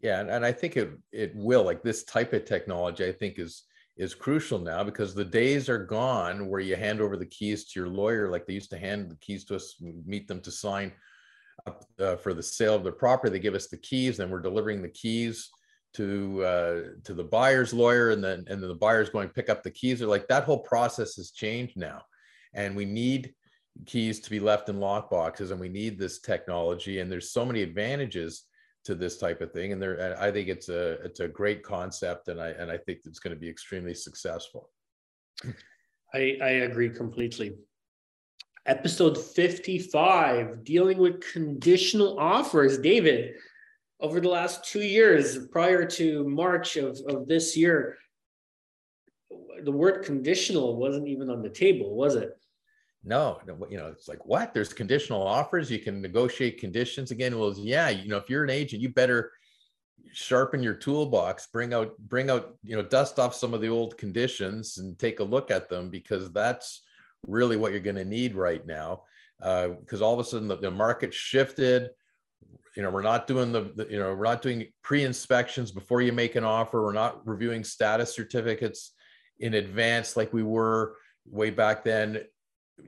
Yeah, 0.00 0.20
and, 0.20 0.30
and 0.30 0.46
I 0.46 0.52
think 0.52 0.76
it 0.76 0.90
it 1.12 1.32
will. 1.34 1.64
Like 1.64 1.82
this 1.82 2.04
type 2.04 2.32
of 2.32 2.44
technology, 2.44 3.04
I 3.04 3.12
think 3.12 3.38
is 3.38 3.64
is 3.96 4.14
crucial 4.14 4.58
now 4.58 4.82
because 4.82 5.14
the 5.14 5.24
days 5.24 5.68
are 5.68 5.84
gone 5.84 6.48
where 6.48 6.60
you 6.60 6.76
hand 6.76 7.00
over 7.00 7.16
the 7.16 7.26
keys 7.26 7.66
to 7.66 7.80
your 7.80 7.88
lawyer 7.88 8.30
like 8.30 8.46
they 8.46 8.54
used 8.54 8.70
to 8.70 8.78
hand 8.78 9.10
the 9.10 9.16
keys 9.16 9.44
to 9.44 9.56
us, 9.56 9.76
meet 9.80 10.26
them 10.26 10.40
to 10.40 10.50
sign 10.50 10.92
up 11.66 11.84
uh, 12.00 12.16
for 12.16 12.32
the 12.32 12.42
sale 12.42 12.74
of 12.74 12.84
the 12.84 12.92
property. 12.92 13.32
They 13.32 13.38
give 13.38 13.54
us 13.54 13.66
the 13.66 13.76
keys, 13.76 14.20
and 14.20 14.30
we're 14.30 14.40
delivering 14.40 14.80
the 14.80 14.88
keys 14.88 15.50
to 15.94 16.44
uh, 16.44 16.80
to 17.04 17.14
the 17.14 17.24
buyer's 17.24 17.74
lawyer, 17.74 18.10
and 18.10 18.22
then 18.22 18.44
and 18.48 18.62
then 18.62 18.68
the 18.68 18.74
buyer's 18.74 19.10
going 19.10 19.26
to 19.26 19.34
pick 19.34 19.50
up 19.50 19.64
the 19.64 19.70
keys. 19.70 19.98
They're 19.98 20.08
like 20.08 20.28
that 20.28 20.44
whole 20.44 20.60
process 20.60 21.16
has 21.16 21.32
changed 21.32 21.76
now, 21.76 22.02
and 22.54 22.76
we 22.76 22.84
need 22.84 23.34
keys 23.86 24.20
to 24.20 24.30
be 24.30 24.40
left 24.40 24.68
in 24.68 24.78
lock 24.78 25.10
boxes 25.10 25.50
and 25.50 25.60
we 25.60 25.68
need 25.68 25.98
this 25.98 26.20
technology 26.20 27.00
and 27.00 27.10
there's 27.10 27.32
so 27.32 27.44
many 27.44 27.62
advantages 27.62 28.44
to 28.84 28.94
this 28.94 29.16
type 29.18 29.40
of 29.40 29.52
thing 29.52 29.72
and 29.72 29.80
there 29.80 30.16
i 30.20 30.30
think 30.30 30.48
it's 30.48 30.68
a 30.68 30.92
it's 31.04 31.20
a 31.20 31.28
great 31.28 31.62
concept 31.62 32.28
and 32.28 32.40
i 32.40 32.48
and 32.50 32.70
i 32.70 32.76
think 32.76 33.00
it's 33.04 33.18
going 33.18 33.34
to 33.34 33.40
be 33.40 33.48
extremely 33.48 33.94
successful. 33.94 34.70
I 36.14 36.36
i 36.42 36.50
agree 36.68 36.90
completely. 36.90 37.54
Episode 38.66 39.18
55 39.18 40.62
dealing 40.62 40.98
with 40.98 41.20
conditional 41.32 42.18
offers. 42.18 42.78
David 42.78 43.34
over 44.00 44.20
the 44.20 44.28
last 44.28 44.64
two 44.64 44.82
years 44.82 45.46
prior 45.48 45.86
to 45.86 46.28
march 46.28 46.76
of, 46.76 47.00
of 47.08 47.26
this 47.26 47.56
year 47.56 47.96
the 49.64 49.72
word 49.72 50.04
conditional 50.04 50.76
wasn't 50.76 51.06
even 51.06 51.30
on 51.30 51.40
the 51.40 51.48
table 51.48 51.94
was 51.94 52.16
it 52.16 52.36
no, 53.04 53.40
you 53.68 53.78
know, 53.78 53.88
it's 53.88 54.08
like 54.08 54.24
what? 54.24 54.54
There's 54.54 54.72
conditional 54.72 55.22
offers. 55.22 55.70
You 55.70 55.80
can 55.80 56.00
negotiate 56.00 56.60
conditions 56.60 57.10
again. 57.10 57.36
Well, 57.36 57.52
yeah, 57.56 57.88
you 57.88 58.08
know, 58.08 58.16
if 58.16 58.30
you're 58.30 58.44
an 58.44 58.50
agent, 58.50 58.80
you 58.80 58.90
better 58.90 59.32
sharpen 60.12 60.62
your 60.62 60.74
toolbox, 60.74 61.48
bring 61.48 61.74
out, 61.74 61.96
bring 61.98 62.30
out, 62.30 62.56
you 62.62 62.76
know, 62.76 62.82
dust 62.82 63.18
off 63.18 63.34
some 63.34 63.54
of 63.54 63.60
the 63.60 63.68
old 63.68 63.98
conditions 63.98 64.78
and 64.78 64.98
take 64.98 65.18
a 65.20 65.24
look 65.24 65.50
at 65.50 65.68
them 65.68 65.90
because 65.90 66.30
that's 66.32 66.82
really 67.26 67.56
what 67.56 67.72
you're 67.72 67.80
going 67.80 67.96
to 67.96 68.04
need 68.04 68.36
right 68.36 68.64
now. 68.66 69.02
Because 69.40 70.00
uh, 70.00 70.06
all 70.06 70.14
of 70.14 70.20
a 70.20 70.24
sudden 70.24 70.46
the, 70.46 70.56
the 70.56 70.70
market 70.70 71.12
shifted. 71.12 71.90
You 72.76 72.82
know, 72.82 72.90
we're 72.90 73.02
not 73.02 73.26
doing 73.26 73.52
the, 73.52 73.72
the, 73.74 73.86
you 73.90 73.98
know, 73.98 74.14
we're 74.14 74.24
not 74.24 74.42
doing 74.42 74.66
pre-inspections 74.82 75.72
before 75.72 76.02
you 76.02 76.12
make 76.12 76.36
an 76.36 76.44
offer. 76.44 76.82
We're 76.82 76.92
not 76.92 77.26
reviewing 77.26 77.64
status 77.64 78.14
certificates 78.14 78.92
in 79.40 79.54
advance 79.54 80.16
like 80.16 80.32
we 80.32 80.42
were 80.42 80.96
way 81.26 81.50
back 81.50 81.84
then 81.84 82.22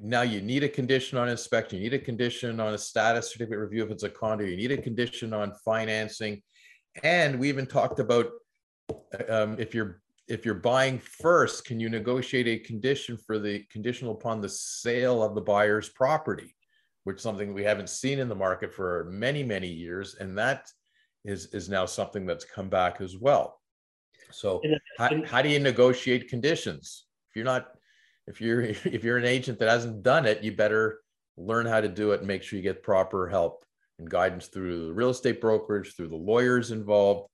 now 0.00 0.22
you 0.22 0.40
need 0.40 0.64
a 0.64 0.68
condition 0.68 1.18
on 1.18 1.28
inspection, 1.28 1.78
you 1.78 1.90
need 1.90 2.00
a 2.00 2.04
condition 2.04 2.60
on 2.60 2.74
a 2.74 2.78
status 2.78 3.32
certificate 3.32 3.58
review 3.58 3.84
if 3.84 3.90
it's 3.90 4.02
a 4.02 4.08
condo, 4.08 4.44
you 4.44 4.56
need 4.56 4.72
a 4.72 4.80
condition 4.80 5.32
on 5.32 5.52
financing. 5.64 6.42
And 7.02 7.38
we 7.38 7.48
even 7.48 7.66
talked 7.66 7.98
about 7.98 8.30
um, 9.28 9.56
if 9.58 9.74
you're 9.74 10.00
if 10.26 10.44
you're 10.44 10.54
buying 10.54 10.98
first, 10.98 11.66
can 11.66 11.78
you 11.78 11.90
negotiate 11.90 12.48
a 12.48 12.58
condition 12.58 13.18
for 13.26 13.38
the 13.38 13.64
conditional 13.70 14.14
upon 14.14 14.40
the 14.40 14.48
sale 14.48 15.22
of 15.22 15.34
the 15.34 15.40
buyer's 15.40 15.90
property, 15.90 16.54
which 17.04 17.16
is 17.16 17.22
something 17.22 17.52
we 17.52 17.64
haven't 17.64 17.90
seen 17.90 18.18
in 18.18 18.28
the 18.28 18.34
market 18.34 18.72
for 18.72 19.06
many, 19.10 19.42
many 19.42 19.68
years. 19.68 20.16
And 20.18 20.36
that 20.38 20.66
is, 21.26 21.46
is 21.52 21.68
now 21.68 21.84
something 21.84 22.24
that's 22.24 22.44
come 22.44 22.70
back 22.70 23.02
as 23.02 23.18
well. 23.18 23.60
So 24.30 24.62
how, 24.98 25.10
how 25.26 25.42
do 25.42 25.50
you 25.50 25.60
negotiate 25.60 26.28
conditions? 26.28 27.04
If 27.28 27.36
you're 27.36 27.44
not 27.44 27.68
if 28.26 28.40
you're 28.40 28.62
if 28.62 29.04
you're 29.04 29.18
an 29.18 29.24
agent 29.24 29.58
that 29.58 29.68
hasn't 29.68 30.02
done 30.02 30.26
it, 30.26 30.42
you 30.42 30.52
better 30.52 31.00
learn 31.36 31.66
how 31.66 31.80
to 31.80 31.88
do 31.88 32.12
it 32.12 32.20
and 32.20 32.28
make 32.28 32.42
sure 32.42 32.56
you 32.56 32.62
get 32.62 32.82
proper 32.82 33.28
help 33.28 33.64
and 33.98 34.08
guidance 34.08 34.46
through 34.46 34.86
the 34.86 34.92
real 34.92 35.10
estate 35.10 35.40
brokerage, 35.40 35.94
through 35.94 36.08
the 36.08 36.16
lawyers 36.16 36.70
involved. 36.70 37.28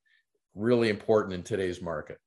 Really 0.55 0.89
important 0.89 1.35
in 1.35 1.43
today's 1.43 1.81
market. 1.81 2.19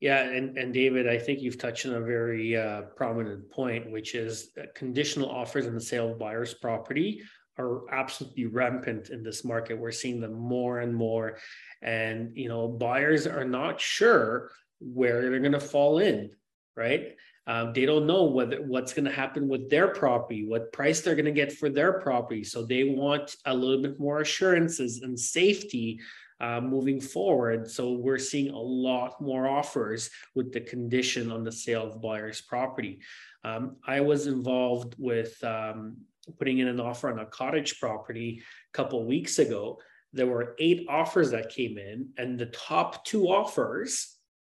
Yeah, 0.00 0.22
and, 0.22 0.56
and 0.56 0.72
David, 0.72 1.08
I 1.08 1.18
think 1.18 1.40
you've 1.40 1.58
touched 1.58 1.84
on 1.86 1.94
a 1.94 2.00
very 2.00 2.56
uh, 2.56 2.82
prominent 2.94 3.50
point, 3.50 3.90
which 3.90 4.14
is 4.14 4.50
conditional 4.74 5.28
offers 5.28 5.66
in 5.66 5.74
the 5.74 5.80
sale 5.80 6.12
of 6.12 6.18
buyer's 6.18 6.54
property 6.54 7.22
are 7.58 7.92
absolutely 7.92 8.46
rampant 8.46 9.10
in 9.10 9.24
this 9.24 9.44
market. 9.44 9.76
We're 9.76 9.90
seeing 9.90 10.20
them 10.20 10.34
more 10.34 10.78
and 10.78 10.94
more, 10.94 11.38
and 11.82 12.30
you 12.36 12.48
know, 12.48 12.68
buyers 12.68 13.26
are 13.26 13.44
not 13.44 13.80
sure 13.80 14.50
where 14.80 15.20
they're 15.20 15.40
going 15.40 15.52
to 15.52 15.60
fall 15.60 15.98
in, 15.98 16.30
right? 16.76 17.16
Um, 17.48 17.72
they 17.72 17.86
don't 17.86 18.06
know 18.06 18.24
whether 18.24 18.58
what's 18.62 18.92
going 18.92 19.06
to 19.06 19.10
happen 19.10 19.48
with 19.48 19.70
their 19.70 19.88
property, 19.88 20.46
what 20.46 20.70
price 20.70 21.00
they're 21.00 21.14
going 21.14 21.24
to 21.24 21.32
get 21.32 21.50
for 21.50 21.70
their 21.70 21.94
property. 21.94 22.44
So 22.44 22.62
they 22.62 22.84
want 22.84 23.36
a 23.46 23.54
little 23.54 23.80
bit 23.82 23.98
more 23.98 24.20
assurances 24.20 25.00
and 25.00 25.18
safety 25.18 25.98
uh, 26.40 26.60
moving 26.60 27.00
forward. 27.00 27.70
So 27.70 27.92
we're 27.92 28.18
seeing 28.18 28.50
a 28.50 28.58
lot 28.58 29.20
more 29.20 29.48
offers 29.48 30.10
with 30.34 30.52
the 30.52 30.60
condition 30.60 31.32
on 31.32 31.42
the 31.42 31.50
sale 31.50 31.86
of 31.86 32.02
buyer's 32.02 32.42
property. 32.42 33.00
Um, 33.44 33.76
I 33.86 34.02
was 34.02 34.26
involved 34.26 34.94
with 34.98 35.42
um, 35.42 35.96
putting 36.36 36.58
in 36.58 36.68
an 36.68 36.80
offer 36.80 37.10
on 37.10 37.18
a 37.18 37.26
cottage 37.26 37.80
property 37.80 38.42
a 38.42 38.76
couple 38.76 39.04
weeks 39.06 39.38
ago. 39.38 39.78
There 40.12 40.26
were 40.26 40.54
eight 40.58 40.86
offers 40.88 41.30
that 41.30 41.48
came 41.48 41.78
in, 41.78 42.10
and 42.18 42.38
the 42.38 42.46
top 42.46 43.04
two 43.04 43.28
offers 43.28 44.17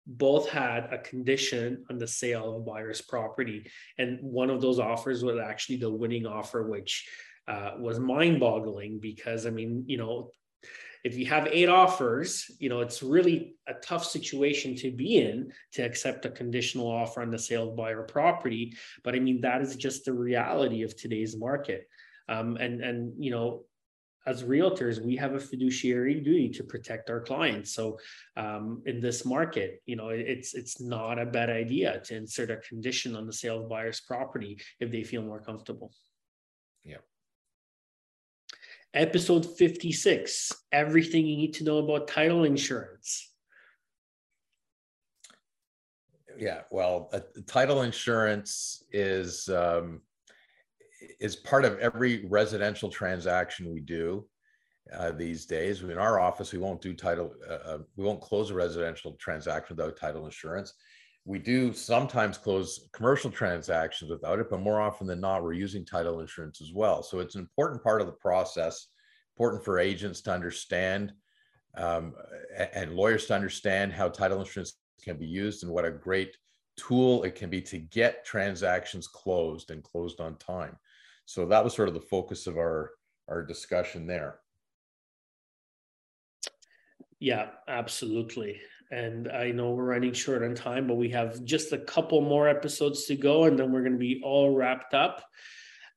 both 0.09 0.49
had 0.49 0.89
a 0.91 0.99
condition 0.99 1.85
on 1.91 1.99
the 1.99 2.09
sale 2.09 2.57
of 2.57 2.67
buyer's 2.67 3.03
property. 3.03 3.71
And 3.99 4.19
one 4.23 4.49
of 4.49 4.63
those 4.63 4.79
offers 4.79 5.23
was 5.23 5.39
actually 5.39 5.77
the 5.77 5.93
winning 5.93 6.27
offer, 6.27 6.67
which 6.67 7.07
uh, 7.47 7.73
was 7.79 8.01
mind 8.01 8.41
boggling 8.41 8.99
because, 9.01 9.47
I 9.47 9.51
mean, 9.51 9.85
you 9.87 9.99
know, 9.99 10.33
if 11.05 11.17
you 11.17 11.27
have 11.27 11.47
eight 11.53 11.69
offers, 11.69 12.51
you 12.59 12.69
know, 12.69 12.81
it's 12.81 13.03
really 13.03 13.55
a 13.69 13.75
tough 13.75 14.05
situation 14.05 14.75
to 14.77 14.91
be 14.91 15.19
in 15.19 15.53
to 15.73 15.83
accept 15.83 16.25
a 16.25 16.31
conditional 16.31 16.91
offer 16.91 17.23
on 17.23 17.31
the 17.31 17.39
sale 17.39 17.69
of 17.69 17.77
buyer 17.77 18.03
property. 18.03 18.75
But 19.05 19.15
I 19.15 19.21
mean, 19.21 19.43
that 19.43 19.61
is 19.61 19.77
just 19.77 20.05
the 20.05 20.13
reality 20.13 20.83
of 20.83 20.97
today's 20.97 21.37
market. 21.37 21.87
Um, 22.29 22.57
and 22.57 22.83
and 22.83 23.13
you 23.23 23.31
know, 23.31 23.65
as 24.27 24.45
realtors, 24.45 25.03
we 25.03 25.17
have 25.17 25.35
a 25.35 25.41
fiduciary 25.41 26.21
duty 26.21 26.49
to 26.51 26.63
protect 26.63 27.09
our 27.09 27.21
clients. 27.21 27.73
So 27.73 27.99
um, 28.37 28.83
in 28.85 29.01
this 29.01 29.25
market, 29.25 29.83
you 29.87 29.97
know, 29.97 30.09
it's 30.11 30.55
it's 30.55 30.81
not 30.81 31.19
a 31.19 31.27
bad 31.27 31.51
idea 31.51 32.01
to 32.05 32.17
insert 32.17 32.51
a 32.51 32.57
condition 32.57 33.17
on 33.17 33.27
the 33.27 33.33
sale 33.33 33.63
of 33.63 33.69
buyer's 33.69 34.01
property 34.01 34.59
if 34.81 34.91
they 34.91 35.03
feel 35.03 35.23
more 35.23 35.41
comfortable. 35.41 35.93
Yeah. 36.85 36.99
Episode 38.95 39.47
56, 39.59 40.53
everything 40.73 41.27
you 41.27 41.37
need 41.37 41.55
to 41.55 41.65
know 41.65 41.79
about 41.79 42.09
title 42.09 42.45
insurance. 42.45 43.33
Yeah, 46.39 46.63
well, 46.71 47.11
uh, 47.13 47.21
title 47.47 47.83
insurance 47.83 48.85
is 48.93 49.49
um, 49.49 50.03
is 51.21 51.37
part 51.37 51.65
of 51.65 51.79
every 51.79 52.27
residential 52.27 52.89
transaction 52.89 53.73
we 53.73 53.81
do 53.81 54.27
uh, 54.93 55.11
these 55.11 55.47
days. 55.47 55.83
In 55.83 55.99
our 55.99 56.21
office, 56.21 56.53
we 56.53 56.59
won't 56.59 56.81
do 56.81 56.95
title, 56.95 57.35
uh, 57.49 57.53
uh, 57.53 57.79
we 57.97 58.05
won't 58.05 58.21
close 58.21 58.51
a 58.51 58.55
residential 58.55 59.13
transaction 59.15 59.77
without 59.77 59.97
title 59.97 60.25
insurance. 60.25 60.75
We 61.25 61.39
do 61.39 61.73
sometimes 61.73 62.39
close 62.39 62.89
commercial 62.93 63.31
transactions 63.31 64.11
without 64.11 64.39
it, 64.39 64.49
but 64.49 64.61
more 64.61 64.81
often 64.81 65.07
than 65.07 65.21
not, 65.21 65.43
we're 65.43 65.53
using 65.53 65.85
title 65.85 66.21
insurance 66.21 66.63
as 66.63 66.73
well. 66.73 67.03
So 67.03 67.19
it's 67.19 67.35
an 67.35 67.43
important 67.43 67.83
part 67.83 68.01
of 68.01 68.07
the 68.07 68.15
process, 68.15 68.87
important 69.37 69.65
for 69.65 69.79
agents 69.79 70.23
to 70.23 70.33
understand 70.33 71.13
um, 71.77 72.15
and 72.75 72.95
lawyers 72.95 73.27
to 73.27 73.35
understand 73.35 73.93
how 73.93 74.09
title 74.09 74.41
insurance 74.41 74.79
can 75.03 75.19
be 75.19 75.27
used 75.27 75.63
and 75.63 75.73
what 75.73 75.85
a 75.85 75.91
great 75.91 76.37
tool 76.77 77.25
it 77.25 77.35
can 77.35 77.51
be 77.51 77.61
to 77.61 77.79
get 77.79 78.25
transactions 78.25 79.07
closed 79.07 79.71
and 79.71 79.83
closed 79.83 80.21
on 80.21 80.37
time. 80.37 80.77
So 81.29 81.45
that 81.45 81.63
was 81.63 81.75
sort 81.75 81.89
of 81.89 81.95
the 81.95 82.01
focus 82.01 82.47
of 82.47 82.57
our 82.57 82.93
our 83.29 83.43
discussion 83.43 84.07
there. 84.07 84.39
Yeah, 87.21 87.49
absolutely. 87.69 88.63
And 88.91 89.31
I 89.31 89.51
know 89.51 89.73
we're 89.73 89.85
running 89.85 90.15
short 90.15 90.43
on 90.43 90.55
time, 90.55 90.87
but 90.87 90.95
we 90.95 91.11
have 91.11 91.45
just 91.45 91.75
a 91.75 91.79
couple 91.79 92.23
more 92.23 92.49
episodes 92.49 93.05
to 93.07 93.15
go, 93.15 93.45
and 93.45 93.59
then 93.59 93.71
we're 93.71 93.83
going 93.83 93.93
to 93.93 93.99
be 93.99 94.23
all 94.25 94.57
wrapped 94.57 94.95
up. 94.95 95.23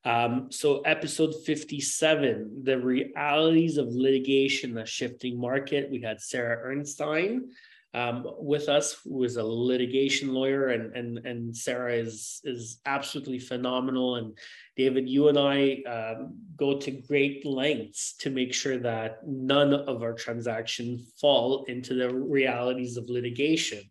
Um, 0.04 0.52
so, 0.52 0.82
episode 0.82 1.34
57, 1.46 2.64
the 2.66 2.78
realities 2.78 3.78
of 3.78 3.88
litigation, 3.88 4.74
the 4.74 4.86
shifting 4.86 5.40
market. 5.40 5.90
We 5.90 6.02
had 6.02 6.20
Sarah 6.20 6.58
Ernstein 6.68 7.52
um, 7.94 8.26
with 8.40 8.70
us, 8.70 9.02
who 9.04 9.24
is 9.24 9.36
a 9.36 9.44
litigation 9.44 10.34
lawyer, 10.34 10.70
and 10.70 10.96
and 10.96 11.26
and 11.26 11.56
Sarah 11.56 11.94
is 11.94 12.40
is 12.44 12.80
absolutely 12.86 13.40
phenomenal. 13.40 14.16
And 14.16 14.38
David, 14.78 15.10
you 15.10 15.28
and 15.28 15.38
I 15.38 15.84
um, 15.90 16.38
go 16.56 16.80
to 16.80 16.92
great 16.92 17.46
lengths 17.46 18.16
to 18.20 18.30
make 18.30 18.54
sure 18.54 18.78
that 18.78 19.20
none 19.28 19.74
of 19.74 20.04
our 20.04 20.14
transactions 20.14 21.12
fall 21.20 21.66
into 21.66 21.94
the 21.94 22.14
realities 22.14 22.96
of 22.96 23.10
litigation. 23.10 23.82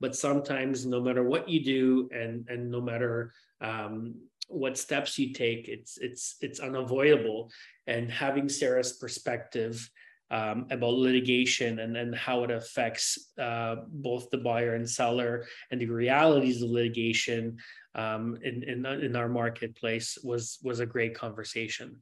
But 0.00 0.16
sometimes, 0.16 0.86
no 0.86 1.00
matter 1.00 1.22
what 1.22 1.48
you 1.48 1.62
do, 1.62 2.08
and 2.10 2.46
and 2.48 2.70
no 2.70 2.80
matter 2.80 3.34
um, 3.60 4.14
what 4.48 4.78
steps 4.78 5.18
you 5.18 5.34
take, 5.34 5.68
it's 5.68 5.98
it's 5.98 6.36
it's 6.40 6.58
unavoidable. 6.60 7.50
And 7.86 8.10
having 8.10 8.48
Sarah's 8.48 8.94
perspective 8.94 9.90
um, 10.32 10.66
about 10.70 10.94
litigation 10.94 11.78
and, 11.80 11.96
and 11.96 12.14
how 12.14 12.42
it 12.42 12.50
affects 12.50 13.32
uh, 13.38 13.76
both 13.88 14.30
the 14.30 14.38
buyer 14.38 14.74
and 14.74 14.88
seller 14.88 15.46
and 15.70 15.80
the 15.80 15.86
realities 15.86 16.62
of 16.62 16.70
litigation 16.70 17.58
um, 17.94 18.38
in, 18.42 18.62
in, 18.62 18.86
in 18.86 19.14
our 19.14 19.28
marketplace 19.28 20.18
was 20.24 20.58
was 20.62 20.80
a 20.80 20.86
great 20.86 21.14
conversation. 21.14 22.00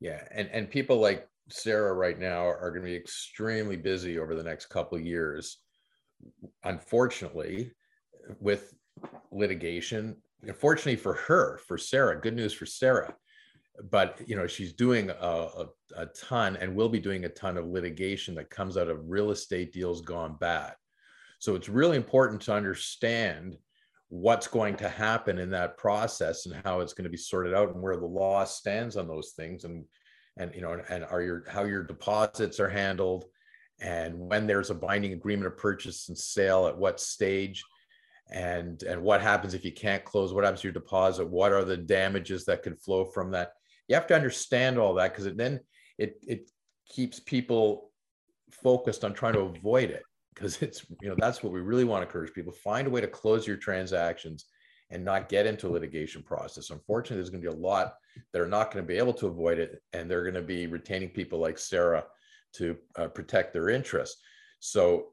Yeah, 0.00 0.22
and 0.32 0.48
and 0.48 0.70
people 0.70 0.96
like 0.96 1.28
Sarah 1.50 1.92
right 1.92 2.18
now 2.18 2.46
are 2.46 2.70
going 2.70 2.82
to 2.82 2.90
be 2.90 2.96
extremely 2.96 3.76
busy 3.76 4.18
over 4.18 4.34
the 4.34 4.42
next 4.42 4.66
couple 4.66 4.96
of 4.96 5.04
years. 5.04 5.58
Unfortunately, 6.64 7.72
with 8.40 8.72
litigation, 9.30 10.16
unfortunately 10.42 10.96
for 10.96 11.14
her, 11.14 11.58
for 11.66 11.76
Sarah, 11.76 12.20
good 12.20 12.34
news 12.34 12.54
for 12.54 12.64
Sarah, 12.64 13.14
but 13.90 14.20
you 14.26 14.36
know 14.36 14.46
she's 14.46 14.72
doing 14.72 15.10
a, 15.10 15.14
a, 15.14 15.66
a, 15.96 16.06
ton 16.06 16.56
and 16.56 16.74
will 16.74 16.88
be 16.88 17.00
doing 17.00 17.24
a 17.24 17.28
ton 17.30 17.56
of 17.56 17.66
litigation 17.66 18.34
that 18.34 18.50
comes 18.50 18.76
out 18.76 18.88
of 18.88 19.08
real 19.08 19.30
estate 19.30 19.72
deals 19.72 20.02
gone 20.02 20.36
bad. 20.38 20.74
So 21.38 21.54
it's 21.54 21.68
really 21.68 21.96
important 21.96 22.42
to 22.42 22.54
understand 22.54 23.56
what's 24.08 24.46
going 24.46 24.76
to 24.76 24.88
happen 24.88 25.38
in 25.38 25.50
that 25.50 25.78
process 25.78 26.44
and 26.44 26.54
how 26.64 26.80
it's 26.80 26.92
going 26.92 27.04
to 27.04 27.10
be 27.10 27.16
sorted 27.16 27.54
out 27.54 27.72
and 27.72 27.82
where 27.82 27.96
the 27.96 28.06
law 28.06 28.44
stands 28.44 28.96
on 28.96 29.08
those 29.08 29.30
things 29.30 29.64
and 29.64 29.84
and 30.36 30.54
you 30.54 30.60
know 30.60 30.78
and 30.90 31.04
are 31.04 31.22
your 31.22 31.44
how 31.48 31.64
your 31.64 31.82
deposits 31.82 32.60
are 32.60 32.68
handled 32.68 33.24
and 33.80 34.16
when 34.18 34.46
there's 34.46 34.70
a 34.70 34.74
binding 34.74 35.14
agreement 35.14 35.46
of 35.46 35.56
purchase 35.56 36.08
and 36.08 36.18
sale 36.18 36.66
at 36.66 36.76
what 36.76 37.00
stage 37.00 37.64
and 38.30 38.82
and 38.82 39.02
what 39.02 39.22
happens 39.22 39.54
if 39.54 39.64
you 39.64 39.72
can't 39.72 40.04
close 40.04 40.32
what 40.32 40.44
happens 40.44 40.60
to 40.60 40.68
your 40.68 40.72
deposit 40.72 41.26
what 41.26 41.52
are 41.52 41.64
the 41.64 41.76
damages 41.76 42.44
that 42.44 42.62
could 42.62 42.78
flow 42.78 43.06
from 43.06 43.30
that 43.30 43.54
you 43.88 43.94
have 43.94 44.06
to 44.06 44.14
understand 44.14 44.78
all 44.78 44.94
that 44.94 45.12
because 45.12 45.32
then 45.34 45.60
it 45.98 46.16
it 46.26 46.50
keeps 46.88 47.20
people 47.20 47.90
focused 48.50 49.04
on 49.04 49.12
trying 49.14 49.32
to 49.32 49.40
avoid 49.40 49.90
it 49.90 50.02
because 50.34 50.60
it's 50.62 50.84
you 51.00 51.08
know 51.08 51.16
that's 51.18 51.42
what 51.42 51.52
we 51.52 51.60
really 51.60 51.84
want 51.84 52.02
to 52.02 52.06
encourage 52.06 52.32
people 52.32 52.52
find 52.52 52.86
a 52.86 52.90
way 52.90 53.00
to 53.00 53.08
close 53.08 53.46
your 53.46 53.56
transactions 53.56 54.46
and 54.90 55.04
not 55.04 55.30
get 55.30 55.46
into 55.46 55.68
litigation 55.68 56.22
process. 56.22 56.70
Unfortunately 56.70 57.16
there's 57.16 57.30
going 57.30 57.42
to 57.42 57.50
be 57.50 57.56
a 57.56 57.60
lot 57.60 57.94
that 58.32 58.42
are 58.42 58.46
not 58.46 58.70
going 58.70 58.84
to 58.84 58.86
be 58.88 58.98
able 58.98 59.14
to 59.14 59.26
avoid 59.26 59.58
it 59.58 59.82
and 59.94 60.10
they're 60.10 60.22
going 60.22 60.34
to 60.34 60.42
be 60.42 60.66
retaining 60.66 61.08
people 61.08 61.38
like 61.38 61.58
sarah 61.58 62.04
to 62.54 62.76
uh, 62.96 63.08
protect 63.08 63.54
their 63.54 63.70
interests. 63.70 64.20
So 64.60 65.12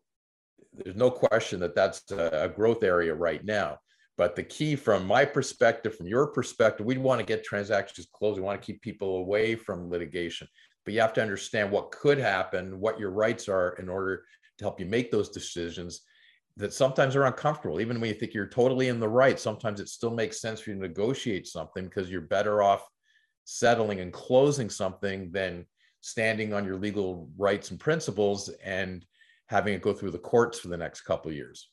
there's 0.74 0.98
no 0.98 1.10
question 1.10 1.62
that 1.62 1.76
that's 1.76 2.12
a 2.12 2.52
growth 2.54 2.84
area 2.84 3.16
right 3.16 3.44
now 3.44 3.80
but 4.20 4.36
the 4.36 4.44
key 4.44 4.76
from 4.76 5.08
my 5.08 5.24
perspective, 5.24 5.96
from 5.96 6.06
your 6.06 6.28
perspective, 6.28 6.86
we 6.86 6.98
want 6.98 7.22
to 7.22 7.26
get 7.26 7.42
transactions 7.42 8.06
closed. 8.12 8.38
We 8.38 8.44
want 8.44 8.62
to 8.62 8.66
keep 8.66 8.82
people 8.82 9.16
away 9.16 9.56
from 9.56 9.90
litigation. 9.90 10.46
But 10.84 10.94
you 10.94 11.00
have 11.00 11.14
to 11.14 11.22
understand 11.22 11.72
what 11.72 11.92
could 11.92 12.18
happen, 12.18 12.82
what 12.82 13.00
your 13.00 13.12
rights 13.12 13.48
are 13.48 13.78
in 13.80 13.88
order 13.88 14.26
to 14.58 14.66
help 14.66 14.78
you 14.78 14.86
make 14.86 15.10
those 15.10 15.30
decisions 15.30 16.02
that 16.58 16.74
sometimes 16.74 17.16
are 17.16 17.28
uncomfortable. 17.28 17.80
Even 17.80 18.02
when 18.02 18.10
you 18.10 18.14
think 18.14 18.34
you're 18.34 18.46
totally 18.46 18.90
in 18.90 19.00
the 19.00 19.08
right, 19.08 19.40
sometimes 19.40 19.80
it 19.80 19.88
still 19.88 20.14
makes 20.14 20.42
sense 20.42 20.60
for 20.60 20.72
you 20.72 20.76
to 20.76 20.82
negotiate 20.82 21.48
something 21.48 21.86
because 21.86 22.12
you're 22.12 22.20
better 22.20 22.62
off 22.62 22.86
settling 23.46 24.02
and 24.02 24.12
closing 24.12 24.70
something 24.70 25.32
than 25.32 25.66
standing 26.02 26.54
on 26.54 26.66
your 26.66 26.76
legal 26.76 27.30
rights 27.38 27.72
and 27.72 27.80
principles 27.80 28.50
and 28.66 29.06
having 29.46 29.74
it 29.74 29.82
go 29.82 29.94
through 29.94 30.12
the 30.12 30.20
courts 30.20 30.60
for 30.60 30.68
the 30.68 30.76
next 30.76 31.04
couple 31.04 31.32
years. 31.32 31.70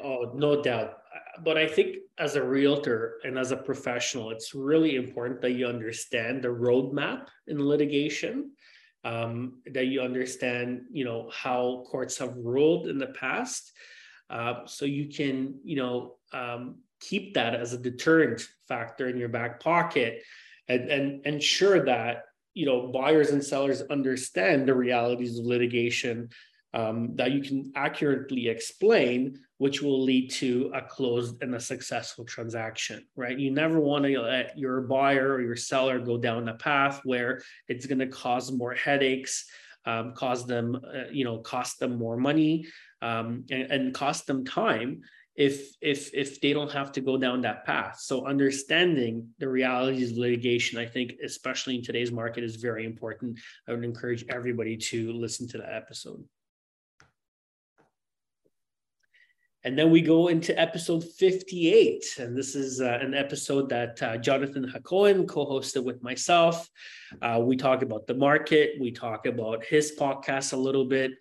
Oh, 0.00 0.30
no 0.36 0.62
doubt 0.62 1.01
but 1.44 1.56
I 1.56 1.66
think 1.66 1.96
as 2.18 2.36
a 2.36 2.42
realtor 2.42 3.18
and 3.24 3.38
as 3.38 3.52
a 3.52 3.56
professional, 3.56 4.30
it's 4.30 4.54
really 4.54 4.96
important 4.96 5.40
that 5.40 5.52
you 5.52 5.66
understand 5.66 6.42
the 6.42 6.48
roadmap 6.48 7.28
in 7.46 7.64
litigation, 7.64 8.52
um, 9.04 9.60
that 9.72 9.86
you 9.86 10.02
understand, 10.02 10.82
you 10.90 11.04
know, 11.04 11.30
how 11.32 11.84
courts 11.88 12.18
have 12.18 12.36
ruled 12.36 12.86
in 12.88 12.98
the 12.98 13.08
past, 13.08 13.72
uh, 14.30 14.66
so 14.66 14.84
you 14.84 15.08
can, 15.08 15.54
you 15.64 15.76
know, 15.76 16.16
um, 16.32 16.76
keep 17.00 17.34
that 17.34 17.54
as 17.54 17.72
a 17.72 17.78
deterrent 17.78 18.46
factor 18.68 19.08
in 19.08 19.16
your 19.16 19.28
back 19.28 19.60
pocket, 19.60 20.22
and 20.68 20.90
and 20.90 21.26
ensure 21.26 21.84
that 21.84 22.24
you 22.54 22.64
know 22.64 22.88
buyers 22.88 23.30
and 23.30 23.44
sellers 23.44 23.82
understand 23.82 24.66
the 24.66 24.74
realities 24.74 25.38
of 25.38 25.44
litigation 25.44 26.28
um, 26.74 27.14
that 27.16 27.32
you 27.32 27.42
can 27.42 27.72
accurately 27.74 28.48
explain, 28.48 29.38
which 29.58 29.82
will 29.82 30.02
lead 30.02 30.30
to 30.30 30.70
a 30.74 30.80
closed 30.80 31.42
and 31.42 31.54
a 31.54 31.60
successful 31.60 32.24
transaction, 32.24 33.06
right? 33.14 33.38
You 33.38 33.50
never 33.50 33.78
want 33.78 34.04
to 34.06 34.20
let 34.20 34.58
your 34.58 34.80
buyer 34.82 35.34
or 35.34 35.42
your 35.42 35.56
seller 35.56 35.98
go 35.98 36.16
down 36.16 36.48
a 36.48 36.54
path 36.54 37.00
where 37.04 37.42
it's 37.68 37.86
going 37.86 37.98
to 37.98 38.06
cause 38.06 38.50
more 38.50 38.74
headaches, 38.74 39.46
um, 39.84 40.14
cause 40.14 40.46
them, 40.46 40.76
uh, 40.76 41.10
you 41.10 41.24
know, 41.24 41.38
cost 41.38 41.78
them 41.78 41.98
more 41.98 42.16
money, 42.16 42.66
um, 43.02 43.44
and, 43.50 43.70
and 43.70 43.94
cost 43.94 44.26
them 44.26 44.44
time 44.44 45.02
if 45.34 45.74
if 45.80 46.12
if 46.14 46.40
they 46.42 46.52
don't 46.52 46.70
have 46.70 46.92
to 46.92 47.00
go 47.00 47.16
down 47.16 47.40
that 47.40 47.64
path. 47.64 47.98
So 48.00 48.26
understanding 48.26 49.28
the 49.38 49.48
realities 49.48 50.12
of 50.12 50.18
litigation 50.18 50.78
i 50.78 50.84
think 50.84 51.14
especially 51.24 51.76
in 51.76 51.82
today's 51.82 52.12
market 52.12 52.44
is 52.44 52.56
very 52.56 52.84
important. 52.84 53.38
I 53.66 53.72
would 53.72 53.84
encourage 53.84 54.24
everybody 54.28 54.76
to 54.76 55.12
listen 55.12 55.48
to 55.48 55.58
that 55.58 55.74
episode 55.74 56.22
and 59.64 59.78
then 59.78 59.90
we 59.90 60.00
go 60.00 60.28
into 60.28 60.58
episode 60.58 61.04
58. 61.04 62.16
And 62.18 62.36
this 62.36 62.54
is 62.56 62.80
uh, 62.80 62.98
an 63.00 63.14
episode 63.14 63.68
that 63.68 64.02
uh, 64.02 64.16
Jonathan 64.16 64.68
Hakohen 64.68 65.28
co 65.28 65.46
hosted 65.46 65.84
with 65.84 66.02
myself. 66.02 66.68
Uh, 67.20 67.40
we 67.42 67.56
talk 67.56 67.82
about 67.82 68.06
the 68.06 68.14
market, 68.14 68.72
we 68.80 68.90
talk 68.90 69.26
about 69.26 69.64
his 69.64 69.94
podcast 69.96 70.52
a 70.52 70.56
little 70.56 70.84
bit. 70.84 71.12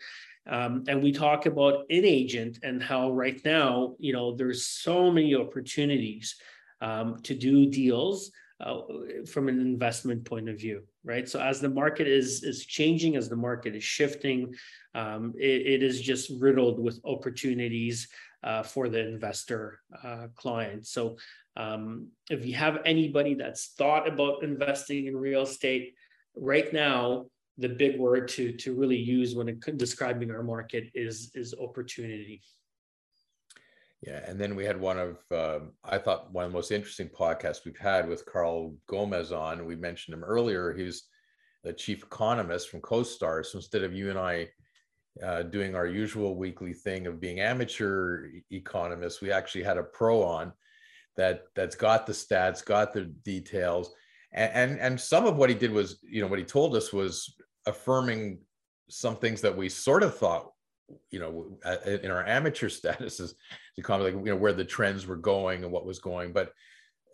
Um, 0.47 0.83
and 0.87 1.03
we 1.03 1.11
talk 1.11 1.45
about 1.45 1.87
InAgent 1.89 2.63
and 2.63 2.81
how 2.81 3.11
right 3.11 3.39
now, 3.45 3.95
you 3.99 4.11
know, 4.11 4.35
there's 4.35 4.65
so 4.65 5.11
many 5.11 5.35
opportunities 5.35 6.35
um, 6.81 7.21
to 7.21 7.35
do 7.35 7.67
deals 7.67 8.31
uh, 8.59 8.81
from 9.27 9.49
an 9.49 9.59
investment 9.59 10.25
point 10.25 10.49
of 10.49 10.59
view, 10.59 10.83
right? 11.03 11.29
So 11.29 11.39
as 11.39 11.61
the 11.61 11.69
market 11.69 12.07
is 12.07 12.43
is 12.43 12.65
changing, 12.65 13.15
as 13.15 13.29
the 13.29 13.35
market 13.35 13.75
is 13.75 13.83
shifting, 13.83 14.53
um, 14.95 15.33
it, 15.37 15.67
it 15.67 15.83
is 15.83 16.01
just 16.01 16.31
riddled 16.39 16.79
with 16.79 16.99
opportunities 17.05 18.07
uh, 18.43 18.63
for 18.63 18.89
the 18.89 18.99
investor 18.99 19.79
uh, 20.03 20.27
client. 20.35 20.87
So 20.87 21.17
um, 21.55 22.07
if 22.29 22.45
you 22.45 22.55
have 22.55 22.79
anybody 22.85 23.33
that's 23.33 23.73
thought 23.77 24.07
about 24.07 24.43
investing 24.43 25.07
in 25.07 25.15
real 25.15 25.43
estate 25.43 25.95
right 26.35 26.71
now, 26.73 27.25
the 27.57 27.69
big 27.69 27.99
word 27.99 28.27
to 28.29 28.53
to 28.53 28.73
really 28.73 28.97
use 28.97 29.35
when 29.35 29.59
describing 29.75 30.31
our 30.31 30.43
market 30.43 30.89
is 30.95 31.31
is 31.35 31.53
opportunity. 31.61 32.41
Yeah, 34.01 34.21
and 34.25 34.39
then 34.39 34.55
we 34.55 34.65
had 34.65 34.79
one 34.79 34.97
of 34.97 35.17
uh, 35.31 35.59
I 35.83 35.97
thought 35.99 36.31
one 36.31 36.45
of 36.45 36.51
the 36.51 36.57
most 36.57 36.71
interesting 36.71 37.09
podcasts 37.09 37.65
we've 37.65 37.77
had 37.77 38.07
with 38.07 38.25
Carl 38.25 38.75
Gomez 38.87 39.31
on. 39.31 39.65
We 39.65 39.75
mentioned 39.75 40.15
him 40.15 40.23
earlier. 40.23 40.73
He 40.73 40.83
was 40.83 41.03
the 41.63 41.73
chief 41.73 42.03
economist 42.03 42.69
from 42.69 42.81
CoStar. 42.81 43.45
So 43.45 43.59
instead 43.59 43.83
of 43.83 43.93
you 43.93 44.09
and 44.09 44.17
I 44.17 44.49
uh, 45.23 45.43
doing 45.43 45.75
our 45.75 45.85
usual 45.85 46.35
weekly 46.35 46.73
thing 46.73 47.05
of 47.05 47.19
being 47.19 47.39
amateur 47.39 48.27
economists, 48.49 49.21
we 49.21 49.31
actually 49.31 49.63
had 49.63 49.77
a 49.77 49.83
pro 49.83 50.23
on 50.23 50.53
that 51.17 51.43
that's 51.55 51.75
got 51.75 52.07
the 52.07 52.13
stats, 52.13 52.65
got 52.65 52.93
the 52.93 53.05
details, 53.05 53.93
and, 54.33 54.51
and 54.53 54.79
and 54.79 54.99
some 54.99 55.25
of 55.25 55.35
what 55.35 55.49
he 55.49 55.55
did 55.55 55.71
was, 55.71 55.99
you 56.01 56.21
know, 56.21 56.27
what 56.27 56.39
he 56.39 56.45
told 56.45 56.75
us 56.75 56.93
was 56.93 57.35
affirming 57.65 58.39
some 58.89 59.17
things 59.17 59.41
that 59.41 59.55
we 59.55 59.67
sort 59.67 60.03
of 60.03 60.17
thought, 60.17 60.51
you 61.11 61.19
know, 61.19 61.57
in 61.85 62.09
our 62.09 62.25
amateur 62.25 62.69
status 62.79 63.19
as 63.19 63.35
kind 63.83 64.01
of 64.01 64.13
like 64.13 64.25
you 64.25 64.31
know 64.31 64.39
where 64.39 64.53
the 64.53 64.65
trends 64.65 65.05
were 65.05 65.17
going 65.17 65.63
and 65.63 65.71
what 65.71 65.85
was 65.85 65.99
going, 65.99 66.33
but. 66.33 66.51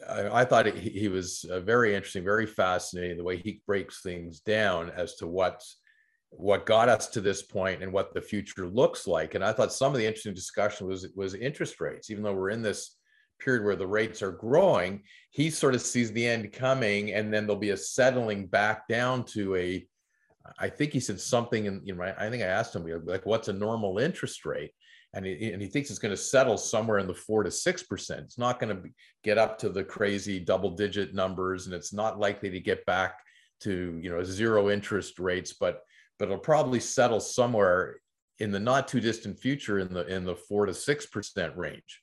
I, 0.07 0.45
thought 0.45 0.67
he, 0.67 0.91
he 0.91 1.07
was 1.07 1.43
uh, 1.49 1.59
very 1.59 1.95
interesting, 1.95 2.23
very 2.23 2.45
fascinating 2.45 3.17
the 3.17 3.23
way 3.23 3.37
he 3.37 3.63
breaks 3.65 4.03
things 4.03 4.41
down 4.41 4.91
as 4.91 5.15
to 5.15 5.25
what's 5.25 5.77
what 6.29 6.65
got 6.65 6.89
us 6.89 7.07
to 7.07 7.21
this 7.21 7.41
point 7.41 7.81
and 7.81 7.91
what 7.91 8.13
the 8.13 8.21
future 8.21 8.67
looks 8.67 9.07
like. 9.07 9.35
And 9.35 9.43
I 9.43 9.53
thought 9.53 9.73
some 9.73 9.93
of 9.93 9.97
the 9.97 10.05
interesting 10.05 10.33
discussion 10.33 10.87
was 10.87 11.07
was 11.15 11.33
interest 11.33 11.79
rates, 11.79 12.09
even 12.09 12.23
though 12.23 12.33
we're 12.33 12.49
in 12.49 12.61
this 12.61 12.95
period 13.39 13.63
where 13.63 13.75
the 13.75 13.87
rates 13.87 14.21
are 14.21 14.31
growing, 14.31 15.03
he 15.31 15.49
sort 15.49 15.75
of 15.75 15.81
sees 15.81 16.11
the 16.11 16.27
end 16.27 16.51
coming, 16.51 17.13
and 17.13 17.33
then 17.33 17.45
there'll 17.45 17.59
be 17.59 17.69
a 17.71 17.77
settling 17.77 18.47
back 18.47 18.87
down 18.87 19.23
to 19.23 19.55
a. 19.55 19.87
I 20.59 20.69
think 20.69 20.93
he 20.93 21.01
said 21.01 21.19
something, 21.19 21.67
and 21.67 21.85
you 21.85 21.93
know, 21.93 22.03
I 22.03 22.29
think 22.29 22.41
I 22.41 22.47
asked 22.47 22.75
him 22.75 22.85
like, 23.05 23.25
"What's 23.25 23.49
a 23.49 23.53
normal 23.53 23.99
interest 23.99 24.45
rate?" 24.45 24.71
And 25.13 25.25
he, 25.25 25.51
and 25.51 25.61
he 25.61 25.67
thinks 25.67 25.89
it's 25.89 25.99
going 25.99 26.13
to 26.13 26.17
settle 26.21 26.57
somewhere 26.57 26.99
in 26.99 27.07
the 27.07 27.13
four 27.13 27.43
to 27.43 27.51
six 27.51 27.83
percent. 27.83 28.21
It's 28.21 28.37
not 28.37 28.59
going 28.59 28.75
to 28.75 28.89
get 29.23 29.37
up 29.37 29.57
to 29.59 29.69
the 29.69 29.83
crazy 29.83 30.39
double-digit 30.39 31.13
numbers, 31.13 31.65
and 31.65 31.75
it's 31.75 31.93
not 31.93 32.19
likely 32.19 32.49
to 32.49 32.59
get 32.59 32.85
back 32.85 33.19
to 33.61 33.99
you 34.01 34.09
know 34.09 34.23
zero 34.23 34.69
interest 34.69 35.19
rates, 35.19 35.53
but 35.53 35.81
but 36.17 36.25
it'll 36.25 36.37
probably 36.37 36.79
settle 36.79 37.19
somewhere 37.19 37.97
in 38.39 38.51
the 38.51 38.59
not 38.59 38.87
too 38.87 38.99
distant 38.99 39.39
future 39.39 39.79
in 39.79 39.93
the 39.93 40.05
in 40.07 40.23
the 40.23 40.35
four 40.35 40.65
to 40.65 40.73
six 40.73 41.05
percent 41.05 41.55
range. 41.57 42.01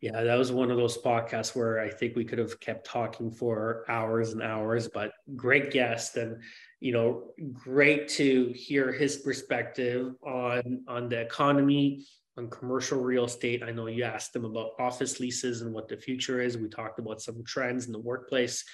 Yeah, 0.00 0.22
that 0.22 0.38
was 0.38 0.50
one 0.50 0.70
of 0.70 0.78
those 0.78 0.96
podcasts 0.96 1.54
where 1.54 1.78
I 1.78 1.90
think 1.90 2.16
we 2.16 2.24
could 2.24 2.38
have 2.38 2.58
kept 2.58 2.86
talking 2.86 3.30
for 3.30 3.84
hours 3.86 4.32
and 4.32 4.42
hours, 4.42 4.88
but 4.88 5.12
great 5.36 5.70
guest 5.70 6.16
and 6.16 6.42
you 6.80 6.92
know, 6.92 7.32
great 7.52 8.08
to 8.08 8.52
hear 8.54 8.90
his 8.90 9.18
perspective 9.18 10.14
on 10.22 10.82
on 10.88 11.10
the 11.10 11.20
economy, 11.20 12.06
on 12.38 12.48
commercial 12.48 13.00
real 13.00 13.26
estate. 13.26 13.62
I 13.62 13.72
know 13.72 13.86
you 13.86 14.04
asked 14.04 14.34
him 14.34 14.46
about 14.46 14.70
office 14.78 15.20
leases 15.20 15.60
and 15.60 15.74
what 15.74 15.88
the 15.88 15.98
future 15.98 16.40
is. 16.40 16.56
We 16.56 16.68
talked 16.68 16.98
about 16.98 17.20
some 17.20 17.44
trends 17.44 17.84
in 17.86 17.92
the 17.92 17.98
workplace. 17.98 18.64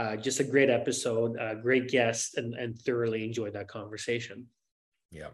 Uh, 0.00 0.16
just 0.16 0.40
a 0.40 0.44
great 0.44 0.70
episode, 0.70 1.36
uh, 1.38 1.54
great 1.56 1.90
guest, 1.90 2.38
and, 2.38 2.54
and 2.54 2.80
thoroughly 2.80 3.22
enjoyed 3.22 3.52
that 3.52 3.68
conversation. 3.68 4.46
Yeah. 5.10 5.28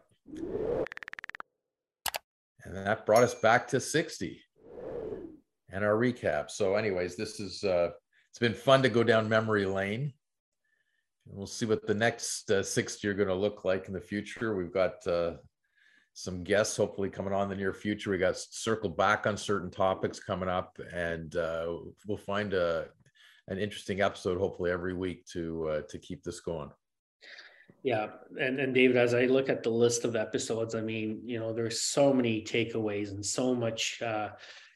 And 2.65 2.75
that 2.75 3.07
brought 3.07 3.23
us 3.23 3.37
back 3.37 3.69
to 3.69 3.79
60 3.79 4.43
and 5.71 5.85
our 5.85 5.95
recap. 5.95 6.51
So, 6.51 6.75
anyways, 6.75 7.15
this 7.15 7.39
is 7.39 7.63
uh, 7.63 7.91
it's 8.31 8.41
been 8.41 8.55
fun 8.55 8.83
to 8.83 8.89
go 8.89 9.05
down 9.05 9.29
memory 9.29 9.67
lane. 9.67 10.13
We'll 11.27 11.47
see 11.47 11.67
what 11.67 11.87
the 11.87 11.95
next 11.95 12.51
uh, 12.51 12.65
60 12.65 13.07
are 13.07 13.15
going 13.15 13.29
to 13.29 13.37
look 13.37 13.65
like 13.65 13.87
in 13.87 13.95
the 13.95 14.01
future. 14.01 14.57
We've 14.57 14.75
got 14.75 15.07
uh, 15.07 15.35
some 16.15 16.43
guests 16.43 16.77
hopefully 16.77 17.09
coming 17.09 17.33
on 17.33 17.45
in 17.45 17.51
the 17.51 17.55
near 17.55 17.73
future. 17.73 18.11
We 18.11 18.19
got 18.19 18.37
circle 18.37 18.91
back 18.91 19.29
on 19.29 19.37
certain 19.37 19.71
topics 19.71 20.19
coming 20.19 20.49
up, 20.49 20.77
and 20.93 21.37
uh, 21.37 21.73
we'll 22.09 22.17
find 22.17 22.53
a 22.53 22.89
an 23.49 23.59
interesting 23.59 24.01
episode 24.01 24.39
hopefully 24.39 24.71
every 24.71 24.95
week 24.95 25.27
to 25.27 25.69
uh, 25.69 25.81
to 25.89 25.99
keep 25.99 26.23
this 26.23 26.41
going 26.41 26.71
yeah 27.83 28.09
and 28.41 28.59
and 28.59 28.75
david 28.75 28.97
as 28.97 29.15
i 29.15 29.25
look 29.27 29.49
at 29.49 29.63
the 29.63 29.71
list 29.71 30.05
of 30.05 30.17
episodes 30.17 30.75
i 30.75 30.81
mean 30.81 31.21
you 31.25 31.39
know 31.39 31.53
there's 31.53 31.83
so 31.83 32.13
many 32.13 32.43
takeaways 32.43 33.11
and 33.11 33.25
so 33.25 33.55
much 33.55 34.01
uh, 34.03 34.31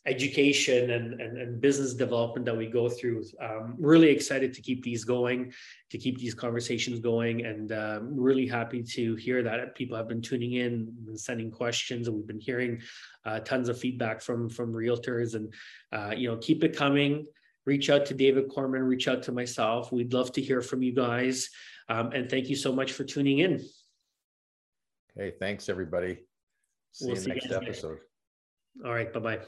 education 0.07 0.91
and, 0.91 1.21
and, 1.21 1.37
and, 1.37 1.61
business 1.61 1.93
development 1.93 2.47
that 2.47 2.57
we 2.57 2.67
go 2.67 2.89
through. 2.89 3.23
Um, 3.41 3.75
really 3.79 4.09
excited 4.09 4.55
to 4.55 4.63
keep 4.63 4.83
these 4.83 5.05
going, 5.05 5.53
to 5.91 5.99
keep 5.99 6.19
these 6.19 6.33
conversations 6.33 7.01
going, 7.01 7.45
and 7.45 7.71
um, 7.73 8.19
really 8.19 8.47
happy 8.47 8.83
to 8.83 9.15
hear 9.17 9.43
that 9.43 9.75
people 9.75 9.97
have 9.97 10.09
been 10.09 10.23
tuning 10.23 10.55
in 10.55 10.91
and 11.07 11.21
sending 11.21 11.51
questions, 11.51 12.09
and 12.09 12.17
we've 12.17 12.27
been 12.27 12.41
hearing 12.41 12.81
uh, 13.27 13.41
tons 13.41 13.69
of 13.69 13.79
feedback 13.79 14.23
from 14.23 14.49
from 14.49 14.73
realtors, 14.73 15.35
and 15.35 15.53
uh, 15.93 16.15
you 16.17 16.31
know 16.31 16.39
keep 16.39 16.65
it 16.65 16.75
coming 16.75 17.27
reach 17.67 17.91
out 17.91 18.07
to 18.07 18.15
David 18.15 18.49
Corman, 18.49 18.83
reach 18.83 19.09
out 19.09 19.23
to 19.25 19.33
myself. 19.33 19.93
We'd 19.93 20.13
love 20.13 20.33
to 20.33 20.43
hear 20.43 20.61
from 20.63 20.83
you 20.83 20.93
guys. 20.93 21.49
Um, 21.89 22.13
and 22.13 22.31
thank 22.31 22.49
you 22.49 22.57
so 22.57 22.73
much 22.73 22.93
for 22.93 23.05
tuning 23.05 23.39
in. 23.39 23.61
Okay, 25.19 25.35
thanks 25.39 25.69
everybody. 25.69 26.21
See 26.93 27.07
we'll 27.07 27.17
you 27.17 27.21
see 27.21 27.31
next 27.31 27.51
you 27.51 27.57
episode. 27.57 27.99
All 28.85 28.93
right, 28.93 29.13
bye 29.13 29.21
bye. 29.21 29.41